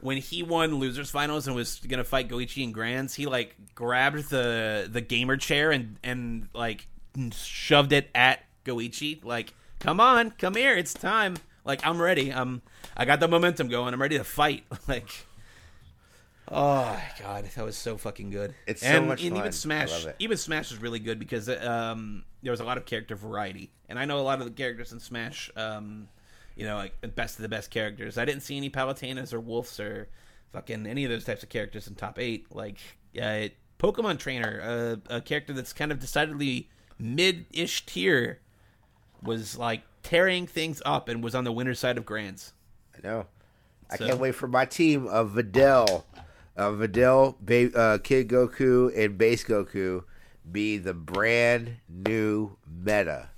when 0.00 0.18
he 0.18 0.42
won 0.42 0.74
losers 0.76 1.10
finals 1.10 1.46
and 1.46 1.56
was 1.56 1.80
gonna 1.80 2.04
fight 2.04 2.28
Goichi 2.28 2.62
in 2.62 2.72
grands, 2.72 3.14
he 3.14 3.26
like 3.26 3.54
grabbed 3.74 4.30
the 4.30 4.88
the 4.90 5.00
gamer 5.00 5.36
chair 5.36 5.70
and 5.70 5.96
and 6.04 6.48
like 6.54 6.86
shoved 7.32 7.92
it 7.92 8.10
at 8.14 8.44
Goichi, 8.64 9.24
like, 9.24 9.54
"Come 9.80 10.00
on, 10.00 10.30
come 10.32 10.54
here, 10.54 10.76
it's 10.76 10.92
time." 10.94 11.36
Like 11.64 11.84
I'm 11.86 12.00
ready. 12.00 12.30
I'm 12.30 12.62
I 12.96 13.04
got 13.04 13.20
the 13.20 13.28
momentum 13.28 13.68
going. 13.68 13.92
I'm 13.94 14.00
ready 14.00 14.18
to 14.18 14.24
fight. 14.24 14.64
Like, 14.88 15.08
oh 16.50 16.84
my 16.84 17.02
god, 17.20 17.44
that 17.54 17.64
was 17.64 17.76
so 17.76 17.96
fucking 17.98 18.30
good. 18.30 18.54
It's 18.66 18.80
so 18.80 19.02
much 19.02 19.22
and 19.22 19.32
fun. 19.32 19.40
even 19.40 19.52
Smash, 19.52 20.06
even 20.18 20.36
Smash 20.36 20.72
is 20.72 20.78
really 20.80 20.98
good 20.98 21.18
because 21.18 21.48
um, 21.48 22.24
there 22.42 22.50
was 22.52 22.60
a 22.60 22.64
lot 22.64 22.76
of 22.78 22.84
character 22.86 23.14
variety, 23.16 23.70
and 23.88 23.98
I 23.98 24.04
know 24.04 24.18
a 24.18 24.22
lot 24.22 24.38
of 24.40 24.44
the 24.46 24.50
characters 24.52 24.92
in 24.92 25.00
Smash. 25.00 25.50
Um, 25.56 26.08
you 26.56 26.64
know, 26.64 26.76
like 26.76 26.94
best 27.14 27.36
of 27.36 27.42
the 27.42 27.48
best 27.48 27.70
characters. 27.70 28.18
I 28.18 28.24
didn't 28.24 28.42
see 28.42 28.56
any 28.56 28.68
Palutenas 28.70 29.32
or 29.32 29.38
Wolves 29.40 29.78
or 29.78 30.08
fucking 30.52 30.86
any 30.86 31.04
of 31.04 31.10
those 31.10 31.24
types 31.24 31.42
of 31.44 31.48
characters 31.48 31.86
in 31.86 31.94
top 31.94 32.18
eight. 32.18 32.46
Like, 32.52 32.78
uh, 33.20 33.48
Pokemon 33.78 34.18
Trainer, 34.18 34.98
uh, 35.08 35.14
a 35.16 35.20
character 35.20 35.52
that's 35.52 35.72
kind 35.72 35.92
of 35.92 36.00
decidedly 36.00 36.68
mid-ish 36.98 37.86
tier, 37.86 38.40
was 39.22 39.56
like 39.56 39.82
tearing 40.02 40.46
things 40.48 40.82
up 40.84 41.08
and 41.08 41.22
was 41.22 41.34
on 41.34 41.44
the 41.44 41.52
winner's 41.52 41.78
side 41.78 41.96
of 41.96 42.04
Grands. 42.04 42.52
I 42.96 43.06
know. 43.06 43.26
I 43.90 43.96
So- 43.96 44.06
can't 44.06 44.18
wait 44.18 44.34
for 44.34 44.48
my 44.48 44.64
team 44.64 45.06
of 45.06 45.30
Videl, 45.32 46.04
uh, 46.56 46.70
Videl, 46.70 47.36
ba- 47.40 47.72
uh, 47.78 47.98
Kid 47.98 48.28
Goku, 48.28 48.92
and 48.96 49.16
Base 49.16 49.44
Goku 49.44 50.02
be 50.52 50.78
the 50.78 50.94
brand 50.94 51.76
new 51.88 52.56
meta. 52.66 53.30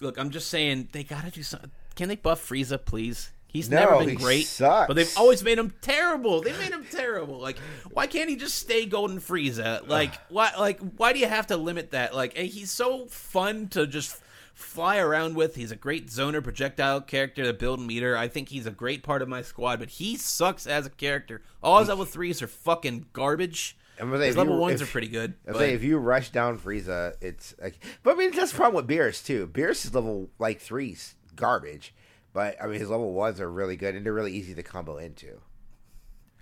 Look, 0.00 0.18
I'm 0.18 0.30
just 0.30 0.48
saying 0.48 0.88
they 0.92 1.02
gotta 1.04 1.30
do 1.30 1.42
something. 1.42 1.70
Can 1.96 2.08
they 2.08 2.16
buff 2.16 2.46
Frieza, 2.48 2.82
please? 2.84 3.30
He's 3.48 3.70
No, 3.70 3.78
never 3.78 3.98
been 4.00 4.10
he 4.10 4.14
great, 4.14 4.46
sucks. 4.46 4.86
but 4.88 4.94
they've 4.94 5.12
always 5.16 5.42
made 5.42 5.58
him 5.58 5.72
terrible. 5.80 6.42
They 6.42 6.52
made 6.52 6.70
him 6.70 6.84
terrible. 6.90 7.38
Like, 7.40 7.58
why 7.90 8.06
can't 8.06 8.28
he 8.28 8.36
just 8.36 8.56
stay 8.56 8.84
Golden 8.84 9.18
Frieza? 9.20 9.88
Like, 9.88 10.12
why? 10.28 10.52
Like, 10.58 10.78
why 10.96 11.12
do 11.14 11.18
you 11.18 11.26
have 11.26 11.46
to 11.48 11.56
limit 11.56 11.92
that? 11.92 12.14
Like, 12.14 12.36
he's 12.36 12.70
so 12.70 13.06
fun 13.06 13.68
to 13.68 13.86
just 13.86 14.20
fly 14.52 14.98
around 14.98 15.34
with. 15.34 15.54
He's 15.56 15.72
a 15.72 15.76
great 15.76 16.08
zoner 16.08 16.44
projectile 16.44 17.00
character 17.00 17.42
to 17.44 17.52
build 17.54 17.80
meter. 17.80 18.16
I 18.16 18.28
think 18.28 18.50
he's 18.50 18.66
a 18.66 18.70
great 18.70 19.02
part 19.02 19.22
of 19.22 19.28
my 19.28 19.40
squad, 19.40 19.78
but 19.78 19.88
he 19.90 20.16
sucks 20.16 20.66
as 20.66 20.84
a 20.84 20.90
character. 20.90 21.40
All 21.62 21.78
his 21.78 21.88
level 21.88 22.04
threes 22.04 22.42
are 22.42 22.48
fucking 22.48 23.06
garbage. 23.14 23.76
I'm 24.00 24.10
gonna 24.10 24.22
say, 24.22 24.26
His 24.28 24.36
level 24.36 24.54
you- 24.54 24.60
ones 24.60 24.80
if- 24.80 24.88
are 24.88 24.92
pretty 24.92 25.08
good. 25.08 25.34
I 25.46 25.52
but- 25.52 25.58
say 25.58 25.74
if 25.74 25.82
you 25.82 25.98
rush 25.98 26.30
down 26.30 26.58
Frieza, 26.58 27.14
it's 27.20 27.54
like. 27.60 27.78
But 28.02 28.14
I 28.14 28.18
mean, 28.18 28.30
that's 28.34 28.52
the 28.52 28.56
problem 28.56 28.76
with 28.86 28.88
Beerus 28.96 29.24
too. 29.24 29.46
Beerus 29.48 29.84
is 29.84 29.94
level 29.94 30.30
like 30.38 30.60
three's 30.60 31.14
garbage, 31.36 31.94
but 32.32 32.56
I 32.62 32.66
mean 32.66 32.78
his 32.80 32.88
level 32.90 33.12
ones 33.12 33.40
are 33.40 33.50
really 33.50 33.76
good 33.76 33.94
and 33.94 34.04
they're 34.06 34.12
really 34.12 34.32
easy 34.32 34.54
to 34.54 34.62
combo 34.62 34.96
into. 34.98 35.40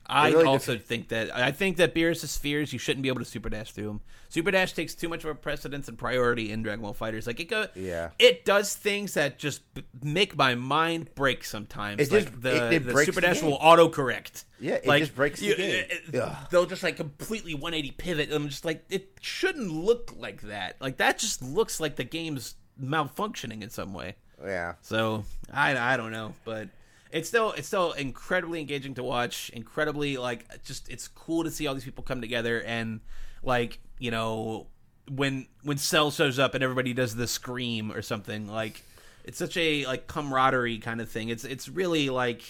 I 0.08 0.28
really 0.30 0.44
also 0.44 0.78
think 0.78 1.08
that 1.08 1.34
I 1.36 1.50
think 1.52 1.76
that 1.78 1.94
Beerus' 1.94 2.26
spheres 2.28 2.72
you 2.72 2.78
shouldn't 2.78 3.02
be 3.02 3.08
able 3.08 3.18
to 3.20 3.24
super 3.24 3.48
dash 3.48 3.72
through 3.72 3.86
them. 3.86 4.00
Super 4.28 4.50
dash 4.50 4.72
takes 4.72 4.94
too 4.94 5.08
much 5.08 5.24
of 5.24 5.30
a 5.30 5.34
precedence 5.34 5.88
and 5.88 5.96
priority 5.96 6.50
in 6.50 6.62
Dragon 6.62 6.82
Ball 6.82 6.94
FighterZ. 6.94 7.26
Like 7.26 7.40
it 7.40 7.44
go, 7.44 7.66
Yeah. 7.74 8.10
it 8.18 8.44
does 8.44 8.74
things 8.74 9.14
that 9.14 9.38
just 9.38 9.62
b- 9.74 9.84
make 10.02 10.36
my 10.36 10.54
mind 10.54 11.14
break 11.14 11.44
sometimes. 11.44 12.00
It 12.00 12.12
like 12.12 12.24
just- 12.30 12.42
the, 12.42 12.66
it- 12.66 12.72
it 12.72 12.86
the 12.86 13.04
super 13.04 13.20
dash 13.20 13.42
will 13.42 13.58
autocorrect. 13.58 14.44
Yeah, 14.60 14.74
it 14.74 14.86
like, 14.86 15.00
just 15.02 15.14
breaks 15.14 15.40
the 15.40 15.46
you- 15.46 15.56
game. 15.56 15.84
it- 15.88 16.50
they'll 16.50 16.66
just 16.66 16.82
like 16.82 16.96
completely 16.96 17.54
180 17.54 17.92
pivot. 17.92 18.26
And 18.28 18.34
I'm 18.34 18.48
just 18.48 18.64
like 18.64 18.84
it 18.90 19.12
shouldn't 19.20 19.70
look 19.70 20.12
like 20.16 20.42
that. 20.42 20.76
Like 20.80 20.96
that 20.98 21.18
just 21.18 21.42
looks 21.42 21.78
like 21.80 21.96
the 21.96 22.04
game's 22.04 22.54
malfunctioning 22.82 23.62
in 23.62 23.70
some 23.70 23.92
way. 23.94 24.16
Yeah, 24.44 24.74
So 24.82 25.24
I, 25.52 25.94
I 25.94 25.96
don't 25.96 26.12
know, 26.12 26.34
but 26.44 26.68
it's 27.10 27.28
still 27.28 27.52
it's 27.52 27.66
still 27.66 27.92
incredibly 27.92 28.60
engaging 28.60 28.94
to 28.94 29.02
watch. 29.02 29.50
Incredibly 29.50 30.16
like 30.16 30.62
just 30.64 30.88
it's 30.88 31.08
cool 31.08 31.44
to 31.44 31.50
see 31.50 31.66
all 31.66 31.74
these 31.74 31.84
people 31.84 32.04
come 32.04 32.20
together 32.20 32.62
and 32.62 33.00
like 33.42 33.78
you 33.98 34.10
know 34.10 34.66
when 35.10 35.46
when 35.62 35.78
Cell 35.78 36.10
shows 36.10 36.38
up 36.38 36.54
and 36.54 36.64
everybody 36.64 36.92
does 36.92 37.14
the 37.14 37.26
scream 37.26 37.92
or 37.92 38.02
something 38.02 38.48
like 38.48 38.82
it's 39.24 39.38
such 39.38 39.56
a 39.56 39.84
like 39.86 40.06
camaraderie 40.06 40.78
kind 40.78 41.00
of 41.00 41.08
thing. 41.08 41.28
It's 41.28 41.44
it's 41.44 41.68
really 41.68 42.10
like 42.10 42.42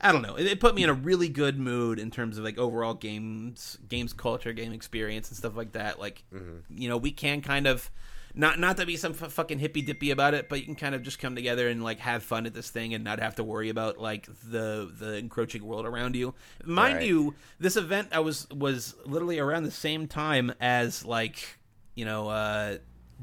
I 0.00 0.12
don't 0.12 0.22
know. 0.22 0.36
It, 0.36 0.46
it 0.46 0.60
put 0.60 0.74
me 0.74 0.84
in 0.84 0.90
a 0.90 0.94
really 0.94 1.28
good 1.28 1.58
mood 1.58 1.98
in 1.98 2.10
terms 2.10 2.38
of 2.38 2.44
like 2.44 2.58
overall 2.58 2.94
games, 2.94 3.78
games 3.88 4.12
culture, 4.12 4.52
game 4.52 4.72
experience, 4.72 5.28
and 5.28 5.36
stuff 5.36 5.56
like 5.56 5.72
that. 5.72 5.98
Like, 5.98 6.22
mm-hmm. 6.32 6.58
you 6.70 6.88
know, 6.88 6.96
we 6.96 7.10
can 7.10 7.40
kind 7.40 7.66
of 7.66 7.90
not 8.34 8.58
not 8.58 8.76
to 8.76 8.86
be 8.86 8.96
some 8.96 9.12
f- 9.12 9.32
fucking 9.32 9.58
hippy 9.58 9.82
dippy 9.82 10.10
about 10.10 10.34
it, 10.34 10.48
but 10.48 10.58
you 10.60 10.64
can 10.64 10.74
kind 10.74 10.94
of 10.94 11.02
just 11.02 11.18
come 11.18 11.34
together 11.34 11.68
and 11.68 11.82
like 11.82 11.98
have 12.00 12.22
fun 12.22 12.46
at 12.46 12.54
this 12.54 12.70
thing 12.70 12.94
and 12.94 13.02
not 13.04 13.20
have 13.20 13.34
to 13.36 13.44
worry 13.44 13.68
about 13.68 13.98
like 13.98 14.26
the 14.50 14.90
the 14.98 15.16
encroaching 15.16 15.64
world 15.64 15.86
around 15.86 16.14
you. 16.16 16.34
Mind 16.64 16.96
Right. 16.96 17.06
you, 17.06 17.34
this 17.58 17.76
event 17.76 18.08
I 18.12 18.20
was 18.20 18.48
was 18.50 18.94
literally 19.04 19.38
around 19.38 19.64
the 19.64 19.70
same 19.70 20.06
time 20.06 20.52
as 20.60 21.04
like 21.04 21.58
you 21.94 22.04
know 22.04 22.28
uh 22.28 22.78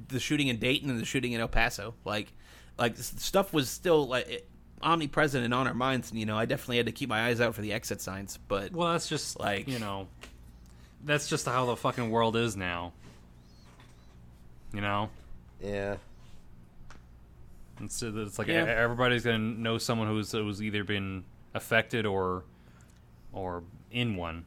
the 0.10 0.20
shooting 0.20 0.48
in 0.50 0.58
Dayton 0.58 0.90
and 0.90 1.00
the 1.00 1.06
shooting 1.06 1.32
in 1.32 1.40
El 1.42 1.48
Paso. 1.48 1.94
Like 2.04 2.34
like 2.78 2.98
stuff 2.98 3.54
was 3.54 3.70
still 3.70 4.08
like. 4.08 4.28
It, 4.30 4.50
omnipresent 4.82 5.44
and 5.44 5.54
on 5.54 5.68
our 5.68 5.74
minds 5.74 6.12
and 6.12 6.20
you 6.20 6.26
know 6.28 6.38
i 6.38 6.46
definitely 6.46 6.78
had 6.78 6.86
to 6.86 6.92
keep 6.92 7.10
my 7.10 7.28
eyes 7.28 7.40
out 7.42 7.56
for 7.56 7.62
the 7.62 7.72
exit 7.74 8.02
signs 8.02 8.38
but 8.50 8.72
Well, 8.74 8.92
that's 8.92 9.08
just 9.08 9.40
Like- 9.40 9.60
like 9.60 9.68
you 9.70 9.80
know, 9.80 10.08
that's 11.04 11.28
just 11.28 11.46
how 11.46 11.66
the 11.66 11.76
fucking 11.78 12.10
world 12.12 12.36
is 12.36 12.56
now. 12.56 12.94
You 14.76 14.82
know, 14.82 15.10
yeah. 15.62 15.96
It's, 17.82 18.02
it's 18.02 18.38
like 18.38 18.48
Yeah. 18.48 18.66
e- 18.66 18.70
everybody's 18.70 19.24
gonna 19.24 19.38
know 19.38 19.78
someone 19.78 20.08
who's 20.08 20.32
who's 20.34 20.62
either 20.62 20.84
been 20.84 21.24
affected 21.54 22.06
or 22.06 22.44
or 23.32 23.64
in 23.92 24.16
one. 24.18 24.46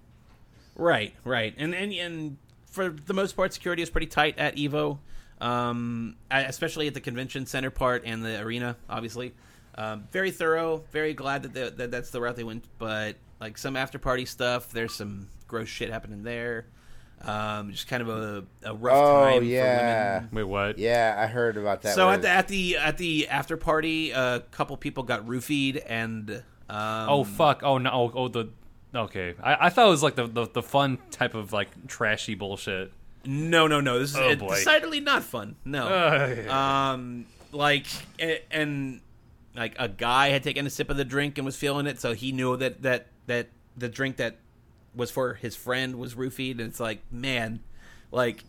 Right, 0.77 1.15
right, 1.25 1.55
and 1.59 1.75
and 1.75 1.93
and 1.93 2.37
for 2.71 2.91
the 2.91 3.15
most 3.15 3.37
part, 3.37 3.53
security 3.55 3.83
is 3.83 3.91
pretty 3.91 4.07
tight 4.07 4.39
at 4.39 4.57
Evo, 4.57 4.99
um, 5.41 6.17
especially 6.31 6.87
at 6.87 6.95
the 6.95 7.01
convention 7.01 7.47
center 7.47 7.71
part 7.71 8.03
and 8.05 8.23
the 8.25 8.41
arena. 8.41 8.77
Obviously, 8.89 9.35
um, 9.77 10.07
very 10.13 10.31
thorough. 10.31 10.85
Very 10.93 11.15
glad 11.15 11.43
that, 11.45 11.55
the, 11.55 11.71
that 11.77 11.91
that's 11.91 12.11
the 12.11 12.21
route 12.21 12.37
they 12.37 12.45
went. 12.45 12.65
But 12.79 13.17
like 13.41 13.57
some 13.59 13.77
after 13.77 13.99
party 13.99 14.27
stuff, 14.27 14.71
there's 14.71 14.95
some 14.95 15.29
gross 15.49 15.69
shit 15.69 15.91
happening 15.91 16.23
there. 16.23 16.67
Um, 17.23 17.73
just 17.73 17.89
kind 17.89 18.01
of 18.03 18.09
a, 18.09 18.45
a 18.63 18.75
rough 18.75 18.97
Oh, 18.97 19.25
time. 19.25 19.45
yeah. 19.45 20.21
For 20.21 20.27
women. 20.27 20.35
Wait, 20.35 20.43
what? 20.45 20.79
Yeah, 20.79 21.17
I 21.19 21.27
heard 21.27 21.57
about 21.57 21.83
that. 21.83 21.95
So 21.95 22.07
where- 22.07 22.15
at 22.15 22.23
the 22.23 22.29
at 22.31 22.49
the 22.49 22.77
at 22.79 22.99
the 22.99 23.29
after 23.29 23.57
party, 23.57 24.11
a 24.13 24.41
couple 24.51 24.77
people 24.77 25.03
got 25.03 25.27
roofied 25.27 25.83
and. 25.87 26.43
Um, 26.71 27.09
Oh 27.09 27.25
fuck! 27.25 27.63
Oh 27.63 27.79
no! 27.79 27.91
Oh, 27.91 28.13
oh 28.15 28.29
the 28.29 28.51
okay. 28.95 29.35
I, 29.43 29.67
I 29.67 29.71
thought 29.71 29.87
it 29.87 29.91
was 29.91 30.03
like 30.03 30.17
the, 30.17 30.27
the 30.27 30.47
the 30.53 30.63
fun 30.63 30.99
type 31.11 31.35
of 31.35 31.53
like 31.53 31.87
trashy 31.89 32.35
bullshit. 32.35 32.93
No, 33.25 33.67
no, 33.67 33.81
no. 33.81 33.99
This 33.99 34.11
is 34.11 34.17
Oh, 34.17 34.37
boy. 34.37 34.55
decidedly 34.55 35.01
not 35.01 35.23
fun. 35.25 35.57
No. 35.65 35.89
Uh, 36.49 36.53
um 36.55 37.25
like 37.53 37.87
a- 38.21 38.43
and 38.53 39.01
like 39.57 39.75
a 39.79 39.89
guy 39.89 40.29
had 40.29 40.43
taken 40.43 40.67
a 40.67 40.71
sip 40.71 40.91
of 40.91 40.97
the 40.99 41.05
drink 41.07 41.39
and 41.39 41.45
was 41.47 41.57
feeling 41.57 41.87
it 41.87 41.99
so 42.01 42.13
he 42.13 42.31
knew 42.33 42.57
that 42.59 42.83
that 42.83 43.07
that 43.27 43.49
the 43.77 43.89
drink 43.89 44.19
that 44.19 44.37
was 44.99 45.11
for 45.11 45.35
his 45.35 45.57
friend 45.57 45.97
was 45.97 46.15
roofied 46.15 46.53
and 46.53 46.61
it's 46.61 46.81
like 46.81 47.01
man 47.11 47.61
like 48.11 48.45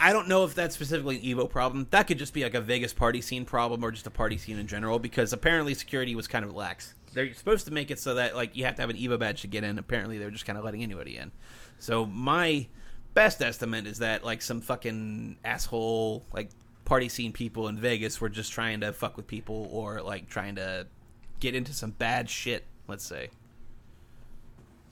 I 0.00 0.12
don't 0.12 0.28
know 0.28 0.44
if 0.44 0.54
that's 0.54 0.74
specifically 0.74 1.16
an 1.16 1.22
Evo 1.22 1.50
problem. 1.50 1.88
That 1.90 2.06
could 2.06 2.18
just 2.18 2.32
be 2.32 2.44
like 2.44 2.54
a 2.54 2.60
Vegas 2.60 2.92
party 2.92 3.20
scene 3.20 3.44
problem 3.44 3.84
or 3.84 3.90
just 3.90 4.06
a 4.06 4.10
party 4.10 4.38
scene 4.38 4.58
in 4.58 4.66
general 4.66 4.98
because 4.98 5.32
apparently 5.32 5.74
security 5.74 6.14
was 6.14 6.28
kind 6.28 6.44
of 6.44 6.54
lax. 6.54 6.94
They're 7.12 7.32
supposed 7.34 7.66
to 7.66 7.72
make 7.72 7.90
it 7.90 7.98
so 7.98 8.14
that 8.14 8.36
like 8.36 8.56
you 8.56 8.64
have 8.64 8.76
to 8.76 8.82
have 8.82 8.90
an 8.90 8.96
Evo 8.96 9.18
badge 9.18 9.40
to 9.42 9.48
get 9.48 9.64
in. 9.64 9.78
Apparently 9.78 10.18
they're 10.18 10.30
just 10.30 10.46
kind 10.46 10.58
of 10.58 10.64
letting 10.64 10.82
anybody 10.82 11.16
in. 11.16 11.32
So 11.78 12.06
my 12.06 12.68
best 13.14 13.42
estimate 13.42 13.86
is 13.86 13.98
that 13.98 14.24
like 14.24 14.40
some 14.40 14.60
fucking 14.60 15.38
asshole 15.44 16.24
like 16.32 16.50
party 16.84 17.08
scene 17.08 17.32
people 17.32 17.68
in 17.68 17.78
Vegas 17.78 18.20
were 18.20 18.28
just 18.28 18.52
trying 18.52 18.80
to 18.80 18.92
fuck 18.92 19.16
with 19.16 19.26
people 19.26 19.68
or 19.72 20.00
like 20.00 20.28
trying 20.28 20.56
to 20.56 20.86
get 21.40 21.54
into 21.54 21.72
some 21.72 21.90
bad 21.90 22.30
shit, 22.30 22.64
let's 22.88 23.04
say. 23.04 23.30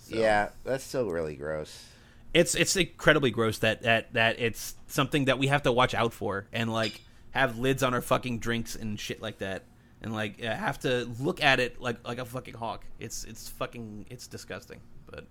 So- 0.05 0.17
yeah, 0.17 0.51
that's 0.65 0.85
still 0.85 1.11
really 1.11 1.35
gross. 1.37 1.85
it's 2.33 2.55
it's 2.55 2.77
incredibly 2.77 3.31
gross 3.31 3.59
that 3.59 3.83
that 3.83 4.13
that 4.15 4.39
it's 4.41 4.75
something 4.87 5.27
that 5.27 5.39
we 5.39 5.47
have 5.49 5.63
to 5.63 5.73
watch 5.73 5.95
out 5.95 6.13
for 6.13 6.47
and 6.53 6.73
like 6.73 7.01
have 7.31 7.59
lids 7.59 7.83
on 7.83 7.95
our 7.95 8.01
fucking 8.01 8.39
drinks 8.39 8.75
and 8.77 8.99
shit 8.99 9.21
like 9.23 9.39
that 9.39 9.65
and 10.03 10.13
like 10.13 10.41
have 10.41 10.79
to 10.81 11.05
look 11.21 11.43
at 11.43 11.59
it 11.61 11.81
like 11.81 12.07
like 12.07 12.19
a 12.19 12.25
fucking 12.25 12.55
hawk. 12.55 12.85
It's 12.99 13.25
it's 13.25 13.49
fucking 13.49 14.07
it's 14.11 14.27
disgusting. 14.27 14.81
But 15.11 15.27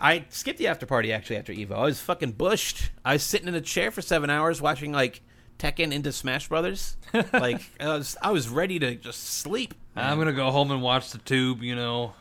I 0.00 0.24
skipped 0.30 0.58
the 0.58 0.66
after 0.68 0.86
party 0.86 1.12
actually 1.12 1.36
after 1.36 1.52
Evo. 1.52 1.72
I 1.72 1.84
was 1.84 2.00
fucking 2.00 2.32
bushed. 2.32 2.90
I 3.04 3.12
was 3.14 3.22
sitting 3.22 3.48
in 3.48 3.54
a 3.54 3.60
chair 3.60 3.90
for 3.90 4.02
seven 4.02 4.28
hours 4.30 4.60
watching 4.60 4.92
like 4.92 5.20
Tekken 5.58 5.92
into 5.92 6.10
Smash 6.12 6.48
Brothers. 6.48 6.96
like 7.32 7.60
I 7.78 7.88
was 7.88 8.16
I 8.22 8.30
was 8.32 8.48
ready 8.48 8.78
to 8.80 8.94
just 8.96 9.22
sleep. 9.24 9.74
I'm 9.94 10.18
gonna 10.18 10.32
go 10.32 10.50
home 10.50 10.70
and 10.70 10.82
watch 10.82 11.10
the 11.10 11.18
tube. 11.18 11.62
You 11.62 11.74
know, 11.76 12.12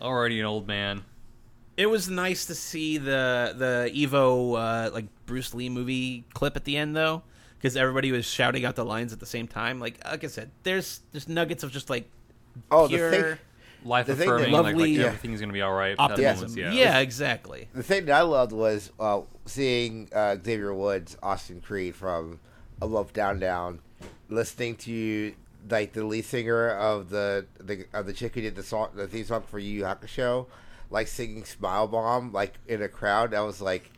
already 0.00 0.40
an 0.40 0.46
old 0.46 0.66
man. 0.66 1.02
It 1.76 1.86
was 1.90 2.08
nice 2.08 2.46
to 2.46 2.54
see 2.54 2.96
the 2.98 3.54
the 3.56 3.90
Evo 3.94 4.56
uh, 4.88 4.90
like 4.92 5.06
Bruce 5.26 5.52
Lee 5.54 5.68
movie 5.68 6.24
clip 6.32 6.56
at 6.56 6.64
the 6.64 6.76
end 6.76 6.96
though, 6.96 7.22
because 7.58 7.76
everybody 7.76 8.12
was 8.12 8.24
shouting 8.24 8.64
out 8.64 8.76
the 8.76 8.84
lines 8.84 9.12
at 9.12 9.20
the 9.20 9.26
same 9.26 9.46
time. 9.46 9.78
Like 9.80 10.02
like 10.04 10.24
I 10.24 10.28
said, 10.28 10.50
there's 10.62 11.00
there's 11.12 11.28
nuggets 11.28 11.62
of 11.62 11.72
just 11.72 11.90
like 11.90 12.08
Oh, 12.70 12.88
pure 12.88 13.10
the 13.10 13.16
thing, 13.22 13.38
Life 13.84 14.06
The 14.06 14.16
thing 14.16 14.28
that- 14.30 14.34
affirming, 14.36 14.52
like, 14.52 14.62
like 14.64 14.72
Lovely- 14.76 14.90
Yeah. 14.92 15.04
everything's 15.06 15.40
gonna 15.40 15.52
be 15.52 15.60
all 15.60 15.74
right. 15.74 15.94
optimism. 15.98 16.48
That 16.54 16.58
Yeah. 16.72 16.84
moments, 16.86 17.02
exactly. 17.02 17.68
the 17.74 17.82
thing 17.82 18.06
that 18.06 18.16
I 18.16 18.22
loved 18.22 18.52
was 18.52 18.90
uh, 18.98 19.20
seeing 19.44 20.08
uh, 20.14 20.36
Xavier 20.42 20.72
Woods, 20.72 21.18
Austin 21.22 21.60
Creed 21.60 21.94
from 21.94 22.40
UpUpDownDown, 22.80 23.78
listening 24.30 24.76
to 24.76 25.34
like 25.70 25.92
the 25.92 26.04
lead 26.04 26.24
singer 26.24 26.70
of 26.70 27.10
the 27.10 27.46
the 27.58 27.86
of 27.92 28.06
the 28.06 28.12
chick 28.12 28.34
who 28.34 28.40
did 28.40 28.56
the 28.56 28.62
song, 28.62 28.90
the 28.94 29.06
theme 29.06 29.24
song 29.24 29.42
for 29.42 29.58
Yu 29.58 29.78
Yu 29.78 29.82
Hakusho, 29.84 30.46
like 30.90 31.08
singing 31.08 31.44
"Smile 31.44 31.88
Bomb" 31.88 32.32
like 32.32 32.54
in 32.66 32.82
a 32.82 32.88
crowd. 32.88 33.34
I 33.34 33.40
was 33.42 33.60
like, 33.60 33.90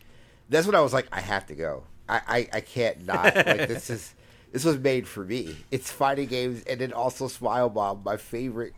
that's 0.48 0.66
when 0.66 0.74
I 0.74 0.80
was 0.80 0.92
like, 0.92 1.06
I 1.12 1.20
have 1.20 1.46
to 1.46 1.54
go. 1.54 1.84
I 2.08 2.20
I, 2.26 2.48
I 2.54 2.60
can't 2.60 3.06
not. 3.06 3.34
like 3.34 3.68
this 3.68 3.90
is 3.90 4.14
this 4.52 4.64
was 4.64 4.78
made 4.78 5.06
for 5.06 5.24
me. 5.24 5.56
It's 5.70 5.90
fighting 5.90 6.28
games 6.28 6.62
and 6.64 6.80
then 6.80 6.92
also 6.92 7.28
"Smile 7.28 7.68
Bomb," 7.68 8.02
my 8.04 8.16
favorite 8.16 8.74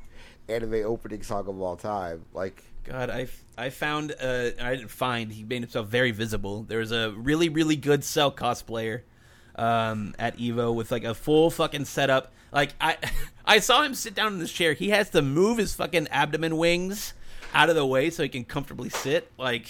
anime 0.49 0.82
opening 0.84 1.22
song 1.22 1.47
of 1.49 1.61
all 1.61 1.76
time. 1.76 2.24
Like. 2.32 2.64
God, 2.82 3.11
I 3.11 3.28
I 3.59 3.68
found 3.68 4.12
uh 4.18 4.51
I 4.59 4.74
didn't 4.74 4.91
find 4.91 5.30
he 5.30 5.45
made 5.45 5.61
himself 5.61 5.88
very 5.88 6.12
visible. 6.12 6.62
There 6.62 6.78
was 6.78 6.93
a 6.93 7.11
really 7.11 7.51
really 7.51 7.76
good 7.76 8.03
Cell 8.03 8.32
cosplayer 8.32 9.03
um 9.61 10.15
at 10.19 10.39
Evo 10.39 10.75
with 10.75 10.91
like 10.91 11.05
a 11.05 11.15
full 11.15 11.51
fucking 11.51 11.85
setup. 11.85 12.33
Like 12.53 12.75
I 12.81 12.97
I 13.45 13.61
saw 13.61 13.83
him 13.83 13.95
sit 13.95 14.15
down 14.15 14.33
in 14.33 14.39
this 14.39 14.53
chair. 14.53 14.73
He 14.73 14.91
has 14.91 15.11
to 15.11 15.23
move 15.23 15.59
his 15.59 15.75
fucking 15.75 16.09
abdomen 16.09 16.57
wings 16.57 17.13
out 17.53 17.69
of 17.69 17.77
the 17.77 17.87
way 17.87 18.11
so 18.11 18.23
he 18.23 18.29
can 18.29 18.45
comfortably 18.45 18.89
sit. 18.89 19.31
Like 19.39 19.69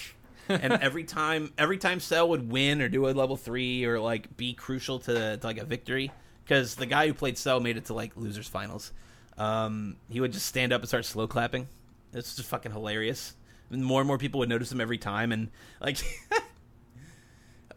and 0.48 0.72
every 0.80 1.04
time 1.04 1.52
every 1.58 1.76
time 1.76 1.98
Cell 2.00 2.28
would 2.28 2.50
win 2.50 2.80
or 2.80 2.88
do 2.88 3.08
a 3.08 3.10
level 3.10 3.36
3 3.36 3.84
or 3.84 3.98
like 3.98 4.36
be 4.36 4.54
crucial 4.54 5.00
to, 5.00 5.36
to 5.36 5.46
like 5.46 5.58
a 5.58 5.64
victory 5.64 6.12
cuz 6.46 6.76
the 6.76 6.86
guy 6.86 7.06
who 7.06 7.14
played 7.14 7.36
Cell 7.36 7.60
made 7.60 7.76
it 7.76 7.86
to 7.86 7.94
like 7.94 8.16
losers 8.16 8.46
finals. 8.48 8.92
Um 9.36 9.96
he 10.08 10.20
would 10.20 10.32
just 10.32 10.46
stand 10.46 10.72
up 10.72 10.80
and 10.82 10.88
start 10.88 11.04
slow 11.04 11.26
clapping. 11.26 11.66
It's 12.12 12.36
just 12.36 12.48
fucking 12.48 12.72
hilarious. 12.72 13.34
And 13.70 13.84
more 13.84 14.00
and 14.00 14.08
more 14.08 14.18
people 14.18 14.40
would 14.40 14.48
notice 14.48 14.72
him 14.72 14.80
every 14.80 14.98
time, 14.98 15.30
and 15.30 15.48
like, 15.80 15.98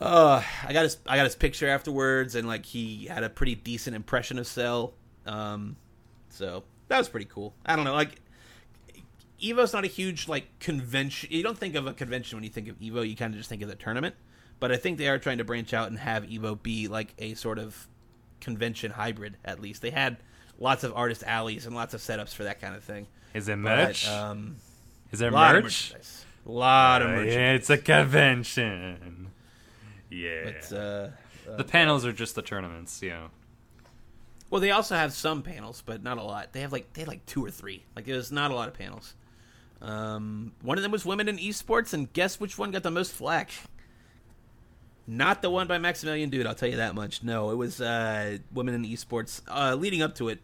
uh, 0.03 0.43
I 0.65 0.73
got 0.73 0.83
his 0.83 0.97
I 1.07 1.15
got 1.17 1.23
his 1.25 1.35
picture 1.35 1.67
afterwards, 1.67 2.35
and 2.35 2.47
like 2.47 2.65
he 2.65 3.05
had 3.05 3.23
a 3.23 3.29
pretty 3.29 3.55
decent 3.55 3.95
impression 3.95 4.37
of 4.39 4.47
Cell. 4.47 4.93
Um, 5.25 5.75
so 6.29 6.63
that 6.89 6.97
was 6.97 7.09
pretty 7.09 7.27
cool. 7.27 7.53
I 7.65 7.75
don't 7.75 7.85
know, 7.85 7.93
like. 7.93 8.19
Evo's 9.41 9.73
not 9.73 9.83
a 9.83 9.87
huge 9.87 10.29
like 10.29 10.47
convention. 10.59 11.27
You 11.29 11.43
don't 11.43 11.57
think 11.57 11.75
of 11.75 11.85
a 11.85 11.91
convention 11.91 12.37
when 12.37 12.45
you 12.45 12.49
think 12.49 12.69
of 12.69 12.79
Evo. 12.79 13.05
You 13.05 13.13
kind 13.13 13.33
of 13.33 13.37
just 13.37 13.49
think 13.49 13.61
of 13.61 13.67
the 13.67 13.75
tournament. 13.75 14.15
But 14.61 14.71
I 14.71 14.77
think 14.77 14.97
they 14.97 15.09
are 15.09 15.19
trying 15.19 15.39
to 15.39 15.43
branch 15.43 15.73
out 15.73 15.89
and 15.89 15.99
have 15.99 16.23
Evo 16.23 16.61
be 16.63 16.87
like 16.87 17.13
a 17.17 17.33
sort 17.33 17.59
of 17.59 17.89
convention 18.39 18.91
hybrid. 18.91 19.35
At 19.43 19.59
least 19.59 19.81
they 19.81 19.89
had 19.89 20.15
lots 20.57 20.85
of 20.85 20.93
artist 20.95 21.23
alleys 21.27 21.65
and 21.65 21.75
lots 21.75 21.93
of 21.93 21.99
setups 21.99 22.33
for 22.33 22.45
that 22.45 22.61
kind 22.61 22.73
of 22.73 22.85
thing. 22.85 23.07
Is 23.33 23.49
it 23.49 23.61
But, 23.61 23.87
merch? 23.87 24.07
um, 24.07 24.55
Is 25.11 25.19
there 25.19 25.29
lot 25.29 25.61
merch? 25.61 25.93
A 26.45 26.49
lot 26.49 27.01
of 27.01 27.09
Uh, 27.09 27.21
yeah, 27.23 27.51
it's 27.51 27.69
a 27.69 27.77
convention. 27.77 29.32
Yeah. 30.13 30.51
But, 30.69 30.77
uh, 30.77 31.09
the 31.57 31.63
panels 31.63 32.05
are 32.05 32.13
just 32.13 32.35
the 32.35 32.41
tournaments, 32.41 33.01
you 33.01 33.09
know. 33.09 33.29
well, 34.49 34.61
they 34.61 34.71
also 34.71 34.95
have 34.95 35.11
some 35.13 35.41
panels, 35.41 35.81
but 35.85 36.03
not 36.03 36.17
a 36.17 36.23
lot. 36.23 36.53
They 36.53 36.61
have 36.61 36.71
like 36.71 36.93
they 36.93 37.01
have 37.01 37.07
like 37.07 37.25
two 37.25 37.43
or 37.45 37.49
three. 37.51 37.83
Like 37.95 38.05
there's 38.05 38.31
not 38.31 38.51
a 38.51 38.55
lot 38.55 38.67
of 38.67 38.73
panels. 38.75 39.15
Um, 39.81 40.53
one 40.61 40.77
of 40.77 40.81
them 40.83 40.91
was 40.91 41.05
women 41.05 41.27
in 41.27 41.37
esports, 41.37 41.93
and 41.93 42.11
guess 42.13 42.39
which 42.39 42.57
one 42.57 42.71
got 42.71 42.83
the 42.83 42.91
most 42.91 43.11
flack? 43.11 43.51
Not 45.05 45.41
the 45.41 45.49
one 45.49 45.67
by 45.67 45.77
Maximilian 45.79 46.29
Dood. 46.29 46.45
I'll 46.47 46.55
tell 46.55 46.69
you 46.69 46.77
that 46.77 46.95
much. 46.95 47.23
No, 47.23 47.49
it 47.51 47.55
was 47.55 47.81
uh, 47.81 48.37
women 48.53 48.73
in 48.73 48.85
esports. 48.85 49.41
Uh, 49.49 49.75
leading 49.75 50.01
up 50.01 50.15
to 50.15 50.29
it, 50.29 50.39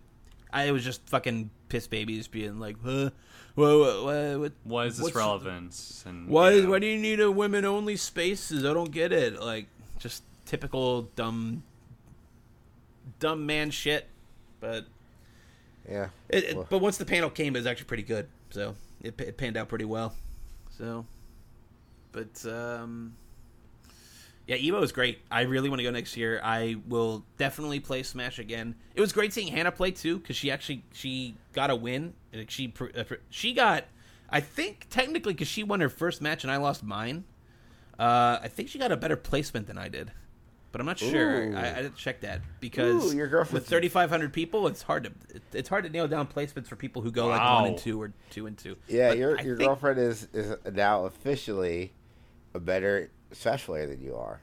I 0.52 0.66
it 0.66 0.72
was 0.72 0.84
just 0.84 1.08
fucking 1.08 1.50
piss 1.70 1.88
babies 1.88 2.28
being 2.28 2.60
like, 2.60 2.76
huh? 2.84 3.12
Whoa, 3.56 3.80
whoa, 3.80 4.04
what, 4.06 4.16
what, 4.40 4.54
Why 4.64 4.86
is 4.86 4.98
this 4.98 5.14
relevance? 5.16 6.04
And 6.08 6.28
Why? 6.28 6.52
you 6.52 6.64
know, 6.64 6.70
Why 6.72 6.80
do 6.80 6.88
you 6.88 6.98
need 7.00 7.20
a 7.20 7.30
women 7.32 7.66
only 7.66 7.96
spaces? 7.96 8.66
I 8.66 8.74
don't 8.74 8.92
get 8.92 9.12
it. 9.12 9.40
Like 9.42 9.68
just 10.00 10.24
typical 10.46 11.04
dumb, 11.16 11.64
dumb 13.20 13.46
man 13.46 13.72
shit. 13.72 14.08
But 14.60 14.86
Yeah. 15.90 16.10
it, 16.30 16.44
it- 16.44 16.56
Well- 16.56 16.68
but 16.70 16.80
once 16.80 16.98
the 16.98 17.06
panel 17.06 17.30
came, 17.30 17.56
it 17.56 17.60
was 17.60 17.68
actually 17.68 17.86
pretty 17.86 18.04
good. 18.04 18.28
So 18.50 18.76
it, 19.02 19.20
it 19.22 19.38
panned 19.38 19.58
out 19.58 19.70
pretty 19.70 19.86
well. 19.86 20.14
So, 20.78 21.06
but 22.12 22.46
um, 22.46 23.16
yeah, 24.48 24.58
Evo 24.58 24.82
is 24.82 24.92
great. 24.92 25.20
I 25.30 25.42
really 25.42 25.70
want 25.70 25.80
to 25.80 25.84
go 25.84 25.92
next 25.92 26.16
year. 26.18 26.40
I 26.44 26.78
will 26.88 27.24
definitely 27.38 27.80
play 27.80 28.02
Smash 28.02 28.40
again. 28.40 28.76
It 28.96 29.02
was 29.02 29.12
great 29.14 29.34
seeing 29.34 29.50
Hannah 29.50 29.72
play 29.72 29.92
too 29.92 30.18
because 30.18 30.36
she 30.38 30.50
actually 30.50 30.84
she 30.94 31.36
got 31.54 31.70
a 31.70 31.76
win. 31.76 32.14
She 32.48 32.70
pr- 32.70 32.86
uh, 32.98 33.04
pr- 33.04 33.16
she 33.30 33.54
got, 33.54 33.86
I 34.32 34.40
think 34.42 34.88
technically 34.90 35.34
because 35.34 35.48
she 35.48 35.64
won 35.64 35.80
her 35.80 35.90
first 35.90 36.22
match 36.22 36.44
and 36.44 36.52
I 36.52 36.58
lost 36.58 36.84
mine. 36.84 37.24
Uh, 37.98 38.40
I 38.42 38.48
think 38.48 38.70
she 38.70 38.80
got 38.80 38.92
a 38.92 38.98
better 38.98 39.16
placement 39.18 39.68
than 39.68 39.78
I 39.78 39.90
did, 39.90 40.12
but 40.72 40.80
I'm 40.80 40.88
not 40.88 41.00
sure. 41.00 41.56
I, 41.58 41.72
I 41.72 41.82
didn't 41.82 41.96
check 41.98 42.22
that 42.22 42.42
because 42.62 43.12
Ooh, 43.14 43.18
your 43.18 43.28
girlfriend's- 43.28 43.66
with 43.66 43.68
3,500 43.70 44.32
people, 44.32 44.68
it's 44.68 44.82
hard 44.84 45.04
to 45.04 45.12
it- 45.36 45.44
it's 45.54 45.68
hard 45.68 45.84
to 45.84 45.90
nail 45.90 46.08
down 46.08 46.28
placements 46.28 46.68
for 46.68 46.76
people 46.78 47.02
who 47.02 47.12
go 47.12 47.28
like 47.28 47.42
one 47.42 47.66
and 47.66 47.78
two 47.78 48.02
or 48.02 48.14
two 48.30 48.46
and 48.48 48.58
two. 48.58 48.78
Yeah, 48.88 49.10
But 49.10 49.18
your 49.18 49.38
I 49.40 49.42
your 49.42 49.58
think- 49.58 49.68
girlfriend 49.68 50.00
is 50.00 50.28
is 50.34 50.56
now 50.72 51.06
officially 51.06 51.92
a 52.54 52.60
better 52.60 53.12
Smash 53.32 53.66
player 53.66 53.86
than 53.86 54.02
you 54.02 54.16
are. 54.16 54.40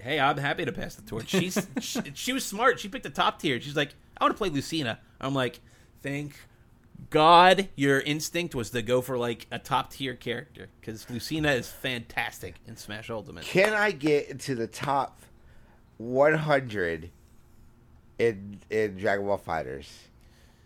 hey, 0.00 0.18
I'm 0.18 0.38
happy 0.38 0.64
to 0.64 0.72
pass 0.72 0.94
the 0.96 1.02
torch. 1.02 1.28
She's 1.28 1.66
she, 1.80 2.00
she 2.14 2.32
was 2.32 2.44
smart. 2.44 2.80
She 2.80 2.88
picked 2.88 3.04
the 3.04 3.10
top 3.10 3.38
tier. 3.40 3.60
She's 3.60 3.76
like, 3.76 3.94
I 4.18 4.24
want 4.24 4.34
to 4.34 4.38
play 4.38 4.48
Lucina. 4.48 4.98
I'm 5.20 5.34
like, 5.34 5.60
thank 6.02 6.34
God 7.10 7.68
your 7.76 8.00
instinct 8.00 8.54
was 8.54 8.70
to 8.70 8.82
go 8.82 9.00
for 9.00 9.16
like 9.16 9.46
a 9.50 9.58
top 9.58 9.92
tier 9.92 10.14
character 10.14 10.68
because 10.80 11.08
Lucina 11.08 11.52
is 11.52 11.68
fantastic 11.68 12.56
in 12.66 12.76
Smash 12.76 13.08
Ultimate. 13.10 13.44
Can 13.44 13.72
I 13.72 13.92
get 13.92 14.28
into 14.28 14.54
the 14.54 14.66
top 14.66 15.20
100 15.98 17.10
in 18.18 18.58
in 18.70 18.96
Dragon 18.96 19.26
Ball 19.26 19.38
FighterZ? 19.38 19.86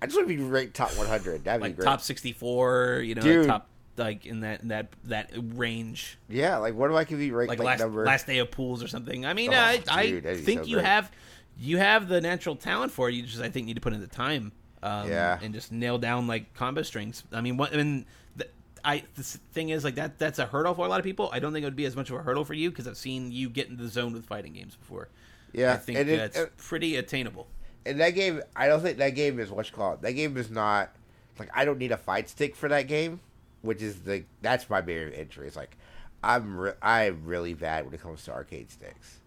I 0.00 0.06
just 0.06 0.16
want 0.16 0.28
to 0.28 0.36
be 0.36 0.42
ranked 0.42 0.74
top 0.74 0.90
100. 0.96 1.44
That'd 1.44 1.60
be 1.60 1.68
Like 1.68 1.76
great. 1.76 1.84
top 1.84 2.00
64, 2.00 3.02
you 3.04 3.14
know, 3.14 3.22
Dude. 3.22 3.46
top 3.46 3.68
like 3.96 4.24
in 4.26 4.40
that 4.40 4.66
that 4.68 4.88
that 5.04 5.30
range, 5.34 6.18
yeah, 6.28 6.56
like 6.56 6.74
what 6.74 6.90
if 6.90 6.96
I 6.96 7.04
could 7.04 7.18
be 7.18 7.30
ranked 7.30 7.50
like, 7.50 7.58
like, 7.58 7.66
last 7.66 7.80
number? 7.80 8.04
last 8.06 8.26
day 8.26 8.38
of 8.38 8.50
pools 8.50 8.82
or 8.82 8.88
something. 8.88 9.26
I 9.26 9.34
mean, 9.34 9.52
Oh, 9.52 9.56
I 9.56 9.76
dude, 10.06 10.26
I 10.26 10.34
think 10.36 10.60
so 10.62 10.66
you 10.66 10.76
great. 10.76 10.86
have 10.86 11.10
you 11.58 11.76
have 11.78 12.08
the 12.08 12.20
natural 12.20 12.56
talent 12.56 12.90
for 12.90 13.08
it. 13.10 13.14
You 13.14 13.22
just 13.22 13.40
I 13.42 13.50
think 13.50 13.66
need 13.66 13.74
to 13.74 13.80
put 13.82 13.92
in 13.92 14.00
the 14.00 14.06
time. 14.06 14.52
Um, 14.82 15.08
Yeah. 15.08 15.38
and 15.42 15.54
just 15.54 15.70
nail 15.72 15.98
down 15.98 16.26
like 16.26 16.54
combo 16.54 16.82
strings. 16.82 17.22
I 17.32 17.40
mean, 17.40 17.56
what 17.56 17.72
I 17.72 17.76
mean, 17.76 18.04
the, 18.36 18.48
I 18.84 19.04
the 19.14 19.22
thing 19.22 19.68
is 19.68 19.84
like 19.84 19.94
that 19.94 20.18
that's 20.18 20.38
a 20.38 20.46
hurdle 20.46 20.74
for 20.74 20.84
a 20.84 20.88
lot 20.88 20.98
of 20.98 21.04
people. 21.04 21.30
I 21.32 21.38
don't 21.38 21.52
think 21.52 21.62
it 21.62 21.66
would 21.66 21.76
be 21.76 21.84
as 21.86 21.94
much 21.96 22.10
of 22.10 22.16
a 22.16 22.22
hurdle 22.22 22.44
for 22.44 22.54
you 22.54 22.70
because 22.70 22.86
I've 22.88 22.96
seen 22.96 23.30
you 23.30 23.48
get 23.48 23.68
in 23.68 23.76
the 23.76 23.88
zone 23.88 24.12
with 24.12 24.24
fighting 24.26 24.52
games 24.54 24.74
before. 24.76 25.08
yeah, 25.52 25.72
I 25.74 25.76
think 25.76 25.98
and, 25.98 26.08
it- 26.10 26.32
that's 26.32 26.50
pretty 26.56 26.96
attainable. 26.96 27.46
and 27.86 28.00
that 28.00 28.10
game, 28.10 28.42
I 28.56 28.66
don't 28.66 28.80
think 28.80 28.98
that 28.98 29.10
game 29.10 29.38
is 29.38 29.50
what's 29.50 29.70
called. 29.70 30.02
That 30.02 30.12
game 30.12 30.36
is 30.36 30.50
not 30.50 30.90
like 31.38 31.50
I 31.54 31.64
don't 31.64 31.78
need 31.78 31.92
a 31.92 31.96
fight 31.96 32.28
stick 32.28 32.56
for 32.56 32.68
that 32.68 32.88
game, 32.88 33.20
which 33.62 33.82
is 33.82 34.00
the 34.00 34.24
that's 34.40 34.68
my 34.68 34.80
barrier 34.80 35.08
of 35.08 35.14
entry. 35.14 35.46
It's 35.46 35.54
like 35.56 35.76
I'm 36.24 36.56
re- 36.58 36.72
I'm 36.82 37.24
really 37.24 37.54
bad 37.54 37.84
when 37.84 37.94
it 37.94 38.02
comes 38.02 38.24
to 38.24 38.32
arcade 38.32 38.70
sticks. 38.72 39.18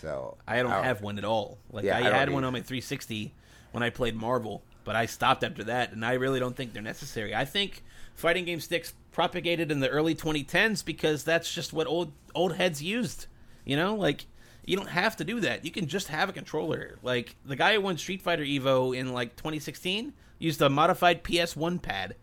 So 0.00 0.36
I 0.48 0.62
don't 0.62 0.70
have 0.72 1.00
one 1.00 1.18
at 1.18 1.24
all. 1.24 1.58
Like 1.70 1.84
Yeah, 1.84 1.96
I, 1.96 2.12
I 2.12 2.18
had 2.18 2.30
one 2.30 2.42
on 2.44 2.52
my 2.52 2.60
360 2.60 3.32
when 3.74 3.82
I 3.82 3.90
played 3.90 4.14
Marvel, 4.14 4.62
but 4.84 4.94
I 4.94 5.06
stopped 5.06 5.42
after 5.42 5.64
that, 5.64 5.90
and 5.90 6.04
I 6.04 6.12
really 6.12 6.38
don't 6.38 6.54
think 6.54 6.72
they're 6.72 6.80
necessary. 6.80 7.34
I 7.34 7.44
think 7.44 7.82
fighting 8.14 8.44
game 8.44 8.60
sticks 8.60 8.94
propagated 9.10 9.72
in 9.72 9.80
the 9.80 9.88
early 9.88 10.14
2010s 10.14 10.84
because 10.84 11.24
that's 11.24 11.52
just 11.52 11.72
what 11.72 11.88
old 11.88 12.12
old 12.36 12.54
heads 12.54 12.80
used. 12.80 13.26
You 13.64 13.74
know, 13.76 13.96
like 13.96 14.26
you 14.64 14.76
don't 14.76 14.90
have 14.90 15.16
to 15.16 15.24
do 15.24 15.40
that. 15.40 15.64
You 15.64 15.72
can 15.72 15.88
just 15.88 16.06
have 16.06 16.28
a 16.28 16.32
controller. 16.32 17.00
Like 17.02 17.34
the 17.44 17.56
guy 17.56 17.74
who 17.74 17.80
won 17.80 17.98
Street 17.98 18.22
Fighter 18.22 18.44
Evo 18.44 18.96
in 18.96 19.12
like 19.12 19.34
2016 19.34 20.12
used 20.38 20.62
a 20.62 20.70
modified 20.70 21.24
PS1 21.24 21.82
pad. 21.82 22.14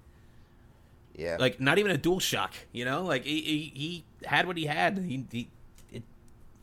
Yeah, 1.18 1.36
Like 1.38 1.60
not 1.60 1.80
even 1.80 1.92
a 1.92 1.98
dual 1.98 2.22
shock. 2.22 2.54
You 2.72 2.86
know, 2.86 3.04
like 3.04 3.26
he, 3.26 3.42
he, 3.42 3.72
he 3.76 4.06
had 4.26 4.48
what 4.48 4.56
he 4.56 4.68
had. 4.68 5.00
He, 5.00 5.26
he 5.30 5.50
it, 5.92 6.04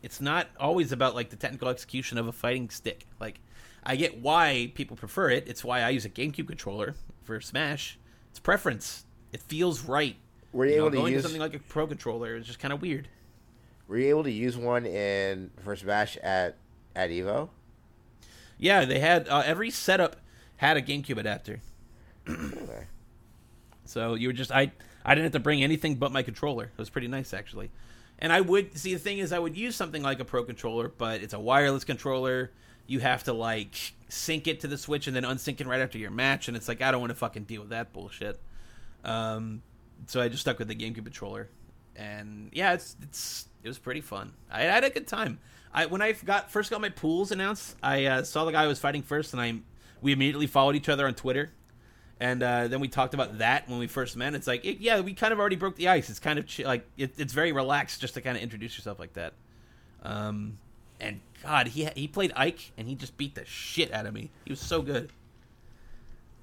it's 0.01 0.19
not 0.19 0.47
always 0.59 0.91
about 0.91 1.13
like 1.13 1.29
the 1.29 1.35
technical 1.35 1.69
execution 1.69 2.17
of 2.17 2.25
a 2.27 2.31
fighting 2.31 2.71
stick. 2.71 3.05
Like 3.19 3.39
I 3.83 3.95
get 3.95 4.19
why 4.21 4.71
people 4.75 4.95
prefer 4.97 5.29
it. 5.29 5.47
It's 5.47 5.63
why 5.63 5.81
I 5.81 5.89
use 5.89 6.05
a 6.05 6.09
GameCube 6.09 6.47
controller 6.47 6.95
for 7.23 7.39
Smash. 7.41 7.97
It's 8.29 8.39
preference. 8.39 9.05
It 9.31 9.41
feels 9.41 9.83
right. 9.83 10.15
were 10.51 10.65
you 10.65 10.71
You 10.73 10.77
know, 10.77 10.83
able 10.87 10.91
to 10.91 10.97
going 10.97 11.13
use 11.13 11.21
to 11.23 11.27
something 11.29 11.41
like 11.41 11.53
a 11.55 11.59
pro 11.59 11.87
controller 11.87 12.35
is 12.35 12.45
just 12.45 12.59
kind 12.59 12.73
of 12.73 12.81
weird. 12.81 13.07
Were 13.87 13.97
you 13.97 14.09
able 14.09 14.23
to 14.23 14.31
use 14.31 14.55
one 14.57 14.85
in 14.85 15.51
for 15.63 15.75
Smash 15.75 16.17
at 16.17 16.57
at 16.95 17.09
Evo? 17.09 17.49
Yeah, 18.57 18.85
they 18.85 18.99
had 18.99 19.27
uh, 19.29 19.43
every 19.45 19.69
setup 19.71 20.17
had 20.57 20.75
a 20.77 20.81
GameCube 20.81 21.17
adapter, 21.17 21.61
Okay. 22.29 22.87
so 23.85 24.13
you 24.15 24.27
were 24.27 24.33
just 24.33 24.51
I 24.51 24.71
I 25.05 25.15
didn't 25.15 25.25
have 25.25 25.31
to 25.33 25.39
bring 25.39 25.63
anything 25.63 25.95
but 25.95 26.11
my 26.11 26.21
controller. 26.21 26.65
It 26.65 26.77
was 26.77 26.89
pretty 26.89 27.07
nice 27.07 27.33
actually. 27.33 27.71
And 28.19 28.33
I 28.33 28.41
would 28.41 28.77
see 28.77 28.93
the 28.93 28.99
thing 28.99 29.19
is 29.19 29.31
I 29.31 29.39
would 29.39 29.55
use 29.55 29.75
something 29.75 30.03
like 30.03 30.19
a 30.19 30.25
pro 30.25 30.43
controller, 30.43 30.89
but 30.89 31.21
it's 31.21 31.33
a 31.33 31.39
wireless 31.39 31.85
controller. 31.85 32.51
You 32.89 32.99
have 32.99 33.23
to 33.25 33.33
like 33.33 33.93
sync 34.09 34.47
it 34.47 34.61
to 34.61 34.67
the 34.67 34.77
Switch 34.77 35.07
and 35.07 35.15
then 35.15 35.23
unsync 35.23 35.61
it 35.61 35.67
right 35.67 35.79
after 35.79 35.97
your 35.97 36.11
match, 36.11 36.47
and 36.47 36.57
it's 36.57 36.67
like 36.67 36.81
I 36.81 36.91
don't 36.91 36.99
want 36.99 37.11
to 37.11 37.15
fucking 37.15 37.43
deal 37.43 37.61
with 37.61 37.69
that 37.69 37.93
bullshit. 37.93 38.39
Um, 39.03 39.61
so 40.07 40.21
I 40.21 40.27
just 40.27 40.41
stuck 40.41 40.59
with 40.59 40.67
the 40.67 40.75
GameCube 40.75 41.03
controller, 41.03 41.49
and 41.95 42.49
yeah, 42.51 42.73
it's 42.73 42.95
it's 43.01 43.47
it 43.63 43.67
was 43.67 43.77
pretty 43.77 44.01
fun. 44.01 44.33
I, 44.51 44.63
had 44.63 44.83
a 44.83 44.89
good 44.89 45.07
time. 45.07 45.39
I 45.73 45.85
when 45.85 46.01
I 46.01 46.13
got 46.13 46.51
first 46.51 46.71
got 46.71 46.81
my 46.81 46.89
pools 46.89 47.31
announced, 47.31 47.75
I 47.83 48.05
uh, 48.05 48.23
saw 48.23 48.45
the 48.45 48.51
guy 48.51 48.63
who 48.63 48.69
was 48.69 48.79
fighting 48.79 49.03
first, 49.03 49.33
and 49.33 49.41
I 49.41 49.59
we 50.01 50.11
immediately 50.11 50.47
followed 50.47 50.75
each 50.75 50.89
other 50.89 51.05
on 51.05 51.13
Twitter. 51.13 51.51
And 52.21 52.43
uh, 52.43 52.67
then 52.67 52.81
we 52.81 52.89
talked 52.89 53.13
about 53.13 53.37
that 53.37 53.69
when 53.69 53.79
we 53.79 53.87
first 53.87 54.17
met. 54.17 54.33
It's 54.33 54.45
like, 54.45 54.65
it, 54.65 54.79
yeah, 54.79 54.99
we 54.99 55.13
kind 55.13 55.31
of 55.31 55.39
already 55.39 55.55
broke 55.55 55.77
the 55.77 55.87
ice. 55.87 56.09
It's 56.09 56.19
kind 56.19 56.37
of 56.37 56.59
like 56.59 56.85
it, 56.97 57.13
it's 57.17 57.31
very 57.31 57.53
relaxed 57.53 58.01
just 58.01 58.15
to 58.15 58.21
kind 58.21 58.35
of 58.35 58.43
introduce 58.43 58.77
yourself 58.77 58.99
like 58.99 59.13
that. 59.13 59.33
Um, 60.03 60.57
and 60.99 61.21
God, 61.43 61.67
he 61.69 61.85
he 61.95 62.07
played 62.07 62.31
Ike 62.35 62.71
and 62.77 62.87
he 62.87 62.95
just 62.95 63.17
beat 63.17 63.35
the 63.35 63.45
shit 63.45 63.91
out 63.93 64.05
of 64.05 64.13
me. 64.13 64.29
He 64.45 64.51
was 64.51 64.59
so 64.59 64.81
good. 64.81 65.09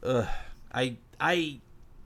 Ugh, 0.02 0.26
I 0.72 0.96
I 1.20 1.60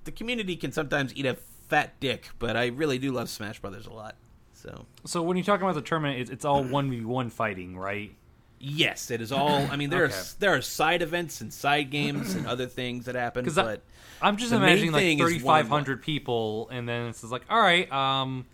the 0.05 0.12
community 0.12 0.57
can 0.57 0.72
sometimes 0.72 1.14
eat 1.14 1.26
a 1.26 1.34
fat 1.68 1.98
dick, 2.01 2.30
but 2.38 2.57
I 2.57 2.66
really 2.66 2.98
do 2.98 3.12
love 3.12 3.28
Smash 3.28 3.61
Brothers 3.61 3.86
a 3.86 3.92
lot. 3.92 4.16
So 4.55 4.86
So 5.05 5.22
when 5.22 5.36
you're 5.36 5.44
talking 5.44 5.62
about 5.64 5.74
the 5.74 5.82
tournament, 5.82 6.20
it's, 6.20 6.30
it's 6.30 6.44
all 6.44 6.64
one 6.64 6.90
v 6.90 7.05
one 7.05 7.30
fighting, 7.30 7.76
right? 7.76 8.14
yes, 8.62 9.11
it 9.11 9.22
is 9.22 9.32
all. 9.32 9.68
I 9.70 9.76
mean, 9.76 9.88
there 9.88 10.05
Okay. 10.05 10.14
are 10.14 10.24
there 10.38 10.55
are 10.55 10.61
side 10.61 11.01
events 11.03 11.40
and 11.40 11.53
side 11.53 11.90
games 11.90 12.34
and 12.34 12.46
other 12.46 12.66
things 12.66 13.07
that 13.07 13.14
happen, 13.14 13.42
Because 13.42 13.55
but 13.57 13.82
I'm 14.20 14.36
just 14.36 14.53
imagining 14.53 14.92
like 14.92 15.16
3,500 15.16 16.03
people, 16.03 16.68
and 16.70 16.86
then 16.88 17.07
it's 17.07 17.22
just 17.22 17.32
like, 17.32 17.42
all 17.48 17.61
right, 17.61 17.90
um, 17.90 18.44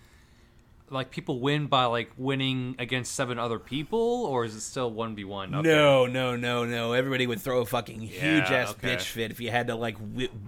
like 0.91 1.11
people 1.11 1.41
win 1.41 1.67
by 1.67 1.85
like 1.87 2.11
winning 2.17 2.77
against 2.79 3.15
seven 3.15 3.39
other 3.39 3.59
people, 3.59 3.99
or 4.27 4.45
is 4.45 4.55
it 4.55 4.61
still 4.61 4.91
one 4.91 5.15
v 5.17 5.25
one? 5.25 5.51
No, 5.51 6.07
no, 6.07 6.37
no, 6.37 6.65
no. 6.65 6.93
Everybody 6.93 7.27
would 7.27 7.41
throw 7.41 7.61
a 7.61 7.67
fucking 7.67 8.01
huge 8.01 8.23
Yeah, 8.23 8.53
ass 8.53 8.71
okay. 8.73 8.95
bitch 8.97 9.03
fit 9.03 9.31
if 9.31 9.41
you 9.41 9.51
had 9.51 9.67
to 9.67 9.75
like 9.75 9.97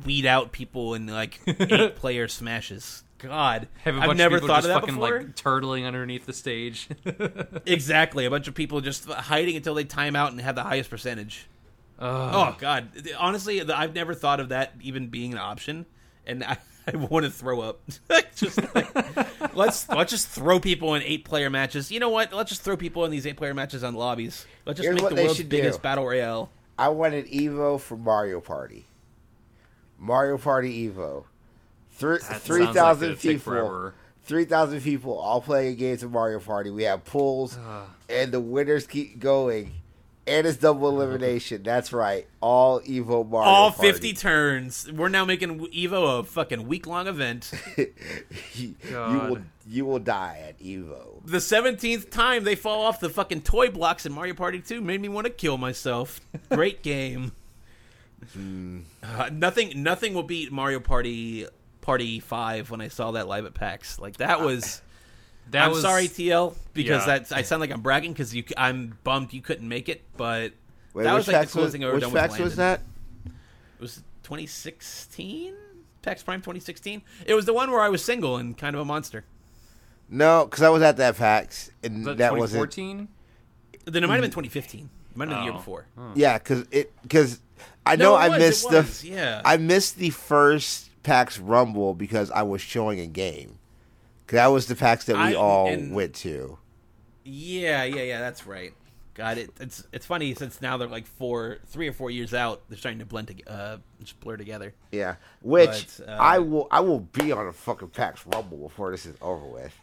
weed 0.05 0.27
out 0.27 0.53
people 0.53 0.95
in 0.95 1.07
like 1.07 1.41
eight 1.47 1.97
player 1.97 2.29
smashes. 2.29 3.03
God, 3.19 3.67
Have 3.83 3.97
a 3.97 3.99
I've 3.99 4.07
bunch 4.07 4.19
never 4.19 4.37
of 4.37 4.43
people 4.43 4.55
thought 4.55 4.63
just 4.63 4.69
of 4.69 4.75
that 4.75 4.81
fucking 4.81 4.95
before. 4.95 5.19
like 5.23 5.35
turtling 5.35 5.85
underneath 5.85 6.25
the 6.25 6.33
stage. 6.33 6.89
exactly, 7.67 8.25
a 8.25 8.31
bunch 8.31 8.47
of 8.47 8.55
people 8.55 8.81
just 8.81 9.07
hiding 9.11 9.57
until 9.57 9.75
they 9.75 9.83
time 9.83 10.15
out 10.15 10.31
and 10.31 10.41
have 10.41 10.55
the 10.55 10.63
highest 10.63 10.89
percentage. 10.89 11.49
Oh 11.99 12.55
God, 12.61 12.91
honestly, 13.19 13.61
I've 13.61 13.93
never 13.93 14.15
thought 14.15 14.39
of 14.39 14.51
that 14.51 14.75
even 14.81 15.09
being 15.09 15.33
an 15.33 15.39
option, 15.39 15.85
and 16.27 16.45
I, 16.45 16.59
I 16.95 16.97
want 16.97 17.25
to 17.25 17.31
throw 17.31 17.61
up. 17.61 17.81
just 18.35 18.59
like, 18.75 19.55
let's 19.55 19.89
let's 19.89 20.11
just 20.11 20.29
throw 20.29 20.59
people 20.61 20.95
in 20.95 21.03
eight 21.03 21.25
player 21.25 21.51
matches. 21.51 21.91
You 21.91 22.01
know 22.01 22.09
what? 22.09 22.33
Let's 22.33 22.51
just 22.51 22.63
throw 22.63 22.77
people 22.77 23.05
in 23.05 23.11
these 23.11 23.27
eight 23.27 23.37
player 23.37 23.55
matches 23.55 23.85
on 23.85 23.95
lobbies. 23.95 24.47
Let's 24.65 24.79
just 24.79 24.87
Here's 24.89 25.03
make 25.03 25.15
the 25.15 25.23
world's 25.23 25.43
biggest 25.43 25.79
do. 25.79 25.83
battle 25.83 26.07
royale. 26.07 26.51
I 26.79 26.89
wanted 26.89 27.27
Evo 27.27 27.81
for 27.81 27.97
Mario 27.97 28.41
Party. 28.41 28.87
Mario 29.99 30.39
Party 30.39 30.89
Evo. 30.89 31.25
Three 31.93 32.19
That 32.19 32.41
three 32.41 32.65
sounds 32.65 32.77
like 32.77 32.85
thousand 32.85 33.09
it'd 33.11 33.21
take 33.21 33.39
people. 33.39 33.93
Three 34.23 34.45
thousand 34.45 34.83
people 34.83 35.19
all 35.19 35.41
playing 35.41 35.77
games 35.77 36.03
of 36.03 36.13
Mario 36.13 36.39
Party. 36.39 36.71
We 36.71 36.85
have 36.85 37.05
pools, 37.05 37.59
and 38.09 38.31
the 38.31 38.41
winners 38.41 38.87
keep 38.87 39.19
going. 39.19 39.73
And 40.29 40.47
it's 40.47 40.59
double 40.59 40.89
elimination. 40.89 41.63
That's 41.63 41.93
right. 41.93 42.27
All 42.41 42.81
Evo 42.81 43.29
Mario. 43.29 43.49
all 43.49 43.73
Party. 43.73 43.91
50 43.93 44.13
turns. 44.15 44.93
We're 44.93 45.09
now 45.09 45.25
making 45.25 45.59
Evo 45.69 46.21
a 46.21 46.25
fucking 46.25 46.69
week 46.69 46.87
long 46.87 47.07
event. 47.07 47.51
you, 47.77 47.87
you 48.55 48.75
will 48.91 49.39
you 49.67 49.85
will 49.87 49.99
die 49.99 50.43
at 50.47 50.59
Evo. 50.61 51.23
the 51.25 51.39
17th 51.39 52.11
time 52.11 52.45
they 52.45 52.55
fall 52.55 52.83
off 52.83 53.01
the 53.01 53.11
fucking 53.11 53.43
toy 53.43 53.71
blocks 53.71 54.07
in 54.07 54.13
Mario 54.13 54.35
Party 54.35 54.61
2 54.61 54.81
made 54.81 55.01
me 55.01 55.09
want 55.09 55.27
to 55.27 55.33
kill 55.33 55.59
myself. 55.59 56.21
Great 56.51 56.83
game. 56.83 57.33
Uh, 59.01 59.31
nothing 59.33 59.81
nothing 59.83 60.13
will 60.13 60.25
beat 60.25 60.51
Mario 60.51 60.81
Party 60.81 61.47
Party 61.81 62.19
5 62.19 62.71
when 62.71 62.81
I 62.81 62.89
saw 62.89 63.13
that 63.13 63.29
live 63.29 63.47
at 63.47 63.55
PAX. 63.55 63.99
Like 64.01 64.17
that 64.17 64.41
was 64.41 64.83
That 65.51 65.65
I'm 65.65 65.71
was, 65.71 65.83
sorry 65.83 66.09
TL 66.09 66.55
because 66.75 67.07
Yeah. 67.07 67.19
that's 67.19 67.33
I 67.33 67.43
sound 67.43 67.61
like 67.61 67.71
I'm 67.71 67.81
bragging 67.81 68.15
cuz 68.15 68.35
you 68.35 68.45
I'm 68.57 68.99
bummed 69.05 69.33
you 69.33 69.41
couldn't 69.41 69.69
make 69.69 69.89
it, 69.89 70.03
but 70.17 70.53
Wait, 70.95 71.05
that 71.05 71.15
was 71.15 71.27
like 71.29 71.47
the 71.47 71.53
coolest 71.53 71.57
was, 71.57 71.73
thing 71.73 71.83
I've 71.85 71.89
ever 71.89 71.95
which 71.97 72.03
done 72.05 72.13
with 72.13 72.23
fax 72.23 72.39
was 72.39 72.57
that? 72.57 72.81
It 73.27 73.81
was 73.81 74.03
2016? 74.25 75.55
PAX 76.03 76.23
Prime 76.23 76.41
2016? 76.41 77.03
It 77.27 77.35
was 77.35 77.45
the 77.47 77.53
one 77.55 77.71
where 77.71 77.81
I 77.81 77.89
was 77.89 78.05
single 78.05 78.37
and 78.37 78.57
kind 78.57 78.75
of 78.77 78.81
a 78.81 78.85
monster. 78.85 79.25
No, 80.09 80.47
because 80.47 80.63
I 80.63 80.69
was 80.71 80.83
at 80.83 80.97
that 80.97 81.17
PAX, 81.17 81.71
and 81.83 81.99
Was 81.99 82.07
that, 82.07 82.19
that 82.19 82.37
wasn't. 82.37 82.71
2014? 82.73 83.09
Then 83.85 84.05
it 84.05 84.07
might 84.07 84.15
have 84.15 84.23
been 84.23 84.31
mm. 84.31 84.35
2015. 84.35 84.89
It 85.11 85.17
might 85.17 85.29
have 85.29 85.37
been 85.37 85.39
the 85.39 85.45
year 85.45 85.53
Oh. 85.53 85.57
before. 85.57 85.87
Yeah, 86.15 86.39
because 86.39 86.65
it 86.71 86.93
because 87.03 87.41
I 87.85 87.97
No, 87.97 88.11
know 88.11 88.17
it 88.17 88.21
I 88.21 88.29
was, 88.29 88.37
it 88.37 88.41
missed 88.41 88.73
was, 88.73 89.01
the 89.03 89.09
yeah. 89.09 89.43
I 89.45 89.57
missed 89.57 89.97
the 89.97 90.11
first 90.11 90.91
PAX 91.03 91.39
Rumble 91.39 91.95
because 91.95 92.31
I 92.31 92.43
was 92.43 92.61
showing 92.61 93.01
a 93.01 93.07
game. 93.07 93.58
That 94.29 94.47
was 94.49 94.67
the 94.67 94.75
PAX 94.77 95.05
that 95.07 95.17
we 95.17 95.23
I- 95.23 95.35
all 95.35 95.69
and- 95.69 95.95
went 95.95 96.15
to. 96.17 96.59
Yeah, 97.25 97.85
yeah, 97.85 98.03
yeah. 98.03 98.21
That's 98.21 98.47
right. 98.47 98.73
God, 99.15 99.37
it, 99.37 99.51
it's 99.61 99.85
it's 99.93 100.07
funny 100.07 100.33
since 100.35 100.63
now 100.63 100.77
they're 100.77 100.87
like 100.89 101.07
four, 101.07 101.59
three 101.67 101.89
or 101.89 101.93
four 101.93 102.11
years 102.11 102.33
out. 102.33 102.63
They're 102.69 102.79
starting 102.79 103.01
to 103.01 103.05
blend, 103.05 103.29
to, 103.29 103.51
uh, 103.53 103.77
just 104.01 104.19
blur 104.21 104.37
together. 104.37 104.75
Yeah, 104.93 105.17
which 105.43 105.89
But, 105.99 106.09
uh, 106.09 106.17
I 106.21 106.39
will 106.39 106.69
I 106.71 106.81
will 106.81 107.01
be 107.01 107.33
on 107.33 107.49
a 107.49 107.53
fucking 107.53 107.89
PAX 107.89 108.25
Rumble 108.27 108.59
before 108.59 108.93
this 108.93 109.05
is 109.07 109.17
over 109.21 109.45
with. 109.45 109.75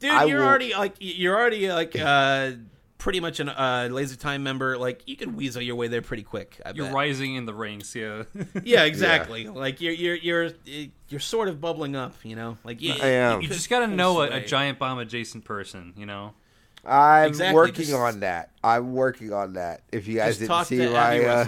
Dude, 0.00 0.10
I 0.10 0.24
you're 0.24 0.40
will- 0.40 0.46
already 0.48 0.74
like 0.74 0.96
you're 0.98 1.36
already 1.38 1.70
like 1.72 1.96
uh 1.96 2.52
pretty 2.98 3.20
much 3.20 3.40
an 3.40 3.48
uh 3.48 3.88
laser 3.90 4.16
time 4.16 4.42
member. 4.42 4.76
Like 4.78 5.02
you 5.06 5.16
can 5.16 5.36
weasel 5.36 5.62
your 5.62 5.76
way 5.76 5.88
there 5.88 6.02
pretty 6.02 6.22
quick. 6.22 6.60
I 6.64 6.70
You're 6.70 6.86
bet. 6.86 6.94
rising 6.94 7.34
in 7.36 7.46
the 7.46 7.54
ranks, 7.54 7.94
yeah. 7.94 8.24
Yeah, 8.64 8.84
exactly. 8.84 9.46
Like 9.48 9.80
you're 9.80 9.92
you're 9.92 10.14
you're 10.16 10.50
you're 11.08 11.20
sort 11.20 11.48
of 11.48 11.60
bubbling 11.60 11.94
up. 11.96 12.14
You 12.24 12.36
know, 12.36 12.58
like 12.64 12.80
you, 12.82 12.94
I 13.00 13.06
am. 13.08 13.40
you 13.42 13.48
could 13.48 13.56
just 13.56 13.70
gotta 13.70 13.86
know 13.86 14.20
a, 14.22 14.30
a 14.36 14.40
Giant 14.40 14.78
Bomb 14.78 14.98
adjacent 14.98 15.44
person, 15.44 15.92
you 15.96 16.06
know. 16.06 16.34
I'm 16.88 17.26
Exactly, 17.26 17.54
working 17.56 17.74
just- 17.86 17.94
on 17.94 18.20
that. 18.20 18.50
I'm 18.62 18.94
working 18.94 19.32
on 19.32 19.54
that. 19.54 19.82
If 19.90 20.06
you 20.06 20.14
guys 20.16 20.38
didn't 20.38 20.64
see 20.66 20.86
my 20.88 21.18
uh, 21.24 21.46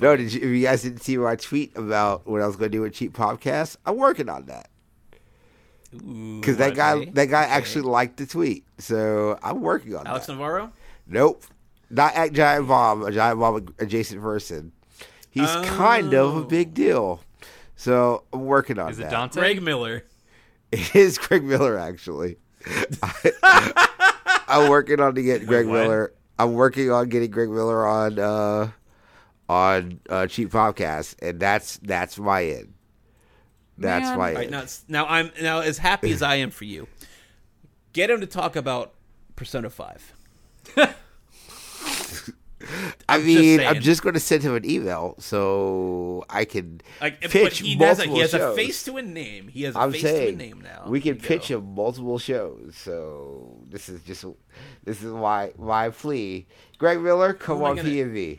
no, 0.00 0.16
did 0.16 0.32
you, 0.32 0.40
if 0.40 0.46
you 0.48 0.62
guys 0.64 0.82
didn't 0.82 1.02
see 1.02 1.16
my 1.16 1.36
tweet 1.36 1.76
about 1.76 2.26
what 2.26 2.42
I 2.42 2.46
was 2.48 2.56
going 2.56 2.72
to 2.72 2.76
do 2.76 2.82
with 2.82 2.92
cheap 2.94 3.12
podcast, 3.12 3.76
I'm 3.86 3.96
working 3.96 4.28
on 4.28 4.46
that 4.46 4.68
because 5.92 6.56
that 6.58 6.74
guy 6.74 6.92
okay. 6.94 7.10
that 7.10 7.26
guy 7.26 7.44
Okay. 7.44 7.52
actually 7.52 7.82
liked 7.82 8.16
the 8.16 8.26
tweet, 8.26 8.64
so 8.78 9.38
I'm 9.42 9.60
working 9.60 9.94
on 9.96 10.06
Alex 10.06 10.26
that. 10.26 10.32
Navarro. 10.32 10.72
Nope, 11.10 11.44
not 11.90 12.14
at 12.14 12.32
Giant 12.32 12.68
Bomb, 12.68 13.02
a 13.02 13.10
Giant 13.10 13.38
Bomb 13.40 13.74
adjacent 13.80 14.22
person. 14.22 14.72
He's 15.30 15.50
kind 15.66 16.14
of 16.14 16.36
a 16.36 16.40
Oh. 16.40 16.44
big 16.44 16.72
deal, 16.72 17.20
so 17.76 18.24
I'm 18.32 18.46
working 18.46 18.78
on 18.78 18.90
Is 18.92 18.98
that. 18.98 19.08
it 19.08 19.10
Dante? 19.10 19.40
Greg 19.40 19.62
Miller. 19.62 20.04
It 20.72 20.94
is 20.94 21.18
Greg 21.18 21.42
Miller, 21.42 21.76
actually. 21.76 22.36
I, 23.02 23.88
am 24.48 24.70
working 24.70 25.00
on 25.00 25.16
to 25.16 25.22
get 25.22 25.44
Greg 25.46 25.66
what? 25.66 25.72
Miller. 25.82 26.12
I'm 26.38 26.52
working 26.54 26.92
on 26.92 27.08
getting 27.08 27.30
Greg 27.32 27.48
Miller 27.50 27.84
on 27.84 28.18
uh, 28.20 28.70
on 29.48 29.98
uh, 30.08 30.28
Cheap 30.28 30.50
Podcast, 30.50 31.16
and 31.20 31.40
that's 31.40 31.78
that's 31.78 32.18
my 32.18 32.44
end. 32.44 32.72
That's 33.78 34.04
Man. 34.10 34.18
my 34.18 34.28
All 34.30 34.34
right, 34.36 34.52
end. 34.52 34.70
now, 34.88 35.04
now 35.04 35.06
I'm 35.12 35.32
now 35.42 35.58
as 35.60 35.78
happy 35.78 36.12
as 36.12 36.22
I 36.22 36.36
am 36.36 36.50
for 36.50 36.64
you. 36.66 36.86
Get 37.92 38.08
him 38.10 38.20
to 38.20 38.26
talk 38.28 38.54
about 38.54 38.94
Persona 39.34 39.70
Five. 39.70 40.12
I 40.76 40.94
I'm 43.08 43.22
just 43.22 43.26
mean, 43.26 43.60
I'm 43.60 43.80
just 43.80 44.02
going 44.02 44.14
to 44.14 44.20
send 44.20 44.42
him 44.42 44.54
an 44.54 44.68
email 44.68 45.16
so 45.18 46.24
I 46.30 46.44
can 46.44 46.80
Like, 47.00 47.20
pitch 47.22 47.58
he 47.60 47.74
multiple 47.74 48.14
He 48.14 48.20
has 48.20 48.30
shows. 48.30 48.52
a 48.52 48.54
face 48.56 48.84
to 48.84 48.98
a 48.98 49.02
name. 49.02 49.48
He 49.48 49.62
has 49.64 49.74
a 49.74 49.78
I'm 49.80 49.92
face 49.92 50.02
to 50.02 50.28
a 50.28 50.32
name 50.32 50.60
now. 50.60 50.84
we 50.86 51.00
can 51.00 51.16
pitch 51.16 51.48
go. 51.48 51.58
him 51.58 51.74
multiple 51.74 52.18
shows. 52.18 52.74
So 52.76 53.56
this 53.68 53.88
is 53.88 54.02
just 54.02 54.24
this 54.84 55.02
is 55.02 55.10
why 55.12 55.52
why 55.56 55.86
I 55.86 55.90
flee. 55.90 56.46
Greg 56.78 57.00
Miller, 57.00 57.32
come 57.32 57.58
am 57.58 57.64
on 57.64 57.76
gonna- 57.76 57.88
P 57.88 58.00
and 58.02 58.38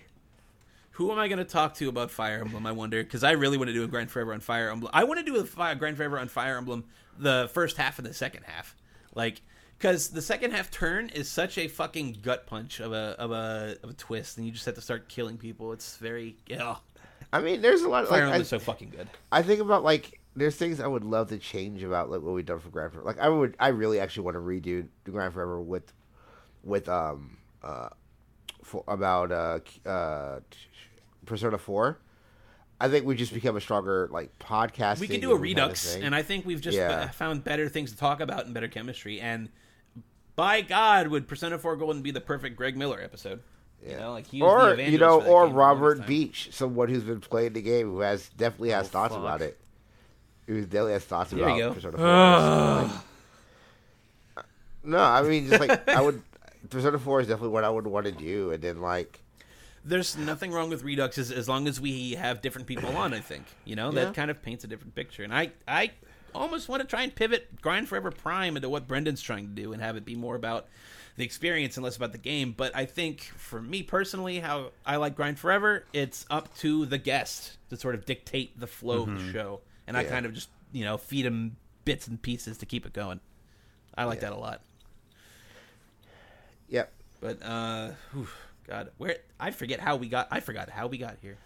Who 0.91 1.11
am 1.11 1.19
I 1.19 1.27
going 1.27 1.39
to 1.39 1.43
talk 1.45 1.73
to 1.75 1.89
about 1.89 2.11
Fire 2.11 2.39
Emblem? 2.39 2.65
I 2.65 2.71
wonder 2.71 3.03
because 3.03 3.23
I 3.23 3.31
really 3.31 3.57
want 3.57 3.69
to 3.69 3.73
do 3.73 3.83
a 3.83 3.87
Grand 3.87 4.11
Forever 4.11 4.33
on 4.33 4.39
Fire 4.39 4.69
Emblem. 4.69 4.91
I 4.93 5.03
want 5.03 5.19
to 5.19 5.25
do 5.25 5.37
a 5.39 5.45
Fi- 5.45 5.73
Grand 5.73 5.97
Forever 5.97 6.19
on 6.19 6.27
Fire 6.29 6.57
Emblem 6.57 6.85
the 7.17 7.49
first 7.53 7.75
half 7.77 7.97
and 7.97 8.05
the 8.07 8.13
second 8.13 8.43
half, 8.43 8.75
like 9.15 9.41
because 9.81 10.09
the 10.09 10.21
second 10.21 10.51
half 10.51 10.69
turn 10.69 11.09
is 11.09 11.27
such 11.27 11.57
a 11.57 11.67
fucking 11.67 12.17
gut 12.21 12.45
punch 12.45 12.79
of 12.79 12.93
a 12.93 13.15
of 13.17 13.31
a 13.31 13.77
of 13.81 13.89
a 13.89 13.93
twist, 13.93 14.37
and 14.37 14.45
you 14.45 14.51
just 14.51 14.65
have 14.67 14.75
to 14.75 14.81
start 14.81 15.09
killing 15.09 15.37
people. 15.37 15.73
It's 15.73 15.97
very 15.97 16.35
yeah. 16.45 16.75
I 17.33 17.41
mean, 17.41 17.61
there's 17.61 17.81
a 17.81 17.89
lot. 17.89 18.03
Of, 18.03 18.11
like, 18.11 18.21
I- 18.23 18.43
so 18.43 18.59
fucking 18.59 18.91
good. 18.91 19.07
I 19.31 19.41
think 19.41 19.59
about 19.59 19.83
like 19.83 20.19
there's 20.35 20.55
things 20.55 20.79
I 20.79 20.85
would 20.87 21.03
love 21.03 21.29
to 21.29 21.37
change 21.39 21.81
about 21.81 22.11
like 22.11 22.21
what 22.21 22.33
we've 22.33 22.45
done 22.45 22.59
for 22.59 22.69
Grand 22.69 22.91
Forever. 22.93 23.05
Like 23.07 23.19
I 23.19 23.27
would, 23.27 23.55
I 23.59 23.69
really 23.69 23.99
actually 23.99 24.23
want 24.25 24.35
to 24.35 24.41
redo 24.41 24.87
the 25.05 25.11
Grand 25.11 25.33
Forever 25.33 25.59
with, 25.59 25.91
with 26.63 26.87
um 26.87 27.37
uh, 27.63 27.89
for 28.63 28.83
about 28.87 29.31
uh 29.31 29.59
uh 29.89 30.39
Persona 31.25 31.57
Four. 31.57 31.97
I 32.79 32.87
think 32.87 33.05
we 33.05 33.15
just 33.15 33.33
become 33.33 33.55
a 33.57 33.61
stronger 33.61 34.09
like 34.11 34.37
podcast. 34.39 34.99
we 34.99 35.07
can 35.07 35.21
do 35.21 35.31
a 35.31 35.37
redux, 35.37 35.95
and 35.95 36.13
I 36.15 36.21
think 36.21 36.45
we've 36.45 36.61
just 36.61 36.77
Yeah. 36.77 37.09
found 37.09 37.43
better 37.43 37.67
things 37.67 37.91
to 37.91 37.97
talk 37.97 38.21
about 38.21 38.45
and 38.45 38.53
better 38.53 38.67
chemistry. 38.67 39.19
And 39.19 39.49
by 40.35 40.61
God, 40.61 41.07
would 41.07 41.27
Persona 41.27 41.57
Four 41.57 41.75
Golden 41.75 42.01
be 42.01 42.11
the 42.11 42.21
perfect 42.21 42.55
Greg 42.55 42.75
Miller 42.77 42.99
episode? 43.01 43.41
You 43.87 43.97
know, 43.97 44.11
like 44.11 44.27
he 44.27 44.41
was 44.41 44.51
the 44.51 44.55
or 44.57 44.73
evangelist 44.73 44.91
you 44.91 44.97
know, 44.99 45.15
or 45.15 45.19
game 45.19 45.25
for 45.25 45.31
the 45.31 45.35
longest 45.35 45.55
Robert. 45.55 46.07
Beach, 46.07 46.49
someone 46.51 46.87
who's 46.89 47.03
been 47.03 47.19
playing 47.19 47.53
the 47.53 47.61
game 47.63 47.87
who 47.89 48.01
has 48.01 48.29
definitely 48.29 48.69
has 48.69 48.85
Oh, 48.87 48.89
thoughts 48.89 49.13
fuck. 49.15 49.23
about 49.23 49.41
it. 49.41 49.59
Who 50.47 50.61
definitely 50.61 50.93
has 50.93 51.03
thoughts 51.05 51.31
There 51.31 51.43
about 51.43 51.55
you 51.55 51.61
go. 51.63 51.73
Persona 51.73 51.97
Four. 51.97 52.05
Like, 54.37 54.45
no, 54.83 54.99
I 54.99 55.21
mean 55.23 55.47
just 55.47 55.59
like 55.59 55.87
I 55.89 56.01
would. 56.01 56.21
Persona 56.69 56.99
Four 56.99 57.21
is 57.21 57.27
definitely 57.27 57.49
what 57.53 57.63
I 57.63 57.69
would 57.69 57.87
want 57.87 58.05
to 58.05 58.11
do, 58.11 58.51
and 58.51 58.61
then 58.61 58.81
like 58.81 59.19
There's 59.83 60.15
nothing 60.15 60.51
wrong 60.51 60.69
with 60.69 60.83
Redux 60.83 61.17
as, 61.17 61.31
as 61.31 61.49
long 61.49 61.67
as 61.67 61.81
we 61.81 62.11
have 62.13 62.41
different 62.41 62.67
people 62.67 62.95
on. 62.95 63.13
I 63.15 63.19
think 63.19 63.45
you 63.65 63.75
know 63.75 63.91
Yeah. 63.91 64.05
that 64.05 64.13
kind 64.13 64.29
of 64.29 64.41
paints 64.43 64.63
a 64.63 64.67
different 64.67 64.93
picture. 64.95 65.23
And 65.23 65.33
I 65.33 65.51
I 65.67 65.91
almost 66.33 66.69
want 66.69 66.81
to 66.81 66.87
try 66.87 67.03
and 67.03 67.13
pivot 67.13 67.61
Grind 67.61 67.87
Forever 67.87 68.11
Prime 68.11 68.55
into 68.55 68.69
what 68.69 68.87
Brendan's 68.87 69.21
trying 69.21 69.47
to 69.47 69.53
do 69.61 69.73
and 69.73 69.81
have 69.81 69.95
it 69.97 70.05
be 70.05 70.15
more 70.15 70.35
about 70.35 70.67
the 71.17 71.23
experience 71.25 71.75
and 71.77 71.83
less 71.83 71.97
about 71.97 72.11
the 72.13 72.17
game. 72.17 72.53
But 72.55 72.75
I 72.75 72.85
think 72.85 73.21
for 73.37 73.61
me 73.61 73.83
personally, 73.83 74.39
how 74.39 74.71
I 74.85 74.95
like 74.97 75.15
Grind 75.15 75.37
Forever, 75.39 75.85
it's 75.93 76.25
up 76.29 76.55
to 76.59 76.85
the 76.85 76.97
guest 76.97 77.57
to 77.69 77.77
sort 77.77 77.95
of 77.95 78.05
dictate 78.05 78.59
the 78.59 78.67
flow 78.67 79.03
of 79.03 79.17
the 79.17 79.31
show, 79.33 79.61
and 79.87 79.95
I 79.97 80.03
kind 80.03 80.25
of 80.25 80.33
just 80.33 80.49
you 80.71 80.85
know 80.85 80.97
feed 80.97 81.25
him 81.25 81.57
bits 81.85 82.07
and 82.07 82.21
pieces 82.21 82.57
to 82.59 82.65
keep 82.65 82.85
it 82.85 82.93
going. 82.93 83.19
I 83.97 84.05
like 84.05 84.21
Yeah. 84.21 84.29
that 84.29 84.35
a 84.35 84.39
lot. 84.39 84.61
yep. 86.69 86.91
But 87.19 87.43
uh, 87.43 87.91
whew, 88.13 88.27
God, 88.67 88.89
where 88.97 89.17
I 89.39 89.51
forget 89.51 89.79
how 89.79 89.95
we 89.97 90.07
got. 90.09 90.27
I 90.31 90.39
forgot 90.39 90.69
how 90.69 90.87
we 90.87 90.97
got 90.97 91.17
here. 91.21 91.37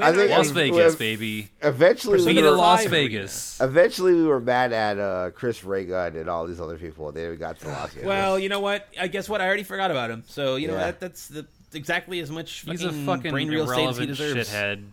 I 0.00 0.12
think 0.12 0.30
Las 0.30 0.50
Vegas, 0.50 0.76
well, 0.76 0.96
baby. 0.96 1.50
Eventually, 1.62 2.16
we 2.16 2.22
Speaking 2.22 2.42
Persona 2.42 2.52
of 2.52 2.58
were, 2.58 2.66
Las 2.66 2.84
Vegas. 2.86 3.60
eventually 3.60 4.14
we 4.14 4.24
were 4.24 4.40
mad 4.40 4.72
at 4.72 4.98
uh, 4.98 5.30
Chris 5.34 5.64
Ray 5.64 5.84
Gun 5.84 6.16
and 6.16 6.28
all 6.28 6.46
these 6.46 6.60
other 6.60 6.78
people. 6.78 7.10
Then 7.12 7.30
we 7.30 7.36
got 7.36 7.58
to 7.60 7.68
Las 7.68 7.92
Vegas. 7.92 8.06
Well, 8.06 8.38
you 8.38 8.48
know 8.48 8.60
what? 8.60 8.86
I 9.00 9.08
guess 9.08 9.28
what 9.28 9.40
I 9.40 9.46
already 9.46 9.62
forgot 9.64 9.90
about 9.90 10.10
him. 10.10 10.24
So 10.26 10.56
you 10.56 10.68
know 10.68 10.74
Yeah. 10.74 10.86
that, 10.86 11.00
that's 11.00 11.28
the 11.28 11.46
exactly 11.74 12.20
as 12.20 12.30
much 12.30 12.60
He's 12.66 12.82
a 12.82 12.92
fucking 12.92 13.30
brain 13.30 13.48
real 13.48 13.68
estate 13.70 13.88
as 13.88 13.96
he 13.98 14.04
irrelevant 14.04 14.08
deserves. 14.08 14.50
shithead. 14.50 14.84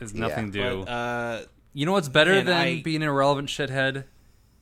Has 0.00 0.14
nothing 0.14 0.52
to 0.52 0.58
do. 0.62 0.84
But, 0.84 0.90
uh, 0.90 1.42
you 1.72 1.86
know 1.86 1.92
what's 1.92 2.08
better 2.08 2.42
than 2.42 2.54
I- 2.56 2.80
being 2.82 3.02
an 3.02 3.08
irrelevant 3.08 3.48
shithead? 3.48 4.04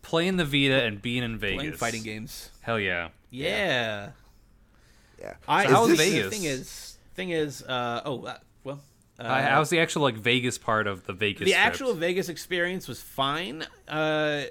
Playing 0.02 0.36
the 0.36 0.44
Vita 0.44 0.82
and 0.82 1.00
being 1.00 1.22
in 1.22 1.38
Vegas. 1.38 1.56
playing 1.58 1.72
fighting 1.74 2.02
games. 2.02 2.50
Hell 2.62 2.78
yeah. 2.80 3.08
Yeah. 3.30 4.10
yeah. 5.20 5.34
I, 5.46 5.64
So 5.66 5.70
how 5.70 5.84
the 5.84 5.90
was 5.92 5.98
thing- 6.00 6.10
Vegas? 6.12 6.24
The 6.24 6.30
thing 6.36 6.44
is, 6.44 6.96
thing 7.14 7.30
is, 7.30 7.62
uh, 7.62 8.02
oh 8.04 8.24
uh, 8.24 8.36
well. 8.64 8.80
Uh, 9.18 9.22
Uh, 9.24 9.42
how's 9.42 9.70
the 9.70 9.78
actual 9.80 10.02
like 10.02 10.16
Vegas 10.16 10.58
part 10.58 10.86
of 10.86 11.04
the 11.06 11.12
Vegas? 11.12 11.46
the 11.46 11.52
trip? 11.52 11.58
actual 11.66 11.94
Vegas 11.94 12.28
experience 12.28 12.88
was 12.88 13.00
fine. 13.00 13.64
Uh, 13.88 14.42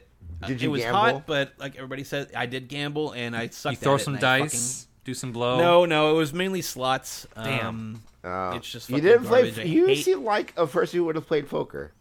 Did 0.47 0.61
it 0.63 0.67
was 0.67 0.81
gamble? 0.81 0.99
hot, 0.99 1.27
but 1.27 1.53
like 1.57 1.75
everybody 1.75 2.03
said, 2.03 2.29
I 2.35 2.45
did 2.45 2.67
gamble 2.67 3.11
and 3.11 3.35
I 3.35 3.47
sucked. 3.49 3.73
You 3.73 3.77
throw 3.77 3.95
at 3.95 4.01
some 4.01 4.15
and 4.15 4.23
I 4.23 4.39
dice, 4.39 4.87
do 5.03 5.13
some 5.13 5.31
blow. 5.31 5.57
No, 5.59 5.85
no, 5.85 6.11
it 6.11 6.17
was 6.17 6.33
mainly 6.33 6.61
slots. 6.61 7.27
Damn. 7.35 7.65
Um, 7.67 8.03
Uh, 8.23 8.53
It's 8.55 8.71
just 8.71 8.87
you 8.89 9.01
didn't 9.01 9.25
play. 9.25 9.49
garbage. 9.49 9.59
I 9.59 9.63
You 9.63 9.87
hate- 9.87 10.03
seem 10.05 10.23
like 10.23 10.53
a 10.55 10.67
person 10.67 10.99
who 10.99 11.05
would 11.05 11.15
have 11.15 11.25
played 11.25 11.49
poker. 11.49 11.91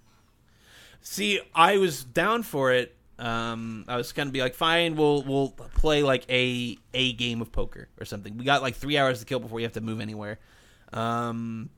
See, 1.01 1.41
I 1.55 1.79
was 1.79 2.05
down 2.05 2.43
for 2.43 2.73
it. 2.73 2.95
Um, 3.19 3.85
I 3.89 3.97
was 3.97 4.13
gonna 4.13 4.31
be 4.31 4.41
like, 4.43 4.55
fine, 4.55 4.97
we'll 4.97 5.23
we'll 5.23 5.49
play 5.49 6.03
like 6.03 6.25
a 6.31 6.77
a 6.93 7.13
game 7.15 7.41
of 7.41 7.53
poker 7.53 7.89
or 7.99 8.05
something. 8.05 8.37
We 8.37 8.45
got 8.45 8.61
like 8.63 8.75
three 8.77 8.99
hours 8.99 9.21
to 9.21 9.25
kill 9.27 9.41
before 9.41 9.61
you 9.61 9.65
have 9.67 9.73
to 9.75 9.81
move 9.81 10.01
anywhere. 10.01 10.39
Um, 10.93 11.71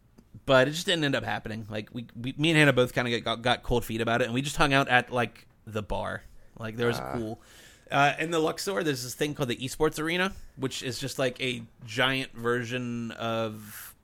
but 0.47 0.69
it 0.69 0.73
just 0.73 0.87
didn't 0.87 1.05
end 1.05 1.15
up 1.15 1.25
happening. 1.25 1.67
Like 1.71 1.89
we, 1.93 2.07
we 2.21 2.35
me 2.37 2.51
and 2.51 2.59
Hannah 2.59 2.73
both 2.73 2.93
kind 2.93 3.13
of 3.13 3.25
got, 3.25 3.43
got 3.43 3.63
cold 3.63 3.85
feet 3.85 4.01
about 4.01 4.21
it, 4.23 4.27
and 4.27 4.35
we 4.35 4.43
just 4.43 4.57
hung 4.57 4.73
out 4.73 4.89
at 4.89 5.13
like 5.13 5.47
the 5.67 5.83
bar. 5.83 6.23
Like 6.59 6.77
there 6.77 6.89
was 6.89 6.99
a 6.99 7.13
pool. 7.15 7.41
Uh, 7.91 8.15
in 8.19 8.31
the 8.31 8.39
Luxor, 8.39 8.83
there's 8.83 9.03
this 9.03 9.15
thing 9.15 9.35
called 9.35 9.51
the 9.51 9.57
Esports 9.57 9.99
Arena, 9.99 10.33
which 10.57 10.83
is 10.83 10.99
just 10.99 11.19
like 11.19 11.41
a 11.43 11.63
giant 11.85 12.33
version 12.33 13.11
of 13.13 13.95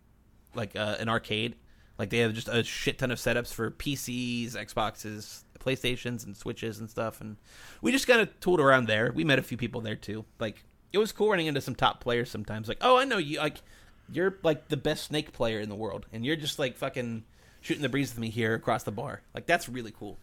like 0.55 0.76
uh, 0.76 0.97
an 1.01 1.09
arcade. 1.09 1.57
Like 1.99 2.11
they 2.11 2.18
have 2.18 2.34
just 2.34 2.49
a 2.49 2.62
shit 2.62 2.99
ton 2.99 3.11
of 3.11 3.18
setups 3.18 3.53
for 3.53 3.70
PCs, 3.70 4.53
Xboxes, 4.53 5.43
PlayStations, 5.59 6.24
and 6.24 6.36
Switches 6.36 6.78
and 6.78 6.89
stuff. 6.89 7.20
And 7.20 7.36
we 7.80 7.91
just 7.91 8.07
kind 8.07 8.20
of 8.20 8.39
tooled 8.41 8.61
around 8.61 8.86
there. 8.86 9.11
We 9.12 9.24
met 9.24 9.39
a 9.39 9.43
few 9.43 9.57
people 9.57 9.80
there 9.80 9.97
too. 9.97 10.24
Like 10.39 10.64
it 10.93 10.99
was 10.99 11.11
cool 11.11 11.30
running 11.30 11.47
into 11.47 11.61
some 11.61 11.74
top 11.74 12.01
players 12.01 12.30
sometimes. 12.30 12.68
Like, 12.68 12.78
oh, 12.80 12.99
I 12.99 13.05
know 13.05 13.18
you. 13.18 13.39
Like 13.39 13.62
you're 14.11 14.38
like 14.42 14.68
the 14.68 14.76
best 14.76 15.04
Snake 15.04 15.32
player 15.32 15.61
in 15.61 15.68
the 15.68 15.74
world, 15.74 16.06
and 16.12 16.24
you're 16.24 16.36
just 16.36 16.59
like 16.59 16.76
fucking 16.76 17.24
shooting 17.61 17.82
the 17.82 17.88
breeze 17.88 18.11
with 18.11 18.18
me 18.18 18.30
here 18.30 18.54
across 18.54 18.82
the 18.84 18.92
bar. 18.92 19.22
Like 19.34 19.46
that's 19.46 19.68
really 19.68 19.92
cool. 19.92 20.18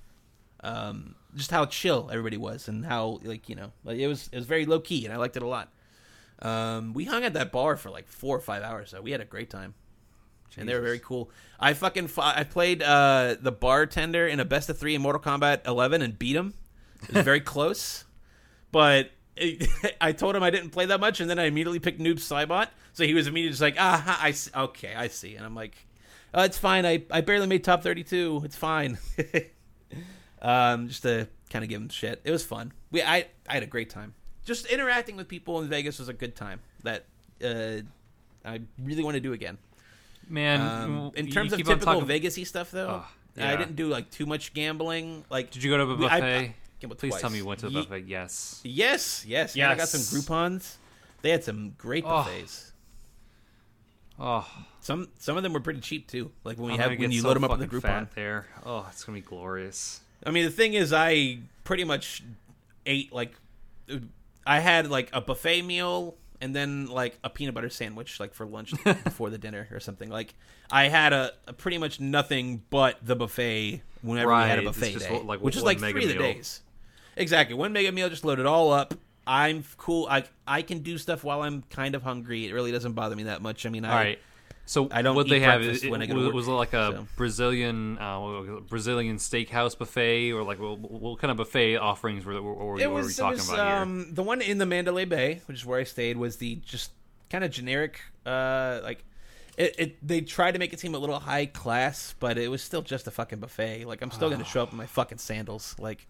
Um, 0.61 1.15
just 1.35 1.51
how 1.51 1.65
chill 1.65 2.09
everybody 2.11 2.37
was, 2.37 2.67
and 2.67 2.85
how 2.85 3.19
like 3.23 3.49
you 3.49 3.55
know, 3.55 3.71
like 3.83 3.97
it 3.97 4.07
was 4.07 4.29
it 4.31 4.37
was 4.37 4.45
very 4.45 4.65
low 4.65 4.79
key, 4.79 5.05
and 5.05 5.13
I 5.13 5.17
liked 5.17 5.37
it 5.37 5.43
a 5.43 5.47
lot. 5.47 5.71
Um, 6.41 6.93
we 6.93 7.05
hung 7.05 7.23
at 7.23 7.33
that 7.33 7.51
bar 7.51 7.77
for 7.77 7.89
like 7.89 8.07
four 8.07 8.35
or 8.35 8.41
five 8.41 8.63
hours, 8.63 8.89
so 8.91 9.01
we 9.01 9.11
had 9.11 9.21
a 9.21 9.25
great 9.25 9.49
time 9.49 9.73
and 10.57 10.69
they 10.69 10.73
were 10.73 10.81
very 10.81 10.99
cool. 10.99 11.29
I 11.59 11.73
fucking 11.73 12.07
fu- 12.07 12.21
I 12.21 12.43
played 12.43 12.81
uh, 12.81 13.35
the 13.39 13.51
bartender 13.51 14.27
in 14.27 14.39
a 14.39 14.45
best 14.45 14.69
of 14.69 14.77
three 14.77 14.95
in 14.95 15.01
Mortal 15.01 15.21
Kombat 15.21 15.67
11 15.67 16.01
and 16.01 16.17
beat 16.17 16.35
him. 16.35 16.53
It 17.03 17.15
was 17.15 17.25
very 17.25 17.39
close, 17.41 18.05
but 18.71 19.11
I 20.01 20.11
told 20.13 20.35
him 20.35 20.43
I 20.43 20.49
didn't 20.49 20.69
play 20.71 20.85
that 20.87 20.99
much, 20.99 21.19
and 21.19 21.29
then 21.29 21.39
I 21.39 21.45
immediately 21.45 21.79
picked 21.79 21.99
Noob 21.99 22.15
Saibot. 22.15 22.67
So 22.93 23.03
he 23.05 23.13
was 23.13 23.27
immediately 23.27 23.51
just 23.51 23.61
like, 23.61 23.75
ah, 23.77 24.19
I 24.21 24.31
see. 24.31 24.51
okay, 24.55 24.93
I 24.95 25.07
see, 25.09 25.35
and 25.35 25.45
I'm 25.45 25.55
like, 25.55 25.75
oh, 26.33 26.43
it's 26.43 26.57
fine. 26.57 26.85
I 26.85 27.03
I 27.11 27.21
barely 27.21 27.47
made 27.47 27.63
top 27.63 27.83
32. 27.83 28.41
It's 28.45 28.55
fine. 28.55 28.97
um, 30.41 30.87
just 30.87 31.03
to 31.03 31.27
kind 31.49 31.63
of 31.63 31.69
give 31.69 31.81
him 31.81 31.89
shit. 31.89 32.21
It 32.23 32.31
was 32.31 32.43
fun. 32.43 32.71
We 32.91 33.01
I 33.03 33.27
I 33.49 33.53
had 33.55 33.63
a 33.63 33.67
great 33.67 33.89
time. 33.89 34.13
just 34.45 34.65
interacting 34.67 35.17
with 35.17 35.27
people 35.27 35.59
in 35.61 35.67
Vegas 35.69 35.99
was 35.99 36.07
a 36.09 36.13
good 36.13 36.35
time. 36.35 36.59
That 36.83 37.05
uh, 37.43 37.81
I 38.45 38.61
really 38.81 39.03
want 39.03 39.15
to 39.15 39.21
do 39.21 39.33
again. 39.33 39.57
Man, 40.27 40.59
Um, 40.61 41.11
in 41.15 41.29
terms 41.29 41.53
of 41.53 41.59
typical 41.59 41.77
talking- 42.01 42.07
Vegasy 42.07 42.47
stuff, 42.47 42.71
though, 42.71 43.03
Oh, 43.03 43.43
I 43.43 43.55
didn't 43.57 43.75
do 43.75 43.89
like 43.89 44.09
too 44.09 44.25
much 44.25 44.53
gambling. 44.55 45.23
Like, 45.29 45.51
Did 45.51 45.63
you 45.63 45.69
go 45.69 45.77
to 45.77 45.83
a 45.83 45.95
We- 45.95 46.05
I- 46.07 46.19
buffet? 46.19 46.37
I 46.37 46.55
Please 46.89 47.15
tell 47.17 47.29
me 47.29 47.37
you 47.37 47.45
went 47.45 47.59
to 47.61 47.67
the 47.67 47.73
Ye- 47.73 47.81
buffet. 47.83 48.05
Yes. 48.07 48.61
Yes, 48.63 49.25
yes, 49.27 49.55
yeah. 49.55 49.71
I 49.71 49.75
got 49.75 49.87
some 49.89 49.99
Yes. 50.01 50.13
Groupons. 50.13 50.75
They 51.21 51.29
had 51.31 51.43
some 51.43 51.71
great 51.77 52.03
Oh. 52.05 52.09
buffets. 52.09 52.71
Oh, 54.17 54.47
Some 54.79 55.09
some 55.19 55.35
of 55.35 55.43
them 55.43 55.51
were 55.51 55.59
pretty 55.59 55.81
cheap 55.81 56.07
too. 56.07 56.31
Like 56.43 56.57
when 56.57 56.67
we 56.67 56.73
I'm 56.73 56.79
have 56.79 56.85
gonna 56.89 56.99
when 57.01 57.09
get 57.09 57.15
you 57.15 57.21
so 57.21 57.27
load 57.27 57.33
them 57.35 57.43
up 57.43 57.51
on 57.51 57.59
the 57.59 57.65
fucking 57.65 57.79
Groupon. 57.79 58.07
fat 58.07 58.15
there. 58.15 58.47
Oh, 58.65 58.87
it's 58.89 59.03
gonna 59.03 59.17
be 59.17 59.21
glorious. 59.21 59.99
I 60.25 60.31
mean, 60.31 60.45
the 60.45 60.51
thing 60.51 60.73
is, 60.73 60.93
I 60.93 61.39
pretty 61.65 61.83
much 61.83 62.23
ate 62.85 63.11
like 63.11 63.33
I 64.47 64.59
had 64.59 64.89
like 64.89 65.09
a 65.11 65.19
buffet 65.19 65.63
meal 65.63 66.15
and 66.39 66.55
then 66.55 66.85
like 66.85 67.17
a 67.23 67.29
peanut 67.29 67.55
butter 67.55 67.69
sandwich 67.69 68.19
like 68.19 68.33
for 68.33 68.45
lunch 68.45 68.73
before 69.03 69.29
the 69.29 69.37
dinner 69.37 69.67
or 69.71 69.79
something. 69.81 70.09
Like 70.09 70.33
I 70.71 70.87
had 70.87 71.11
a, 71.11 71.33
a 71.47 71.53
pretty 71.53 71.77
much 71.77 71.99
nothing 71.99 72.63
but 72.69 72.97
the 73.05 73.15
buffet 73.17 73.81
whenever 74.01 74.29
we 74.29 74.35
had 74.43 74.59
a 74.59 74.61
Right, 74.61 74.67
it's 74.69 74.77
buffet 74.79 74.91
just 74.93 75.09
day, 75.09 75.19
like 75.19 75.41
which 75.41 75.55
is 75.57 75.61
one 75.63 75.73
like 75.73 75.79
mega 75.81 75.93
three 75.99 76.03
of 76.03 76.09
the 76.09 76.23
meal. 76.23 76.33
days. 76.33 76.61
Exactly, 77.15 77.55
one 77.55 77.73
mega 77.73 77.91
meal, 77.91 78.09
just 78.09 78.25
load 78.25 78.39
it 78.39 78.45
all 78.45 78.71
up. 78.71 78.93
I'm 79.27 79.63
cool. 79.77 80.07
I 80.09 80.23
I 80.45 80.61
can 80.61 80.79
do 80.79 80.97
stuff 80.97 81.23
while 81.23 81.41
I'm 81.41 81.63
kind 81.69 81.95
of 81.95 82.03
hungry. 82.03 82.47
It 82.47 82.53
really 82.53 82.71
doesn't 82.71 82.93
bother 82.93 83.15
me 83.15 83.23
that 83.23 83.41
much. 83.41 83.65
I 83.65 83.69
mean, 83.69 83.85
I, 83.85 83.89
All 83.89 83.95
right. 83.95 84.19
So 84.67 84.87
I 84.91 85.03
don't 85.03 85.15
what 85.15 85.29
they 85.29 85.41
have 85.41 85.61
is, 85.61 85.85
when 85.85 86.01
I 86.01 86.05
it, 86.05 86.07
go 86.07 86.15
was, 86.15 86.33
was 86.33 86.47
it 86.47 86.51
like 86.51 86.73
a 86.73 86.91
so. 86.91 87.07
Brazilian 87.15 87.99
uh, 87.99 88.41
it, 88.41 88.67
Brazilian 88.67 89.17
steakhouse 89.17 89.77
buffet 89.77 90.31
or 90.31 90.43
like 90.43 90.59
what, 90.59 90.79
what 90.79 91.19
kind 91.19 91.29
of 91.29 91.37
buffet 91.37 91.77
offerings 91.77 92.25
were, 92.25 92.41
were, 92.41 92.53
were, 92.53 92.79
it 92.79 92.89
were 92.89 92.95
was, 92.95 93.07
we 93.07 93.13
it 93.13 93.15
talking 93.15 93.37
was, 93.37 93.49
about 93.49 93.67
here? 93.67 93.75
um, 93.75 94.13
the 94.13 94.23
one 94.23 94.41
in 94.41 94.57
the 94.57 94.65
Mandalay 94.65 95.05
Bay, 95.05 95.41
which 95.45 95.57
is 95.57 95.65
where 95.65 95.79
I 95.79 95.83
stayed, 95.83 96.17
was 96.17 96.37
the 96.37 96.55
just 96.65 96.91
kind 97.29 97.43
of 97.43 97.51
generic, 97.51 98.01
uh, 98.25 98.79
like 98.83 99.03
it, 99.55 99.75
it. 99.77 100.07
They 100.07 100.21
tried 100.21 100.53
to 100.53 100.59
make 100.59 100.73
it 100.73 100.79
seem 100.79 100.95
a 100.95 100.99
little 100.99 101.19
high 101.19 101.45
class, 101.45 102.15
but 102.19 102.39
it 102.39 102.49
was 102.49 102.63
still 102.63 102.81
just 102.81 103.05
a 103.05 103.11
fucking 103.11 103.39
buffet. 103.39 103.85
Like 103.85 104.01
I'm 104.01 104.11
still 104.11 104.31
gonna 104.31 104.43
show 104.43 104.63
up 104.63 104.71
in 104.71 104.77
my 104.77 104.87
fucking 104.87 105.19
sandals. 105.19 105.75
Like, 105.77 106.07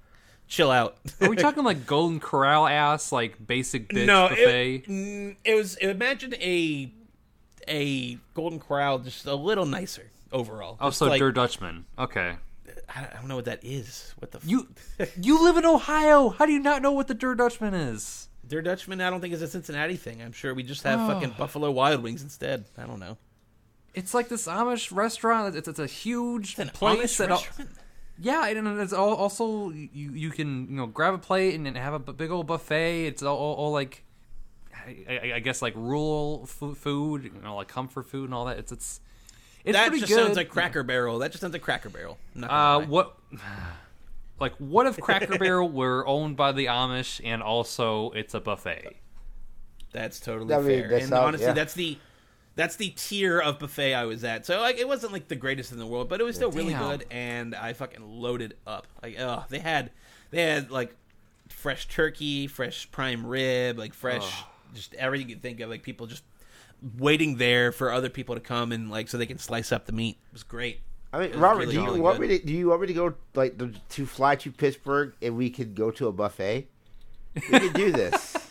chill 0.47 0.71
out. 0.71 0.97
Are 1.21 1.29
we 1.29 1.35
talking 1.37 1.63
like 1.63 1.85
Golden 1.85 2.19
Corral 2.19 2.67
ass 2.67 3.11
like 3.11 3.45
basic 3.45 3.89
bitch 3.89 4.05
no, 4.05 4.29
buffet? 4.29 4.75
it, 4.75 4.85
mm, 4.87 5.35
it 5.43 5.55
was. 5.55 5.75
Imagine 5.77 6.33
a 6.35 6.91
a 7.67 8.17
Golden 8.33 8.59
Corral, 8.59 8.99
just 8.99 9.25
a 9.25 9.35
little 9.35 9.65
nicer 9.65 10.11
overall. 10.31 10.77
oh, 10.79 10.87
Just 10.89 10.99
so 10.99 11.07
like, 11.07 11.19
Der 11.19 11.31
Dutchman. 11.31 11.85
Okay. 11.97 12.35
I 12.87 13.07
don't 13.15 13.27
know 13.27 13.35
what 13.35 13.45
that 13.45 13.63
is. 13.63 14.13
What 14.19 14.31
the 14.31 14.37
f- 14.37 14.43
You 14.45 14.67
you 15.19 15.43
live 15.43 15.57
in 15.57 15.65
Ohio. 15.65 16.29
How 16.29 16.45
do 16.45 16.51
you 16.51 16.59
not 16.59 16.81
know 16.81 16.91
what 16.91 17.07
the 17.07 17.13
Der 17.15 17.33
Dutchman 17.35 17.73
is? 17.73 18.29
Der 18.47 18.61
Dutchman? 18.61 19.01
I 19.01 19.09
don't 19.09 19.21
think 19.21 19.33
is 19.33 19.41
a 19.41 19.47
Cincinnati 19.47 19.95
thing. 19.95 20.21
I'm 20.21 20.31
sure 20.31 20.53
we 20.53 20.61
just 20.61 20.83
have 20.83 20.99
Oh. 20.99 21.07
fucking 21.13 21.31
Buffalo 21.37 21.71
Wild 21.71 22.03
Wings 22.03 22.21
instead. 22.21 22.65
I 22.77 22.83
don't 22.85 22.99
know. 22.99 23.17
It's 23.95 24.13
like 24.13 24.27
this 24.29 24.45
Amish 24.45 24.95
restaurant. 24.95 25.55
It's, 25.55 25.67
it's 25.67 25.79
a 25.79 25.87
huge 25.87 26.59
An 26.59 26.67
place 26.69 27.17
Amish 27.17 27.27
restaurant? 27.27 27.69
Yeah, 28.19 28.47
and 28.47 28.79
it's 28.79 28.93
all, 28.93 29.13
also 29.13 29.69
you 29.71 30.11
you 30.13 30.29
can 30.31 30.67
you 30.69 30.75
know 30.77 30.87
grab 30.87 31.13
a 31.13 31.17
plate 31.17 31.55
and, 31.55 31.67
and 31.67 31.77
have 31.77 31.93
a 31.93 31.99
big 31.99 32.31
old 32.31 32.47
buffet. 32.47 33.07
It's 33.07 33.21
all, 33.23 33.37
all, 33.37 33.53
all 33.55 33.71
like 33.71 34.03
I, 34.73 35.05
I, 35.09 35.31
I 35.35 35.39
guess 35.39 35.61
like 35.61 35.75
rural 35.75 36.45
fu- 36.45 36.75
food, 36.75 37.23
you 37.23 37.31
know, 37.43 37.55
like 37.55 37.67
comfort 37.67 38.07
food 38.07 38.25
and 38.25 38.33
all 38.33 38.45
that. 38.45 38.57
It's 38.57 38.71
it's 38.71 38.99
it's 39.63 39.75
that 39.75 39.87
pretty 39.87 40.01
just 40.01 40.13
good. 40.13 40.23
sounds 40.25 40.37
like 40.37 40.49
Cracker 40.49 40.83
Barrel. 40.83 41.19
That 41.19 41.31
just 41.31 41.41
sounds 41.41 41.53
like 41.53 41.61
Cracker 41.63 41.89
Barrel. 41.89 42.17
I'm 42.35 42.41
not 42.41 42.49
gonna 42.49 42.85
Uh, 42.85 42.87
what? 42.87 43.17
Like, 44.37 44.53
what 44.57 44.85
if 44.85 44.99
Cracker 44.99 45.37
Barrel 45.37 45.69
were 45.69 46.05
owned 46.05 46.35
by 46.35 46.51
the 46.51 46.65
Amish 46.65 47.21
and 47.23 47.41
also 47.41 48.11
it's 48.11 48.33
a 48.33 48.41
buffet? 48.41 48.97
That's 49.93 50.19
totally 50.19 50.53
I 50.53 50.57
mean, 50.57 50.65
fair. 50.67 50.89
that 50.89 50.99
and 51.03 51.09
sounds- 51.09 51.13
honestly, 51.27 51.47
yeah. 51.47 51.53
that's 51.53 51.73
the 51.73 51.97
that's 52.55 52.77
the 52.77 52.89
tier 52.89 53.39
of 53.39 53.59
buffet 53.59 53.93
I 53.93 54.05
was 54.05 54.23
at. 54.23 54.45
So 54.45 54.59
like, 54.59 54.77
it 54.77 54.87
wasn't 54.87 55.13
like 55.13 55.27
the 55.27 55.35
greatest 55.35 55.71
in 55.71 55.77
the 55.77 55.85
world, 55.85 56.09
but 56.09 56.21
it 56.21 56.23
was 56.23 56.35
still 56.35 56.51
really 56.51 56.73
good, 56.73 57.05
and 57.11 57.53
I 57.53 57.73
fucking 57.73 58.01
loaded 58.01 58.55
up. 58.65 58.87
Like, 59.03 59.19
oh, 59.19 59.43
they 59.49 59.59
had 59.59 59.91
they 60.31 60.41
had 60.41 60.71
like 60.71 60.95
fresh 61.49 61.87
turkey, 61.87 62.47
fresh 62.47 62.89
prime 62.91 63.25
rib, 63.25 63.77
like 63.77 63.93
fresh, 63.93 64.43
just 64.73 64.93
everything 64.95 65.29
you 65.29 65.35
think 65.35 65.59
of. 65.59 65.69
Like 65.69 65.83
people 65.83 66.07
just 66.07 66.23
waiting 66.97 67.37
there 67.37 67.71
for 67.71 67.91
other 67.91 68.09
people 68.09 68.35
to 68.35 68.41
come 68.41 68.71
and 68.71 68.89
like 68.89 69.07
so 69.07 69.17
they 69.17 69.25
can 69.25 69.37
slice 69.37 69.71
up 69.71 69.85
the 69.85 69.93
meat. 69.93 70.17
It 70.29 70.33
was 70.33 70.43
great. 70.43 70.81
I 71.11 71.27
mean, 71.27 71.39
Robert, 71.39 71.61
really, 71.61 71.73
do 71.73 71.79
you 71.79 71.85
really 71.85 71.99
want 71.99 72.19
good. 72.19 72.29
me 72.29 72.39
to? 72.39 72.45
Do 72.45 72.53
you 72.53 72.67
want 72.69 72.81
me 72.81 72.87
to 72.87 72.93
go 72.93 73.13
like 73.33 73.57
to, 73.57 73.71
to 73.89 74.05
fly 74.05 74.35
to 74.37 74.51
Pittsburgh 74.51 75.13
and 75.21 75.35
we 75.37 75.49
could 75.49 75.75
go 75.75 75.91
to 75.91 76.07
a 76.07 76.11
buffet? 76.11 76.67
We 77.35 77.59
could 77.59 77.73
do 77.73 77.91
this. 77.91 78.37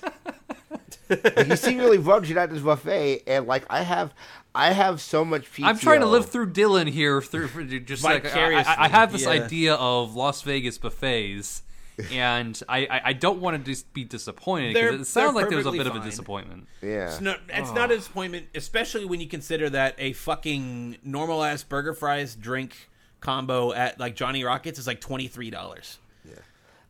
like, 1.08 1.48
you 1.48 1.56
seem 1.56 1.78
really 1.78 1.98
budget 1.98 2.36
at 2.36 2.50
this 2.50 2.62
buffet, 2.62 3.22
and 3.26 3.46
like 3.46 3.64
I 3.70 3.82
have, 3.82 4.14
I 4.54 4.72
have 4.72 5.00
so 5.00 5.24
much 5.24 5.50
PTO. 5.52 5.66
I'm 5.66 5.78
trying 5.78 6.00
to 6.00 6.06
live 6.06 6.26
through 6.26 6.52
Dylan 6.52 6.88
here 6.88 7.20
through 7.20 7.48
just 7.80 8.04
like 8.04 8.24
I, 8.34 8.60
I, 8.60 8.84
I 8.84 8.88
have 8.88 9.12
this 9.12 9.22
yeah. 9.24 9.30
idea 9.30 9.74
of 9.74 10.14
Las 10.14 10.42
Vegas 10.42 10.78
buffets, 10.78 11.62
and 12.10 12.60
I, 12.68 12.86
I, 12.86 13.00
I 13.06 13.12
don't 13.12 13.40
want 13.40 13.56
to 13.56 13.70
just 13.70 13.92
be 13.92 14.04
disappointed 14.04 14.74
because 14.74 15.00
it 15.00 15.04
sounds 15.04 15.34
like 15.34 15.48
there 15.48 15.58
was 15.58 15.66
a 15.66 15.70
perfectly 15.70 15.90
bit 15.90 15.96
of 15.98 16.02
a 16.02 16.08
disappointment. 16.08 16.66
Yeah. 16.82 17.06
It's 17.06 17.20
not, 17.20 17.40
it's 17.48 17.72
not 17.72 17.90
a 17.90 17.94
oh. 17.94 17.96
disappointment, 17.96 18.46
especially 18.54 19.04
when 19.04 19.20
you 19.20 19.28
consider 19.28 19.70
that 19.70 19.94
a 19.98 20.12
fucking 20.12 20.98
normal 21.02 21.42
ass 21.42 21.62
burger 21.62 21.94
fries 21.94 22.34
drink 22.34 22.90
combo 23.20 23.72
at 23.72 23.98
like 23.98 24.16
Johnny 24.16 24.44
Rockets 24.44 24.78
is 24.78 24.86
like 24.86 25.00
twenty 25.00 25.28
three 25.28 25.50
dollars. 25.50 25.98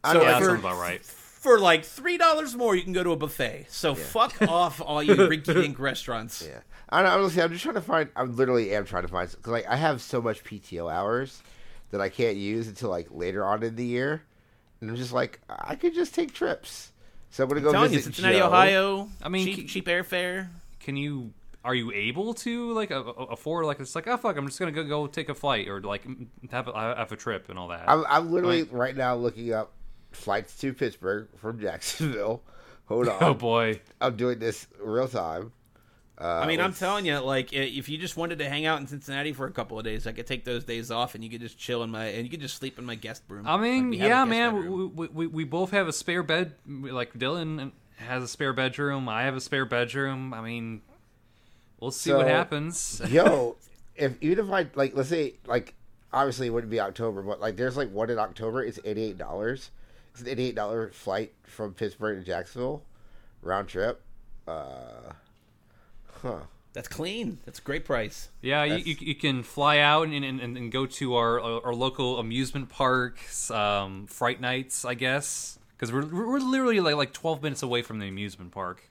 I 0.03 0.13
So 0.13 0.19
know, 0.19 0.25
Yeah, 0.25 0.33
like, 0.33 0.35
that 0.35 0.43
for- 0.43 0.49
sounds 0.49 0.61
about 0.61 0.79
right. 0.81 1.01
For 1.45 1.59
like 1.61 1.85
three 1.85 2.17
dollars 2.17 2.57
more, 2.57 2.75
you 2.75 2.83
can 2.83 2.95
go 2.95 3.05
to 3.05 3.11
a 3.13 3.17
buffet. 3.17 3.67
So 3.69 3.95
fuck 3.95 4.41
off, 4.49 4.81
all 4.81 5.03
you 5.03 5.15
rinky 5.15 5.45
dink 5.55 5.79
restaurants. 5.79 6.43
Yeah, 6.45 6.61
I 6.89 7.03
don't, 7.03 7.13
honestly, 7.13 7.43
I'm 7.43 7.53
just 7.53 7.63
trying 7.63 7.75
to 7.75 7.83
find. 7.83 8.09
I 8.17 8.23
literally 8.23 8.75
am 8.75 8.87
trying 8.87 9.03
to 9.03 9.09
find 9.09 9.31
because 9.31 9.53
like 9.53 9.67
I 9.69 9.77
have 9.77 10.01
so 10.01 10.23
much 10.23 10.43
PTO 10.43 10.91
hours 10.91 11.43
that 11.91 12.01
I 12.01 12.09
can't 12.09 12.37
use 12.39 12.67
until 12.67 12.89
like 12.89 13.09
later 13.11 13.45
on 13.45 13.63
in 13.63 13.77
the 13.77 13.85
year, 13.85 14.23
and 14.81 14.89
I'm 14.89 14.97
just 14.97 15.13
like 15.13 15.39
I 15.49 15.75
could 15.75 15.95
just 15.95 16.15
take 16.15 16.33
trips. 16.33 16.93
So 17.29 17.43
I'm 17.45 17.49
gonna 17.51 17.61
go 17.61 17.69
I'm 17.69 17.75
telling 17.75 17.93
you, 17.93 18.01
Cincinnati, 18.01 18.39
Joe. 18.39 18.47
Ohio. 18.47 19.09
I 19.23 19.29
mean, 19.29 19.45
cheap, 19.45 19.57
c- 19.57 19.67
cheap 19.67 19.87
airfare. 19.87 20.49
Can 20.81 20.97
you? 20.97 21.35
Are 21.63 21.75
you 21.75 21.93
able 21.93 22.33
to 22.35 22.73
like 22.73 22.91
a, 22.91 23.01
a- 23.03 23.25
afford 23.37 23.67
like 23.67 23.81
it's 23.81 23.95
like 23.95 24.07
oh 24.09 24.17
fuck 24.17 24.37
I'm 24.39 24.47
just 24.47 24.59
gonna 24.59 24.73
go 24.73 24.83
go 24.85 25.07
take 25.07 25.29
a 25.29 25.35
flight 25.35 25.69
or 25.69 25.81
like 25.83 26.07
have 26.51 26.69
a, 26.69 26.73
have 26.97 27.13
a 27.13 27.17
trip 27.17 27.51
and 27.51 27.59
all 27.59 27.69
that. 27.69 27.85
I'm, 27.87 28.05
I'm 28.09 28.31
literally 28.33 28.63
Like- 28.63 28.73
right 28.73 28.97
now 28.97 29.15
looking 29.17 29.53
up 29.53 29.73
flights 30.15 30.57
to 30.61 30.73
Pittsburgh 30.73 31.29
from 31.37 31.61
Jacksonville. 31.61 32.43
Hold 32.87 33.09
on, 33.09 33.23
oh 33.23 33.35
boy. 33.35 33.81
I'm 34.01 34.17
doing 34.17 34.39
this 34.39 34.67
real 34.79 35.09
time. 35.09 35.53
Uh, 36.17 36.27
I 36.27 36.47
mean, 36.47 36.61
I'm 36.61 36.73
telling 36.75 37.07
you, 37.07 37.19
like, 37.19 37.53
if 37.53 37.89
you 37.89 37.99
just 37.99 38.17
wanted 38.17 38.39
to 38.39 38.49
hang 38.49 38.67
out 38.67 38.79
in 38.81 38.87
Cincinnati 38.87 39.33
for 39.33 39.47
a 39.47 39.51
couple 39.51 39.79
of 39.79 39.85
days, 39.85 40.07
I 40.07 40.13
could 40.13 40.29
take 40.29 40.45
those 40.45 40.63
days 40.63 40.91
off, 40.93 41.15
and 41.17 41.25
you 41.25 41.31
could 41.31 41.41
just 41.41 41.59
chill 41.59 41.83
in 41.83 41.91
my, 41.91 42.05
and 42.05 42.25
you 42.25 42.31
could 42.31 42.41
just 42.41 42.57
sleep 42.57 42.79
in 42.79 42.85
my 42.85 42.95
guest 42.95 43.23
room. 43.29 43.47
I 43.49 43.57
mean, 43.57 43.91
Like, 43.91 43.91
we 43.91 43.99
have 43.99 44.07
a 44.07 44.09
yeah, 44.11 44.25
man. 44.25 44.55
bedroom. 44.55 44.93
We, 44.95 45.07
we, 45.09 45.27
we 45.27 45.45
both 45.45 45.71
have 45.73 45.89
a 45.89 45.93
spare 45.93 46.23
bed. 46.23 46.53
Like 46.69 47.15
Dylan 47.15 47.73
has 47.97 48.23
a 48.23 48.29
spare 48.29 48.53
bedroom. 48.53 49.09
I 49.09 49.23
have 49.23 49.35
a 49.35 49.41
spare 49.41 49.65
bedroom. 49.65 50.33
I 50.33 50.41
mean, 50.41 50.83
we'll 51.81 51.91
see 51.91 52.13
what 52.13 52.29
happens. 52.29 53.01
Yo, 53.09 53.57
if 53.97 54.15
even 54.23 54.47
if 54.47 54.53
I 54.53 54.67
like, 54.75 54.95
let's 54.95 55.09
say 55.09 55.35
like, 55.47 55.75
obviously 56.13 56.47
it 56.47 56.51
wouldn't 56.51 56.71
be 56.71 56.81
October, 56.81 57.23
but 57.23 57.41
like, 57.41 57.57
there's 57.57 57.77
like 57.77 57.91
one 57.91 58.09
in 58.11 58.19
October. 58.21 58.63
It's 58.63 58.79
eighty 58.85 59.03
eight 59.03 59.19
dollars. 59.19 59.71
It's 60.15 60.23
an 60.23 60.29
eighty 60.29 60.45
eight 60.47 60.55
dollar 60.55 60.91
flight 60.91 61.35
from 61.43 61.75
Pittsburgh 61.75 62.21
to 62.21 62.25
Jacksonville, 62.25 62.85
round 63.43 63.69
trip. 63.69 64.01
Uh, 64.47 65.13
huh. 66.23 66.39
That's 66.73 66.89
clean. 66.89 67.39
That's 67.45 67.59
a 67.59 67.63
great 67.63 67.85
price. 67.85 68.29
Yeah, 68.41 68.65
you, 68.65 68.77
you, 68.77 68.97
you 68.99 69.15
can 69.15 69.43
fly 69.43 69.79
out 69.79 70.09
and, 70.09 70.25
and, 70.25 70.41
and 70.41 70.73
go 70.73 70.87
to 70.87 71.15
our 71.15 71.41
our 71.41 71.75
local 71.75 72.19
amusement 72.19 72.69
parks, 72.69 73.51
um, 73.51 74.07
Fright 74.07 74.41
Nights, 74.41 74.85
I 74.85 74.95
guess, 74.95 75.59
because 75.77 75.93
we're 75.93 76.07
we're 76.07 76.39
literally 76.39 76.81
like 76.81 76.97
like 76.97 77.13
twelve 77.13 77.43
minutes 77.43 77.63
away 77.63 77.83
from 77.83 77.99
the 77.99 78.07
amusement 78.07 78.53
park. 78.53 78.83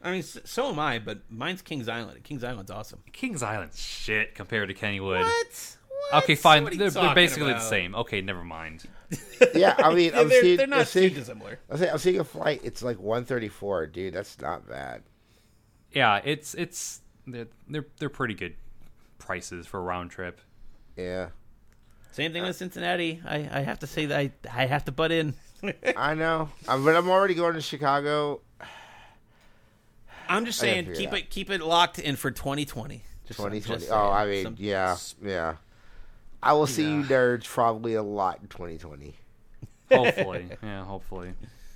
I 0.00 0.10
mean, 0.10 0.22
so 0.22 0.68
am 0.68 0.78
I, 0.80 0.98
but 0.98 1.20
mine's 1.30 1.62
Kings 1.62 1.88
Island. 1.88 2.24
Kings 2.24 2.42
Island's 2.42 2.72
awesome. 2.72 3.00
Kings 3.12 3.42
Island's 3.42 3.80
shit 3.80 4.34
compared 4.34 4.68
to 4.68 4.74
Kennywood. 4.74 5.20
What? 5.20 5.76
What? 6.10 6.24
Okay, 6.24 6.34
fine. 6.34 6.64
What 6.64 6.72
are 6.72 6.76
They're, 6.76 6.90
they're 6.90 7.02
talking 7.02 7.14
basically 7.14 7.52
the 7.52 7.60
same. 7.60 7.94
Okay, 7.94 8.20
never 8.20 8.44
mind. 8.44 8.84
Yeah, 9.54 9.74
I 9.76 9.92
mean, 9.92 10.12
I'm 10.16 10.28
they're, 10.28 10.40
seeing, 10.40 10.56
they're 10.56 10.64
I'm 10.64 10.70
not 10.70 10.86
seeing, 10.86 11.10
too 11.10 11.16
dissimilar. 11.16 11.58
I'm 11.68 11.76
seeing, 11.76 11.90
I'm 11.90 11.98
seeing 11.98 12.20
a 12.20 12.24
flight. 12.24 12.60
It's 12.64 12.82
like 12.82 12.98
one 12.98 13.24
thirty 13.26 13.48
four, 13.48 13.86
dude. 13.86 14.14
That's 14.14 14.40
not 14.40 14.66
bad. 14.68 15.02
Yeah, 15.90 16.20
it's 16.24 16.54
it's 16.54 17.00
they're 17.26 17.48
they're, 17.68 17.86
they're 17.98 18.08
pretty 18.08 18.32
good 18.34 18.54
prices 19.18 19.66
for 19.66 19.78
a 19.78 19.82
round 19.82 20.10
trip. 20.12 20.40
Yeah, 20.96 21.28
Same 22.12 22.32
thing 22.32 22.42
with 22.44 22.56
Cincinnati. 22.56 23.20
I, 23.26 23.36
I 23.52 23.60
have 23.60 23.80
to 23.80 23.86
say 23.86 24.06
that 24.06 24.18
I, 24.18 24.30
I 24.50 24.66
have 24.66 24.84
to 24.86 24.92
butt 24.92 25.12
in. 25.12 25.34
I 25.96 26.14
know, 26.14 26.48
um, 26.68 26.84
but 26.84 26.96
I'm 26.96 27.10
already 27.10 27.34
going 27.34 27.54
to 27.54 27.60
Chicago. 27.60 28.40
I'm 30.28 30.46
just 30.46 30.58
saying, 30.58 30.92
keep 30.94 31.12
it 31.12 31.18
it 31.18 31.30
keep 31.30 31.50
it 31.50 31.60
locked 31.60 31.98
in 31.98 32.16
for 32.16 32.30
2020. 32.30 33.02
Just, 33.26 33.38
Twenty 33.38 33.58
just 33.58 33.66
twenty. 33.66 33.82
saying. 33.82 33.92
Oh, 33.92 34.10
I 34.10 34.26
mean, 34.26 34.44
Some- 34.44 34.56
yeah, 34.58 34.96
yeah. 35.22 35.56
I 36.42 36.52
will 36.54 36.66
see 36.66 36.84
you 36.84 37.00
Yeah. 37.00 37.06
nerds 37.06 37.44
probably 37.46 37.94
a 37.94 38.02
lot 38.02 38.40
in 38.42 38.48
twenty 38.48 38.78
twenty. 38.78 39.14
Hopefully, 39.90 40.46
yeah, 40.62 40.84
hopefully. 40.84 41.34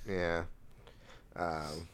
Yeah. 0.09 0.43
Um, 1.35 1.87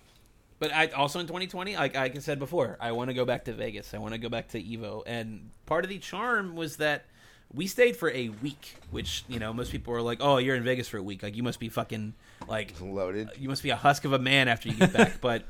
But 0.59 0.71
I 0.73 0.87
also 0.87 1.19
in 1.19 1.27
2020, 1.27 1.75
like, 1.75 1.95
like 1.95 2.15
I 2.15 2.19
said 2.19 2.39
before, 2.39 2.77
I 2.79 2.93
want 2.93 3.09
to 3.09 3.13
go 3.13 3.25
back 3.25 3.45
to 3.45 3.53
Vegas. 3.53 3.93
I 3.93 3.97
want 3.97 4.13
to 4.13 4.17
go 4.17 4.29
back 4.29 4.47
to 4.49 4.61
Evo, 4.63 5.03
and 5.05 5.49
part 5.65 5.83
of 5.83 5.89
the 5.89 5.99
charm 5.99 6.55
was 6.55 6.77
that 6.77 7.05
we 7.53 7.67
stayed 7.67 7.97
for 7.97 8.09
a 8.11 8.29
week, 8.29 8.75
which 8.89 9.25
you 9.27 9.39
know 9.39 9.51
most 9.51 9.71
people 9.71 9.93
are 9.93 10.01
like, 10.01 10.19
"Oh, 10.21 10.37
you're 10.37 10.55
in 10.55 10.63
Vegas 10.63 10.87
for 10.87 10.97
a 10.97 11.03
week. 11.03 11.21
Like 11.23 11.35
you 11.35 11.43
must 11.43 11.59
be 11.59 11.67
fucking 11.67 12.13
like 12.47 12.73
loaded. 12.79 13.29
you 13.37 13.49
must 13.49 13.61
be 13.63 13.71
a 13.71 13.75
husk 13.75 14.05
of 14.05 14.13
a 14.13 14.19
man 14.19 14.47
after 14.47 14.69
you 14.69 14.75
get 14.75 14.93
back." 14.93 15.17
but 15.21 15.43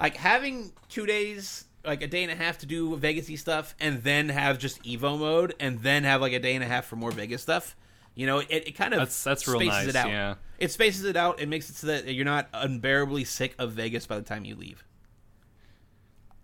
like 0.00 0.16
having 0.16 0.72
two 0.88 1.06
days, 1.06 1.65
like 1.86 2.02
a 2.02 2.06
day 2.06 2.22
and 2.22 2.32
a 2.32 2.34
half 2.34 2.58
to 2.58 2.66
do 2.66 2.96
Vegasy 2.96 3.38
stuff, 3.38 3.74
and 3.80 4.02
then 4.02 4.28
have 4.28 4.58
just 4.58 4.82
Evo 4.82 5.18
mode, 5.18 5.54
and 5.60 5.80
then 5.82 6.04
have 6.04 6.20
like 6.20 6.32
a 6.32 6.38
day 6.40 6.54
and 6.54 6.64
a 6.64 6.66
half 6.66 6.86
for 6.86 6.96
more 6.96 7.10
Vegas 7.10 7.42
stuff. 7.42 7.76
You 8.14 8.26
know, 8.26 8.38
it, 8.38 8.48
it 8.48 8.72
kind 8.72 8.94
of 8.94 8.98
That's- 8.98 9.22
that's 9.22 9.46
real 9.46 9.60
spaces 9.60 9.86
nice, 9.86 9.88
it 9.88 9.96
out. 9.96 10.08
yeah. 10.08 10.34
It 10.58 10.72
spaces 10.72 11.04
it 11.04 11.16
out. 11.16 11.38
It 11.38 11.48
makes 11.48 11.68
it 11.68 11.76
so 11.76 11.86
that 11.88 12.06
you're 12.14 12.24
not 12.24 12.48
unbearably 12.54 13.24
sick 13.24 13.54
of 13.58 13.72
Vegas 13.72 14.06
by 14.06 14.16
the 14.16 14.22
time 14.22 14.46
you 14.46 14.54
leave. 14.54 14.82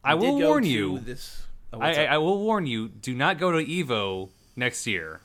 I 0.04 0.12
did 0.12 0.20
will 0.20 0.38
warn 0.38 0.64
you. 0.64 0.98
This, 0.98 1.42
oh, 1.72 1.80
I, 1.80 2.04
I, 2.04 2.18
will 2.18 2.38
warn 2.38 2.66
you. 2.66 2.88
Do 2.88 3.14
not 3.14 3.38
go 3.38 3.52
to 3.52 3.64
Evo 3.64 4.28
next 4.56 4.86
year, 4.86 5.20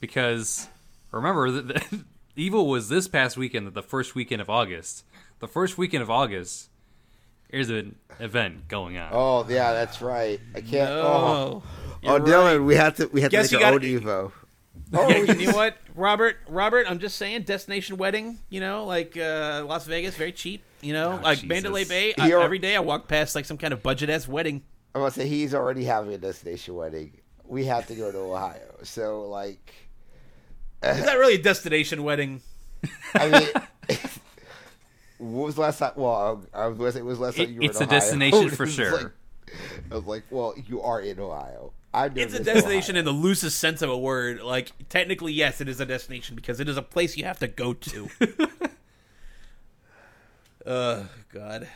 because 0.00 0.68
remember 1.10 1.50
that 1.50 1.68
the, 1.68 2.04
Evo 2.36 2.66
was 2.66 2.88
this 2.88 3.08
past 3.08 3.36
weekend, 3.36 3.72
the 3.72 3.82
first 3.82 4.14
weekend 4.14 4.42
of 4.42 4.50
August. 4.50 5.04
The 5.38 5.48
first 5.48 5.78
weekend 5.78 6.02
of 6.02 6.10
August, 6.10 6.68
there's 7.54 7.70
an 7.70 7.94
event 8.20 8.68
going 8.68 8.96
on. 8.98 9.10
Oh 9.12 9.46
yeah, 9.48 9.72
that's 9.72 10.02
right. 10.02 10.40
I 10.54 10.60
can't. 10.60 10.90
Oh, 10.90 11.02
oh, 11.02 11.62
oh 11.62 11.62
you're 12.02 12.18
right. 12.18 12.22
Dylan, 12.28 12.64
we 12.66 12.74
have 12.76 12.96
to. 12.96 13.06
We 13.08 13.20
have 13.22 13.30
Guess 13.30 13.48
to 13.50 13.54
you 13.54 13.58
make 13.60 13.66
our 13.66 13.72
own 13.74 13.78
gotta- 13.80 14.00
Evo. 14.00 14.32
Oh, 14.96 15.08
you 15.38 15.46
know 15.48 15.56
what, 15.56 15.76
Robert? 15.96 16.36
Robert, 16.46 16.86
I'm 16.88 16.98
just 17.00 17.16
saying, 17.16 17.42
destination 17.42 17.96
wedding. 17.96 18.38
You 18.48 18.60
know, 18.60 18.84
like 18.84 19.16
uh, 19.16 19.64
Las 19.66 19.86
Vegas, 19.86 20.14
very 20.14 20.30
cheap. 20.30 20.62
You 20.82 20.92
know, 20.92 21.18
Oh, 21.18 21.22
like 21.22 21.38
Jesus. 21.38 21.48
Mandalay 21.48 21.84
Bay. 21.84 22.14
I, 22.18 22.28
You're- 22.28 22.42
every 22.44 22.58
day 22.58 22.76
I 22.76 22.80
walk 22.80 23.08
past 23.08 23.34
like 23.34 23.44
some 23.44 23.56
kind 23.58 23.72
of 23.72 23.82
budget 23.82 24.10
ass 24.10 24.28
wedding. 24.28 24.62
I'm 24.94 25.00
gonna 25.00 25.10
say 25.10 25.26
he's 25.26 25.54
already 25.54 25.84
having 25.84 26.12
a 26.12 26.18
destination 26.18 26.74
wedding. 26.76 27.18
We 27.44 27.64
have 27.64 27.86
to 27.88 27.94
go 27.94 28.12
to 28.12 28.18
Ohio. 28.18 28.76
So 28.84 29.22
like, 29.22 29.72
Is 30.82 31.04
that 31.04 31.18
really 31.18 31.34
a 31.34 31.42
destination 31.42 32.04
wedding? 32.04 32.42
I 33.14 33.28
mean, 33.28 33.98
what 35.32 35.46
was 35.46 35.54
the 35.56 35.60
last 35.62 35.78
time? 35.78 35.92
Well, 35.96 36.44
I 36.52 36.66
was 36.66 36.78
gonna 36.78 36.92
say 36.92 36.98
it 37.00 37.04
was 37.04 37.18
last 37.18 37.36
time 37.36 37.44
It- 37.46 37.50
you 37.50 37.60
were 37.60 37.64
it's 37.66 37.76
in 37.78 37.84
a 37.84 37.86
Ohio. 37.86 38.00
destination 38.00 38.50
for 38.56 38.66
sure. 38.66 38.92
like- 38.92 39.12
I 39.90 39.94
was 39.94 40.04
like, 40.04 40.24
well, 40.30 40.54
you 40.68 40.80
are 40.82 41.00
in 41.00 41.18
Ohio. 41.20 41.72
I 41.92 42.08
know 42.08 42.14
It's 42.22 42.34
a 42.34 42.42
destination 42.42 42.96
Ohio. 42.96 43.00
in 43.00 43.04
the 43.04 43.12
loosest 43.12 43.58
sense 43.60 43.80
of 43.82 43.88
a 43.90 43.96
word. 43.96 44.42
Like 44.42 44.72
technically, 44.88 45.32
yes, 45.32 45.60
it 45.60 45.68
is 45.68 45.80
a 45.80 45.86
destination 45.86 46.34
because 46.34 46.58
it 46.60 46.68
is 46.68 46.76
a 46.76 46.82
place 46.82 47.16
you 47.16 47.24
have 47.24 47.38
to 47.38 47.46
go 47.46 47.72
to. 47.74 48.08
uh, 50.66 51.04
God. 51.32 51.68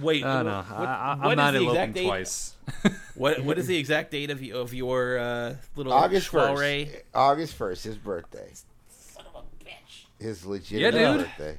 Wait, 0.00 0.22
Oh, 0.24 0.40
wh- 0.40 0.44
no, 0.44 0.56
what- 0.62 0.88
I, 0.88 1.16
I, 1.22 1.26
what 1.26 1.26
I'm 1.26 1.30
is 1.32 1.36
not 1.36 1.54
eloping 1.54 1.92
date? 1.92 2.04
twice. 2.06 2.54
What 3.14 3.44
what 3.44 3.58
is 3.58 3.66
the 3.68 3.76
exact 3.76 4.10
date 4.10 4.30
of 4.30 4.40
y- 4.40 4.50
of 4.52 4.74
your 4.74 5.18
uh, 5.18 5.54
little 5.76 5.92
August 5.92 6.28
first. 6.28 6.88
August 7.14 7.54
first, 7.54 7.84
his 7.84 7.96
birthday. 7.96 8.50
Son 8.88 9.24
of 9.32 9.42
a 9.44 9.64
bitch. 9.64 10.04
His 10.20 10.44
legitimate 10.44 11.00
Yeah, 11.00 11.16
birthday. 11.18 11.58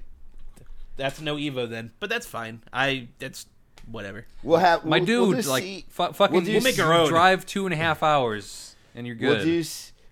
That's 0.98 1.20
no 1.22 1.36
Evo 1.36 1.70
then, 1.70 1.92
but 2.00 2.10
that's 2.10 2.26
fine. 2.26 2.62
I 2.72 3.10
that's 3.20 3.48
whatever. 3.90 4.26
We'll 4.44 4.60
have 4.60 4.86
My 4.86 4.98
we'll, 4.98 5.06
dude, 5.06 5.28
we'll 5.28 5.38
just 5.38 5.50
like 5.50 5.64
see- 5.64 5.86
fu- 5.90 6.14
fucking, 6.14 6.36
we'll 6.44 6.54
We'll 6.54 6.62
make 6.62 6.80
our 6.80 6.94
own. 6.94 7.08
drive 7.10 7.46
two 7.46 7.66
and 7.66 7.74
a 7.74 7.78
half 7.78 8.02
hours, 8.04 8.76
and 8.96 9.06
you're 9.06 9.16
good. 9.16 9.38
We'll 9.38 9.46
do 9.46 9.64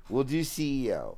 we'll 0.09 0.23
do 0.25 0.41
CEO. 0.41 1.17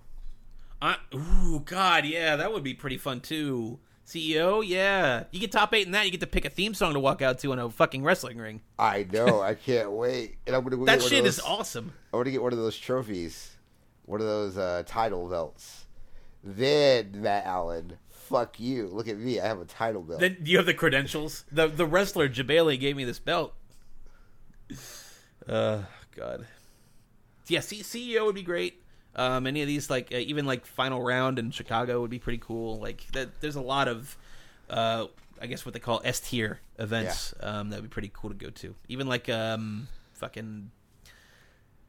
I, 0.81 0.97
ooh, 1.15 1.61
God, 1.65 2.05
yeah, 2.05 2.35
that 2.35 2.51
would 2.53 2.63
be 2.63 2.73
pretty 2.73 2.97
fun 2.97 3.21
too. 3.21 3.79
CEO, 4.05 4.63
yeah, 4.63 5.23
you 5.31 5.39
get 5.39 5.51
top 5.51 5.73
eight 5.73 5.87
in 5.87 5.93
that. 5.93 6.05
You 6.05 6.11
get 6.11 6.19
to 6.19 6.27
pick 6.27 6.45
a 6.45 6.49
theme 6.51 6.75
song 6.75 6.93
to 6.93 6.99
walk 6.99 7.23
out 7.23 7.39
to 7.39 7.51
in 7.53 7.57
a 7.57 7.67
fucking 7.71 8.03
wrestling 8.03 8.37
ring. 8.37 8.61
I 8.77 9.07
know. 9.11 9.41
I 9.41 9.55
can't 9.55 9.89
wait. 9.93 10.35
And 10.45 10.55
I'm 10.55 10.63
gonna 10.63 10.77
go 10.77 10.85
That 10.85 10.99
get 10.99 11.01
one 11.01 11.09
shit 11.09 11.19
of 11.21 11.25
is 11.25 11.37
those, 11.37 11.45
awesome. 11.45 11.91
I 12.13 12.17
want 12.17 12.25
to 12.27 12.31
get 12.31 12.43
one 12.43 12.53
of 12.53 12.59
those 12.59 12.77
trophies, 12.77 13.55
one 14.05 14.21
of 14.21 14.27
those 14.27 14.57
uh, 14.57 14.83
title 14.85 15.27
belts. 15.27 15.85
Then 16.43 17.13
Matt 17.15 17.45
Allen, 17.47 17.97
fuck 18.29 18.59
you. 18.59 18.87
Look 18.87 19.07
at 19.07 19.17
me. 19.17 19.39
I 19.39 19.47
have 19.47 19.59
a 19.59 19.65
title 19.65 20.01
belt. 20.01 20.19
Then 20.19 20.37
you 20.43 20.57
have 20.57 20.65
the 20.65 20.73
credentials. 20.73 21.45
The 21.51 21.67
the 21.67 21.85
wrestler 21.85 22.27
Jabali 22.27 22.79
gave 22.79 22.95
me 22.95 23.03
this 23.05 23.19
belt. 23.19 23.53
Uh, 25.47 25.83
God. 26.15 26.47
Yeah, 27.47 27.59
C- 27.59 27.83
CEO 27.83 28.25
would 28.25 28.35
be 28.35 28.41
great. 28.41 28.81
Um, 29.15 29.47
any 29.47 29.61
of 29.61 29.67
these, 29.67 29.89
like 29.89 30.11
uh, 30.13 30.17
even 30.17 30.45
like 30.45 30.65
final 30.65 31.01
round 31.01 31.39
in 31.39 31.51
Chicago 31.51 32.01
would 32.01 32.09
be 32.09 32.19
pretty 32.19 32.39
cool. 32.39 32.79
Like 32.79 33.05
that, 33.13 33.39
there's 33.39 33.55
a 33.55 33.61
lot 33.61 33.87
of, 33.87 34.17
uh, 34.69 35.05
I 35.41 35.45
guess 35.47 35.65
what 35.65 35.73
they 35.73 35.79
call 35.79 36.01
S 36.03 36.19
tier 36.19 36.59
events. 36.79 37.33
Um, 37.39 37.69
that 37.69 37.77
would 37.77 37.89
be 37.89 37.93
pretty 37.93 38.11
cool 38.13 38.31
to 38.31 38.35
go 38.35 38.49
to. 38.49 38.75
Even 38.89 39.07
like 39.07 39.29
um, 39.29 39.87
fucking. 40.13 40.71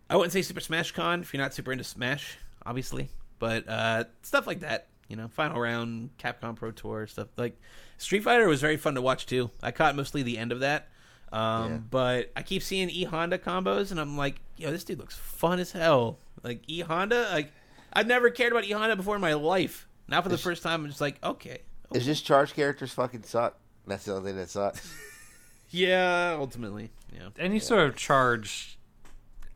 I 0.09 0.15
wouldn't 0.17 0.33
say 0.33 0.43
Super 0.43 0.61
Smash 0.61 0.93
Con 0.93 1.23
if 1.23 1.33
you're 1.35 1.43
not 1.43 1.53
super 1.53 1.73
into 1.73 1.83
Smash, 1.83 2.39
obviously, 2.65 3.09
but 3.41 3.69
uh, 3.69 4.05
stuff 4.23 4.47
like 4.47 4.61
that. 4.61 4.87
You 5.09 5.17
know, 5.17 5.29
final 5.29 5.61
round, 5.61 6.11
Capcom 6.19 6.57
Pro 6.57 6.71
Tour 6.73 7.07
stuff 7.07 7.29
like 7.37 7.59
Street 7.99 8.25
Fighter 8.25 8.49
was 8.49 8.61
very 8.61 8.77
fun 8.77 8.95
to 8.97 9.03
watch 9.03 9.27
too. 9.27 9.51
I 9.63 9.71
caught 9.71 9.95
mostly 9.97 10.23
the 10.23 10.37
end 10.39 10.51
of 10.53 10.61
that, 10.61 10.89
um, 11.33 11.71
Yeah. 11.73 11.79
but 11.91 12.33
I 12.37 12.43
keep 12.43 12.63
seeing 12.63 12.91
E 12.91 13.05
Honda 13.05 13.39
combos, 13.39 13.91
and 13.91 14.01
I'm 14.01 14.17
like, 14.17 14.41
yo, 14.57 14.71
this 14.71 14.85
dude 14.85 14.99
looks 14.99 15.17
fun 15.17 15.59
as 15.61 15.73
hell. 15.73 16.19
Like 16.43 16.63
E 16.67 16.81
Honda, 16.81 17.29
like 17.33 17.53
I've 17.93 18.07
never 18.07 18.31
cared 18.31 18.53
about 18.53 18.65
E 18.65 18.73
Honda 18.73 18.97
before 18.97 19.15
in 19.15 19.21
my 19.21 19.35
life. 19.35 19.87
Now 20.09 20.23
for 20.23 20.29
the 20.29 20.39
first 20.39 20.63
time, 20.63 20.83
I'm 20.83 20.89
just 20.89 21.01
like, 21.01 21.23
okay, 21.25 21.59
Is 21.93 22.05
just 22.05 22.25
charge 22.25 22.55
characters 22.55 22.93
fucking 22.93 23.23
suck? 23.23 23.57
That's 23.87 24.05
the 24.05 24.15
only 24.15 24.31
thing 24.33 24.37
that 24.41 24.51
sucks. 24.51 24.93
yeah, 25.71 26.37
ultimately, 26.39 26.91
yeah. 27.15 27.29
any 27.39 27.59
sort 27.61 27.89
of 27.89 27.97
charge 27.97 28.79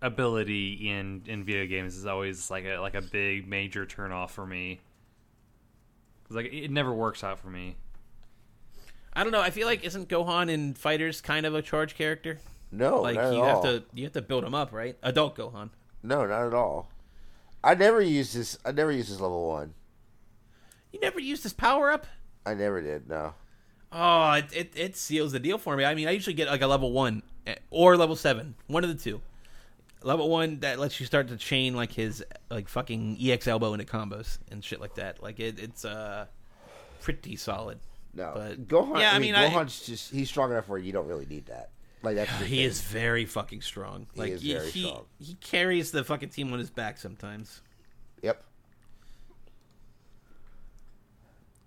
ability 0.03 0.89
in 0.89 1.23
in 1.27 1.45
video 1.45 1.67
games 1.67 1.95
is 1.97 2.07
always 2.07 2.51
like 2.51 2.65
a 2.65 2.79
like 2.79 2.95
a 2.95 3.03
big 3.03 3.47
major 3.47 3.85
turn 3.85 4.13
off 4.13 4.33
for 4.33 4.47
me. 4.47 4.81
'Cause, 6.31 6.37
Like 6.37 6.53
it 6.53 6.71
never 6.71 6.95
works 6.95 7.25
out 7.25 7.41
for 7.41 7.49
me. 7.49 7.77
I 9.13 9.25
don't 9.25 9.33
know. 9.33 9.41
I 9.41 9.51
feel 9.51 9.67
like 9.67 9.85
isn't 9.85 10.09
Gohan 10.09 10.49
in 10.49 10.75
FighterZ 10.75 11.25
kind 11.25 11.45
of 11.45 11.57
a 11.57 11.63
charge 11.63 11.97
character? 11.97 12.39
No, 12.71 13.01
like 13.03 13.17
not 13.17 13.25
at 13.25 13.35
you 13.35 13.41
all. 13.43 13.63
have 13.63 13.63
to 13.65 13.85
you 13.93 14.05
have 14.05 14.13
to 14.13 14.23
build 14.23 14.45
him 14.45 14.55
up, 14.55 14.73
right? 14.73 14.97
Adult 15.03 15.37
Gohan. 15.37 15.71
No, 16.05 16.25
not 16.25 16.47
at 16.47 16.55
all. 16.55 16.89
I 17.65 17.75
never 17.75 18.01
used 18.01 18.37
this. 18.37 18.57
I 18.65 18.71
never 18.71 18.93
used 18.93 19.11
this 19.11 19.19
level 19.19 19.49
one. 19.49 19.75
You 20.93 21.01
never 21.01 21.19
used 21.19 21.43
this 21.45 21.53
power 21.53 21.91
up. 21.91 22.07
I 22.47 22.55
never 22.55 22.81
did. 22.81 23.09
No. 23.09 23.35
Oh, 23.93 24.33
it, 24.35 24.47
it 24.53 24.73
it 24.77 24.97
seals 24.97 25.33
the 25.33 25.41
deal 25.41 25.59
for 25.59 25.77
me. 25.77 25.85
I 25.85 25.97
mean, 25.97 26.07
I 26.07 26.13
usually 26.13 26.35
get 26.35 26.47
like 26.49 26.63
a 26.63 26.69
level 26.69 26.93
one 26.93 27.25
eh, 27.49 27.57
or 27.71 27.97
level 27.97 28.15
seven, 28.15 28.55
one 28.69 28.85
of 28.85 28.89
the 28.91 28.97
two. 29.03 29.21
Level 30.03 30.29
one 30.31 30.61
that 30.61 30.79
lets 30.79 30.99
you 30.99 31.05
start 31.07 31.29
to 31.29 31.37
chain 31.37 31.75
like 31.75 31.93
his 31.93 32.25
like 32.51 32.69
fucking 32.69 33.19
ex 33.21 33.47
elbow 33.47 33.75
into 33.75 33.85
combos 33.85 34.39
and 34.51 34.65
shit 34.65 34.81
like 34.81 34.95
that. 34.95 35.23
Like 35.23 35.39
it, 35.41 35.59
it's 35.59 35.85
uh 35.85 36.27
pretty 37.01 37.37
solid. 37.37 37.79
No, 38.15 38.33
But- 38.35 38.67
Gohan. 38.67 38.99
yeah, 39.01 39.13
I, 39.13 39.17
I 39.17 39.19
mean, 39.19 39.33
mean, 39.33 39.35
I- 39.35 39.51
Gohan's 39.51 39.85
just 39.87 40.11
he's 40.13 40.29
strong 40.29 40.51
enough 40.53 40.69
where 40.69 40.79
you 40.79 40.93
don't 40.93 41.07
really 41.07 41.27
need 41.27 41.47
that. 41.47 41.71
Like 42.03 42.17
that's 42.17 42.31
He 42.41 42.57
thing. 42.57 42.61
is 42.61 42.81
very 42.81 43.27
fucking 43.27 43.61
strong. 43.61 44.07
He 44.15 44.21
Like 44.21 44.31
is 44.33 44.43
he 44.43 44.53
very 44.55 44.71
he, 44.71 44.85
strong. 44.85 45.05
he 45.19 45.35
carries 45.35 45.91
the 45.91 46.03
fucking 46.03 46.31
team 46.31 46.53
on 46.53 46.59
his 46.59 46.71
back 46.71 46.97
sometimes. 46.99 47.61
Yep. 48.23 48.43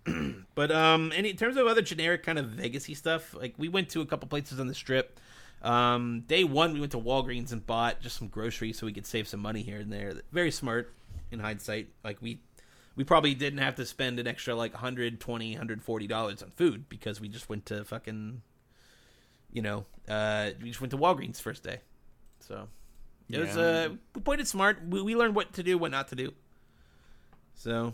But 0.55 0.71
um, 0.71 1.11
and 1.15 1.25
in 1.25 1.35
terms 1.35 1.57
of 1.57 1.65
other 1.65 1.81
generic 1.81 2.21
kind 2.23 2.37
of 2.37 2.45
Vegasy 2.45 2.95
stuff, 2.95 3.33
like 3.33 3.55
we 3.57 3.69
went 3.69 3.89
to 3.89 4.01
a 4.01 4.05
couple 4.05 4.27
places 4.27 4.59
on 4.59 4.67
the 4.67 4.75
strip. 4.75 5.19
Um, 5.63 6.21
day 6.27 6.43
one, 6.43 6.73
we 6.73 6.79
went 6.79 6.91
to 6.91 6.99
Walgreens 6.99 7.51
and 7.51 7.65
bought 7.65 8.01
just 8.01 8.17
some 8.17 8.27
groceries 8.27 8.77
so 8.77 8.85
we 8.85 8.93
could 8.93 9.05
save 9.05 9.27
some 9.27 9.39
money 9.39 9.61
here 9.61 9.79
and 9.79 9.91
there. 9.91 10.13
Very 10.31 10.51
smart 10.51 10.93
in 11.31 11.39
hindsight. 11.39 11.87
Like 12.03 12.21
we, 12.21 12.41
we 12.95 13.03
probably 13.03 13.33
didn't 13.33 13.59
have 13.59 13.75
to 13.75 13.85
spend 13.85 14.19
an 14.19 14.27
extra 14.27 14.55
like 14.55 14.73
120 14.73 15.51
140 15.53 16.07
dollars 16.07 16.43
on 16.43 16.51
food 16.51 16.89
because 16.89 17.21
we 17.21 17.29
just 17.29 17.47
went 17.49 17.65
to 17.67 17.85
fucking, 17.85 18.41
you 19.51 19.61
know, 19.61 19.85
uh, 20.09 20.51
we 20.61 20.67
just 20.67 20.81
went 20.81 20.91
to 20.91 20.97
Walgreens 20.97 21.39
first 21.39 21.63
day. 21.63 21.79
So 22.41 22.67
it 23.29 23.39
was 23.39 23.55
uh, 23.55 23.89
we 24.13 24.21
played 24.21 24.41
it 24.41 24.47
smart. 24.47 24.79
We, 24.85 25.01
we 25.01 25.15
learned 25.15 25.33
what 25.33 25.53
to 25.53 25.63
do, 25.63 25.77
what 25.77 25.91
not 25.91 26.09
to 26.09 26.15
do. 26.15 26.33
So 27.55 27.93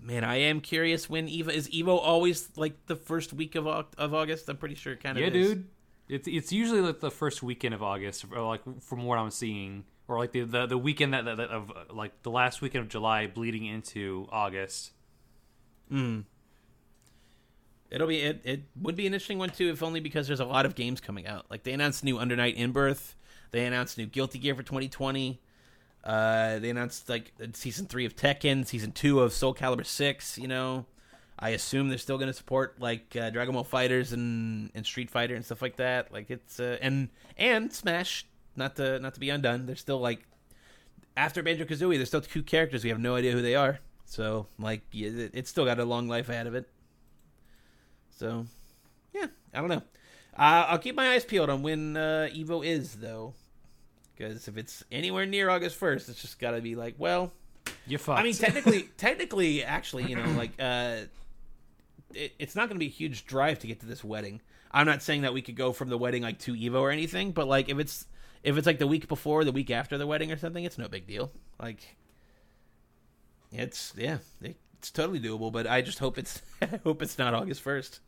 Man, 0.00 0.22
I 0.22 0.36
am 0.36 0.60
curious 0.60 1.10
when 1.10 1.26
Evo 1.26 1.50
is 1.50 1.68
Evo 1.70 1.98
always 2.00 2.50
like 2.56 2.86
the 2.86 2.94
first 2.94 3.32
week 3.32 3.56
of 3.56 3.66
of 3.66 4.14
August. 4.14 4.48
I'm 4.48 4.56
pretty 4.56 4.76
sure 4.76 4.92
it 4.92 5.02
kind 5.02 5.18
of 5.18 5.22
Yeah, 5.22 5.30
is. 5.30 5.48
dude. 5.48 5.68
It's 6.08 6.26
it's 6.26 6.52
usually 6.52 6.80
like 6.80 7.00
the 7.00 7.10
first 7.10 7.42
weekend 7.42 7.74
of 7.74 7.82
August, 7.82 8.24
or 8.32 8.42
like 8.42 8.62
from 8.80 9.04
what 9.04 9.18
I'm 9.18 9.30
seeing, 9.30 9.84
or 10.06 10.18
like 10.18 10.32
the 10.32 10.42
the, 10.42 10.66
the 10.66 10.78
weekend 10.78 11.12
that, 11.14 11.26
that, 11.26 11.36
that 11.36 11.50
of 11.50 11.70
like 11.90 12.22
the 12.22 12.30
last 12.30 12.62
weekend 12.62 12.82
of 12.82 12.88
July 12.88 13.26
bleeding 13.26 13.66
into 13.66 14.26
August. 14.32 14.92
Mm. 15.92 16.24
It'll 17.90 18.06
be 18.06 18.20
it. 18.20 18.40
It 18.44 18.62
would 18.80 18.96
be 18.96 19.06
an 19.06 19.14
interesting 19.14 19.38
one 19.38 19.50
too, 19.50 19.68
if 19.70 19.82
only 19.82 20.00
because 20.00 20.26
there's 20.26 20.40
a 20.40 20.44
lot 20.46 20.66
of 20.66 20.74
games 20.74 21.00
coming 21.00 21.26
out. 21.26 21.46
Like 21.50 21.62
they 21.62 21.72
announced 21.72 22.04
new 22.04 22.18
Under 22.18 22.36
Night 22.36 22.56
in 22.56 22.72
Birth. 22.72 23.14
They 23.50 23.64
announced 23.64 23.96
new 23.98 24.06
Guilty 24.06 24.38
Gear 24.38 24.54
for 24.54 24.62
2020. 24.62 25.40
Uh, 26.04 26.58
they 26.58 26.70
announced 26.70 27.08
like 27.08 27.32
season 27.54 27.86
three 27.86 28.04
of 28.04 28.14
Tekken, 28.14 28.66
season 28.66 28.92
two 28.92 29.20
of 29.20 29.32
Soul 29.32 29.54
Calibur 29.54 29.86
Six. 29.86 30.38
You 30.38 30.48
know, 30.48 30.86
I 31.38 31.50
assume 31.50 31.88
they're 31.88 31.98
still 31.98 32.18
going 32.18 32.28
to 32.28 32.34
support 32.34 32.80
like 32.80 33.16
uh, 33.16 33.30
Dragon 33.30 33.54
Ball 33.54 33.64
FighterZ 33.64 34.12
and, 34.12 34.70
and 34.74 34.84
Street 34.84 35.10
Fighter 35.10 35.34
and 35.34 35.44
stuff 35.44 35.62
like 35.62 35.76
that. 35.76 36.12
Like 36.12 36.30
it's 36.30 36.58
uh, 36.58 36.78
and 36.80 37.08
and 37.36 37.72
Smash, 37.72 38.26
not 38.56 38.76
to 38.76 38.98
not 38.98 39.14
to 39.14 39.20
be 39.20 39.30
undone. 39.30 39.66
They're 39.66 39.76
still 39.76 40.00
like 40.00 40.24
after 41.16 41.42
Banjo 41.42 41.64
Kazooie, 41.64 41.96
there's 41.96 42.08
still 42.08 42.20
two 42.20 42.42
characters 42.42 42.82
we 42.82 42.90
have 42.90 42.98
no 42.98 43.14
idea 43.14 43.32
who 43.32 43.42
they 43.42 43.54
are. 43.54 43.78
So 44.04 44.46
like 44.58 44.82
it's 44.92 45.50
still 45.50 45.64
got 45.64 45.78
a 45.78 45.84
long 45.84 46.08
life 46.08 46.28
ahead 46.28 46.46
of 46.46 46.54
it. 46.54 46.68
So 48.16 48.46
yeah, 49.14 49.26
I 49.54 49.60
don't 49.60 49.68
know. 49.68 49.82
Uh, 50.36 50.66
I'll 50.68 50.78
keep 50.78 50.94
my 50.94 51.12
eyes 51.12 51.24
peeled 51.24 51.50
on 51.50 51.62
when 51.62 51.96
uh, 51.96 52.28
Evo 52.32 52.64
is 52.64 52.94
though, 52.94 53.34
because 54.16 54.48
if 54.48 54.56
it's 54.56 54.84
anywhere 54.90 55.26
near 55.26 55.50
August 55.50 55.76
first, 55.76 56.08
it's 56.08 56.20
just 56.20 56.38
got 56.38 56.52
to 56.52 56.60
be 56.60 56.74
like, 56.76 56.94
well, 56.98 57.32
you're 57.86 57.98
fucked. 57.98 58.20
I 58.20 58.22
mean, 58.22 58.34
technically, 58.34 58.82
technically, 58.96 59.64
actually, 59.64 60.04
you 60.04 60.16
know, 60.16 60.30
like, 60.36 60.52
uh, 60.60 60.98
it, 62.18 62.34
it's 62.38 62.56
not 62.56 62.68
going 62.68 62.76
to 62.76 62.84
be 62.84 62.86
a 62.86 62.90
huge 62.90 63.24
drive 63.24 63.58
to 63.60 63.66
get 63.66 63.80
to 63.80 63.86
this 63.86 64.04
wedding. 64.04 64.40
I'm 64.70 64.86
not 64.86 65.02
saying 65.02 65.22
that 65.22 65.32
we 65.32 65.42
could 65.42 65.56
go 65.56 65.72
from 65.72 65.88
the 65.88 65.98
wedding 65.98 66.22
like 66.22 66.38
to 66.40 66.54
Evo 66.54 66.80
or 66.80 66.90
anything, 66.90 67.32
but 67.32 67.48
like, 67.48 67.68
if 67.68 67.78
it's 67.78 68.06
if 68.42 68.56
it's 68.56 68.66
like 68.66 68.78
the 68.78 68.86
week 68.86 69.08
before, 69.08 69.44
the 69.44 69.52
week 69.52 69.70
after 69.70 69.98
the 69.98 70.06
wedding 70.06 70.30
or 70.30 70.36
something, 70.36 70.64
it's 70.64 70.78
no 70.78 70.88
big 70.88 71.06
deal. 71.06 71.30
Like, 71.60 71.96
it's 73.50 73.94
yeah, 73.96 74.18
it, 74.42 74.56
it's 74.78 74.90
totally 74.90 75.20
doable. 75.20 75.52
But 75.52 75.66
I 75.66 75.80
just 75.80 75.98
hope 75.98 76.18
it's 76.18 76.42
I 76.62 76.80
hope 76.84 77.02
it's 77.02 77.18
not 77.18 77.34
August 77.34 77.62
first. 77.62 78.00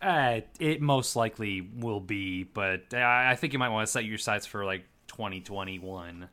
Uh, 0.00 0.42
it 0.60 0.80
most 0.80 1.16
likely 1.16 1.60
will 1.60 2.00
be, 2.00 2.44
but 2.44 2.92
I 2.92 3.32
I 3.32 3.36
think 3.36 3.52
you 3.52 3.58
might 3.58 3.70
want 3.70 3.86
to 3.86 3.92
set 3.92 4.04
your 4.04 4.18
sights 4.18 4.46
for 4.46 4.64
like 4.64 4.84
2021. 5.08 6.28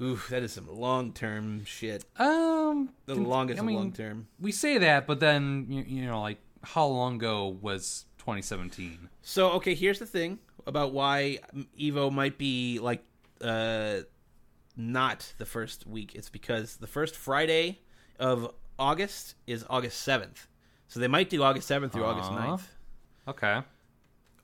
Oof, 0.00 0.28
that 0.28 0.42
is 0.42 0.52
some 0.52 0.68
long 0.68 1.12
term 1.12 1.64
shit. 1.64 2.04
Um, 2.18 2.90
The 3.06 3.14
longest 3.14 3.60
I 3.60 3.64
mean, 3.64 3.76
long 3.76 3.92
term. 3.92 4.26
we 4.40 4.50
say 4.52 4.78
that, 4.78 5.06
but 5.06 5.20
then 5.20 5.66
you, 5.68 5.84
you 5.86 6.06
know, 6.06 6.20
like 6.20 6.38
how 6.62 6.86
long 6.86 7.16
ago 7.16 7.56
was 7.60 8.06
2017? 8.18 9.08
So 9.22 9.50
okay, 9.52 9.74
here's 9.74 9.98
the 9.98 10.06
thing 10.06 10.38
about 10.66 10.92
why 10.92 11.38
Evo 11.78 12.10
might 12.12 12.38
be 12.38 12.78
like 12.80 13.04
uh 13.40 13.98
not 14.76 15.32
the 15.38 15.46
first 15.46 15.86
week. 15.86 16.14
It's 16.14 16.28
because 16.30 16.76
the 16.78 16.86
first 16.88 17.14
Friday 17.14 17.80
of 18.18 18.50
August 18.78 19.36
is 19.46 19.64
August 19.70 20.06
7th. 20.06 20.46
So 20.88 20.98
they 20.98 21.06
might 21.08 21.30
do 21.30 21.42
August 21.42 21.68
7th 21.70 21.92
through 21.92 22.04
August 22.04 22.30
9th. 22.30 22.62
Okay. 23.28 23.62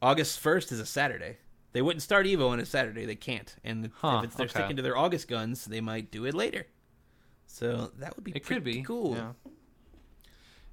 August 0.01 0.43
1st 0.43 0.73
is 0.73 0.81
a 0.81 0.87
Saturday. 0.87 1.39
They 1.73 1.83
wouldn't 1.83 2.03
start 2.03 2.27
Evo 2.27 2.49
on 2.51 2.59
a 2.61 2.67
Saturday. 2.67 3.07
They 3.07 3.15
can't. 3.15 3.55
And 3.65 3.91
Huh, 3.97 4.19
if 4.19 4.25
it's, 4.25 4.35
they're 4.37 4.45
okay. 4.47 4.53
sticking 4.61 4.77
to 4.77 4.83
their 4.83 4.97
August 4.97 5.29
guns, 5.29 5.65
they 5.67 5.81
might 5.81 6.11
do 6.11 6.25
it 6.25 6.35
later. 6.35 6.67
So 7.47 7.91
that 7.99 8.17
would 8.17 8.25
be 8.25 8.33
It 8.33 8.45
could 8.45 8.65
be 8.65 8.83
cool. 8.83 9.15
Yeah. 9.17 9.33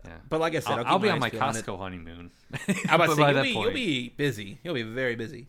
Yeah. 0.05 0.17
But 0.29 0.39
like 0.39 0.55
I 0.55 0.59
said, 0.59 0.73
I'll, 0.73 0.79
I'll, 0.79 0.85
I'll 0.93 0.99
be 0.99 1.09
on 1.09 1.19
my 1.19 1.29
peeled 1.29 1.43
on. 1.43 1.53
Costco 1.53 1.77
honeymoon. 1.77 2.31
How 2.85 2.95
about 2.95 3.15
say 3.15 3.31
you'll 3.33 3.43
be, 3.43 3.49
you'll 3.49 3.71
be 3.71 4.09
busy. 4.09 4.59
You'll 4.63 4.73
be 4.75 4.83
very 4.83 5.15
busy. 5.15 5.47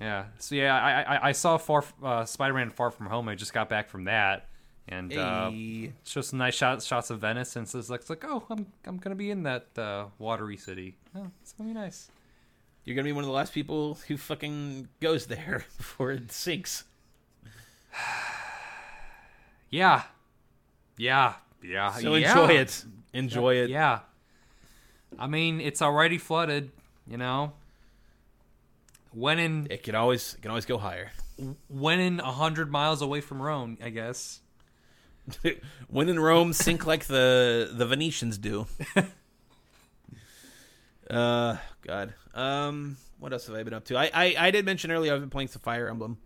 Yeah. 0.00 0.26
So 0.38 0.54
yeah, 0.54 0.76
I 0.76 1.02
I, 1.16 1.28
I 1.28 1.32
saw 1.32 1.56
Far 1.56 1.84
uh, 2.02 2.24
Spider-Man 2.24 2.70
Far 2.70 2.90
From 2.90 3.06
Home. 3.06 3.28
I 3.28 3.34
just 3.34 3.52
got 3.54 3.68
back 3.68 3.88
from 3.88 4.04
that, 4.04 4.48
and 4.88 5.12
uh, 5.16 5.50
Hey. 5.50 5.92
showed 6.04 6.22
some 6.24 6.38
nice 6.38 6.54
shots 6.54 6.84
shots 6.84 7.10
of 7.10 7.20
Venice. 7.20 7.56
And 7.56 7.68
so 7.68 7.78
it's 7.78 7.88
like, 7.90 8.00
it's 8.00 8.10
like 8.10 8.24
oh, 8.26 8.44
I'm 8.50 8.66
I'm 8.86 8.98
gonna 8.98 9.14
be 9.14 9.30
in 9.30 9.44
that 9.44 9.66
uh, 9.78 10.06
watery 10.18 10.56
city. 10.56 10.96
Oh, 11.16 11.28
it's 11.42 11.52
gonna 11.52 11.68
be 11.68 11.74
nice. 11.74 12.10
You're 12.84 12.96
gonna 12.96 13.04
be 13.04 13.12
one 13.12 13.24
of 13.24 13.28
the 13.28 13.34
last 13.34 13.52
people 13.52 13.98
who 14.08 14.16
fucking 14.16 14.88
goes 15.00 15.26
there 15.26 15.64
before 15.76 16.12
it 16.12 16.32
sinks. 16.32 16.84
Yeah. 19.72 20.02
Yeah. 20.96 21.34
Yeah. 21.62 21.92
So 21.92 22.16
yeah. 22.16 22.28
enjoy 22.30 22.54
it. 22.54 22.84
Enjoy 23.12 23.54
it. 23.54 23.70
Yeah. 23.70 24.00
I 25.16 25.28
mean, 25.28 25.60
it's 25.60 25.80
already 25.80 26.18
flooded. 26.18 26.72
You 27.08 27.18
know. 27.18 27.52
When 29.12 29.38
in 29.38 29.66
It 29.70 29.82
can 29.82 29.94
always 29.94 30.34
it 30.34 30.42
can 30.42 30.50
always 30.50 30.66
go 30.66 30.78
higher. 30.78 31.12
when 31.68 32.00
in 32.00 32.20
a 32.20 32.32
hundred 32.32 32.70
miles 32.70 33.02
away 33.02 33.20
from 33.20 33.40
Rome, 33.40 33.78
I 33.82 33.90
guess. 33.90 34.40
when 35.88 36.08
in 36.08 36.18
Rome, 36.18 36.52
sink 36.52 36.86
like 36.86 37.04
the 37.04 37.70
the 37.72 37.86
Venetians 37.86 38.38
do. 38.38 38.66
uh, 41.10 41.56
God. 41.86 42.14
Um, 42.34 42.96
what 43.18 43.32
else 43.32 43.46
have 43.46 43.56
I 43.56 43.62
been 43.62 43.74
up 43.74 43.84
to? 43.86 43.96
I 43.96 44.10
I, 44.14 44.34
I 44.38 44.50
did 44.50 44.64
mention 44.64 44.90
earlier 44.90 45.12
I've 45.14 45.20
been 45.20 45.30
playing 45.30 45.48
some 45.48 45.62
Fire 45.62 45.88
Emblem. 45.88 46.18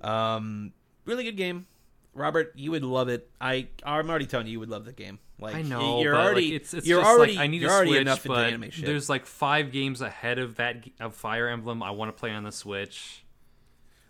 Um, 0.00 0.72
really 1.04 1.24
good 1.24 1.36
game. 1.36 1.66
Robert, 2.14 2.52
you 2.56 2.70
would 2.72 2.82
love 2.84 3.08
it. 3.08 3.30
I 3.40 3.68
I'm 3.84 4.08
already 4.10 4.26
telling 4.26 4.46
you, 4.46 4.52
you 4.52 4.60
would 4.60 4.68
love 4.70 4.84
the 4.84 4.92
game. 4.92 5.18
Like 5.38 5.54
I 5.54 5.62
know, 5.62 6.00
you're 6.02 6.12
but, 6.12 6.18
like, 6.18 6.26
already 6.26 6.54
it's, 6.54 6.74
it's 6.74 6.86
you're 6.86 7.00
just 7.00 7.10
already 7.10 7.32
like 7.34 7.42
I 7.42 7.46
need 7.46 7.60
to 7.60 7.68
already 7.68 7.90
switch, 7.92 8.00
enough 8.02 8.26
into 8.26 8.38
anime 8.38 8.70
shit. 8.70 8.84
there's 8.84 9.08
like 9.08 9.24
five 9.26 9.72
games 9.72 10.00
ahead 10.02 10.38
of 10.38 10.56
that 10.56 10.84
of 11.00 11.14
Fire 11.14 11.48
Emblem. 11.48 11.82
I 11.82 11.92
want 11.92 12.14
to 12.14 12.18
play 12.18 12.30
on 12.30 12.42
the 12.44 12.52
Switch. 12.52 13.24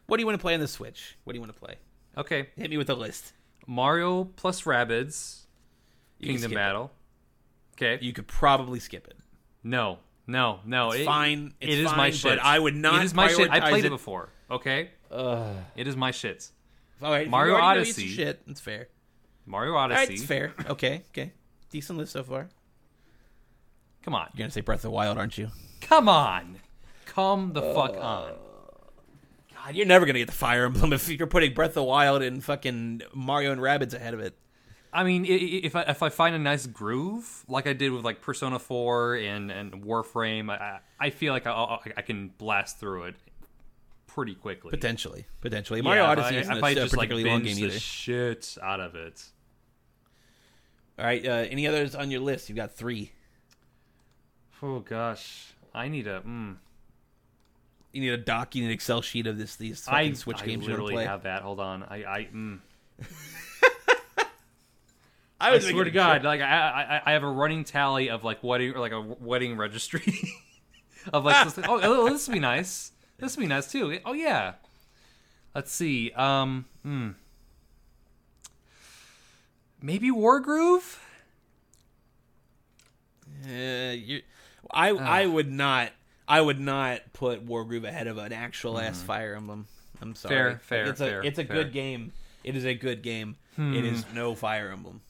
What 0.07 0.17
do 0.17 0.23
you 0.23 0.27
want 0.27 0.39
to 0.39 0.43
play 0.43 0.55
on 0.55 0.61
the 0.61 0.67
Switch? 0.69 1.17
What 1.25 1.35
do 1.35 1.37
you 1.37 1.41
want 1.41 1.55
to 1.55 1.59
play? 1.61 1.77
Okay, 2.17 2.49
Hit 2.57 2.69
me 2.71 2.77
with 2.77 2.91
a 2.91 2.95
list. 2.95 3.33
Mario 3.69 4.25
plus 4.25 4.63
Rabbids, 4.63 5.43
You 6.19 6.27
Kingdom 6.27 6.41
skip 6.43 6.53
it. 6.53 6.55
Battle. 6.57 6.91
Okay, 7.77 7.99
You 8.05 8.13
could 8.13 8.27
probably 8.27 8.81
skip 8.81 9.07
it. 9.07 9.17
no, 9.63 9.99
no, 10.31 10.61
no. 10.65 10.91
It's 10.93 11.01
it- 11.01 11.05
fine. 11.07 11.53
It's 11.61 11.73
it 11.73 11.79
is 11.81 11.87
fine, 11.89 11.97
my 11.97 12.09
but 12.11 12.15
shit. 12.17 12.39
I 12.39 12.59
would 12.59 12.75
not 12.77 13.01
It 13.03 13.05
is 13.05 13.15
my 13.15 13.29
shit. 13.29 13.51
I 13.51 13.61
played 13.61 13.85
it, 13.85 13.89
it. 13.89 13.91
before. 13.91 14.31
Okay, 14.51 14.91
it 15.77 15.87
is 15.87 15.97
my 15.97 16.11
shit. 16.11 16.51
All 17.03 17.11
right, 17.11 17.29
Mario 17.29 17.57
Odyssey. 17.57 18.09
Shit, 18.09 18.41
it's 18.47 18.61
fair. 18.61 18.89
Mario 19.47 19.75
All 19.75 19.89
right, 19.89 19.97
Odyssey. 19.99 20.15
it's 20.15 20.25
fair. 20.25 20.53
Okay, 20.69 21.03
okay. 21.11 21.33
Decent 21.71 21.99
list 21.99 22.13
so 22.13 22.23
far. 22.23 22.49
Come 24.03 24.15
on, 24.15 24.29
You're 24.35 24.45
gonna 24.45 24.51
say 24.51 24.61
Breath 24.63 24.79
of 24.79 24.83
the 24.83 24.91
Wild, 24.91 25.19
aren't 25.19 25.37
you? 25.39 25.49
come 25.81 26.09
on, 26.09 26.57
come 27.07 27.53
the 27.53 27.61
fuck 27.63 27.95
Uh, 27.97 28.01
on. 28.01 28.33
God, 29.55 29.75
you're 29.75 29.87
never 29.87 30.07
gonna 30.07 30.19
get 30.19 30.27
the 30.29 30.33
Fire 30.35 30.65
Emblem 30.65 30.93
if 30.93 31.09
you're 31.09 31.27
putting 31.27 31.53
Breath 31.55 31.71
of 31.71 31.75
the 31.75 31.83
Wild 31.85 32.23
and 32.23 32.43
fucking 32.43 33.03
Mario 33.15 33.53
and 33.53 33.61
Rabbids 33.61 33.93
ahead 33.95 34.15
of 34.15 34.21
it. 34.21 34.37
I 34.93 35.05
mean, 35.05 35.25
i- 35.25 35.29
i- 35.29 35.61
if 35.65 35.77
I, 35.77 35.83
if 35.83 36.03
I 36.03 36.09
find 36.09 36.35
a 36.35 36.39
nice 36.39 36.67
groove, 36.67 37.45
like 37.49 37.67
I 37.67 37.73
did 37.73 37.93
with 37.93 38.05
like 38.05 38.21
Persona 38.23 38.59
Four 38.59 39.15
and 39.15 39.51
and 39.51 39.85
Warframe, 39.85 40.51
I, 40.51 40.81
I 40.99 41.11
feel 41.11 41.33
like 41.33 41.47
I, 41.47 41.53
I, 41.53 41.79
I 41.99 42.03
can 42.03 42.29
blast 42.39 42.81
through 42.81 43.05
it 43.05 43.15
pretty 44.09 44.35
quickly. 44.35 44.71
Potentially, 44.71 45.27
potentially. 45.41 45.79
Yeah, 45.81 45.85
Mario 45.85 46.03
if 46.05 46.09
Odyssey 46.11 46.37
I, 46.37 46.41
isn't 46.41 46.57
if 46.57 46.63
a, 46.63 46.67
I 46.67 46.71
a 46.71 46.75
just 46.75 46.97
like 46.97 47.09
particularly 47.11 47.31
long 47.31 47.43
game 47.45 47.57
the 47.57 47.65
either. 47.67 47.79
shit 47.79 48.59
out 48.63 48.81
of 48.81 48.95
it. 48.97 49.25
All 50.99 51.05
right, 51.05 51.25
uh, 51.25 51.31
any 51.49 51.67
others 51.67 51.95
on 51.95 52.11
your 52.11 52.21
list? 52.21 52.49
You've 52.49 52.57
got 52.57 52.73
three. 52.75 53.13
Oh 54.63 54.81
gosh, 54.81 55.55
I 55.73 55.89
need 55.89 56.07
a. 56.09 56.21
Mm, 56.21 56.57
You 57.93 58.01
need 58.03 58.11
a 58.13 58.17
doc. 58.19 58.55
You 58.57 58.63
need 58.63 58.67
an 58.69 58.73
Excel 58.75 59.01
sheet 59.03 59.27
of 59.27 59.39
this 59.39 59.55
these 59.57 59.87
I, 59.89 60.13
Switch 60.13 60.43
I 60.43 60.47
games 60.47 60.63
you 60.63 60.67
to 60.67 60.73
literally 60.73 60.95
play. 60.95 61.05
have 61.07 61.23
that. 61.23 61.43
Hold 61.43 61.61
on, 61.61 61.85
I 61.85 62.05
I. 62.05 62.29
Mm. 62.35 62.59
I, 65.41 65.53
I 65.55 65.59
swear 65.59 65.85
to 65.85 65.91
God, 65.91 66.23
like 66.25 66.41
I, 66.41 67.01
I 67.05 67.11
I 67.11 67.13
have 67.13 67.23
a 67.23 67.31
running 67.31 67.65
tally 67.65 68.11
of 68.11 68.25
like 68.25 68.43
wedding 68.45 68.73
or 68.75 68.81
like 68.81 68.93
a 68.93 69.01
wedding 69.01 69.57
registry 69.57 70.03
of 71.13 71.25
like 71.25 71.45
this- 71.55 71.65
oh, 71.67 71.81
oh 71.83 72.09
this 72.11 72.29
would 72.29 72.35
be 72.35 72.41
nice. 72.41 72.93
This 73.19 73.37
would 73.37 73.43
be 73.43 73.49
nice 73.49 73.71
too. 73.71 73.99
Oh 74.05 74.13
yeah. 74.13 74.55
Let's 75.55 75.73
see. 75.73 76.13
Um. 76.13 76.67
Hmm. 76.83 77.11
Maybe 79.83 80.11
Wargroove. 80.11 80.99
Uh, 83.47 83.93
you, 83.93 84.23
I 84.71 84.91
I 84.91 85.27
would 85.27 85.51
not 85.51 85.91
I 86.29 86.41
would 86.41 86.61
not 86.61 87.01
put 87.15 87.47
Wargroove 87.47 87.85
ahead 87.85 88.07
of 88.07 88.19
an 88.19 88.33
actual 88.33 88.79
ass 88.79 89.01
Fire 89.03 89.35
Emblem. 89.35 89.67
I'm 90.03 90.15
sorry. 90.15 90.35
Mm-hmm. 90.35 90.59
Fair, 90.59 90.85
fair, 90.85 90.85
It's 90.91 91.01
a 91.01 91.05
fair, 91.07 91.23
it's 91.23 91.39
a 91.39 91.45
fair. 91.45 91.57
good 91.57 91.73
game. 91.73 92.13
It 92.45 92.57
is 92.57 92.65
a 92.65 92.75
good 92.75 93.03
game. 93.03 93.37
It 93.59 93.85
is 93.85 94.07
no 94.15 94.35
Fire 94.35 94.71
Emblem. 94.71 95.03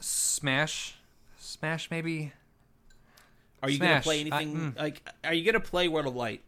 Smash. 0.00 0.94
Smash 1.38 1.90
maybe. 1.90 2.32
Are 3.62 3.70
you 3.70 3.78
gonna 3.78 4.02
Smash. 4.02 4.04
play 4.04 4.16
I- 4.16 4.20
anything 4.20 4.56
mm. 4.56 4.78
like? 4.78 5.02
Are 5.24 5.34
you 5.34 5.44
gonna 5.44 5.60
play 5.60 5.88
World 5.88 6.06
of 6.06 6.16
Light? 6.16 6.42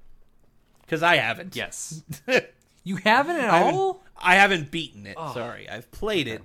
Because 0.83 1.03
I 1.03 1.17
haven't. 1.17 1.55
Yes. 1.57 2.03
you 2.85 2.97
haven't 2.97 3.37
at 3.37 3.51
I 3.51 3.59
haven't, 3.59 3.75
all. 3.75 4.03
I 4.17 4.35
haven't 4.35 4.71
beaten 4.71 5.07
it. 5.07 5.15
Oh. 5.17 5.33
Sorry, 5.33 5.69
I've 5.69 5.91
played 5.91 6.29
it, 6.29 6.43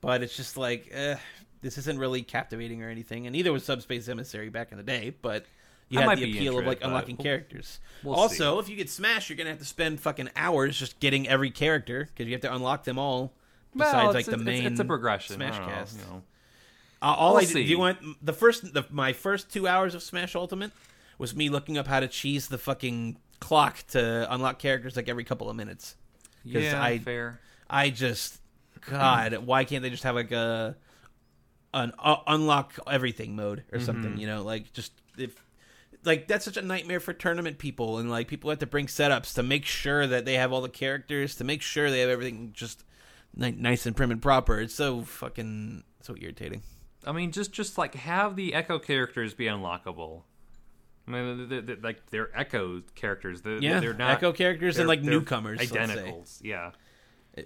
but 0.00 0.22
it's 0.22 0.36
just 0.36 0.56
like 0.56 0.88
eh, 0.92 1.16
this 1.62 1.78
isn't 1.78 1.98
really 1.98 2.22
captivating 2.22 2.82
or 2.82 2.90
anything. 2.90 3.26
And 3.26 3.34
neither 3.34 3.52
was 3.52 3.64
Subspace 3.64 4.08
Emissary 4.08 4.50
back 4.50 4.70
in 4.72 4.78
the 4.78 4.84
day, 4.84 5.14
but 5.22 5.46
you 5.88 6.00
I 6.00 6.04
had 6.04 6.18
the 6.18 6.30
appeal 6.30 6.58
of 6.58 6.66
like 6.66 6.82
unlocking 6.82 7.16
we'll- 7.16 7.24
characters. 7.24 7.80
we'll 8.02 8.14
also, 8.14 8.58
if 8.58 8.68
you 8.68 8.76
get 8.76 8.90
Smash, 8.90 9.28
you're 9.28 9.36
gonna 9.36 9.50
have 9.50 9.58
to 9.60 9.64
spend 9.64 10.00
fucking 10.00 10.30
hours 10.36 10.78
just 10.78 11.00
getting 11.00 11.28
every 11.28 11.50
character 11.50 12.04
because 12.06 12.26
you 12.26 12.32
have 12.32 12.42
to 12.42 12.54
unlock 12.54 12.84
them 12.84 12.98
all. 12.98 13.32
Besides, 13.76 13.94
well, 13.94 14.12
like 14.12 14.26
the 14.26 14.36
main 14.36 14.66
it's, 14.66 14.80
a 14.80 14.84
progression. 14.84 15.38
Know, 15.38 15.50
cast. 15.50 15.98
you 15.98 16.04
know. 16.04 16.22
Uh, 17.02 17.06
all 17.06 17.34
We'll 17.34 17.42
I 17.42 17.44
did, 17.44 17.52
do 17.54 17.62
you 17.62 17.78
want 17.78 17.98
the 18.24 18.32
first 18.32 18.72
the, 18.72 18.84
my 18.90 19.12
first 19.12 19.52
two 19.52 19.68
hours 19.68 19.94
of 19.94 20.02
Smash 20.02 20.34
Ultimate 20.34 20.72
was 21.18 21.34
me 21.34 21.48
looking 21.48 21.78
up 21.78 21.86
how 21.86 22.00
to 22.00 22.08
cheese 22.08 22.48
the 22.48 22.58
fucking 22.58 23.18
clock 23.40 23.84
to 23.88 24.26
unlock 24.32 24.58
characters 24.58 24.96
like 24.96 25.08
every 25.08 25.24
couple 25.24 25.50
of 25.50 25.56
minutes. 25.56 25.96
Yeah, 26.44 26.82
I- 26.82 26.98
fair. 26.98 27.40
I 27.68 27.90
just, 27.90 28.40
God, 28.88 29.38
why 29.38 29.64
can't 29.64 29.82
they 29.82 29.90
just 29.90 30.04
have 30.04 30.14
like 30.14 30.30
a 30.30 30.76
an 31.76 31.92
uh, 31.98 32.16
unlock 32.26 32.74
everything 32.86 33.36
mode 33.36 33.64
or 33.72 33.80
something. 33.80 34.16
You 34.18 34.26
know, 34.26 34.42
like 34.42 34.72
just 34.72 34.92
if 35.18 35.42
like 36.04 36.26
that's 36.26 36.44
such 36.44 36.56
a 36.56 36.62
nightmare 36.62 37.00
for 37.00 37.12
tournament 37.12 37.58
people 37.58 37.98
and 37.98 38.10
like 38.10 38.28
people 38.28 38.50
have 38.50 38.60
to 38.60 38.66
bring 38.66 38.86
setups 38.86 39.34
to 39.34 39.42
make 39.42 39.66
sure 39.66 40.06
that 40.06 40.24
they 40.24 40.34
have 40.34 40.52
all 40.52 40.62
the 40.62 40.68
characters 40.68 41.36
to 41.36 41.44
make 41.44 41.62
sure 41.62 41.90
they 41.90 42.00
have 42.00 42.08
everything 42.08 42.50
just 42.54 42.84
nice 43.36 43.86
and 43.86 43.96
prim 43.96 44.10
and 44.10 44.20
proper. 44.20 44.60
It's 44.60 44.74
so 44.74 45.02
fucking 45.02 45.84
so 46.02 46.16
irritating. 46.18 46.62
I 47.04 47.12
mean, 47.12 47.32
just 47.32 47.52
just 47.52 47.78
like 47.78 47.94
have 47.94 48.36
the 48.36 48.54
Echo 48.54 48.78
characters 48.78 49.34
be 49.34 49.44
unlockable. 49.44 50.22
I 51.06 51.10
mean, 51.10 51.48
they're, 51.48 51.60
they're, 51.60 51.76
like 51.76 52.10
they're 52.10 52.30
Echo 52.36 52.82
characters. 52.94 53.42
They're, 53.42 53.58
Yeah, 53.58 53.80
they're 53.80 53.94
not 53.94 54.10
Echo 54.10 54.32
characters 54.32 54.78
and 54.78 54.88
like 54.88 55.02
newcomers, 55.02 55.60
identicals. 55.60 56.40
Yeah. 56.42 56.72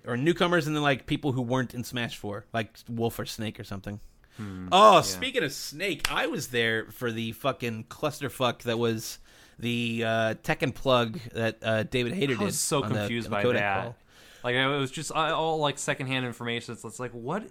or 0.07 0.17
newcomers 0.17 0.67
and 0.67 0.75
then 0.75 0.83
like 0.83 1.07
people 1.07 1.33
who 1.33 1.43
weren't 1.43 1.75
in 1.75 1.85
Smash 1.85 2.17
Four, 2.17 2.47
like 2.53 2.79
Wolf 2.89 3.19
or 3.19 3.27
Snake 3.27 3.61
or 3.61 3.65
something. 3.65 4.01
Hmm. 4.37 4.69
Oh, 4.73 5.03
speaking 5.03 5.43
of 5.43 5.53
Snake, 5.53 6.11
I 6.11 6.27
was 6.27 6.49
there 6.49 6.87
for 6.87 7.13
the 7.13 7.33
fucking 7.33 7.85
clusterfuck 7.85 8.63
that 8.63 8.79
was 8.79 9.19
the 9.59 10.05
uh, 10.05 10.35
Tekken 10.43 10.75
plug 10.75 11.19
that 11.35 11.59
uh, 11.63 11.83
David 11.83 12.15
Hayter 12.15 12.35
did. 12.35 12.41
I 12.41 12.45
was 12.45 12.59
so 12.59 12.81
confused 12.81 13.27
the 13.27 13.31
by 13.31 13.45
that. 13.53 13.83
call. 13.83 13.97
Like 14.45 14.55
it 14.55 14.67
was 14.67 14.91
just 14.91 15.11
uh, 15.13 15.35
all 15.37 15.59
like 15.59 15.79
secondhand 15.79 16.27
information. 16.27 16.77
So 16.77 16.89
it's 16.89 17.01
like 17.01 17.13
what? 17.13 17.45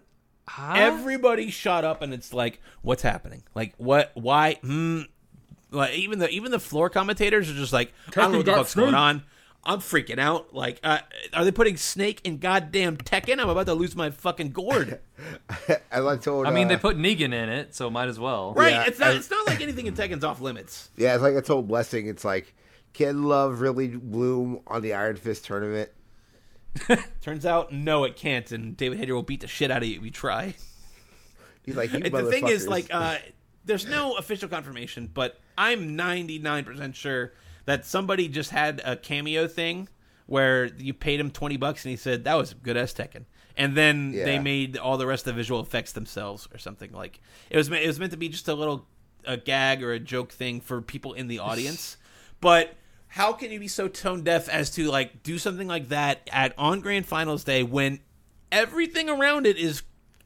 Huh? 0.47 0.73
Everybody 0.75 1.51
shot 1.51 1.83
up 1.85 2.01
and 2.01 2.13
it's 2.13 2.33
like, 2.33 2.59
what's 2.81 3.03
happening? 3.03 3.43
Like 3.55 3.73
what? 3.77 4.11
Why? 4.15 4.55
Hmm. 4.61 5.01
Like 5.71 5.93
even 5.93 6.19
the 6.19 6.29
even 6.29 6.51
the 6.51 6.59
floor 6.59 6.89
commentators 6.89 7.49
are 7.49 7.53
just 7.53 7.73
like, 7.73 7.93
I 8.07 8.11
don't 8.21 8.31
know 8.31 8.37
what 8.39 8.45
the 8.47 8.53
fuck's 8.55 8.75
going 8.75 8.95
on. 8.95 9.23
I'm 9.63 9.79
freaking 9.79 10.19
out. 10.19 10.53
Like, 10.55 10.79
uh, 10.85 10.99
are 11.33 11.43
they 11.43 11.51
putting 11.51 11.75
Snake 11.75 12.21
in 12.23 12.37
goddamn 12.37 12.95
Tekken? 12.95 13.39
I'm 13.39 13.49
about 13.49 13.65
to 13.65 13.73
lose 13.73 13.93
my 13.93 14.09
fucking 14.09 14.51
gourd. 14.51 14.99
As 15.91 16.05
I 16.05 16.15
told, 16.15 16.47
I 16.47 16.51
mean, 16.51 16.67
uh, 16.67 16.69
they 16.69 16.77
put 16.77 16.97
Negan 16.97 17.33
in 17.33 17.49
it, 17.49 17.75
so 17.75 17.89
might 17.89 18.07
as 18.07 18.17
well. 18.17 18.53
Right? 18.53 18.71
Yeah, 18.71 18.85
it's 18.87 18.97
not. 18.99 19.09
I- 19.09 19.15
it's 19.15 19.29
not 19.29 19.45
like 19.47 19.59
anything 19.61 19.85
in 19.85 19.95
Tekken's 19.95 20.23
off 20.23 20.39
limits. 20.39 20.89
yeah, 20.95 21.13
it's 21.13 21.21
like 21.21 21.35
I 21.35 21.41
told 21.41 21.67
Blessing. 21.67 22.07
It's 22.07 22.23
like, 22.23 22.55
can 22.93 23.23
love 23.23 23.59
really 23.59 23.89
bloom 23.89 24.61
on 24.65 24.81
the 24.81 24.93
Iron 24.93 25.17
Fist 25.17 25.43
tournament? 25.45 25.91
Turns 27.21 27.45
out, 27.45 27.71
no, 27.71 28.03
it 28.03 28.15
can't, 28.15 28.51
and 28.51 28.75
David 28.75 28.99
Hayter 28.99 29.15
will 29.15 29.23
beat 29.23 29.41
the 29.41 29.47
shit 29.47 29.71
out 29.71 29.81
of 29.81 29.87
you 29.87 29.97
if 29.97 30.03
you 30.03 30.11
try. 30.11 30.55
He's 31.63 31.75
like, 31.75 31.91
you 31.91 31.99
the 32.09 32.29
thing 32.29 32.47
is, 32.47 32.67
like, 32.67 32.87
uh, 32.91 33.17
there's 33.65 33.85
no 33.85 34.15
official 34.17 34.49
confirmation, 34.49 35.09
but 35.13 35.39
I'm 35.57 35.97
99% 35.97 36.95
sure 36.95 37.33
that 37.65 37.85
somebody 37.85 38.27
just 38.27 38.51
had 38.51 38.81
a 38.83 38.95
cameo 38.95 39.47
thing 39.47 39.89
where 40.25 40.65
you 40.65 40.93
paid 40.93 41.19
him 41.19 41.31
20 41.31 41.57
bucks 41.57 41.85
and 41.85 41.89
he 41.89 41.97
said 41.97 42.23
that 42.23 42.35
was 42.35 42.53
good 42.53 42.77
as 42.77 42.93
Tekken. 42.93 43.25
And 43.57 43.75
then 43.75 44.11
they 44.11 44.39
made 44.39 44.77
all 44.77 44.97
the 44.97 45.05
rest 45.05 45.27
of 45.27 45.33
the 45.33 45.37
visual 45.37 45.59
effects 45.59 45.91
themselves 45.91 46.47
or 46.53 46.57
something 46.57 46.91
like 46.93 47.19
it 47.49 47.57
was. 47.57 47.69
It 47.69 47.87
was 47.87 47.99
meant 47.99 48.11
to 48.11 48.17
be 48.17 48.29
just 48.29 48.47
a 48.47 48.53
little 48.53 48.87
a 49.25 49.37
gag 49.37 49.83
or 49.83 49.91
a 49.91 49.99
joke 49.99 50.31
thing 50.31 50.61
for 50.61 50.81
people 50.81 51.13
in 51.13 51.27
the 51.27 51.39
audience, 51.39 51.97
but 52.39 52.73
how 53.09 53.33
can 53.33 53.51
you 53.51 53.59
be 53.59 53.67
so 53.67 53.87
tone 53.87 54.23
deaf 54.23 54.47
as 54.47 54.69
to 54.71 54.89
like 54.89 55.23
do 55.23 55.37
something 55.37 55.67
like 55.67 55.89
that 55.89 56.29
at 56.31 56.53
on 56.57 56.79
grand 56.79 57.05
finals 57.05 57.43
day 57.43 57.63
when 57.63 57.99
everything 58.51 59.09
around 59.09 59.45
it 59.45 59.57
is 59.57 59.83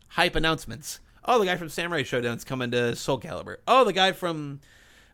hype 0.10 0.36
announcements. 0.36 1.00
Oh, 1.26 1.40
the 1.40 1.46
guy 1.46 1.56
from 1.56 1.70
Samurai 1.70 2.04
Shodown's 2.04 2.44
coming 2.44 2.72
to 2.72 2.96
Soul 2.96 3.20
Calibur. 3.20 3.58
Oh, 3.68 3.84
the 3.86 3.94
guy 3.94 4.12
from 4.12 4.60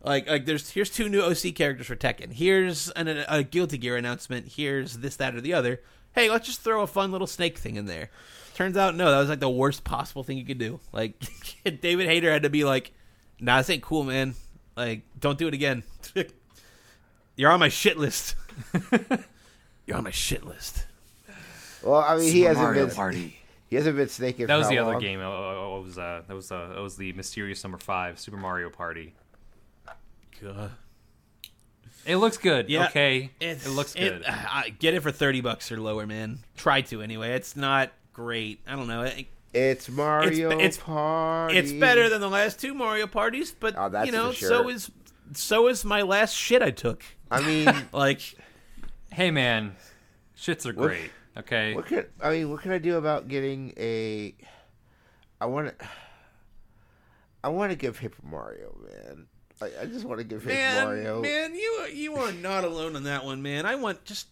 like 0.04 0.28
like 0.28 0.46
there's 0.46 0.70
here's 0.72 0.90
two 0.90 1.10
new 1.10 1.22
OC 1.22 1.56
characters 1.56 1.88
for 1.88 1.96
Tekken. 1.96 2.34
Here's 2.34 2.90
an, 2.91 3.08
a 3.08 3.44
Guilty 3.44 3.78
Gear 3.78 3.96
announcement. 3.98 4.54
Here's 4.56 4.98
this, 4.98 5.16
that, 5.18 5.36
or 5.36 5.41
the 5.41 5.54
other. 5.54 5.82
Hey, 6.14 6.30
let's 6.30 6.48
just 6.48 6.62
throw 6.62 6.82
a 6.82 6.88
fun 6.88 7.12
little 7.12 7.28
snake 7.28 7.58
thing 7.58 7.76
in 7.76 7.86
there. 7.86 8.10
Turns 8.56 8.76
out, 8.76 8.96
no, 8.96 9.12
that 9.12 9.20
was 9.20 9.30
like 9.30 9.40
the 9.40 9.50
worst 9.50 9.84
possible 9.84 10.24
thing 10.24 10.38
you 10.38 10.46
could 10.46 10.58
do. 10.58 10.80
Like 10.91 11.24
David 11.82 12.08
Hayter 12.08 12.32
had 12.32 12.44
to 12.44 12.50
be 12.50 12.64
like, 12.64 12.94
"Nah, 13.40 13.58
this 13.60 13.70
ain't 13.70 13.84
cool, 13.84 14.04
man. 14.04 14.34
Like, 14.76 15.04
don't 15.20 15.38
do 15.38 15.48
it 15.48 15.54
again. 15.54 15.84
You're 17.40 17.52
on 17.52 17.60
my 17.61 17.70
shit 17.70 17.98
list. 17.98 18.36
You're 19.86 19.95
on 19.98 20.03
my 20.03 20.11
shit 20.11 20.45
list." 20.45 20.86
well, 21.82 22.02
I 22.02 22.18
mean, 22.18 22.30
he 22.34 22.41
hasn't 22.41 22.66
Mario 22.66 22.88
been 22.88 22.95
Party. 22.95 23.40
he 23.70 23.78
hasn't 23.78 23.95
been 23.95 24.10
snaking. 24.10 24.48
That 24.48 24.56
for 24.56 24.57
was 24.57 24.66
how 24.68 24.72
the 24.72 24.78
other 24.80 24.99
game. 24.99 25.22
Uh, 25.22 25.30
uh, 25.30 25.78
uh, 25.78 25.80
was 25.80 25.98
uh, 25.98 26.22
that 26.28 26.34
was 26.34 26.52
uh, 26.52 26.68
that 26.76 26.82
was 26.82 26.98
the 26.98 27.14
mysterious 27.14 27.64
number 27.64 27.78
five, 27.78 28.20
Super 28.20 28.36
Mario 28.36 28.70
Party. 28.70 29.14
God. 30.41 30.72
It 32.06 32.18
looks 32.18 32.36
good. 32.38 32.70
Yeah, 32.70 32.88
okay, 32.88 33.30
It's, 33.40 33.66
it 33.66 33.70
looks 33.70 33.95
it- 33.95 33.99
good. 33.99 34.26
I 34.26 34.74
get 34.78 34.94
it 34.94 35.02
for 35.02 35.11
thirty 35.11 35.40
bucks 35.40 35.72
or 35.72 35.80
lower, 35.80 36.06
man. 36.06 36.40
Try 36.57 36.82
to 36.82 37.02
anyway. 37.02 37.32
It's 37.36 37.56
not 37.56 37.91
great. 38.11 38.60
I 38.68 38.76
don't 38.76 38.88
know. 38.88 39.03
It- 39.03 39.28
It's 39.53 39.88
Mario 39.88 40.52
it's- 40.52 40.76
Party. 40.78 41.57
It's 41.57 41.72
better 41.72 42.10
than 42.10 42.20
the 42.20 42.30
last 42.30 42.60
two 42.60 42.74
Mario 42.74 43.07
parties, 43.07 43.52
but 43.57 43.76
Oh, 43.78 44.03
you 44.03 44.11
know, 44.11 44.32
sure. 44.34 44.49
so 44.49 44.68
is 44.70 44.91
so 45.34 45.68
is 45.68 45.84
my 45.85 46.01
last 46.01 46.34
shit 46.35 46.61
I 46.61 46.72
took. 46.72 47.03
I 47.31 47.41
mean, 47.41 47.73
Like, 47.93 48.22
hey 49.11 49.31
man, 49.31 49.76
shits 50.38 50.65
are 50.65 50.73
What- 50.73 50.88
great. 50.88 51.11
Okay, 51.38 51.73
what 51.73 51.85
can 51.85 52.06
I 52.22 52.31
mean? 52.31 52.49
What 52.49 52.61
can 52.61 52.72
I 52.72 52.80
do 52.80 52.97
about 52.97 53.27
getting 53.30 53.73
a? 53.77 54.35
I 55.39 55.45
want 55.45 55.77
to. 55.80 55.85
I 57.43 57.49
want 57.49 57.72
to 57.72 57.77
give 57.77 57.97
Paper 57.97 58.22
Mario, 58.23 58.76
man. 58.84 59.27
Like, 59.61 59.73
I 59.80 59.85
just 59.85 60.03
want 60.06 60.18
to 60.19 60.26
give 60.26 60.41
Paper 60.41 60.53
man, 60.53 60.84
Mario. 60.85 61.22
man, 61.22 61.56
you 61.56 61.88
you 61.93 62.15
are 62.15 62.34
not 62.34 62.65
alone 62.65 62.95
on 62.97 63.03
that 63.03 63.23
one, 63.23 63.41
man. 63.41 63.65
I 63.65 63.76
want 63.76 64.03
just 64.03 64.27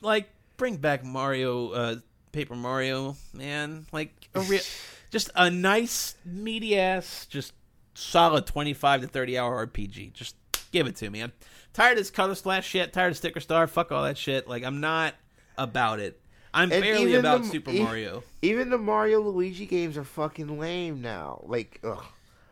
like 0.00 0.28
bring 0.56 0.76
back 0.76 1.04
Mario, 1.04 1.70
uh, 1.72 1.96
Paper 2.32 2.54
Mario, 2.56 3.16
man. 3.34 3.84
Like 3.92 4.14
a 4.34 4.40
real, 4.40 4.62
just 5.10 5.28
a 5.34 5.50
nice 5.50 6.14
meaty 6.24 6.78
ass, 6.78 7.26
just 7.28 7.52
solid 7.96 8.46
twenty 8.46 8.72
five 8.74 9.00
to 9.00 9.06
thirty 9.08 9.36
hour 9.38 9.66
RPG. 9.66 10.12
Just 10.12 10.36
give 10.72 10.86
it 10.86 10.96
to 10.96 11.10
me. 11.10 11.22
I'm 11.22 11.32
tired 11.72 11.92
of 11.92 11.98
this 11.98 12.10
color 12.10 12.34
splash 12.34 12.66
shit. 12.68 12.92
Tired 12.92 13.10
of 13.12 13.16
sticker 13.16 13.40
star. 13.40 13.66
Fuck 13.66 13.90
all 13.92 14.04
that 14.04 14.18
shit. 14.18 14.46
Like 14.48 14.62
I'm 14.64 14.80
not 14.80 15.14
about 15.58 15.98
it. 16.00 16.20
I'm 16.54 16.72
And 16.72 16.82
barely 16.82 17.14
about 17.14 17.42
the- 17.42 17.48
Super 17.48 17.70
e- 17.70 17.82
Mario. 17.82 18.22
Even 18.42 18.70
the 18.70 18.78
Mario 18.78 19.20
Luigi 19.20 19.66
games 19.66 19.96
are 19.98 20.04
fucking 20.04 20.58
lame 20.58 21.02
now. 21.02 21.42
Like, 21.46 21.80
ugh. 21.84 22.02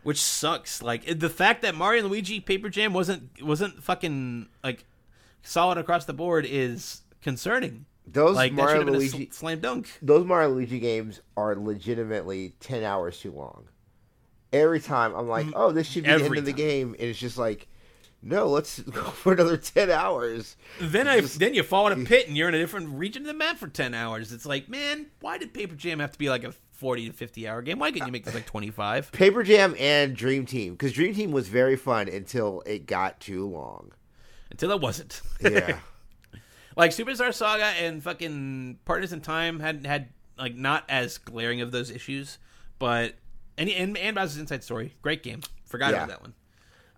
which 0.02 0.20
sucks. 0.20 0.82
Like 0.82 1.18
the 1.18 1.30
fact 1.30 1.62
that 1.62 1.74
Mario 1.74 2.00
and 2.02 2.10
Luigi 2.10 2.40
Paper 2.40 2.68
Jam 2.68 2.92
wasn't 2.92 3.42
wasn't 3.42 3.82
fucking 3.82 4.48
like 4.62 4.84
solid 5.42 5.78
across 5.78 6.04
the 6.04 6.12
board 6.12 6.44
is 6.48 7.02
concerning. 7.22 7.86
those 8.06 8.36
Like 8.36 8.52
Mario 8.52 8.70
should 8.72 8.76
have 8.78 8.86
been 8.86 8.96
Luigi, 8.98 9.26
sl- 9.30 9.32
slam 9.38 9.60
dunk. 9.60 9.88
those 10.02 10.26
Mario 10.26 10.50
Luigi 10.50 10.78
games 10.80 11.20
are 11.36 11.54
legitimately 11.56 12.54
ten 12.60 12.82
hours 12.82 13.18
too 13.18 13.32
long. 13.32 13.68
Every 14.54 14.80
time 14.80 15.14
I'm 15.14 15.28
like, 15.28 15.46
mm-hmm. 15.46 15.56
oh, 15.56 15.72
this 15.72 15.88
should 15.88 16.04
be 16.04 16.10
the 16.10 16.24
end 16.24 16.38
of 16.38 16.44
the 16.44 16.52
time. 16.52 16.56
game, 16.56 16.88
and 16.98 17.08
it's 17.08 17.18
just 17.18 17.36
like, 17.36 17.66
no, 18.22 18.46
let's 18.48 18.78
go 18.80 19.02
for 19.02 19.34
another 19.34 19.56
ten 19.56 19.90
hours. 19.90 20.56
Then 20.80 21.06
I 21.06 21.20
then 21.20 21.54
you 21.54 21.62
fall 21.62 21.86
in 21.88 22.00
a 22.00 22.04
pit 22.06 22.26
and 22.26 22.36
you're 22.36 22.48
in 22.48 22.54
a 22.54 22.58
different 22.58 22.90
region 22.90 23.22
of 23.22 23.26
the 23.26 23.34
map 23.34 23.58
for 23.58 23.68
ten 23.68 23.94
hours. 23.94 24.32
It's 24.32 24.46
like, 24.46 24.68
man, 24.68 25.06
why 25.20 25.38
did 25.38 25.52
Paper 25.52 25.74
Jam 25.74 25.98
have 25.98 26.12
to 26.12 26.18
be 26.18 26.30
like 26.30 26.44
a 26.44 26.52
forty 26.72 27.06
to 27.06 27.12
fifty 27.12 27.46
hour 27.46 27.62
game? 27.62 27.78
Why 27.78 27.90
couldn't 27.90 28.08
you 28.08 28.12
make 28.12 28.24
this 28.24 28.34
like 28.34 28.46
twenty 28.46 28.70
five? 28.70 29.12
Paper 29.12 29.42
Jam 29.42 29.76
and 29.78 30.16
Dream 30.16 30.46
Team, 30.46 30.72
because 30.72 30.92
Dream 30.92 31.14
Team 31.14 31.32
was 31.32 31.48
very 31.48 31.76
fun 31.76 32.08
until 32.08 32.62
it 32.64 32.86
got 32.86 33.20
too 33.20 33.46
long. 33.46 33.92
Until 34.50 34.70
it 34.70 34.80
wasn't. 34.80 35.20
Yeah, 35.40 35.78
like 36.76 36.92
Superstar 36.92 37.34
Saga 37.34 37.64
and 37.64 38.02
fucking 38.02 38.78
Partners 38.84 39.12
in 39.12 39.20
Time 39.20 39.60
had 39.60 39.84
had 39.84 40.08
like 40.38 40.54
not 40.54 40.84
as 40.88 41.18
glaring 41.18 41.60
of 41.60 41.72
those 41.72 41.90
issues, 41.90 42.38
but 42.78 43.14
and 43.58 43.68
and, 43.70 43.96
and 43.96 44.14
Bowser's 44.16 44.38
Inside 44.38 44.64
Story, 44.64 44.94
great 45.02 45.22
game. 45.22 45.40
Forgot 45.66 45.90
Yeah. 45.92 45.96
about 46.04 46.08
that 46.08 46.20
one. 46.22 46.34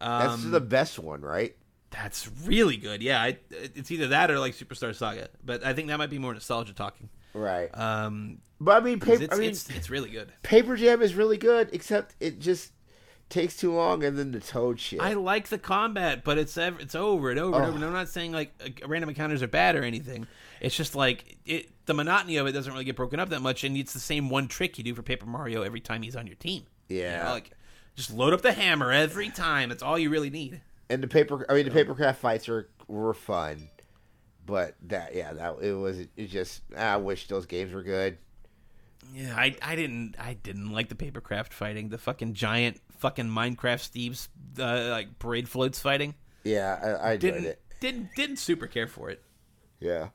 that's 0.01 0.45
Um, 0.45 0.51
the 0.51 0.61
best 0.61 0.99
one, 0.99 1.21
right? 1.23 1.57
That's 1.91 2.29
really 2.45 2.77
good. 2.77 3.03
Yeah, 3.03 3.23
I, 3.23 3.39
it's 3.51 3.91
either 3.91 4.09
that 4.09 4.31
or 4.31 4.39
like 4.39 4.55
Superstar 4.55 4.95
Saga, 4.95 5.29
but 5.45 5.65
I 5.65 5.73
think 5.73 5.89
that 5.89 5.97
might 5.99 6.11
be 6.11 6.19
more 6.19 6.35
nostalgia 6.35 6.75
talking. 6.75 7.09
Right. 7.33 7.69
Um, 7.73 8.39
But 8.61 8.83
I 8.83 8.85
mean, 8.85 9.01
paper, 9.01 9.23
it's, 9.23 9.35
I 9.35 9.39
mean, 9.39 9.51
it's 9.51 9.71
it's 9.71 9.89
really 9.89 10.11
good. 10.11 10.33
Paper 10.43 10.77
Jam 10.77 11.01
is 11.01 11.15
really 11.15 11.39
good, 11.39 11.71
except 11.73 12.15
it 12.21 12.39
just 12.39 12.73
takes 13.29 13.57
too 13.57 13.73
long, 13.73 14.05
and 14.05 14.17
then 14.19 14.33
the 14.33 14.41
Toad 14.41 14.79
shit. 14.81 15.01
I 15.01 15.15
like 15.15 15.49
the 15.49 15.59
combat, 15.59 16.23
but 16.25 16.39
it's 16.39 16.57
ev- 16.57 16.81
it's 16.81 16.95
over 16.95 17.31
and 17.31 17.39
over 17.41 17.57
and 17.57 17.67
over. 17.67 17.77
And 17.77 17.85
I'm 17.85 17.93
not 17.93 18.09
saying 18.09 18.33
like 18.33 18.53
uh, 18.65 18.87
random 18.87 19.09
encounters 19.09 19.43
are 19.43 19.49
bad 19.49 19.77
or 19.77 19.83
anything. 19.83 20.27
It's 20.61 20.77
just 20.77 20.95
like 20.95 21.37
it 21.45 21.71
the 21.87 21.95
monotony 21.95 22.37
of 22.37 22.47
it 22.47 22.53
doesn't 22.53 22.73
really 22.73 22.85
get 22.85 22.97
broken 22.97 23.21
up 23.21 23.29
that 23.31 23.43
much, 23.43 23.65
and 23.65 23.77
it's 23.77 23.93
the 23.93 24.01
same 24.01 24.29
one 24.31 24.49
trick 24.49 24.79
you 24.79 24.85
do 24.85 24.95
for 24.95 25.03
Paper 25.03 25.27
Mario 25.27 25.63
every 25.63 25.81
time 25.81 26.03
he's 26.03 26.17
on 26.17 26.27
your 26.27 26.37
team. 26.37 26.65
You 26.89 26.99
Yeah. 27.01 27.25
know, 27.25 27.31
like 27.33 27.51
just 27.95 28.13
load 28.13 28.33
up 28.33 28.43
the 28.43 28.53
hammer 28.53 28.93
every 28.93 29.29
time. 29.31 29.69
That's 29.71 29.83
all 29.83 29.99
you 29.99 30.11
really 30.11 30.31
need. 30.31 30.61
and 30.89 31.03
the 31.03 31.09
paper, 31.09 31.45
I 31.49 31.55
mean, 31.55 31.69
the 31.69 31.71
papercraft 31.85 32.17
fights 32.17 32.47
were 32.49 32.69
were 32.89 33.15
fun, 33.15 33.69
but 34.45 34.77
that, 34.83 35.15
yeah, 35.15 35.33
that 35.33 35.57
it 35.61 35.73
was. 35.73 35.99
It 36.17 36.27
just, 36.29 36.63
I 36.77 36.97
wish 36.99 37.27
those 37.27 37.47
games 37.47 37.73
were 37.73 37.83
good. 37.83 38.19
Yeah, 39.15 39.35
I, 39.37 39.55
I 39.63 39.77
didn't 39.77 40.17
I 40.19 40.35
didn't 40.35 40.71
like 40.73 40.89
the 40.89 40.95
papercraft 40.95 41.53
fighting. 41.53 41.89
The 41.89 41.99
fucking 41.99 42.35
giant 42.35 42.81
fucking 42.99 43.27
Minecraft 43.27 43.81
Steve's 43.81 44.29
uh, 44.59 44.89
like 44.91 45.19
parade 45.19 45.49
floats 45.49 45.81
fighting. 45.81 46.15
Yeah, 46.45 46.79
I, 46.83 46.89
I 47.11 47.13
enjoyed 47.15 47.33
Didn't 47.35 47.45
it. 47.47 47.63
didn't 47.81 48.09
didn't 48.17 48.37
super 48.37 48.67
care 48.67 48.87
for 48.87 49.11
it. 49.11 49.23
Yeah, 49.81 50.09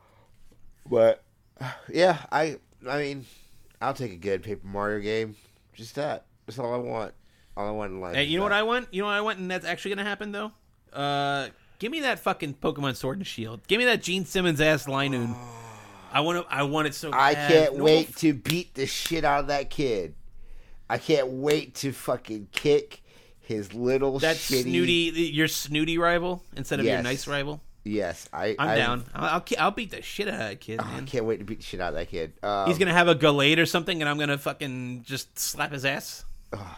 but 0.89 1.23
yeah, 1.91 2.17
I, 2.31 2.57
I 2.89 2.97
mean, 2.99 3.25
I'll 3.81 3.93
take 3.93 4.11
a 4.13 4.17
good 4.17 4.43
Paper 4.43 4.65
Mario 4.65 4.99
game. 4.99 5.35
Just 5.73 5.95
that. 5.95 6.25
That's 6.45 6.57
all 6.59 6.73
I 6.73 6.77
want. 6.77 7.13
All 7.55 7.67
I 7.67 7.71
want 7.71 7.91
in 7.91 8.01
life. 8.01 8.15
Hey, 8.15 8.23
you 8.23 8.37
know 8.37 8.43
what. 8.43 8.51
I 8.53 8.63
want? 8.63 8.87
You 8.91 9.01
know 9.01 9.07
what 9.07 9.13
I 9.15 9.21
want, 9.21 9.39
and 9.39 9.49
that's 9.51 9.65
actually 9.65 9.95
gonna 9.95 10.07
happen 10.07 10.31
though. 10.31 10.51
Uh, 10.93 11.49
give 11.79 11.91
me 11.91 12.01
that 12.01 12.19
fucking 12.19 12.55
Pokemon 12.55 12.95
Sword 12.95 13.17
and 13.17 13.27
Shield. 13.27 13.65
Give 13.67 13.77
me 13.79 13.85
that 13.85 14.01
Gene 14.01 14.25
Simmons 14.25 14.59
ass 14.61 14.85
Linoone. 14.85 15.35
I 16.11 16.21
want 16.21 16.47
to. 16.47 16.53
I 16.53 16.63
want 16.63 16.87
it 16.87 16.95
so. 16.95 17.11
I 17.13 17.33
bad. 17.33 17.51
can't 17.51 17.71
Normal 17.73 17.85
wait 17.85 18.15
to 18.17 18.33
beat 18.33 18.73
the 18.75 18.85
shit 18.85 19.23
out 19.23 19.41
of 19.41 19.47
that 19.47 19.69
kid. 19.69 20.15
I 20.89 20.97
can't 20.97 21.27
wait 21.27 21.75
to 21.75 21.91
fucking 21.93 22.49
kick 22.51 23.01
his 23.39 23.73
little 23.73 24.19
that 24.19 24.35
shitty. 24.35 24.63
snooty, 24.63 25.31
your 25.33 25.47
snooty 25.47 25.97
rival 25.97 26.43
instead 26.55 26.79
of 26.79 26.85
your 26.85 27.01
nice 27.01 27.27
rival. 27.27 27.61
Yes, 27.83 28.29
I. 28.31 28.55
I'm 28.59 28.69
I- 28.69 28.75
down. 28.75 29.03
I'll, 29.15 29.25
I'll, 29.35 29.45
I'll 29.57 29.71
beat 29.71 29.91
the 29.91 30.01
shit 30.01 30.27
out 30.27 30.33
of 30.35 30.39
that 30.39 30.59
kid, 30.61 30.79
Oh, 30.83 30.87
I 30.97 31.01
can't 31.01 31.25
wait 31.25 31.37
to 31.37 31.43
beat 31.45 31.59
the 31.59 31.63
shit 31.65 31.79
out 31.81 31.89
of 31.89 31.95
that 31.95 32.09
kid. 32.09 32.33
Um, 32.43 32.67
He's 32.67 32.77
gonna 32.77 32.93
have 32.93 33.07
a 33.07 33.15
Gallade 33.15 33.57
or 33.57 33.65
something, 33.65 34.01
and 34.01 34.07
I'm 34.09 34.17
gonna 34.19 34.37
fucking 34.37 35.03
just 35.03 35.39
slap 35.39 35.71
his 35.71 35.83
ass. 35.85 36.23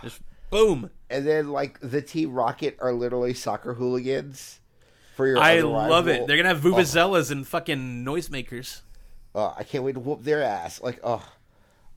Just 0.04 0.22
boom. 0.50 0.90
and 1.10 1.26
then 1.28 1.50
like 1.50 1.80
the 1.82 2.02
Team 2.02 2.32
Rocket 2.34 2.78
are 2.80 2.94
literally 2.94 3.34
soccer 3.34 3.74
hooligans 3.74 4.60
for 5.16 5.28
your. 5.28 5.40
I 5.40 5.60
love 5.62 6.06
rival. 6.06 6.24
it. 6.24 6.28
They're 6.28 6.38
gonna 6.38 6.50
have 6.50 6.62
Vuvuzelas 6.62 7.32
and 7.32 7.46
fucking 7.48 8.06
noisemakers. 8.06 8.82
Oh, 9.36 9.54
I 9.58 9.64
can't 9.64 9.84
wait 9.84 9.94
to 9.94 10.00
whoop 10.00 10.24
their 10.24 10.44
ass. 10.44 10.82
Like, 10.82 11.00
oh, 11.04 11.24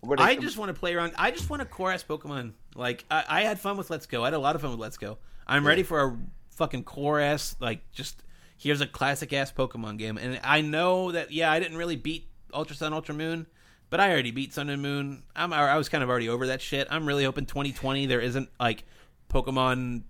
gonna- 0.03 0.23
I 0.23 0.37
just 0.37 0.57
want 0.57 0.75
to 0.75 0.79
play 0.79 0.95
around. 0.95 1.13
I 1.19 1.31
just 1.31 1.51
want 1.51 1.63
a 1.63 1.67
core 1.67 1.93
ass 1.93 2.03
Pokemon. 2.05 2.53
Like 2.75 3.05
I, 3.11 3.25
I 3.29 3.41
had 3.43 3.59
fun 3.59 3.77
with 3.77 3.91
Let's 3.91 4.07
Go. 4.07 4.23
I 4.23 4.27
had 4.29 4.35
a 4.35 4.39
lot 4.39 4.55
of 4.57 4.63
fun 4.63 4.71
with 4.71 4.81
Let's 4.81 4.97
Go. 4.97 5.19
I'm 5.47 5.67
ready 5.67 5.83
for 5.83 6.03
a 6.03 6.19
fucking 6.51 6.85
core 6.85 7.21
ass 7.21 7.55
like 7.61 7.81
just 7.93 8.23
here's 8.57 8.81
a 8.81 8.87
classic 8.87 9.33
ass 9.33 9.53
Pokemon 9.53 9.99
game. 9.99 10.17
And 10.19 10.41
I 10.43 10.61
know 10.61 11.13
that 11.13 11.31
yeah, 11.31 11.51
I 11.51 11.61
didn't 11.61 11.77
really 11.77 11.97
beat 11.97 12.29
Ultra 12.53 12.77
Sun 12.77 12.93
Ultra 12.93 13.15
Moon, 13.15 13.47
but 13.91 14.01
I 14.01 14.11
already 14.11 14.31
beat 14.31 14.53
Sun 14.55 14.71
and 14.71 14.83
Moon. 14.83 15.23
I'm 15.35 15.53
I 15.53 15.77
was 15.77 15.89
kind 15.89 16.03
of 16.03 16.11
already 16.11 16.29
over 16.29 16.47
that 16.49 16.61
shit. 16.63 16.89
I'm 16.91 17.07
really 17.07 17.25
hoping 17.25 17.47
2020 17.47 18.07
there 18.07 18.21
isn't 18.21 18.49
like 18.59 18.85
Pokemon 19.31 20.03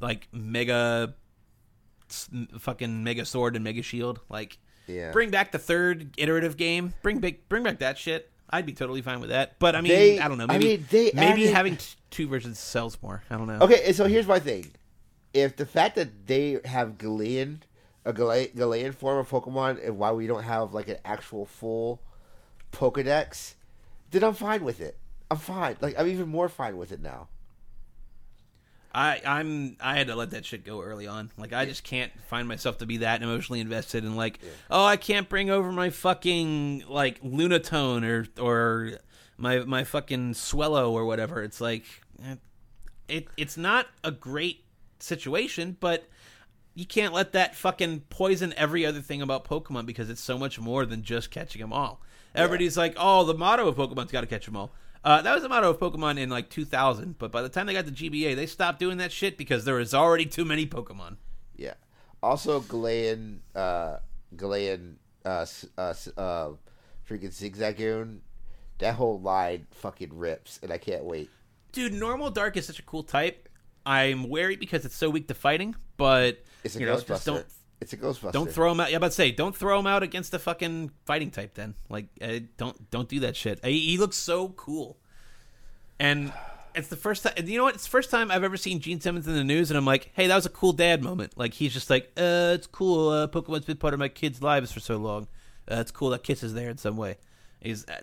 like 0.00 0.28
mega 0.32 1.14
fucking 2.58 3.02
Mega 3.02 3.24
Sword 3.24 3.56
and 3.56 3.64
Mega 3.64 3.82
Shield 3.82 4.20
like 4.28 4.58
yeah. 4.86 5.12
bring 5.12 5.30
back 5.30 5.52
the 5.52 5.58
third 5.58 6.10
iterative 6.16 6.56
game. 6.56 6.94
Bring 7.02 7.18
big, 7.18 7.48
bring 7.48 7.62
back 7.62 7.78
that 7.80 7.98
shit. 7.98 8.30
I'd 8.48 8.64
be 8.66 8.72
totally 8.72 9.02
fine 9.02 9.20
with 9.20 9.30
that. 9.30 9.58
But 9.58 9.74
I 9.74 9.80
mean, 9.80 9.92
They- 9.92 10.18
I 10.20 10.28
don't 10.28 10.38
know. 10.38 10.44
I 10.44 10.58
Maybe 10.58 10.64
mean, 10.76 10.86
they 10.90 11.10
maybe 11.14 11.42
added- 11.44 11.54
having 11.54 11.76
t- 11.78 11.96
two 12.10 12.28
versions 12.28 12.58
sells 12.58 12.96
more. 13.02 13.22
I 13.28 13.36
don't 13.36 13.46
know. 13.48 13.58
Okay, 13.60 13.82
and 13.86 13.94
so 13.96 14.06
here's 14.06 14.26
my 14.26 14.38
thing: 14.38 14.70
if 15.34 15.56
the 15.56 15.66
fact 15.66 15.96
that 15.96 16.26
they 16.28 16.60
have 16.64 16.96
Galean, 16.98 17.58
a 18.04 18.12
Gale- 18.12 18.46
Galean 18.54 18.94
form 18.94 19.18
of 19.18 19.28
Pokemon, 19.28 19.84
and 19.84 19.98
why 19.98 20.12
we 20.12 20.26
don't 20.28 20.44
have 20.44 20.72
like 20.72 20.88
an 20.88 20.98
actual 21.04 21.44
full 21.44 22.00
Pokedex, 22.72 23.54
then 24.10 24.22
I'm 24.22 24.34
fine 24.34 24.62
with 24.64 24.80
it. 24.80 24.96
I'm 25.30 25.38
fine. 25.38 25.76
Like 25.80 25.98
I'm 25.98 26.06
even 26.06 26.28
more 26.28 26.48
fine 26.48 26.76
with 26.76 26.92
it 26.92 27.00
now. 27.02 27.28
I 28.96 29.20
I'm 29.26 29.76
I 29.78 29.98
had 29.98 30.06
to 30.06 30.16
let 30.16 30.30
that 30.30 30.46
shit 30.46 30.64
go 30.64 30.80
early 30.80 31.06
on. 31.06 31.30
Like 31.36 31.52
I 31.52 31.66
just 31.66 31.84
can't 31.84 32.10
find 32.28 32.48
myself 32.48 32.78
to 32.78 32.86
be 32.86 32.96
that 32.98 33.22
emotionally 33.22 33.60
invested 33.60 34.04
in 34.04 34.16
like, 34.16 34.40
oh, 34.70 34.86
I 34.86 34.96
can't 34.96 35.28
bring 35.28 35.50
over 35.50 35.70
my 35.70 35.90
fucking 35.90 36.84
like 36.88 37.22
Lunatone 37.22 38.04
or 38.08 38.42
or 38.42 38.92
my 39.36 39.58
my 39.60 39.84
fucking 39.84 40.32
Swellow 40.32 40.90
or 40.92 41.04
whatever. 41.04 41.42
It's 41.42 41.60
like 41.60 41.84
it 43.06 43.28
it's 43.36 43.58
not 43.58 43.86
a 44.02 44.10
great 44.10 44.64
situation, 44.98 45.76
but 45.78 46.08
you 46.74 46.86
can't 46.86 47.12
let 47.12 47.32
that 47.32 47.54
fucking 47.54 48.00
poison 48.08 48.54
every 48.56 48.86
other 48.86 49.02
thing 49.02 49.20
about 49.20 49.44
Pokemon 49.44 49.84
because 49.84 50.08
it's 50.08 50.22
so 50.22 50.38
much 50.38 50.58
more 50.58 50.86
than 50.86 51.02
just 51.02 51.30
catching 51.30 51.60
them 51.60 51.72
all. 51.72 52.00
Everybody's 52.34 52.78
like, 52.78 52.94
"Oh, 52.96 53.24
the 53.24 53.34
motto 53.34 53.68
of 53.68 53.76
Pokemon's 53.76 54.10
got 54.10 54.22
to 54.22 54.26
catch 54.26 54.46
them 54.46 54.56
all." 54.56 54.72
Uh, 55.04 55.22
that 55.22 55.32
was 55.34 55.42
the 55.42 55.48
motto 55.48 55.70
of 55.70 55.78
Pokemon 55.78 56.18
in 56.18 56.30
like 56.30 56.50
2000, 56.50 57.18
but 57.18 57.30
by 57.30 57.42
the 57.42 57.48
time 57.48 57.66
they 57.66 57.72
got 57.72 57.86
the 57.86 57.92
GBA, 57.92 58.34
they 58.34 58.46
stopped 58.46 58.78
doing 58.78 58.98
that 58.98 59.12
shit 59.12 59.38
because 59.38 59.64
there 59.64 59.76
was 59.76 59.94
already 59.94 60.26
too 60.26 60.44
many 60.44 60.66
Pokemon. 60.66 61.16
Yeah. 61.56 61.74
Also, 62.22 62.60
Galean, 62.60 63.38
uh, 63.54 63.98
Galean, 64.34 64.94
uh, 65.24 65.46
uh, 65.78 65.94
uh, 66.16 66.50
freaking 67.08 67.30
Zigzagoon, 67.30 68.18
that 68.78 68.94
whole 68.94 69.20
line 69.20 69.66
fucking 69.70 70.16
rips, 70.16 70.58
and 70.62 70.72
I 70.72 70.78
can't 70.78 71.04
wait. 71.04 71.30
Dude, 71.72 71.92
normal 71.92 72.30
dark 72.30 72.56
is 72.56 72.66
such 72.66 72.78
a 72.78 72.82
cool 72.82 73.02
type. 73.02 73.48
I'm 73.84 74.28
wary 74.28 74.56
because 74.56 74.84
it's 74.84 74.96
so 74.96 75.08
weak 75.08 75.28
to 75.28 75.34
fighting, 75.34 75.76
but 75.96 76.42
It's 76.64 76.74
a 76.74 76.80
you 76.80 76.86
know, 76.86 77.00
just 77.00 77.24
don't 77.24 77.46
It's 77.80 77.92
a 77.92 77.96
Ghostbuster. 77.96 78.32
don't 78.32 78.50
throw 78.50 78.72
him 78.72 78.80
out. 78.80 78.90
Yeah, 78.90 78.98
to 78.98 79.10
say, 79.10 79.30
don't 79.30 79.54
throw 79.54 79.78
him 79.78 79.86
out 79.86 80.02
against 80.02 80.30
the 80.32 80.38
fucking 80.38 80.92
fighting 81.04 81.30
type. 81.30 81.54
Then, 81.54 81.74
like, 81.88 82.06
uh, 82.22 82.40
don't 82.56 82.90
don't 82.90 83.08
do 83.08 83.20
that 83.20 83.36
shit. 83.36 83.64
He, 83.64 83.80
he 83.80 83.98
looks 83.98 84.16
so 84.16 84.48
cool, 84.50 84.96
and 86.00 86.32
it's 86.74 86.88
the 86.88 86.96
first 86.96 87.22
time. 87.22 87.34
You 87.46 87.58
know 87.58 87.64
what? 87.64 87.74
It's 87.74 87.84
the 87.84 87.90
first 87.90 88.10
time 88.10 88.30
I've 88.30 88.44
ever 88.44 88.56
seen 88.56 88.80
Gene 88.80 89.00
Simmons 89.00 89.28
in 89.28 89.34
the 89.34 89.44
news, 89.44 89.70
and 89.70 89.76
I'm 89.76 89.84
like, 89.84 90.10
hey, 90.14 90.26
that 90.26 90.34
was 90.34 90.46
a 90.46 90.50
cool 90.50 90.72
dad 90.72 91.02
moment. 91.02 91.36
Like, 91.36 91.54
he's 91.54 91.72
just 91.72 91.90
like, 91.90 92.10
uh, 92.16 92.52
it's 92.54 92.66
cool. 92.66 93.10
Uh, 93.10 93.26
Pokemon's 93.26 93.66
been 93.66 93.76
part 93.76 93.92
of 93.92 94.00
my 94.00 94.08
kids' 94.08 94.42
lives 94.42 94.72
for 94.72 94.80
so 94.80 94.96
long. 94.96 95.28
Uh, 95.70 95.76
it's 95.76 95.90
cool 95.90 96.10
that 96.10 96.22
Kiss 96.22 96.42
is 96.42 96.54
there 96.54 96.70
in 96.70 96.78
some 96.78 96.96
way. 96.96 97.18
He's 97.60 97.86
uh, 97.88 98.00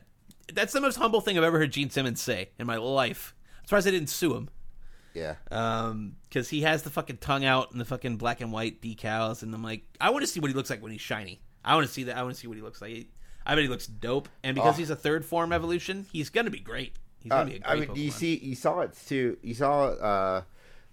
that's 0.54 0.74
the 0.74 0.82
most 0.82 0.98
humble 0.98 1.22
thing 1.22 1.38
I've 1.38 1.44
ever 1.44 1.58
heard 1.58 1.72
Gene 1.72 1.90
Simmons 1.90 2.22
say 2.22 2.50
in 2.60 2.68
my 2.68 2.78
life. 2.78 3.34
I'm 3.62 3.66
surprised 3.66 3.88
I 3.88 3.92
didn't 3.92 4.10
sue 4.10 4.36
him 4.36 4.50
Yeah. 5.14 5.36
um 5.52 6.16
because 6.30 6.50
he 6.50 6.62
has 6.62 6.84
the 6.84 6.90
fucking 6.90 7.18
tongue 7.18 7.46
out 7.46 7.72
and 7.72 7.80
the 7.80 7.86
fucking 7.86 8.18
black 8.18 8.42
and 8.42 8.52
white 8.52 8.82
decals 8.82 9.44
and 9.44 9.54
i'm 9.54 9.64
like 9.64 9.84
i 10.02 10.10
want 10.10 10.24
to 10.24 10.28
see 10.28 10.40
what 10.40 10.50
he 10.50 10.56
looks 10.56 10.70
like 10.70 10.82
when 10.82 10.92
he's 10.92 11.02
shiny 11.02 11.40
i 11.64 11.76
want 11.76 11.86
to 11.88 11.94
see 11.94 12.04
that 12.06 12.18
i 12.18 12.24
want 12.24 12.34
to 12.36 12.40
see 12.42 12.48
what 12.48 12.58
he 12.58 12.64
looks 12.64 12.82
like 12.82 13.08
i 13.46 13.54
bet 13.54 13.62
he 13.64 13.68
looks 13.70 13.86
dope 13.88 14.28
and 14.44 14.56
because 14.56 14.76
Oh. 14.76 14.78
he's 14.80 14.90
a 14.90 14.96
third 14.96 15.24
form 15.24 15.54
evolution 15.54 16.08
he's 16.12 16.30
gonna 16.30 16.50
be 16.50 16.60
great 16.60 16.94
he's 17.22 17.32
Uh, 17.32 17.38
gonna 17.38 17.50
be 17.52 17.56
a 17.58 17.60
great 17.60 17.90
I 17.90 17.94
mean, 17.94 17.96
you 17.96 18.12
see, 18.12 18.36
you 18.38 18.56
saw 18.56 18.80
it's 18.82 19.06
two. 19.08 19.38
You 19.44 19.54
saw 19.54 19.86
uh, 19.90 20.42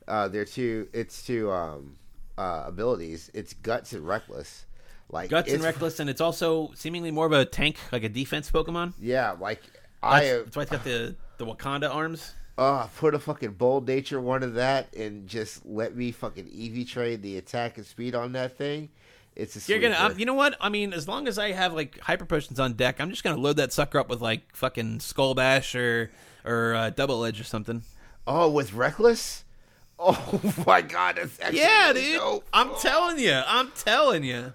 uh, 0.07 0.29
their 0.29 0.45
two. 0.45 0.89
It's 0.93 1.25
two 1.27 1.51
um, 1.51 1.97
uh, 2.39 2.65
abilities. 2.67 3.31
It's 3.35 3.53
guts 3.55 3.93
and 3.93 4.07
reckless. 4.07 4.65
Like 5.09 5.31
guts 5.31 5.53
and 5.53 5.63
reckless 5.65 5.99
and 5.99 6.09
it's 6.09 6.21
also 6.21 6.71
seemingly 6.77 7.11
more 7.11 7.27
of 7.27 7.33
a 7.33 7.45
tank 7.45 7.79
like 7.91 8.05
a 8.05 8.09
defense 8.09 8.49
pokemon 8.51 8.93
Yeah, 9.01 9.33
like 9.41 9.61
that's, 9.65 9.75
I 10.03 10.25
that's 10.45 10.57
why 10.57 10.63
it's 10.63 10.71
got 10.71 10.85
the 10.85 11.17
the 11.39 11.47
wakanda 11.47 11.93
arms 11.93 12.33
uh 12.61 12.87
put 12.97 13.15
a 13.15 13.19
fucking 13.19 13.53
bold 13.53 13.89
nature 13.89 14.20
one 14.20 14.43
of 14.45 14.55
that 14.55 14.95
and 14.95 15.27
just 15.27 15.65
let 15.66 15.97
me 15.97 16.12
fucking 16.12 16.47
EV 16.47 16.87
trade 16.87 17.23
the 17.23 17.39
attack 17.39 17.77
and 17.78 17.87
speed 17.87 18.15
on 18.15 18.32
that 18.32 18.57
thing. 18.59 18.91
It's 19.35 19.57
a 19.57 19.73
you're 19.73 19.81
gonna 19.81 19.97
um, 19.99 20.19
you 20.19 20.27
know 20.27 20.35
what 20.35 20.57
i 20.61 20.69
mean 20.69 20.93
as 20.93 21.09
long 21.09 21.27
as 21.28 21.39
i 21.39 21.53
have 21.53 21.73
like 21.73 21.99
hyper 22.01 22.27
potions 22.27 22.59
on 22.61 22.74
deck 22.74 23.01
i'm 23.01 23.09
just 23.11 23.23
gonna 23.24 23.41
load 23.41 23.57
that 23.57 23.73
sucker 23.73 23.99
up 23.99 24.09
with 24.11 24.20
like 24.20 24.55
fucking 24.55 25.01
skull 25.01 25.35
bash 25.35 25.74
or 25.74 26.11
or 26.45 26.74
uh, 26.74 26.91
double 26.91 27.24
edge 27.24 27.41
or 27.41 27.45
something 27.45 27.82
oh 28.27 28.51
with 28.51 28.73
reckless. 28.74 29.45
Oh 30.03 30.41
my 30.66 30.81
god, 30.82 31.16
that's 31.16 31.39
actually 31.41 31.61
yeah 31.61 31.89
really 31.89 32.01
dude 32.03 32.19
dope. 32.20 32.45
i'm 32.55 32.74
telling 32.81 33.19
you 33.19 33.41
i'm 33.47 33.70
telling 33.77 34.24
you 34.24 34.55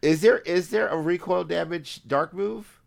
Is 0.00 0.20
there 0.20 0.38
is 0.38 0.70
there 0.70 0.86
a 0.88 0.96
recoil 0.96 1.44
damage 1.44 2.00
dark 2.06 2.32
move? 2.32 2.80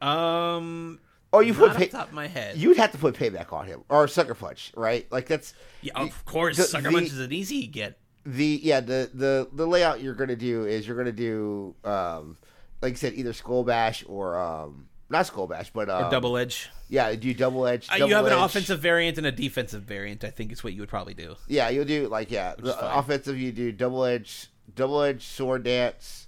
Um, 0.00 1.00
Oh, 1.32 1.40
you 1.40 1.52
put 1.52 1.70
off 1.70 1.76
pay- 1.76 1.86
the 1.86 1.92
top 1.92 2.08
of 2.08 2.14
my 2.14 2.26
head. 2.26 2.56
you'd 2.56 2.78
have 2.78 2.92
to 2.92 2.98
put 2.98 3.14
payback 3.14 3.52
on 3.52 3.66
him 3.66 3.82
or 3.90 4.08
sucker 4.08 4.34
punch, 4.34 4.72
right? 4.76 5.06
Like 5.12 5.26
that's 5.26 5.52
yeah, 5.82 5.92
of 5.94 6.24
course, 6.24 6.56
the- 6.56 6.62
sucker 6.64 6.84
the- 6.88 6.94
punch 6.94 7.08
is 7.08 7.18
an 7.20 7.32
easy 7.32 7.66
get. 7.66 7.98
the 8.24 8.60
yeah 8.62 8.80
the 8.80 9.10
the 9.14 9.48
the 9.52 9.66
layout 9.66 10.00
you're 10.02 10.14
gonna 10.14 10.36
do 10.36 10.64
is 10.64 10.86
you're 10.86 10.96
gonna 10.96 11.12
do 11.12 11.74
um 11.84 12.36
like 12.82 12.92
I 12.92 12.96
said 12.96 13.14
either 13.14 13.32
skull 13.32 13.64
bash 13.64 14.04
or 14.08 14.38
um 14.38 14.86
not 15.10 15.26
skull 15.26 15.46
bash 15.46 15.70
but 15.72 15.88
um, 15.88 16.04
Or 16.06 16.10
double 16.10 16.36
edge. 16.36 16.68
yeah 16.88 17.14
do 17.14 17.32
double 17.34 17.66
edge. 17.66 17.88
Uh, 17.90 17.96
you 18.06 18.14
have 18.14 18.26
an 18.26 18.32
offensive 18.34 18.80
variant 18.80 19.16
and 19.18 19.26
a 19.26 19.32
defensive 19.32 19.82
variant. 19.82 20.24
I 20.24 20.30
think 20.30 20.52
is 20.52 20.62
what 20.64 20.72
you 20.74 20.80
would 20.80 20.88
probably 20.90 21.14
do. 21.14 21.36
Yeah, 21.46 21.68
you'll 21.70 21.84
do 21.86 22.08
like 22.08 22.30
yeah 22.30 22.54
the 22.58 22.76
offensive 22.98 23.38
you 23.38 23.52
do 23.52 23.72
double 23.72 24.04
edge 24.04 24.48
double 24.74 25.02
edge 25.02 25.24
sword 25.26 25.62
dance, 25.64 26.26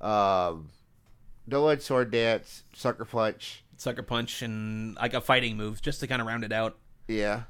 um 0.00 0.70
double 1.48 1.68
edge 1.70 1.82
sword 1.82 2.10
dance 2.10 2.64
sucker 2.74 3.04
punch. 3.04 3.62
Sucker 3.76 4.02
punch 4.02 4.42
and 4.42 4.96
like 4.96 5.14
a 5.14 5.20
fighting 5.20 5.56
move 5.56 5.82
just 5.82 6.00
to 6.00 6.06
kind 6.06 6.20
of 6.20 6.26
round 6.28 6.44
it 6.44 6.52
out. 6.52 6.76
Yeah, 7.08 7.42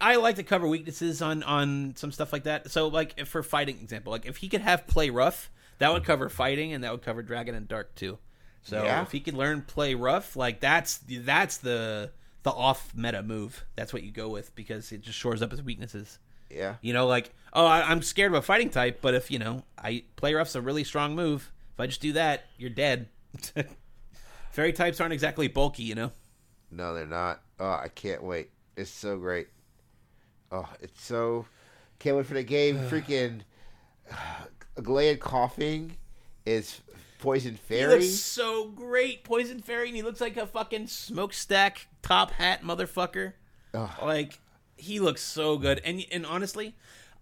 I 0.00 0.16
like 0.16 0.36
to 0.36 0.42
cover 0.42 0.66
weaknesses 0.66 1.20
on 1.22 1.42
on 1.42 1.94
some 1.96 2.10
stuff 2.12 2.32
like 2.32 2.44
that. 2.44 2.70
So 2.70 2.88
like 2.88 3.14
if 3.16 3.28
for 3.28 3.42
fighting 3.42 3.78
example, 3.80 4.10
like 4.12 4.26
if 4.26 4.38
he 4.38 4.48
could 4.48 4.62
have 4.62 4.86
play 4.86 5.10
rough, 5.10 5.50
that 5.78 5.92
would 5.92 6.04
cover 6.04 6.28
fighting 6.28 6.72
and 6.72 6.82
that 6.84 6.92
would 6.92 7.02
cover 7.02 7.22
dragon 7.22 7.54
and 7.54 7.68
dark 7.68 7.94
too. 7.94 8.18
So 8.62 8.82
Yeah. 8.82 9.02
if 9.02 9.12
he 9.12 9.20
could 9.20 9.34
learn 9.34 9.62
play 9.62 9.94
rough, 9.94 10.36
like 10.36 10.60
that's 10.60 11.00
that's 11.06 11.58
the 11.58 12.10
the 12.44 12.50
off 12.50 12.94
meta 12.94 13.22
move. 13.22 13.64
That's 13.76 13.92
what 13.92 14.02
you 14.02 14.10
go 14.10 14.28
with 14.28 14.54
because 14.54 14.90
it 14.92 15.02
just 15.02 15.18
shores 15.18 15.42
up 15.42 15.50
his 15.50 15.62
weaknesses. 15.62 16.18
yeah. 16.50 16.76
You 16.80 16.92
know, 16.94 17.06
like, 17.06 17.30
oh, 17.52 17.66
I, 17.66 17.82
I'm 17.90 18.00
scared 18.00 18.32
of 18.32 18.38
a 18.38 18.42
fighting 18.42 18.70
type, 18.70 19.00
but 19.02 19.12
if 19.14 19.30
you 19.30 19.38
know, 19.38 19.64
I 19.76 20.04
play 20.16 20.32
rough's 20.34 20.54
a 20.56 20.60
really 20.62 20.82
strong 20.84 21.14
move. 21.14 21.52
If 21.74 21.80
I 21.80 21.86
just 21.86 22.00
do 22.00 22.12
that, 22.14 22.46
you're 22.56 22.70
dead. 22.70 23.08
Fairy 24.58 24.72
types 24.72 25.00
aren't 25.00 25.12
exactly 25.12 25.46
bulky, 25.46 25.84
you 25.84 25.94
know. 25.94 26.10
No, 26.72 26.92
they're 26.92 27.06
not. 27.06 27.42
Oh, 27.60 27.70
I 27.70 27.86
can't 27.94 28.24
wait. 28.24 28.50
It's 28.76 28.90
so 28.90 29.16
great. 29.16 29.46
Oh, 30.50 30.68
it's 30.80 31.00
so. 31.00 31.46
Can't 32.00 32.16
wait 32.16 32.26
for 32.26 32.34
the 32.34 32.42
game. 32.42 32.76
Freaking. 32.90 33.42
Glad 34.82 35.20
coughing 35.20 35.96
is 36.44 36.80
poison 37.20 37.52
He 37.52 37.58
fairy. 37.58 37.94
looks 38.00 38.08
so 38.14 38.66
great, 38.66 39.22
Poison 39.22 39.60
Fairy, 39.60 39.86
and 39.88 39.96
he 39.96 40.02
looks 40.02 40.20
like 40.20 40.36
a 40.36 40.46
fucking 40.46 40.88
smokestack 40.88 41.86
top 42.02 42.32
hat 42.32 42.62
motherfucker. 42.64 43.34
Like 44.02 44.40
he 44.76 44.98
looks 44.98 45.22
so 45.22 45.56
good, 45.56 45.80
and 45.84 46.04
and 46.10 46.26
honestly, 46.26 46.74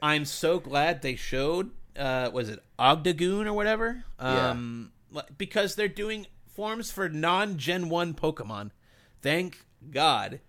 I'm 0.02 0.24
so 0.24 0.58
glad 0.58 1.02
they 1.02 1.16
showed. 1.16 1.70
Uh, 1.94 2.30
was 2.32 2.48
it 2.48 2.62
Ogdagoon 2.78 3.44
or 3.46 3.52
whatever? 3.52 4.04
Yeah. 4.18 4.50
Um, 4.52 4.92
li- 5.10 5.20
because 5.36 5.74
they're 5.74 5.86
doing 5.88 6.26
forms 6.56 6.90
for 6.90 7.08
non 7.08 7.58
Gen 7.58 7.88
One 7.88 8.14
Pokemon. 8.14 8.70
Thank 9.22 9.64
God. 9.90 10.40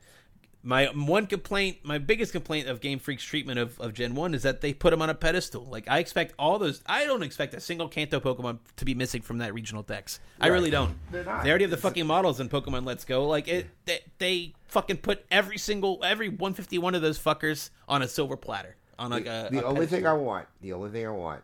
My 0.63 0.85
one 0.87 1.27
complaint, 1.27 1.77
my 1.83 1.97
biggest 1.97 2.31
complaint 2.31 2.67
of 2.67 2.81
Game 2.81 2.99
Freak's 2.99 3.23
treatment 3.23 3.59
of, 3.59 3.79
of 3.79 3.93
Gen 3.93 4.15
1 4.15 4.33
is 4.33 4.43
that 4.43 4.59
they 4.59 4.73
put 4.73 4.89
them 4.89 5.01
on 5.01 5.09
a 5.09 5.13
pedestal. 5.13 5.63
Like, 5.63 5.87
I 5.87 5.99
expect 5.99 6.33
all 6.37 6.59
those. 6.59 6.81
I 6.85 7.05
don't 7.05 7.23
expect 7.23 7.53
a 7.53 7.61
single 7.61 7.87
Kanto 7.87 8.19
Pokemon 8.19 8.59
to 8.75 8.83
be 8.83 8.93
missing 8.93 9.21
from 9.21 9.37
that 9.37 9.53
regional 9.53 9.83
dex. 9.83 10.19
I 10.41 10.47
really 10.47 10.69
don't. 10.69 10.97
They're 11.09 11.23
not. 11.23 11.43
They 11.43 11.51
already 11.51 11.63
have 11.63 11.71
the 11.71 11.77
fucking 11.77 12.05
models 12.05 12.41
in 12.41 12.49
Pokemon 12.49 12.85
Let's 12.85 13.05
Go. 13.05 13.27
Like, 13.27 13.47
it, 13.47 13.67
they, 13.85 13.99
they 14.17 14.53
fucking 14.67 14.97
put 14.97 15.25
every 15.31 15.57
single, 15.57 15.99
every 16.03 16.27
151 16.27 16.95
of 16.95 17.01
those 17.01 17.19
fuckers 17.19 17.69
on 17.87 18.01
a 18.01 18.07
silver 18.07 18.35
platter. 18.35 18.75
On 18.99 19.11
like 19.11 19.25
a. 19.25 19.47
the 19.51 19.63
a 19.63 19.63
only 19.63 19.85
thing 19.85 20.05
I 20.05 20.13
want, 20.13 20.47
the 20.59 20.73
only 20.73 20.89
thing 20.89 21.05
I 21.05 21.11
want, 21.11 21.43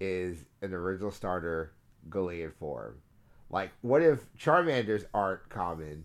is 0.00 0.44
an 0.60 0.74
original 0.74 1.10
starter 1.10 1.72
Galean 2.08 2.52
form. 2.54 3.00
Like, 3.54 3.70
what 3.82 4.02
if 4.02 4.26
Charmanders 4.36 5.04
aren't 5.14 5.48
common, 5.48 6.04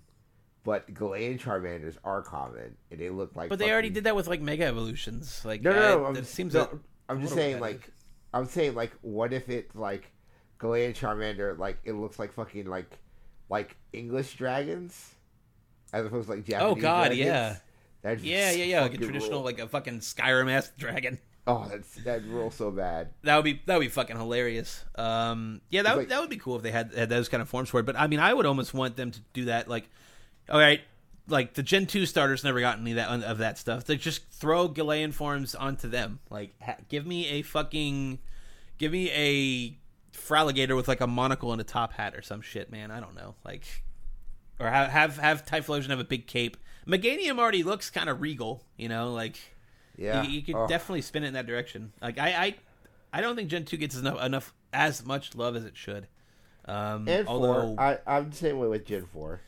but 0.64 0.94
Galean 0.94 1.40
Charmanders 1.40 1.98
are 2.04 2.22
common, 2.22 2.78
and 2.92 3.00
they 3.00 3.10
look 3.10 3.36
like? 3.36 3.50
But 3.50 3.58
they 3.58 3.72
already 3.72 3.90
did 3.90 4.04
that 4.04 4.16
with 4.16 4.28
like 4.28 4.40
Mega 4.40 4.66
Evolutions. 4.66 5.44
Like, 5.44 5.64
No, 5.64 5.72
no, 5.72 5.80
no. 5.80 6.06
I- 6.06 6.10
I'm, 6.10 6.16
it 6.16 6.28
seems 6.28 6.54
no, 6.54 6.66
that. 6.66 6.78
I'm 7.10 7.20
just 7.22 7.34
saying, 7.34 7.60
like, 7.60 7.90
I'm 8.36 8.46
saying, 8.46 8.76
like, 8.76 8.92
what 9.02 9.34
if 9.34 9.50
it's 9.50 9.76
like 9.76 10.12
Galean 10.60 10.94
Charmander, 10.94 11.58
like, 11.58 11.80
it 11.86 11.94
looks 11.94 12.20
like 12.20 12.34
fucking 12.34 12.68
like, 12.68 13.00
like 13.50 13.76
English 13.94 14.36
dragons, 14.36 15.16
as 15.92 16.06
opposed 16.06 16.28
to 16.28 16.36
like 16.36 16.42
oh, 16.42 16.52
Japanese. 16.52 16.72
Oh, 16.72 16.76
God, 16.80 17.06
dragons? 17.08 17.20
yeah. 17.26 17.56
That'd 18.04 18.22
Yeah, 18.22 18.52
yeah, 18.52 18.64
yeah. 18.66 18.82
Like 18.82 18.94
a 18.94 18.98
traditional, 18.98 19.40
rule. 19.40 19.46
like 19.46 19.58
a 19.58 19.68
fucking 19.68 20.02
Skyrim 20.02 20.52
ass 20.52 20.72
dragon. 20.78 21.18
Oh, 21.50 21.68
that's 21.70 21.96
that 22.04 22.24
rule 22.26 22.52
so 22.52 22.70
bad. 22.72 23.10
That 23.24 23.36
would 23.38 23.46
be 23.46 23.62
that 23.66 23.76
would 23.76 23.82
be 23.86 23.90
fucking 23.90 24.18
hilarious. 24.18 24.84
Um, 24.96 25.62
yeah, 25.70 25.82
that 25.84 25.96
would, 25.96 26.02
like- 26.04 26.10
that 26.10 26.22
would 26.22 26.30
be 26.30 26.38
cool 26.38 26.56
if 26.58 26.62
they 26.62 26.72
had, 26.72 26.94
had 26.94 27.10
those 27.10 27.28
kind 27.30 27.42
of 27.42 27.50
forms 27.50 27.70
for 27.70 27.80
it. 27.80 27.86
But 27.86 27.96
I 27.98 28.08
mean, 28.08 28.20
I 28.20 28.34
would 28.34 28.46
almost 28.46 28.74
want 28.74 28.96
them 28.96 29.12
to 29.12 29.20
do 29.34 29.46
that. 29.46 29.68
Like, 29.68 29.90
all 30.50 30.60
right, 30.60 30.82
like 31.28 31.54
the 31.56 31.64
Gen 31.64 31.86
two 31.88 32.06
starters 32.06 32.44
never 32.44 32.60
got 32.60 32.78
any 32.80 32.92
of 32.92 32.96
that 32.98 33.10
of 33.24 33.38
that 33.40 33.58
stuff. 33.58 33.86
They 33.86 33.96
just 33.98 34.30
throw 34.32 34.70
Galean 34.70 35.14
forms 35.14 35.56
onto 35.56 35.88
them. 35.90 36.20
Like, 36.30 36.54
ha- 36.62 36.78
give 36.88 37.06
me 37.08 37.28
a 37.28 37.42
fucking, 37.42 38.20
give 38.78 38.92
me 38.92 39.10
a 39.12 39.78
Feraligatr 40.18 40.76
with 40.76 40.88
like 40.88 41.02
a 41.02 41.08
monocle 41.08 41.52
and 41.52 41.60
a 41.62 41.64
top 41.64 41.94
hat 41.94 42.16
or 42.16 42.22
some 42.22 42.42
shit, 42.42 42.72
man. 42.72 42.92
I 42.92 43.00
don't 43.00 43.16
know, 43.16 43.36
like, 43.44 43.64
or 44.60 44.68
have 44.68 44.90
have 44.90 45.18
have 45.18 45.46
Typhlosion 45.46 45.90
have 45.90 46.00
a 46.00 46.04
big 46.04 46.28
cape. 46.28 46.58
Meganium 46.88 47.40
already 47.40 47.64
looks 47.64 47.90
kind 47.90 48.10
of 48.10 48.22
regal, 48.22 48.64
you 48.78 48.90
know, 48.90 49.12
like. 49.14 49.38
Yeah, 50.00 50.24
You, 50.24 50.30
you 50.30 50.42
could 50.42 50.56
Oh. 50.56 50.68
definitely 50.68 51.02
spin 51.02 51.24
it 51.24 51.28
in 51.28 51.34
that 51.34 51.46
direction. 51.46 51.92
Like 52.02 52.18
I, 52.18 52.30
I, 52.30 52.56
I 53.14 53.22
don't 53.22 53.36
think 53.36 53.50
Gen 53.50 53.66
two 53.66 53.78
gets 53.78 53.96
enough 53.96 54.22
enough 54.24 54.54
as 54.72 55.06
much 55.06 55.36
love 55.36 55.56
as 55.56 55.66
it 55.66 55.76
should. 55.76 56.08
Um, 56.66 57.08
And 57.08 57.28
although, 57.28 57.76
four, 57.76 57.80
I, 57.80 57.98
I'm 58.08 58.30
the 58.30 58.36
same 58.36 58.60
way 58.60 58.68
with 58.68 58.86
Gen 58.86 59.06
four. 59.12 59.42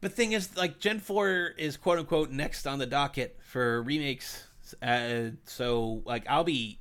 the 0.00 0.08
thing 0.08 0.32
is, 0.32 0.56
like 0.56 0.78
Gen 0.78 0.98
four 1.00 1.52
is 1.58 1.76
quote 1.76 1.98
unquote 1.98 2.30
next 2.30 2.66
on 2.66 2.78
the 2.78 2.86
docket 2.86 3.38
for 3.42 3.82
remakes. 3.82 4.44
Uh, 4.82 5.30
so 5.44 6.02
like 6.04 6.24
I'll 6.28 6.44
be. 6.44 6.78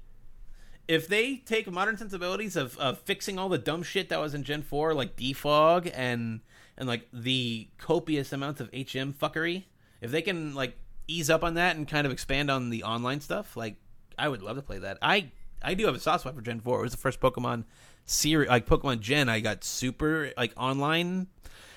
If 0.87 1.07
they 1.07 1.37
take 1.37 1.69
modern 1.71 1.97
sensibilities 1.97 2.55
of, 2.55 2.77
of 2.77 2.99
fixing 2.99 3.39
all 3.39 3.49
the 3.49 3.57
dumb 3.57 3.81
shit 3.81 4.09
that 4.09 4.19
was 4.19 4.35
in 4.35 4.43
Gen 4.43 4.61
four, 4.61 4.93
like 4.93 5.15
defog 5.15 5.91
and 5.93 6.41
and 6.77 6.87
like 6.87 7.07
the 7.11 7.67
copious 7.77 8.31
amounts 8.33 8.61
of 8.61 8.69
HM 8.71 9.13
fuckery, 9.13 9.63
if 10.01 10.11
they 10.11 10.21
can 10.21 10.53
like 10.55 10.77
ease 11.07 11.29
up 11.29 11.43
on 11.43 11.55
that 11.55 11.75
and 11.75 11.87
kind 11.87 12.05
of 12.05 12.13
expand 12.13 12.49
on 12.49 12.69
the 12.69 12.83
online 12.83 13.21
stuff, 13.21 13.55
like 13.55 13.75
I 14.17 14.27
would 14.29 14.41
love 14.41 14.55
to 14.57 14.61
play 14.61 14.79
that. 14.79 14.97
I 15.01 15.31
I 15.61 15.73
do 15.73 15.85
have 15.85 15.95
a 15.95 15.99
soft 15.99 16.21
spot 16.21 16.35
for 16.35 16.41
Gen 16.41 16.59
four. 16.59 16.79
It 16.79 16.83
was 16.83 16.91
the 16.91 16.97
first 16.97 17.19
Pokemon 17.19 17.63
series, 18.05 18.49
like 18.49 18.65
Pokemon 18.65 18.99
Gen. 18.99 19.29
I 19.29 19.39
got 19.39 19.63
super 19.63 20.31
like 20.37 20.53
online 20.57 21.27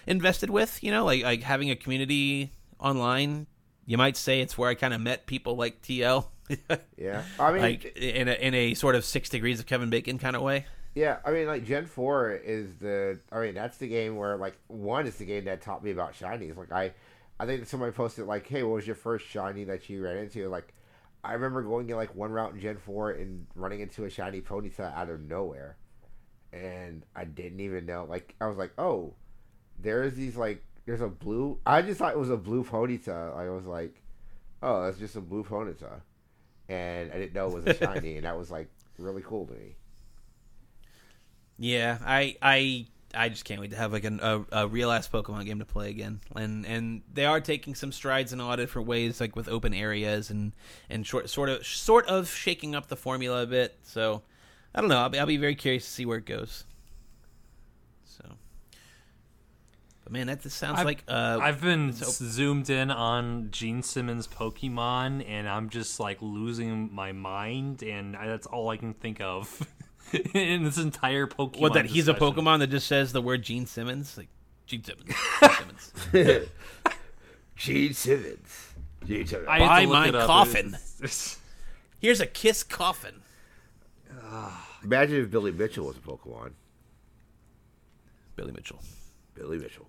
invested 0.07 0.51
with. 0.51 0.83
You 0.83 0.91
know, 0.91 1.05
like 1.05 1.23
like 1.23 1.43
having 1.43 1.71
a 1.71 1.77
community 1.77 2.53
online. 2.79 3.47
You 3.87 3.97
might 3.97 4.17
say 4.19 4.41
it's 4.41 4.59
where 4.59 4.69
I 4.69 4.75
kind 4.75 4.93
of 4.93 5.01
met 5.01 5.27
people 5.27 5.57
like 5.57 5.83
TL. 5.83 6.27
Yeah, 6.97 7.25
I 7.39 7.53
mean, 7.53 7.61
like 7.61 7.95
in 7.97 8.27
a 8.27 8.33
in 8.33 8.55
a 8.55 8.73
sort 8.75 8.95
of 8.95 9.05
six 9.05 9.29
degrees 9.29 9.61
of 9.61 9.67
Kevin 9.67 9.91
Bacon 9.91 10.19
kind 10.19 10.35
of 10.35 10.41
way. 10.43 10.65
yeah, 10.95 11.19
I 11.25 11.31
mean, 11.31 11.47
like 11.47 11.65
Gen 11.67 11.85
four 11.85 12.33
is 12.33 12.75
the. 12.81 13.19
I 13.31 13.41
mean, 13.41 13.55
that's 13.55 13.77
the 13.77 13.87
game 13.87 14.17
where 14.17 14.37
like 14.37 14.59
one 14.67 15.07
is 15.07 15.17
the 15.17 15.27
game 15.27 15.45
that 15.45 15.61
taught 15.61 15.85
me 15.85 15.91
about 15.91 16.15
shinies. 16.15 16.57
Like 16.57 16.73
I, 16.73 16.93
I 17.41 17.47
think 17.47 17.67
somebody 17.67 17.93
posted 17.93 18.27
like, 18.27 18.47
"Hey, 18.47 18.63
what 18.63 18.75
was 18.75 18.87
your 18.87 18.97
first 18.97 19.27
shiny 19.27 19.65
that 19.65 19.89
you 19.89 20.03
ran 20.03 20.17
into?" 20.19 20.49
Like, 20.49 20.75
I 21.25 21.35
remember 21.35 21.63
going 21.63 21.89
in 21.89 21.97
like 21.97 22.15
one 22.15 22.33
route 22.33 22.55
in 22.55 22.61
Gen 22.61 22.77
four 22.79 23.11
and 23.11 23.47
running 23.55 23.81
into 23.81 24.05
a 24.05 24.11
shiny 24.11 24.41
Ponyta 24.41 24.95
out 24.95 25.09
of 25.11 25.21
nowhere, 25.21 25.77
and 26.53 27.05
I 27.15 27.25
didn't 27.25 27.61
even 27.61 27.87
know. 27.87 28.05
Like, 28.09 28.35
I 28.41 28.47
was 28.47 28.57
like, 28.59 28.73
"Oh, 28.79 29.15
there's 29.81 30.15
these 30.15 30.37
like." 30.37 30.63
There's 30.87 31.03
a 31.03 31.09
blue. 31.09 31.59
I 31.67 31.83
just 31.83 31.99
thought 31.99 32.15
it 32.15 32.19
was 32.19 32.31
a 32.31 32.37
blue 32.39 32.65
Ponyta. 32.65 33.37
I 33.37 33.51
was 33.51 33.67
like, 33.67 34.01
"Oh, 34.63 34.85
that's 34.85 34.99
just 34.99 35.17
a 35.17 35.21
blue 35.21 35.45
Ponyta," 35.45 36.01
and 36.67 37.13
I 37.13 37.19
didn't 37.19 37.35
know 37.35 37.49
it 37.49 37.55
was 37.55 37.67
a 37.67 37.75
shiny, 37.75 38.17
and 38.17 38.25
that 38.25 38.39
was 38.39 38.51
like 38.51 38.69
really 38.99 39.21
cool 39.23 39.47
to 39.47 39.53
me. 39.53 39.77
Yeah, 41.59 41.99
I 42.07 42.37
I 42.41 42.87
I 43.15 43.29
just 43.31 43.45
can't 43.45 43.61
wait 43.61 43.71
to 43.71 43.77
have 43.77 43.93
like 43.93 44.05
an, 44.05 44.21
a 44.23 44.45
a 44.53 44.69
real 44.69 44.91
ass 44.91 45.09
Pokemon 45.09 45.47
game 45.47 45.59
to 45.61 45.65
play 45.65 45.89
again. 45.91 46.21
And 46.37 46.67
and 46.67 47.03
they 47.13 47.25
are 47.25 47.41
taking 47.41 47.75
some 47.75 47.91
strides 47.93 48.33
in 48.33 48.41
a 48.41 48.45
lot 48.47 48.59
of 48.61 48.67
different 48.67 48.87
ways, 48.89 49.21
like 49.21 49.35
with 49.35 49.49
open 49.49 49.73
areas 49.73 50.31
and 50.31 50.53
and 50.91 51.07
short 51.07 51.31
sort 51.31 51.49
of 51.49 51.65
sort 51.67 52.07
of 52.07 52.29
shaking 52.29 52.75
up 52.75 52.89
the 52.89 52.97
formula 52.97 53.43
a 53.43 53.47
bit. 53.47 53.79
So 53.83 54.23
I 54.75 54.81
don't 54.81 54.91
know. 54.91 54.99
I'll 54.99 55.09
be, 55.09 55.19
I'll 55.19 55.27
be 55.27 55.39
very 55.39 55.55
curious 55.55 55.85
to 55.87 55.91
see 55.91 56.05
where 56.07 56.19
it 56.19 56.27
goes. 56.27 56.65
So, 58.05 58.25
but 60.05 60.13
man, 60.13 60.27
that 60.27 60.43
just 60.43 60.59
sounds 60.59 60.79
I've- 60.79 60.85
like 60.85 61.05
uh, 61.09 61.39
I've 61.41 61.61
been 61.61 61.93
zoomed 61.93 62.69
in 62.71 62.91
on 62.91 63.51
Gene 63.51 63.83
Simmons 63.83 64.27
Pokemon, 64.27 65.25
and 65.29 65.49
I'm 65.49 65.69
just 65.71 65.99
like 66.01 66.19
losing 66.21 66.93
my 66.95 67.13
mind, 67.13 67.83
and 67.83 68.17
I, 68.17 68.27
that's 68.27 68.47
all 68.47 68.69
I 68.69 68.77
can 68.77 68.93
think 68.95 69.21
of 69.21 69.67
in 70.35 70.65
this 70.65 70.79
entire 70.79 71.27
Pokemon. 71.27 71.61
what 71.61 71.73
that 71.75 71.87
he's 71.87 72.09
a. 72.09 72.15
Pokemon 72.15 72.61
that 72.61 72.69
just 72.69 72.87
says 72.87 73.13
the 73.13 73.21
word 73.23 73.43
Gene 73.43 73.67
Simmons, 73.67 74.17
like 74.17 74.29
Gene 74.67 74.83
Simmons. 74.85 75.15
Gene 75.41 75.51
Simmons. 76.13 76.49
Gene 77.57 77.95
Simmons. 77.95 78.73
Gene 79.07 79.27
Simmons. 79.27 79.49
I 79.49 79.59
Buy 79.59 79.87
my 79.87 80.11
coffin. 80.11 80.69
It's- 80.69 80.97
it's- 81.01 81.39
Here's 82.01 82.21
a 82.21 82.27
Kiss 82.27 82.63
coffin. 82.63 83.23
Imagine 84.85 85.23
if 85.25 85.31
Billy 85.31 85.51
Mitchell 85.51 85.87
was 85.87 85.97
a 85.97 86.01
Pokemon. 86.01 86.53
Billy 88.37 88.53
Mitchell. 88.53 88.81
Billy 89.35 89.59
Mitchell. 89.59 89.89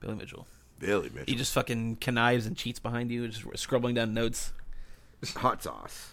Billy 0.00 0.14
Mitchell. 0.16 0.46
Billy 0.78 1.08
Mitchell. 1.08 1.24
He 1.26 1.34
just 1.34 1.54
fucking 1.54 1.96
connives 1.96 2.44
and 2.46 2.56
cheats 2.56 2.78
behind 2.78 3.10
you, 3.10 3.26
just 3.28 3.44
scribbling 3.58 3.94
down 3.94 4.12
notes. 4.12 4.52
hot 5.36 5.62
sauce. 5.62 6.12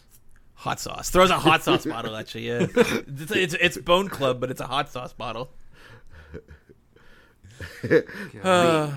Hot 0.62 0.80
sauce. 0.80 1.10
Throws 1.10 1.30
a 1.30 1.38
hot 1.40 1.64
sauce 1.64 1.86
bottle 1.94 2.16
at 2.16 2.34
you. 2.36 2.42
Yeah, 2.42 2.68
it's, 2.76 3.32
it's 3.32 3.54
it's 3.54 3.78
Bone 3.78 4.10
Club, 4.10 4.40
but 4.40 4.50
it's 4.52 4.60
a 4.62 4.68
hot 4.68 4.90
sauce 4.92 5.14
bottle. 5.14 5.52
Uh, 8.44 8.92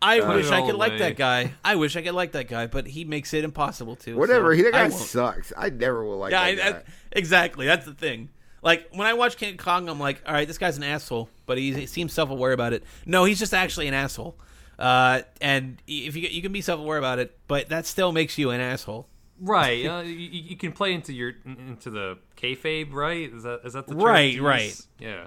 I 0.00 0.20
Put 0.20 0.34
wish 0.36 0.46
it 0.46 0.52
I 0.52 0.60
all 0.60 0.66
could 0.66 0.74
like 0.76 0.90
away. 0.92 0.98
that 0.98 1.16
guy. 1.16 1.52
I 1.64 1.76
wish 1.76 1.96
I 1.96 2.02
could 2.02 2.14
like 2.14 2.32
that 2.32 2.48
guy, 2.48 2.66
but 2.66 2.86
he 2.86 3.04
makes 3.04 3.32
it 3.34 3.44
impossible 3.44 3.96
to. 3.96 4.16
Whatever. 4.16 4.52
so 4.52 4.56
he 4.56 4.62
that 4.64 4.74
I 4.74 4.78
guy 4.84 4.88
won't. 4.88 4.94
sucks. 5.02 5.52
I 5.56 5.70
never 5.70 6.04
will 6.04 6.18
like 6.18 6.32
Yeah, 6.32 6.42
I, 6.42 6.54
that 6.56 6.66
I, 6.66 6.72
guy. 6.72 6.82
exactly. 7.12 7.66
That's 7.66 7.86
the 7.86 7.94
thing. 7.94 8.28
Like 8.62 8.88
when 8.92 9.06
I 9.06 9.14
watch 9.14 9.36
King 9.36 9.56
Kong, 9.56 9.88
I'm 9.88 10.00
like, 10.00 10.22
all 10.26 10.34
right, 10.34 10.46
this 10.46 10.58
guy's 10.58 10.76
an 10.76 10.82
asshole, 10.82 11.28
but 11.46 11.56
he, 11.58 11.72
he 11.72 11.86
seems 11.86 12.12
self-aware 12.12 12.52
about 12.52 12.72
it. 12.72 12.82
No, 13.06 13.24
he's 13.24 13.38
just 13.38 13.54
actually 13.54 13.86
an 13.88 13.94
asshole. 13.94 14.36
Uh, 14.78 15.22
and 15.40 15.80
if 15.86 16.16
you 16.16 16.28
you 16.28 16.42
can 16.42 16.52
be 16.52 16.60
self-aware 16.60 16.98
about 16.98 17.18
it, 17.20 17.36
but 17.46 17.68
that 17.68 17.86
still 17.86 18.10
makes 18.12 18.36
you 18.38 18.50
an 18.50 18.60
asshole. 18.60 19.06
Right. 19.42 19.84
Uh, 19.92 20.00
you, 20.02 20.14
you 20.14 20.56
can 20.56 20.72
play 20.72 20.94
into 20.94 21.12
your 21.12 21.32
into 21.44 21.90
the 21.90 22.18
kayfabe, 22.36 22.92
right? 22.92 23.30
Is 23.32 23.42
that 23.42 23.60
is 23.64 23.74
that 23.74 23.86
the 23.86 23.94
Right, 23.94 24.40
right. 24.40 24.80
Yeah. 24.98 25.26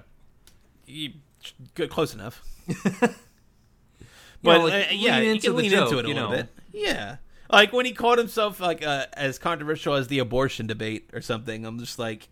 You, 0.86 1.12
good, 1.74 1.90
close 1.90 2.14
enough. 2.14 2.42
But 4.42 4.58
know, 4.58 4.64
like, 4.66 4.88
uh, 4.88 4.92
yeah, 4.92 5.18
you 5.18 5.32
into 5.32 5.48
can 5.48 5.56
lean 5.56 5.70
joke, 5.70 5.88
into 5.88 5.98
it 5.98 6.04
a 6.04 6.08
little 6.08 6.30
know. 6.30 6.36
bit. 6.36 6.48
Yeah, 6.72 7.16
like 7.50 7.72
when 7.72 7.86
he 7.86 7.92
called 7.92 8.18
himself 8.18 8.60
like 8.60 8.84
uh, 8.84 9.06
as 9.14 9.38
controversial 9.38 9.94
as 9.94 10.08
the 10.08 10.18
abortion 10.18 10.66
debate 10.66 11.10
or 11.12 11.20
something. 11.20 11.64
I'm 11.64 11.78
just 11.78 11.98
like, 11.98 12.28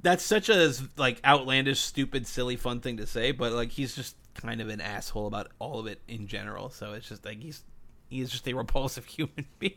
that's 0.00 0.24
such 0.24 0.48
a 0.48 0.72
like 0.96 1.20
outlandish, 1.24 1.80
stupid, 1.80 2.26
silly, 2.26 2.56
fun 2.56 2.80
thing 2.80 2.96
to 2.98 3.06
say. 3.06 3.32
But 3.32 3.52
like, 3.52 3.70
he's 3.70 3.94
just 3.94 4.16
kind 4.34 4.60
of 4.60 4.68
an 4.68 4.80
asshole 4.80 5.26
about 5.26 5.48
all 5.58 5.78
of 5.78 5.86
it 5.86 6.00
in 6.08 6.26
general. 6.26 6.70
So 6.70 6.92
it's 6.92 7.08
just 7.08 7.24
like 7.24 7.42
he's 7.42 7.62
he's 8.08 8.30
just 8.30 8.46
a 8.48 8.54
repulsive 8.54 9.04
human 9.06 9.46
being. 9.58 9.74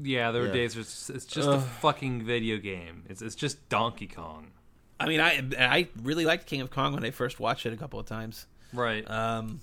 Yeah, 0.00 0.30
there 0.30 0.42
were 0.42 0.48
Yeah. 0.48 0.54
days 0.54 0.74
where 0.76 0.82
it's, 0.82 1.10
it's 1.10 1.26
just 1.26 1.48
a 1.48 1.58
fucking 1.60 2.24
video 2.24 2.58
game. 2.58 3.04
It's 3.08 3.20
it's 3.22 3.34
just 3.34 3.68
Donkey 3.68 4.06
Kong. 4.06 4.52
I 5.00 5.06
mean, 5.06 5.20
I 5.20 5.42
I 5.58 5.88
really 6.02 6.24
liked 6.24 6.46
King 6.46 6.60
of 6.60 6.70
Kong 6.70 6.92
when 6.94 7.04
I 7.04 7.10
first 7.10 7.40
watched 7.40 7.66
it 7.66 7.72
a 7.72 7.76
couple 7.76 7.98
of 7.98 8.06
times. 8.06 8.46
Right. 8.72 9.08
Um, 9.10 9.60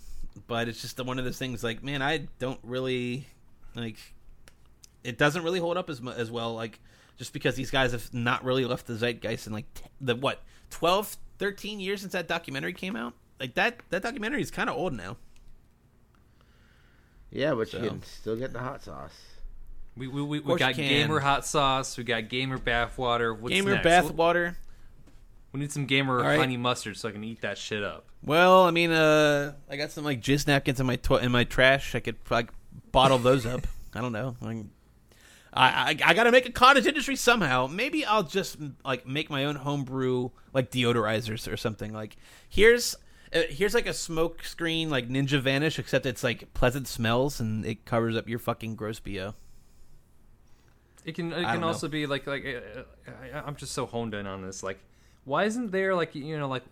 but 0.48 0.68
it's 0.68 0.82
just 0.82 1.00
one 1.04 1.20
of 1.20 1.26
those 1.26 1.38
things. 1.38 1.64
Like, 1.64 1.84
man, 1.84 2.02
I 2.02 2.28
don't 2.40 2.60
really 2.64 3.28
like. 3.76 3.98
it 5.04 5.18
doesn't 5.18 5.44
really 5.44 5.60
hold 5.60 5.78
up 5.78 5.90
as 5.90 6.02
as 6.18 6.30
well. 6.32 6.54
Like 6.54 6.80
just 7.18 7.32
because 7.32 7.56
these 7.56 7.72
guys 7.72 7.94
have 7.94 8.14
not 8.14 8.44
really 8.44 8.66
left 8.66 8.88
the 8.88 8.96
zeitgeist 8.96 9.48
in 9.48 9.54
like 9.54 9.74
t- 9.74 9.84
the 10.02 10.16
what 10.16 10.42
12, 10.72 11.16
13 11.40 11.80
years 11.80 12.02
since 12.02 12.12
that 12.14 12.28
documentary 12.28 12.74
came 12.74 12.96
out. 12.98 13.14
Like 13.40 13.54
that 13.56 13.80
that 13.90 14.02
documentary 14.02 14.42
is 14.42 14.52
kind 14.52 14.70
of 14.70 14.76
old 14.76 14.92
now. 14.94 15.16
Yeah, 17.32 17.54
but 17.54 17.70
So. 17.70 17.82
you 17.82 17.90
can 17.90 18.04
still 18.04 18.36
get 18.36 18.54
the 18.54 18.60
hot 18.60 18.82
sauce. 18.84 19.14
We 19.98 20.08
we, 20.08 20.22
we, 20.22 20.40
we 20.42 20.56
got 20.58 20.76
gamer 20.76 21.20
hot 21.20 21.46
sauce. 21.46 21.98
We 21.98 22.04
got 22.04 22.28
gamer 22.30 22.58
bathwater. 22.58 23.38
What's 23.38 23.54
Gamer 23.54 23.72
next? 23.76 23.84
bath 23.84 24.06
We- 24.06 24.12
water. 24.12 24.58
We 25.52 25.62
need 25.62 25.72
some 25.72 25.86
gamer 25.86 26.18
right. 26.18 26.38
honey 26.38 26.58
mustard 26.58 26.98
so 26.98 27.08
I 27.08 27.14
can 27.14 27.24
eat 27.24 27.40
that 27.42 27.58
shit 27.58 27.82
up. 27.82 28.06
Well, 28.22 28.64
I 28.66 28.72
mean, 28.72 28.92
uh, 28.92 29.54
I 29.70 29.78
got 29.78 29.90
some 29.92 30.04
like 30.04 30.22
jizz 30.22 30.48
napkins 30.48 30.82
in 30.82 30.86
my 30.86 30.98
to- 30.98 31.16
in 31.24 31.32
my 31.32 31.46
trash. 31.46 31.96
I 31.96 32.02
could 32.02 32.18
like 32.30 32.50
bottle 32.92 33.18
those 33.18 33.46
up. 33.46 33.66
I 33.94 34.02
don't 34.02 34.12
know. 34.12 34.36
I, 34.44 34.64
I 35.54 35.90
I 36.04 36.14
got 36.14 36.26
to 36.26 36.32
make 36.32 36.46
a 36.46 36.52
cottage 36.52 36.86
industry 36.86 37.16
somehow. 37.16 37.68
Maybe 37.68 38.04
I'll 38.06 38.24
just 38.24 38.58
like 38.84 39.08
make 39.08 39.30
my 39.30 39.46
own 39.46 39.56
homebrew 39.56 40.32
like 40.54 40.72
deodorizers 40.72 41.50
or 41.52 41.56
something. 41.56 41.94
Like 41.94 42.18
here's 42.50 42.96
uh, 43.34 43.44
here's 43.50 43.74
like 43.74 43.88
a 43.88 43.94
smoke 43.94 44.44
screen 44.44 44.90
like 44.90 45.08
Ninja 45.08 45.40
Vanish, 45.40 45.80
except 45.80 46.06
it's 46.06 46.24
like 46.24 46.54
pleasant 46.54 46.90
smells 46.90 47.40
and 47.40 47.66
it 47.66 47.86
covers 47.86 48.18
up 48.18 48.28
your 48.28 48.40
fucking 48.40 48.76
gross 48.76 49.00
bo. 49.00 49.36
It 51.06 51.14
can 51.14 51.32
it 51.32 51.44
can 51.44 51.62
know. 51.62 51.68
also 51.68 51.88
be 51.88 52.08
like 52.08 52.26
like 52.26 52.44
uh, 52.46 52.82
I, 53.34 53.40
I'm 53.46 53.56
just 53.56 53.74
so 53.74 53.86
honed 53.86 54.14
in 54.16 54.26
on 54.26 54.42
this. 54.42 54.64
Like, 54.64 54.80
why 55.24 55.46
isn't 55.46 55.72
there 55.72 55.96
like 55.96 56.16
you 56.16 56.38
know 56.38 56.48
like 56.48 56.64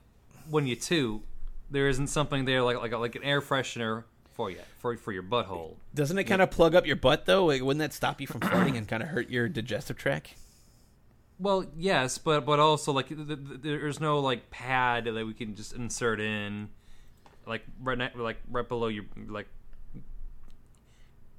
when 0.49 0.65
you 0.65 0.76
two, 0.76 1.22
there 1.69 1.88
isn't 1.88 2.07
something 2.07 2.45
there 2.45 2.64
like 2.64 2.77
like 2.77 2.91
like 2.91 3.15
an 3.15 3.23
air 3.23 3.41
freshener 3.41 4.05
for 4.34 4.49
you 4.49 4.60
for 4.80 4.97
for 4.97 5.11
your 5.11 5.23
butthole. 5.23 5.76
Doesn't 5.93 6.18
it 6.18 6.23
kind 6.23 6.41
of 6.41 6.49
plug 6.49 6.73
up 6.73 6.88
your 6.88 6.95
butt 6.95 7.26
though? 7.26 7.45
Like, 7.45 7.61
wouldn't 7.61 7.80
that 7.80 7.93
stop 7.93 8.19
you 8.19 8.27
from 8.27 8.41
farting 8.41 8.76
and 8.76 8.88
kind 8.88 9.03
of 9.03 9.10
hurt 9.10 9.30
your 9.30 9.47
digestive 9.47 9.97
tract? 9.97 10.34
Well, 11.39 11.65
yes, 11.77 12.18
but 12.18 12.45
but 12.45 12.60
also 12.60 12.91
like 12.91 13.10
th- 13.10 13.27
th- 13.27 13.39
there's 13.61 13.99
no 13.99 14.19
like 14.19 14.49
pad 14.49 15.05
that 15.05 15.26
we 15.26 15.34
can 15.34 15.55
just 15.55 15.73
insert 15.73 16.19
in, 16.19 16.69
like 17.45 17.64
right 17.81 17.97
ne- 17.97 18.11
like 18.15 18.38
right 18.49 18.68
below 18.68 18.88
your 18.88 19.05
like 19.27 19.47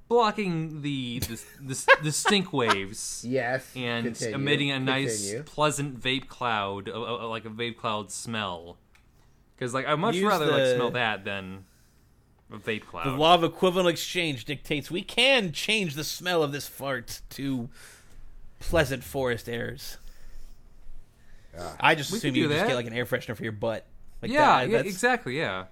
blocking 0.07 0.81
the 0.81 1.19
the, 1.19 1.41
the, 1.61 1.87
the 2.03 2.11
stink 2.11 2.53
waves. 2.53 3.23
Yes. 3.27 3.69
and 3.75 4.05
continue, 4.05 4.35
emitting 4.35 4.71
a 4.71 4.79
nice 4.79 5.21
continue. 5.21 5.43
pleasant 5.43 5.99
vape 6.01 6.27
cloud, 6.27 6.89
uh, 6.89 6.93
uh, 7.23 7.27
like 7.27 7.45
a 7.45 7.49
vape 7.49 7.77
cloud 7.77 8.11
smell. 8.11 8.77
Because 9.55 9.73
like 9.73 9.85
I'd 9.87 9.95
much 9.99 10.15
Use 10.15 10.25
rather 10.25 10.47
like 10.47 10.75
smell 10.75 10.91
that 10.91 11.23
than 11.25 11.65
a 12.51 12.57
vape 12.57 12.85
cloud. 12.85 13.05
The 13.07 13.11
law 13.11 13.35
of 13.35 13.43
equivalent 13.43 13.87
exchange 13.89 14.45
dictates 14.45 14.91
we 14.91 15.01
can 15.01 15.51
change 15.51 15.95
the 15.95 16.03
smell 16.03 16.43
of 16.43 16.51
this 16.51 16.67
fart 16.67 17.21
to 17.31 17.69
pleasant 18.59 19.03
forest 19.03 19.47
airs. 19.49 19.97
I 21.79 21.95
just 21.95 22.11
assume 22.13 22.35
you 22.35 22.43
do 22.43 22.49
just 22.49 22.61
that. 22.61 22.67
get 22.67 22.75
like 22.75 22.85
an 22.87 22.93
air 22.93 23.05
freshener 23.05 23.35
for 23.35 23.43
your 23.43 23.53
butt. 23.53 23.85
Like 24.21 24.31
yeah, 24.31 24.65
that- 24.65 24.69
yeah, 24.69 24.79
exactly, 24.79 25.37
yeah. 25.37 25.65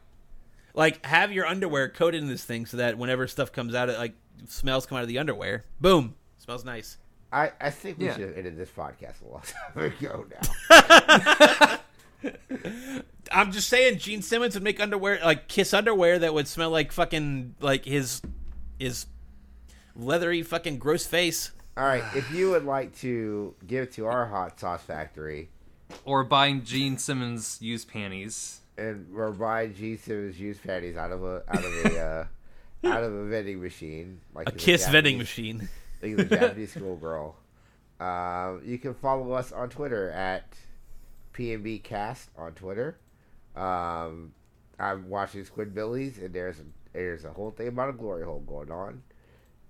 Like 0.74 1.06
have 1.06 1.32
your 1.32 1.46
underwear 1.46 1.90
coated 1.90 2.22
in 2.22 2.30
this 2.30 2.44
thing 2.46 2.66
so 2.66 2.78
that 2.78 2.98
whenever 2.98 3.28
stuff 3.28 3.52
comes 3.52 3.76
out, 3.76 3.90
it 3.90 3.98
like 3.98 4.14
smells 4.48 4.86
come 4.86 4.98
out 4.98 5.02
of 5.02 5.08
the 5.08 5.18
underwear. 5.20 5.66
Boom, 5.82 6.16
smells 6.38 6.64
nice. 6.66 6.98
I, 7.32 7.52
I 7.60 7.70
think 7.72 7.98
we 7.98 8.06
Yeah. 8.06 8.14
should 8.14 8.28
have 8.30 8.38
ended 8.38 8.58
this 8.58 8.70
podcast 8.70 9.16
a 9.26 9.32
long 9.32 9.42
time 9.74 9.84
ago 9.86 10.26
now. 10.32 11.80
I'm 13.32 13.52
just 13.52 13.70
saying, 13.70 13.98
Gene 14.00 14.22
Simmons 14.22 14.54
would 14.54 14.64
make 14.64 14.80
underwear 14.80 15.20
like 15.24 15.48
Kiss 15.48 15.74
underwear 15.74 16.20
that 16.20 16.34
would 16.34 16.48
smell 16.48 16.70
like 16.70 16.92
fucking 16.92 17.56
like 17.60 17.86
his 17.86 18.22
his 18.80 19.08
leathery 19.96 20.44
fucking 20.44 20.78
gross 20.78 21.06
face. 21.08 21.52
All 21.76 21.86
right, 21.86 22.04
if 22.16 22.30
you 22.32 22.52
would 22.52 22.66
like 22.66 22.96
to 22.98 23.56
give 23.66 23.92
to 23.94 24.06
our 24.06 24.28
hot 24.28 24.60
sauce 24.60 24.84
factory 24.84 25.50
Or 26.06 26.24
buying 26.24 26.64
Gene 26.64 27.00
Simmons 27.00 27.58
used 27.62 27.88
panties. 27.88 28.60
and 28.78 29.08
we're 29.12 29.32
buying 29.32 29.74
G 29.74 29.98
Simmons 29.98 30.40
used 30.40 30.62
panties 30.64 30.96
out 30.98 31.12
of 31.12 31.24
a 31.24 31.42
out 31.50 31.66
of 31.66 31.86
a 31.86 32.00
uh, 32.00 32.26
out 32.84 33.04
of 33.04 33.14
a 33.14 33.26
vending 33.26 33.62
machine, 33.62 34.22
like 34.34 34.50
A 34.50 34.52
Kiss 34.52 34.88
vending 34.88 35.18
machine. 35.18 35.70
like 36.02 36.18
the 36.18 36.26
Japanese 36.26 36.72
schoolgirl. 36.76 37.36
Um, 38.00 38.62
you 38.66 38.78
can 38.78 38.94
follow 38.94 39.32
us 39.32 39.52
on 39.52 39.70
Twitter 39.70 40.12
at 40.12 40.56
PNB 41.34 41.84
Cast 41.84 42.30
on 42.38 42.54
Twitter. 42.54 42.98
Um, 43.56 44.34
I'm 44.80 45.10
watching 45.10 45.46
Squidbillies, 45.46 46.24
and 46.24 46.34
there's 46.34 46.60
a, 46.60 46.64
there's 46.92 47.24
a 47.26 47.32
whole 47.32 47.52
thing 47.52 47.68
about 47.68 47.90
a 47.90 47.94
glory 47.94 48.26
hole 48.26 48.40
going 48.40 48.72
on, 48.72 49.04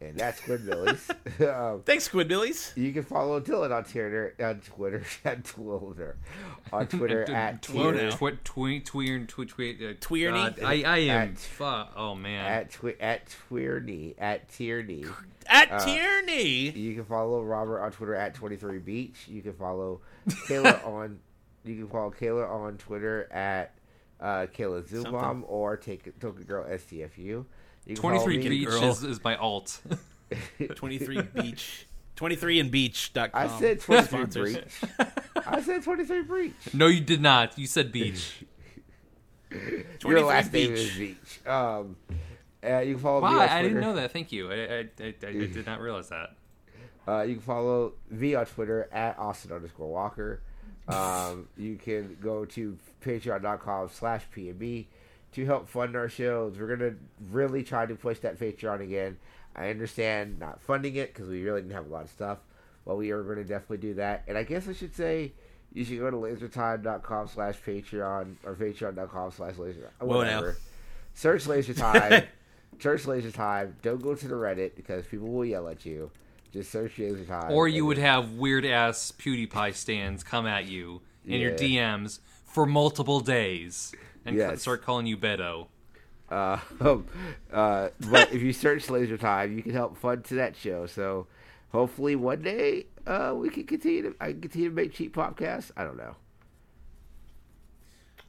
and 0.03 0.17
that's 0.17 0.41
Squidbillies. 0.41 1.09
um, 1.73 1.81
Thanks, 1.83 2.09
Squidbillies. 2.09 2.75
you 2.77 2.91
can 2.93 3.03
follow 3.03 3.39
Dylan 3.39 3.75
on 3.75 3.83
Twitter 3.83 4.35
on 4.39 4.59
Twitter 4.75 5.03
at 5.25 5.43
Twitter 5.43 6.17
on 6.71 6.87
Twitter 6.87 7.23
at 7.31 7.65
Whoa, 7.67 7.91
Tier- 7.91 8.09
now. 8.09 8.15
Tweet, 8.15 8.43
tweet, 8.45 8.85
tweet, 8.85 9.27
tweet, 9.27 9.49
tweet. 9.49 9.81
Uh, 9.81 9.93
Tweerney? 9.99 10.33
God, 10.55 10.59
I, 10.63 10.83
I 10.83 10.97
am. 10.99 11.29
At- 11.29 11.37
Fuck. 11.37 11.93
Oh 11.95 12.15
man. 12.15 12.45
at 12.45 12.71
twi- 12.71 12.95
at 12.99 13.21
Tierney 13.49 14.15
at 14.17 14.49
Tierney. 14.49 15.05
At 15.47 15.71
Uh, 15.71 15.79
Tierney. 15.85 16.69
You 16.69 16.95
can 16.95 17.05
follow 17.05 17.43
Robert 17.43 17.81
on 17.81 17.91
Twitter 17.91 18.15
at 18.15 18.33
23 18.33 18.79
Beach. 18.79 19.27
You 19.27 19.41
can 19.41 19.53
follow 19.53 20.01
Kayla 20.27 20.85
on 20.87 21.19
you 21.65 21.75
can 21.75 21.87
follow 21.87 22.11
Kayla 22.11 22.49
on 22.49 22.77
Twitter 22.77 23.31
at 23.31 23.75
uh, 24.19 24.47
Kayla 24.53 24.83
Zubom 24.83 25.43
or 25.47 25.75
take 25.77 26.17
Token 26.19 26.43
Girl 26.43 26.65
STFU. 26.65 27.45
You 27.85 27.95
can 27.95 28.01
Twenty 28.01 28.17
follow 28.17 28.25
three 28.25 28.37
me- 28.37 28.49
beach 28.49 28.67
is, 28.69 29.03
is 29.03 29.23
my 29.23 29.35
alt. 29.35 29.81
23 30.75 31.21
Beach. 31.21 31.85
23 32.15 32.59
and 32.59 32.71
beach.com. 32.71 33.29
I 33.33 33.47
said 33.59 33.79
23 33.81 34.07
Sponsors. 34.07 34.53
Breach. 34.53 35.07
I 35.45 35.61
said 35.61 35.83
23 35.83 36.21
Breach. 36.23 36.53
no, 36.73 36.87
you 36.87 37.01
did 37.01 37.21
not. 37.21 37.57
You 37.57 37.67
said 37.67 37.91
beach. 37.91 38.43
Your 39.51 39.83
23 39.99 40.21
last 40.23 40.53
name 40.53 40.69
Beach. 40.69 40.79
is 40.79 40.97
Beach. 40.97 41.47
Um, 41.47 41.95
uh, 42.63 42.79
you 42.79 42.93
can 42.95 43.03
follow 43.03 43.21
Wow, 43.21 43.29
me 43.31 43.35
on 43.35 43.49
I, 43.49 43.59
I 43.59 43.61
didn't 43.61 43.81
know 43.81 43.93
that. 43.95 44.11
Thank 44.11 44.31
you. 44.31 44.51
I, 44.51 44.55
I, 44.55 44.57
I, 44.57 44.85
I, 45.23 45.27
I 45.27 45.31
did 45.33 45.65
not 45.65 45.79
realize 45.81 46.09
that. 46.09 46.29
Uh, 47.07 47.21
you 47.23 47.33
can 47.35 47.43
follow 47.43 47.93
V 48.09 48.35
on 48.35 48.45
Twitter 48.45 48.87
at 48.91 49.19
Austin 49.19 49.51
underscore 49.51 49.89
Walker. 49.91 50.41
Um, 50.87 51.47
you 51.57 51.75
can 51.75 52.17
go 52.21 52.45
to 52.45 52.77
patreon.com 53.05 53.89
slash 53.89 54.23
PNB 54.35 54.85
to 55.33 55.45
help 55.45 55.67
fund 55.67 55.95
our 55.95 56.09
shows. 56.09 56.57
We're 56.57 56.75
going 56.75 56.91
to 56.91 56.95
really 57.31 57.63
try 57.63 57.85
to 57.85 57.95
push 57.95 58.19
that 58.19 58.39
Patreon 58.39 58.81
again. 58.81 59.17
I 59.55 59.69
understand 59.69 60.39
not 60.39 60.61
funding 60.61 60.95
it 60.95 61.13
because 61.13 61.29
we 61.29 61.43
really 61.43 61.61
didn't 61.61 61.75
have 61.75 61.87
a 61.87 61.89
lot 61.89 62.05
of 62.05 62.09
stuff, 62.09 62.39
but 62.85 62.95
we 62.95 63.11
are 63.11 63.23
going 63.23 63.37
to 63.37 63.43
definitely 63.43 63.77
do 63.77 63.93
that. 63.95 64.23
And 64.27 64.37
I 64.37 64.43
guess 64.43 64.67
I 64.67 64.73
should 64.73 64.95
say 64.95 65.33
you 65.73 65.85
should 65.85 65.99
go 65.99 66.09
to 66.09 66.17
lasertime.com 66.17 67.27
slash 67.27 67.55
Patreon 67.65 68.35
or 68.43 68.55
patreon.com 68.55 69.31
slash 69.31 69.57
laser. 69.57 69.91
Whatever. 69.99 70.57
Search 71.13 71.45
Laser 71.45 71.73
Time. 71.73 72.23
Search 72.79 73.05
Laser 73.05 73.31
Time. 73.31 73.75
Don't 73.81 74.01
go 74.01 74.15
to 74.15 74.27
the 74.27 74.35
Reddit 74.35 74.75
because 74.75 75.05
people 75.05 75.27
will 75.27 75.45
yell 75.45 75.67
at 75.67 75.85
you. 75.85 76.09
Just 76.51 76.71
search 76.71 76.97
Laser 76.97 77.25
Time. 77.25 77.51
Or 77.51 77.67
you 77.67 77.85
would 77.85 77.97
have 77.97 78.33
weird 78.33 78.65
ass 78.65 79.11
PewDiePie 79.17 79.73
stands 79.75 80.23
come 80.23 80.45
at 80.45 80.65
you 80.65 81.01
in 81.25 81.39
your 81.39 81.51
DMs 81.51 82.19
for 82.45 82.65
multiple 82.65 83.19
days 83.19 83.93
and 84.25 84.35
Yes. 84.35 84.61
start 84.61 84.81
calling 84.83 85.05
you 85.05 85.17
Beto. 85.17 85.67
Uh, 86.29 86.57
uh, 87.51 87.89
but 87.99 88.33
if 88.33 88.41
you 88.41 88.53
search 88.53 88.89
Laser 88.89 89.17
Time, 89.17 89.55
you 89.55 89.61
can 89.63 89.73
help 89.73 89.97
fund 89.97 90.23
to 90.25 90.35
that 90.35 90.55
show. 90.55 90.85
So 90.87 91.27
hopefully 91.71 92.15
one 92.15 92.41
day 92.41 92.87
uh, 93.05 93.33
we 93.35 93.49
can 93.49 93.65
continue 93.65 94.01
to 94.03 94.15
I 94.19 94.31
can 94.31 94.41
continue 94.41 94.69
to 94.69 94.75
make 94.75 94.93
cheap 94.93 95.15
podcasts. 95.15 95.71
I 95.77 95.83
don't 95.83 95.97
know. 95.97 96.15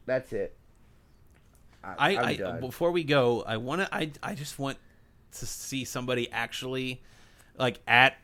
That's 0.06 0.32
it. 0.32 0.56
I, 1.82 1.94
I, 1.98 2.08
I'm 2.18 2.24
I 2.24 2.34
done. 2.36 2.60
before 2.60 2.90
we 2.90 3.04
go, 3.04 3.42
I 3.46 3.56
want 3.58 3.82
to. 3.82 3.94
I 3.94 4.10
I 4.22 4.34
just 4.34 4.58
want 4.58 4.78
to 5.32 5.46
see 5.46 5.84
somebody 5.84 6.30
actually, 6.30 7.02
like 7.58 7.80
at 7.86 8.16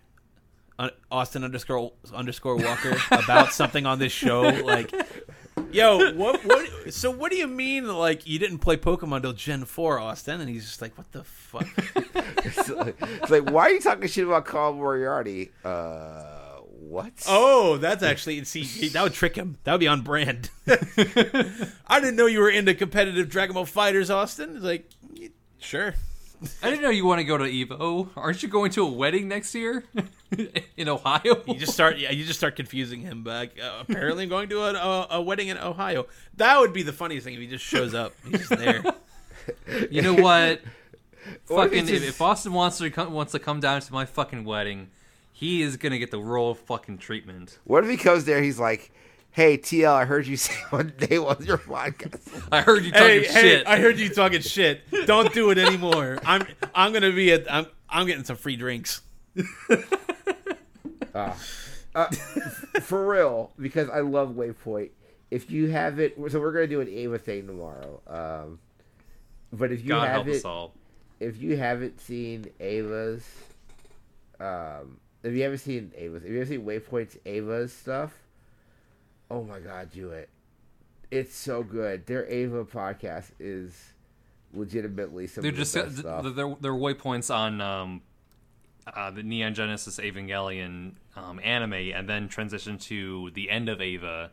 uh, 0.79 0.91
Austin 1.11 1.45
underscore 1.45 1.93
underscore 2.15 2.57
Walker 2.57 2.97
about 3.11 3.53
something 3.53 3.85
on 3.87 3.99
this 3.99 4.13
show. 4.13 4.43
Like, 4.43 4.93
yo, 5.73 6.13
what 6.15 6.43
what? 6.45 6.70
So 6.89 7.11
what 7.11 7.31
do 7.31 7.37
you 7.37 7.47
mean? 7.47 7.87
Like 7.87 8.27
you 8.27 8.39
didn't 8.39 8.59
play 8.59 8.77
Pokemon 8.77 9.17
until 9.17 9.33
Gen 9.33 9.65
Four, 9.65 9.99
Austin? 9.99 10.41
And 10.41 10.49
he's 10.49 10.67
just 10.67 10.81
like, 10.81 10.97
what 10.97 11.11
the 11.13 11.25
fuck? 11.25 11.67
it's, 12.45 12.69
like, 12.69 12.97
it's 13.01 13.31
like, 13.31 13.51
why 13.51 13.65
are 13.65 13.71
you 13.71 13.81
talking 13.81 14.09
shit 14.09 14.27
about 14.27 14.45
Call 14.45 14.73
Moriarty? 14.73 15.51
Uh, 15.65 16.41
what? 16.91 17.13
Oh, 17.29 17.77
that's 17.77 18.03
actually 18.03 18.43
see 18.45 18.89
that 18.89 19.03
would 19.03 19.13
trick 19.13 19.37
him. 19.37 19.59
That 19.65 19.73
would 19.73 19.81
be 19.81 19.89
on 19.89 20.01
brand. 20.03 20.51
I 20.67 22.01
didn't 22.01 22.17
know 22.17 22.27
you 22.27 22.41
were 22.41 22.51
into 22.51 22.75
competitive 22.75 23.29
Dragon 23.29 23.55
Ball 23.55 23.67
FighterZ, 23.67 24.13
Austin. 24.13 24.57
It's 24.57 24.65
like, 24.65 24.91
sure. 25.59 25.95
I 26.63 26.71
didn't 26.71 26.83
know 26.83 26.91
you 26.91 27.05
want 27.05 27.19
to 27.21 27.25
go 27.25 27.37
to 27.37 27.45
Evo. 27.45 28.09
Aren't 28.17 28.43
you 28.43 28.49
going 28.49 28.71
to 28.73 28.83
a 28.83 28.91
wedding 28.91 29.29
next 29.29 29.55
year 29.55 29.85
in 30.77 30.89
Ohio? 30.89 31.43
You 31.47 31.55
just 31.59 31.73
start, 31.75 31.99
yeah, 31.99 32.11
you 32.13 32.25
just 32.25 32.39
start 32.39 32.57
confusing 32.57 33.01
him. 33.01 33.23
But 33.23 33.53
uh, 33.61 33.83
apparently, 33.87 34.23
I'm 34.25 34.31
going 34.31 34.49
to 34.49 34.63
a, 34.63 34.73
a, 34.73 35.07
a 35.19 35.23
wedding 35.23 35.49
in 35.49 35.59
Ohio. 35.59 36.07
That 36.39 36.59
would 36.59 36.73
be 36.73 36.83
the 36.83 36.93
funniest 36.95 37.25
thing 37.25 37.35
if 37.35 37.41
he 37.41 37.47
just 37.47 37.65
shows 37.65 37.93
up. 37.95 38.15
He's 38.29 38.49
just 38.49 38.51
there. 38.61 38.83
You 39.91 40.03
know 40.03 40.15
what? 40.15 40.61
What 41.49 41.65
fucking, 41.71 41.85
if, 41.85 41.89
just- 41.89 42.05
if 42.05 42.21
Austin 42.21 42.53
wants 42.53 42.79
to 42.79 42.89
come, 42.91 43.13
wants 43.13 43.33
to 43.33 43.39
come 43.39 43.61
down 43.61 43.81
to 43.81 43.93
my 43.93 44.05
fucking 44.05 44.45
wedding, 44.45 44.89
he 45.33 45.61
is 45.63 45.77
gonna 45.77 45.99
get 45.99 46.11
the 46.11 46.19
royal 46.19 46.55
fucking 46.55 46.99
treatment. 46.99 47.59
What 47.65 47.85
if 47.85 47.91
he 47.91 47.97
comes 47.97 48.25
there? 48.25 48.43
He's 48.43 48.59
like, 48.59 48.91
"Hey 49.33 49.59
TL, 49.59 49.93
I 49.93 50.05
heard 50.05 50.27
you 50.27 50.37
say 50.37 50.55
one 50.71 50.93
day 50.99 51.17
on 51.19 51.45
your 51.45 51.59
podcast." 51.59 52.49
I 52.53 52.63
heard 52.63 52.85
you 52.85 52.91
talking 52.93 53.07
Hey, 53.07 53.25
hey! 53.25 53.41
shit. 53.43 53.67
I 53.67 53.79
heard 53.79 53.99
you 53.99 54.09
talking 54.09 54.41
shit. 54.41 54.83
Don't 55.07 55.33
do 55.33 55.51
it 55.51 55.59
anymore. 55.59 56.19
I'm 56.25 56.47
I'm 56.75 56.93
gonna 56.93 57.13
be 57.13 57.33
at 57.33 57.51
I'm 57.53 57.67
I'm 57.89 58.07
getting 58.07 58.25
some 58.25 58.37
free 58.37 58.57
drinks. 58.57 59.03
For 62.83 63.07
real, 63.07 63.53
because 63.59 63.89
I 63.91 64.01
love 64.01 64.31
Waypoint. 64.31 64.91
If 65.31 65.51
you 65.51 65.69
have 65.71 65.99
it, 66.01 66.17
so 66.31 66.41
we're 66.41 66.53
gonna 66.53 66.67
do 66.67 66.81
an 66.81 66.89
Eva 66.89 67.19
thing 67.19 67.47
tomorrow. 67.47 68.01
Um, 68.07 68.59
but 69.53 69.71
if 69.73 69.83
you 69.83 69.89
God 69.91 70.07
have 70.07 70.13
help 70.13 70.27
it, 70.29 70.37
us 70.37 70.45
all. 70.45 70.73
if 71.21 71.41
you 71.41 71.57
haven't 71.57 72.01
seen 72.01 72.47
Eva's, 72.61 73.25
um, 74.41 74.99
if 75.23 75.33
you 75.35 75.43
haven't 75.43 75.59
seen 75.59 75.93
Eva's, 75.99 76.25
if 76.25 76.31
you 76.31 76.39
haven't 76.39 76.55
seen 76.57 76.65
Waypoint's 76.65 77.17
Ava's 77.27 77.73
stuff, 77.73 78.13
oh 79.31 79.43
my 79.45 79.61
god, 79.61 79.91
do 79.91 80.11
it! 80.11 80.29
It's 81.11 81.35
so 81.35 81.63
good. 81.63 82.07
Their 82.07 82.29
Eva 82.29 82.65
podcast 82.65 83.31
is 83.39 83.93
legitimately 84.53 85.27
some 85.27 85.43
They're 85.43 85.51
of 85.51 85.57
the 85.57 85.63
just 85.63 85.75
best 85.75 85.99
stuff. 85.99 86.23
they're, 86.23 86.33
they're, 86.33 86.57
they're 86.61 86.73
waypoints 86.73 87.35
on 87.35 87.61
um, 87.61 88.03
uh, 88.87 89.11
the 89.11 89.23
Neon 89.23 89.55
Genesis 89.55 89.99
Evangelion 89.99 90.95
um, 91.17 91.41
anime, 91.43 91.73
and 91.73 92.09
then 92.09 92.29
transition 92.29 92.79
to 92.79 93.31
the 93.35 93.51
end 93.51 93.69
of 93.69 93.81
Eva. 93.81 94.31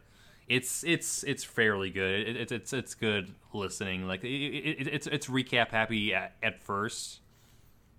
It's 0.48 0.84
it's 0.84 1.24
it's 1.24 1.44
fairly 1.44 1.90
good. 1.90 2.28
It, 2.28 2.36
it, 2.38 2.52
it's 2.52 2.74
it's 2.74 2.96
good 2.96 3.34
listening. 3.54 4.08
Like 4.08 4.24
it, 4.24 4.28
it, 4.28 4.88
it's 4.88 5.08
it's 5.08 5.28
recap 5.28 5.70
happy 5.70 6.14
at, 6.14 6.36
at 6.42 6.64
first, 6.64 7.20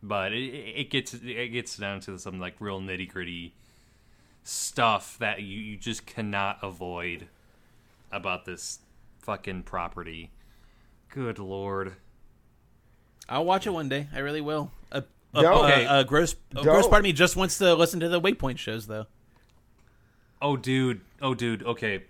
but 0.03 0.33
it, 0.33 0.45
it 0.45 0.91
gets 0.91 1.15
it 1.15 1.53
gets 1.53 1.77
down 1.77 2.01
to 2.01 2.19
some 2.19 2.41
like 2.41 2.57
real 2.59 2.81
nitty 2.81 3.09
gritty 3.09 3.55
stuff 4.49 5.19
that 5.19 5.43
you, 5.43 5.61
you 5.61 5.77
just 5.77 6.07
cannot 6.07 6.59
avoid 6.62 7.29
about 8.11 8.47
this 8.47 8.79
fucking 9.19 9.62
property. 9.62 10.31
Good 11.11 11.39
lord. 11.39 11.97
I'll 13.29 13.45
watch 13.45 13.66
it 13.66 13.70
one 13.70 13.91
day. 13.91 14.09
I 14.15 14.20
really 14.20 14.41
will. 14.41 14.70
Uh, 14.91 15.03
uh, 15.35 15.43
Don't. 15.43 15.65
uh, 15.65 15.91
uh, 15.91 16.03
gross, 16.05 16.33
uh, 16.33 16.62
Don't. 16.62 16.65
gross 16.65 16.89
part 16.89 17.01
of 17.01 17.05
me 17.05 17.12
just 17.12 17.37
wants 17.37 17.59
to 17.59 17.75
listen 17.75 18.01
to 18.01 18.09
the 18.09 18.20
Waypoint 18.20 18.57
shows, 18.57 18.87
though. 18.87 19.07
Oh, 20.41 20.57
dude. 20.57 21.03
Oh, 21.20 21.35
dude. 21.35 21.62
Okay. 21.62 22.05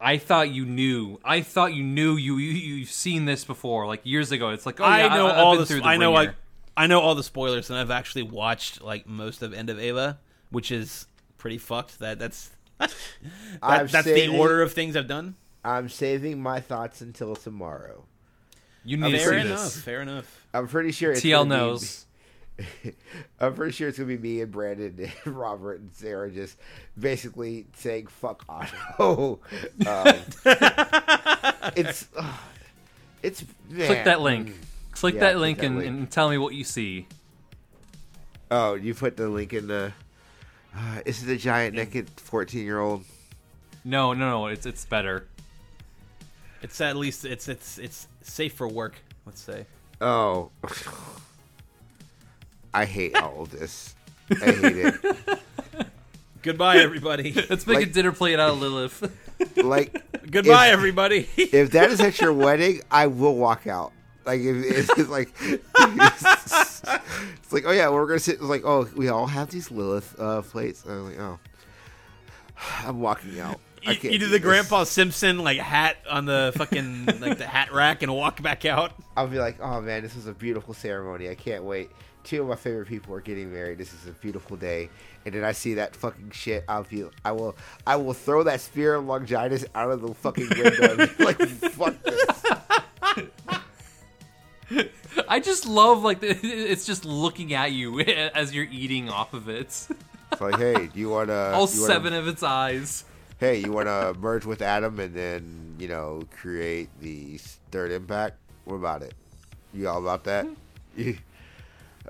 I 0.00 0.16
thought 0.16 0.50
you 0.50 0.64
knew. 0.64 1.20
I 1.24 1.42
thought 1.42 1.74
you 1.74 1.82
knew. 1.82 2.16
You 2.16 2.36
you 2.36 2.52
you've 2.52 2.90
seen 2.90 3.24
this 3.24 3.44
before, 3.44 3.86
like 3.86 4.02
years 4.04 4.30
ago. 4.30 4.50
It's 4.50 4.66
like, 4.66 4.78
oh 4.78 4.84
yeah, 4.84 5.08
I 5.08 5.16
know 5.16 5.26
I've 5.26 5.38
all 5.38 5.52
been 5.52 5.60
the, 5.60 5.66
through 5.66 5.80
the 5.80 5.86
I 5.86 5.96
know 5.96 6.12
like 6.12 6.28
ringer. 6.28 6.38
I 6.76 6.86
know 6.86 7.00
all 7.00 7.14
the 7.14 7.22
spoilers, 7.22 7.70
and 7.70 7.78
I've 7.78 7.90
actually 7.90 8.24
watched 8.24 8.82
like 8.82 9.06
most 9.06 9.40
of 9.40 9.54
End 9.54 9.70
of 9.70 9.80
Eva, 9.80 10.18
which 10.50 10.70
is 10.70 11.06
pretty 11.46 11.58
fucked. 11.58 12.00
That 12.00 12.18
that's 12.18 12.50
that, 12.78 12.90
that's 13.62 13.92
saving- 14.04 14.32
the 14.32 14.38
order 14.38 14.62
of 14.62 14.72
things 14.72 14.96
I've 14.96 15.06
done. 15.06 15.36
I'm 15.64 15.88
saving 15.88 16.40
my 16.42 16.58
thoughts 16.60 17.00
until 17.00 17.36
tomorrow. 17.36 18.04
You 18.84 18.96
need 18.96 19.12
to 19.12 19.18
Fair 19.18 19.30
see 19.30 19.46
enough. 19.46 19.58
this. 19.62 19.80
Fair 19.80 20.00
enough. 20.02 20.46
I'm 20.52 20.66
pretty 20.68 20.90
sure 20.92 21.12
it's 21.12 21.20
TL 21.22 21.30
gonna 21.42 21.44
be- 21.44 21.56
knows. 21.56 22.06
I'm 23.40 23.54
pretty 23.54 23.72
sure 23.72 23.88
it's 23.88 23.98
gonna 23.98 24.08
be 24.08 24.18
me 24.18 24.40
and 24.40 24.50
Brandon 24.50 24.96
and 25.24 25.36
Robert 25.36 25.78
and 25.80 25.92
Sarah 25.94 26.30
just 26.30 26.56
basically 26.98 27.66
saying 27.76 28.06
"fuck 28.08 28.44
Otto." 28.48 29.38
Um, 29.86 30.14
it's 31.76 32.08
uh, 32.16 32.32
it's 33.22 33.44
Click 33.74 34.04
that 34.04 34.20
link. 34.20 34.52
Click 34.92 35.14
Yeah, 35.14 35.20
that 35.20 35.32
click 35.34 35.40
link 35.42 35.58
that 35.58 35.66
and, 35.66 35.78
link. 35.78 35.88
and 35.88 36.10
tell 36.10 36.28
me 36.30 36.38
what 36.38 36.54
you 36.54 36.64
see. 36.64 37.06
Oh, 38.50 38.74
you 38.74 38.94
put 38.94 39.16
the 39.16 39.28
link 39.28 39.52
in 39.52 39.66
the. 39.68 39.92
Uh, 40.76 41.00
is 41.06 41.22
it 41.26 41.32
a 41.32 41.36
giant 41.38 41.74
naked 41.74 42.08
14 42.16 42.64
year 42.64 42.80
old? 42.80 43.04
No, 43.84 44.12
no, 44.12 44.28
no. 44.30 44.46
It's 44.48 44.66
it's 44.66 44.84
better. 44.84 45.26
It's 46.62 46.80
at 46.80 46.96
least 46.96 47.24
it's 47.24 47.48
it's 47.48 47.78
it's 47.78 48.08
safe 48.22 48.54
for 48.54 48.68
work. 48.68 48.94
Let's 49.24 49.40
say. 49.40 49.66
Oh, 50.00 50.50
I 52.74 52.84
hate 52.84 53.16
all 53.16 53.42
of 53.42 53.50
this. 53.50 53.94
I 54.30 54.34
hate 54.34 54.76
it. 54.76 54.94
Goodbye, 56.42 56.78
everybody. 56.78 57.32
Let's 57.50 57.66
make 57.66 57.76
a 57.76 57.80
Like- 57.80 57.88
Uh, 57.88 57.92
dinner 57.92 58.12
plate 58.12 58.38
out 58.38 58.50
of 58.50 58.60
Lilith. 58.60 59.10
Like 59.56 60.30
Goodbye, 60.30 60.68
If- 60.68 60.72
everybody. 60.74 61.28
if 61.36 61.70
that 61.72 61.90
is 61.90 62.00
at 62.00 62.20
your 62.20 62.32
wedding, 62.32 62.82
I 62.90 63.06
will 63.06 63.34
walk 63.36 63.66
out. 63.66 63.92
Like 64.26 64.40
if 64.40 64.90
it's 64.98 65.08
like 65.08 65.32
it's 65.40 66.82
like 67.52 67.64
oh 67.64 67.70
yeah, 67.70 67.88
we're 67.88 68.06
gonna 68.06 68.18
sit. 68.18 68.34
It's 68.34 68.42
like 68.42 68.64
oh 68.64 68.88
we 68.96 69.08
all 69.08 69.28
have 69.28 69.50
these 69.50 69.70
Lilith 69.70 70.18
uh, 70.18 70.42
plates. 70.42 70.84
And 70.84 70.92
I'm 70.92 71.04
like 71.04 71.20
oh, 71.20 71.38
I'm 72.88 73.00
walking 73.00 73.38
out. 73.38 73.60
I 73.86 73.92
you, 73.92 73.98
can't 73.98 74.12
you 74.12 74.18
do 74.18 74.26
the 74.26 74.32
this. 74.32 74.42
Grandpa 74.42 74.82
Simpson 74.82 75.38
like 75.38 75.58
hat 75.58 75.98
on 76.10 76.26
the 76.26 76.52
fucking 76.56 77.06
like 77.20 77.38
the 77.38 77.46
hat 77.46 77.72
rack 77.72 78.02
and 78.02 78.12
walk 78.12 78.42
back 78.42 78.64
out. 78.64 78.94
I'll 79.16 79.28
be 79.28 79.38
like 79.38 79.58
oh 79.60 79.80
man, 79.80 80.02
this 80.02 80.16
was 80.16 80.26
a 80.26 80.34
beautiful 80.34 80.74
ceremony. 80.74 81.30
I 81.30 81.36
can't 81.36 81.62
wait. 81.62 81.90
Two 82.24 82.42
of 82.42 82.48
my 82.48 82.56
favorite 82.56 82.88
people 82.88 83.14
are 83.14 83.20
getting 83.20 83.52
married. 83.52 83.78
This 83.78 83.94
is 83.94 84.08
a 84.08 84.10
beautiful 84.10 84.56
day. 84.56 84.90
And 85.24 85.32
then 85.32 85.44
I 85.44 85.52
see 85.52 85.74
that 85.74 85.94
fucking 85.94 86.32
shit. 86.32 86.64
I'll 86.68 86.82
be, 86.82 87.04
I 87.24 87.30
will, 87.30 87.54
I 87.86 87.94
will 87.94 88.14
throw 88.14 88.42
that 88.42 88.60
spear 88.60 88.96
of 88.96 89.04
Longinus 89.04 89.64
out 89.76 89.92
of 89.92 90.00
the 90.00 90.12
fucking 90.12 90.48
window. 90.48 90.96
and 90.98 91.16
be 91.16 91.24
like 91.24 91.38
fuck 91.38 91.94
this. 92.02 92.42
I 95.28 95.40
just 95.40 95.66
love 95.66 96.02
like 96.02 96.20
the, 96.20 96.28
it's 96.42 96.84
just 96.84 97.04
looking 97.04 97.54
at 97.54 97.72
you 97.72 98.00
as 98.00 98.54
you're 98.54 98.68
eating 98.70 99.08
off 99.08 99.34
of 99.34 99.48
it. 99.48 99.60
It's 100.32 100.40
like 100.40 100.56
hey, 100.58 100.88
do 100.92 100.98
you 101.00 101.08
want 101.10 101.28
to? 101.28 101.52
All 101.54 101.66
seven 101.66 102.12
of 102.12 102.26
its 102.28 102.42
eyes. 102.42 103.04
hey, 103.38 103.58
you 103.58 103.72
want 103.72 103.86
to 103.86 104.14
merge 104.18 104.44
with 104.44 104.62
Adam 104.62 104.98
and 105.00 105.14
then 105.14 105.76
you 105.78 105.88
know 105.88 106.22
create 106.30 106.88
the 107.00 107.38
third 107.70 107.92
impact? 107.92 108.36
What 108.64 108.76
about 108.76 109.02
it? 109.02 109.14
You 109.72 109.88
all 109.88 109.98
about 109.98 110.24
that? 110.24 110.46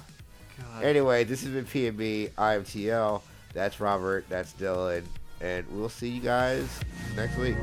God. 0.59 0.83
Anyway, 0.83 1.23
this 1.23 1.43
has 1.43 1.51
been 1.51 1.65
P 1.65 1.87
and 1.87 1.97
B. 1.97 2.29
I 2.37 2.55
am 2.55 2.63
TL. 2.63 3.21
That's 3.53 3.79
Robert. 3.79 4.25
That's 4.29 4.53
Dylan, 4.53 5.03
and 5.41 5.65
we'll 5.71 5.89
see 5.89 6.09
you 6.09 6.21
guys 6.21 6.67
next 7.15 7.37
week. 7.37 7.55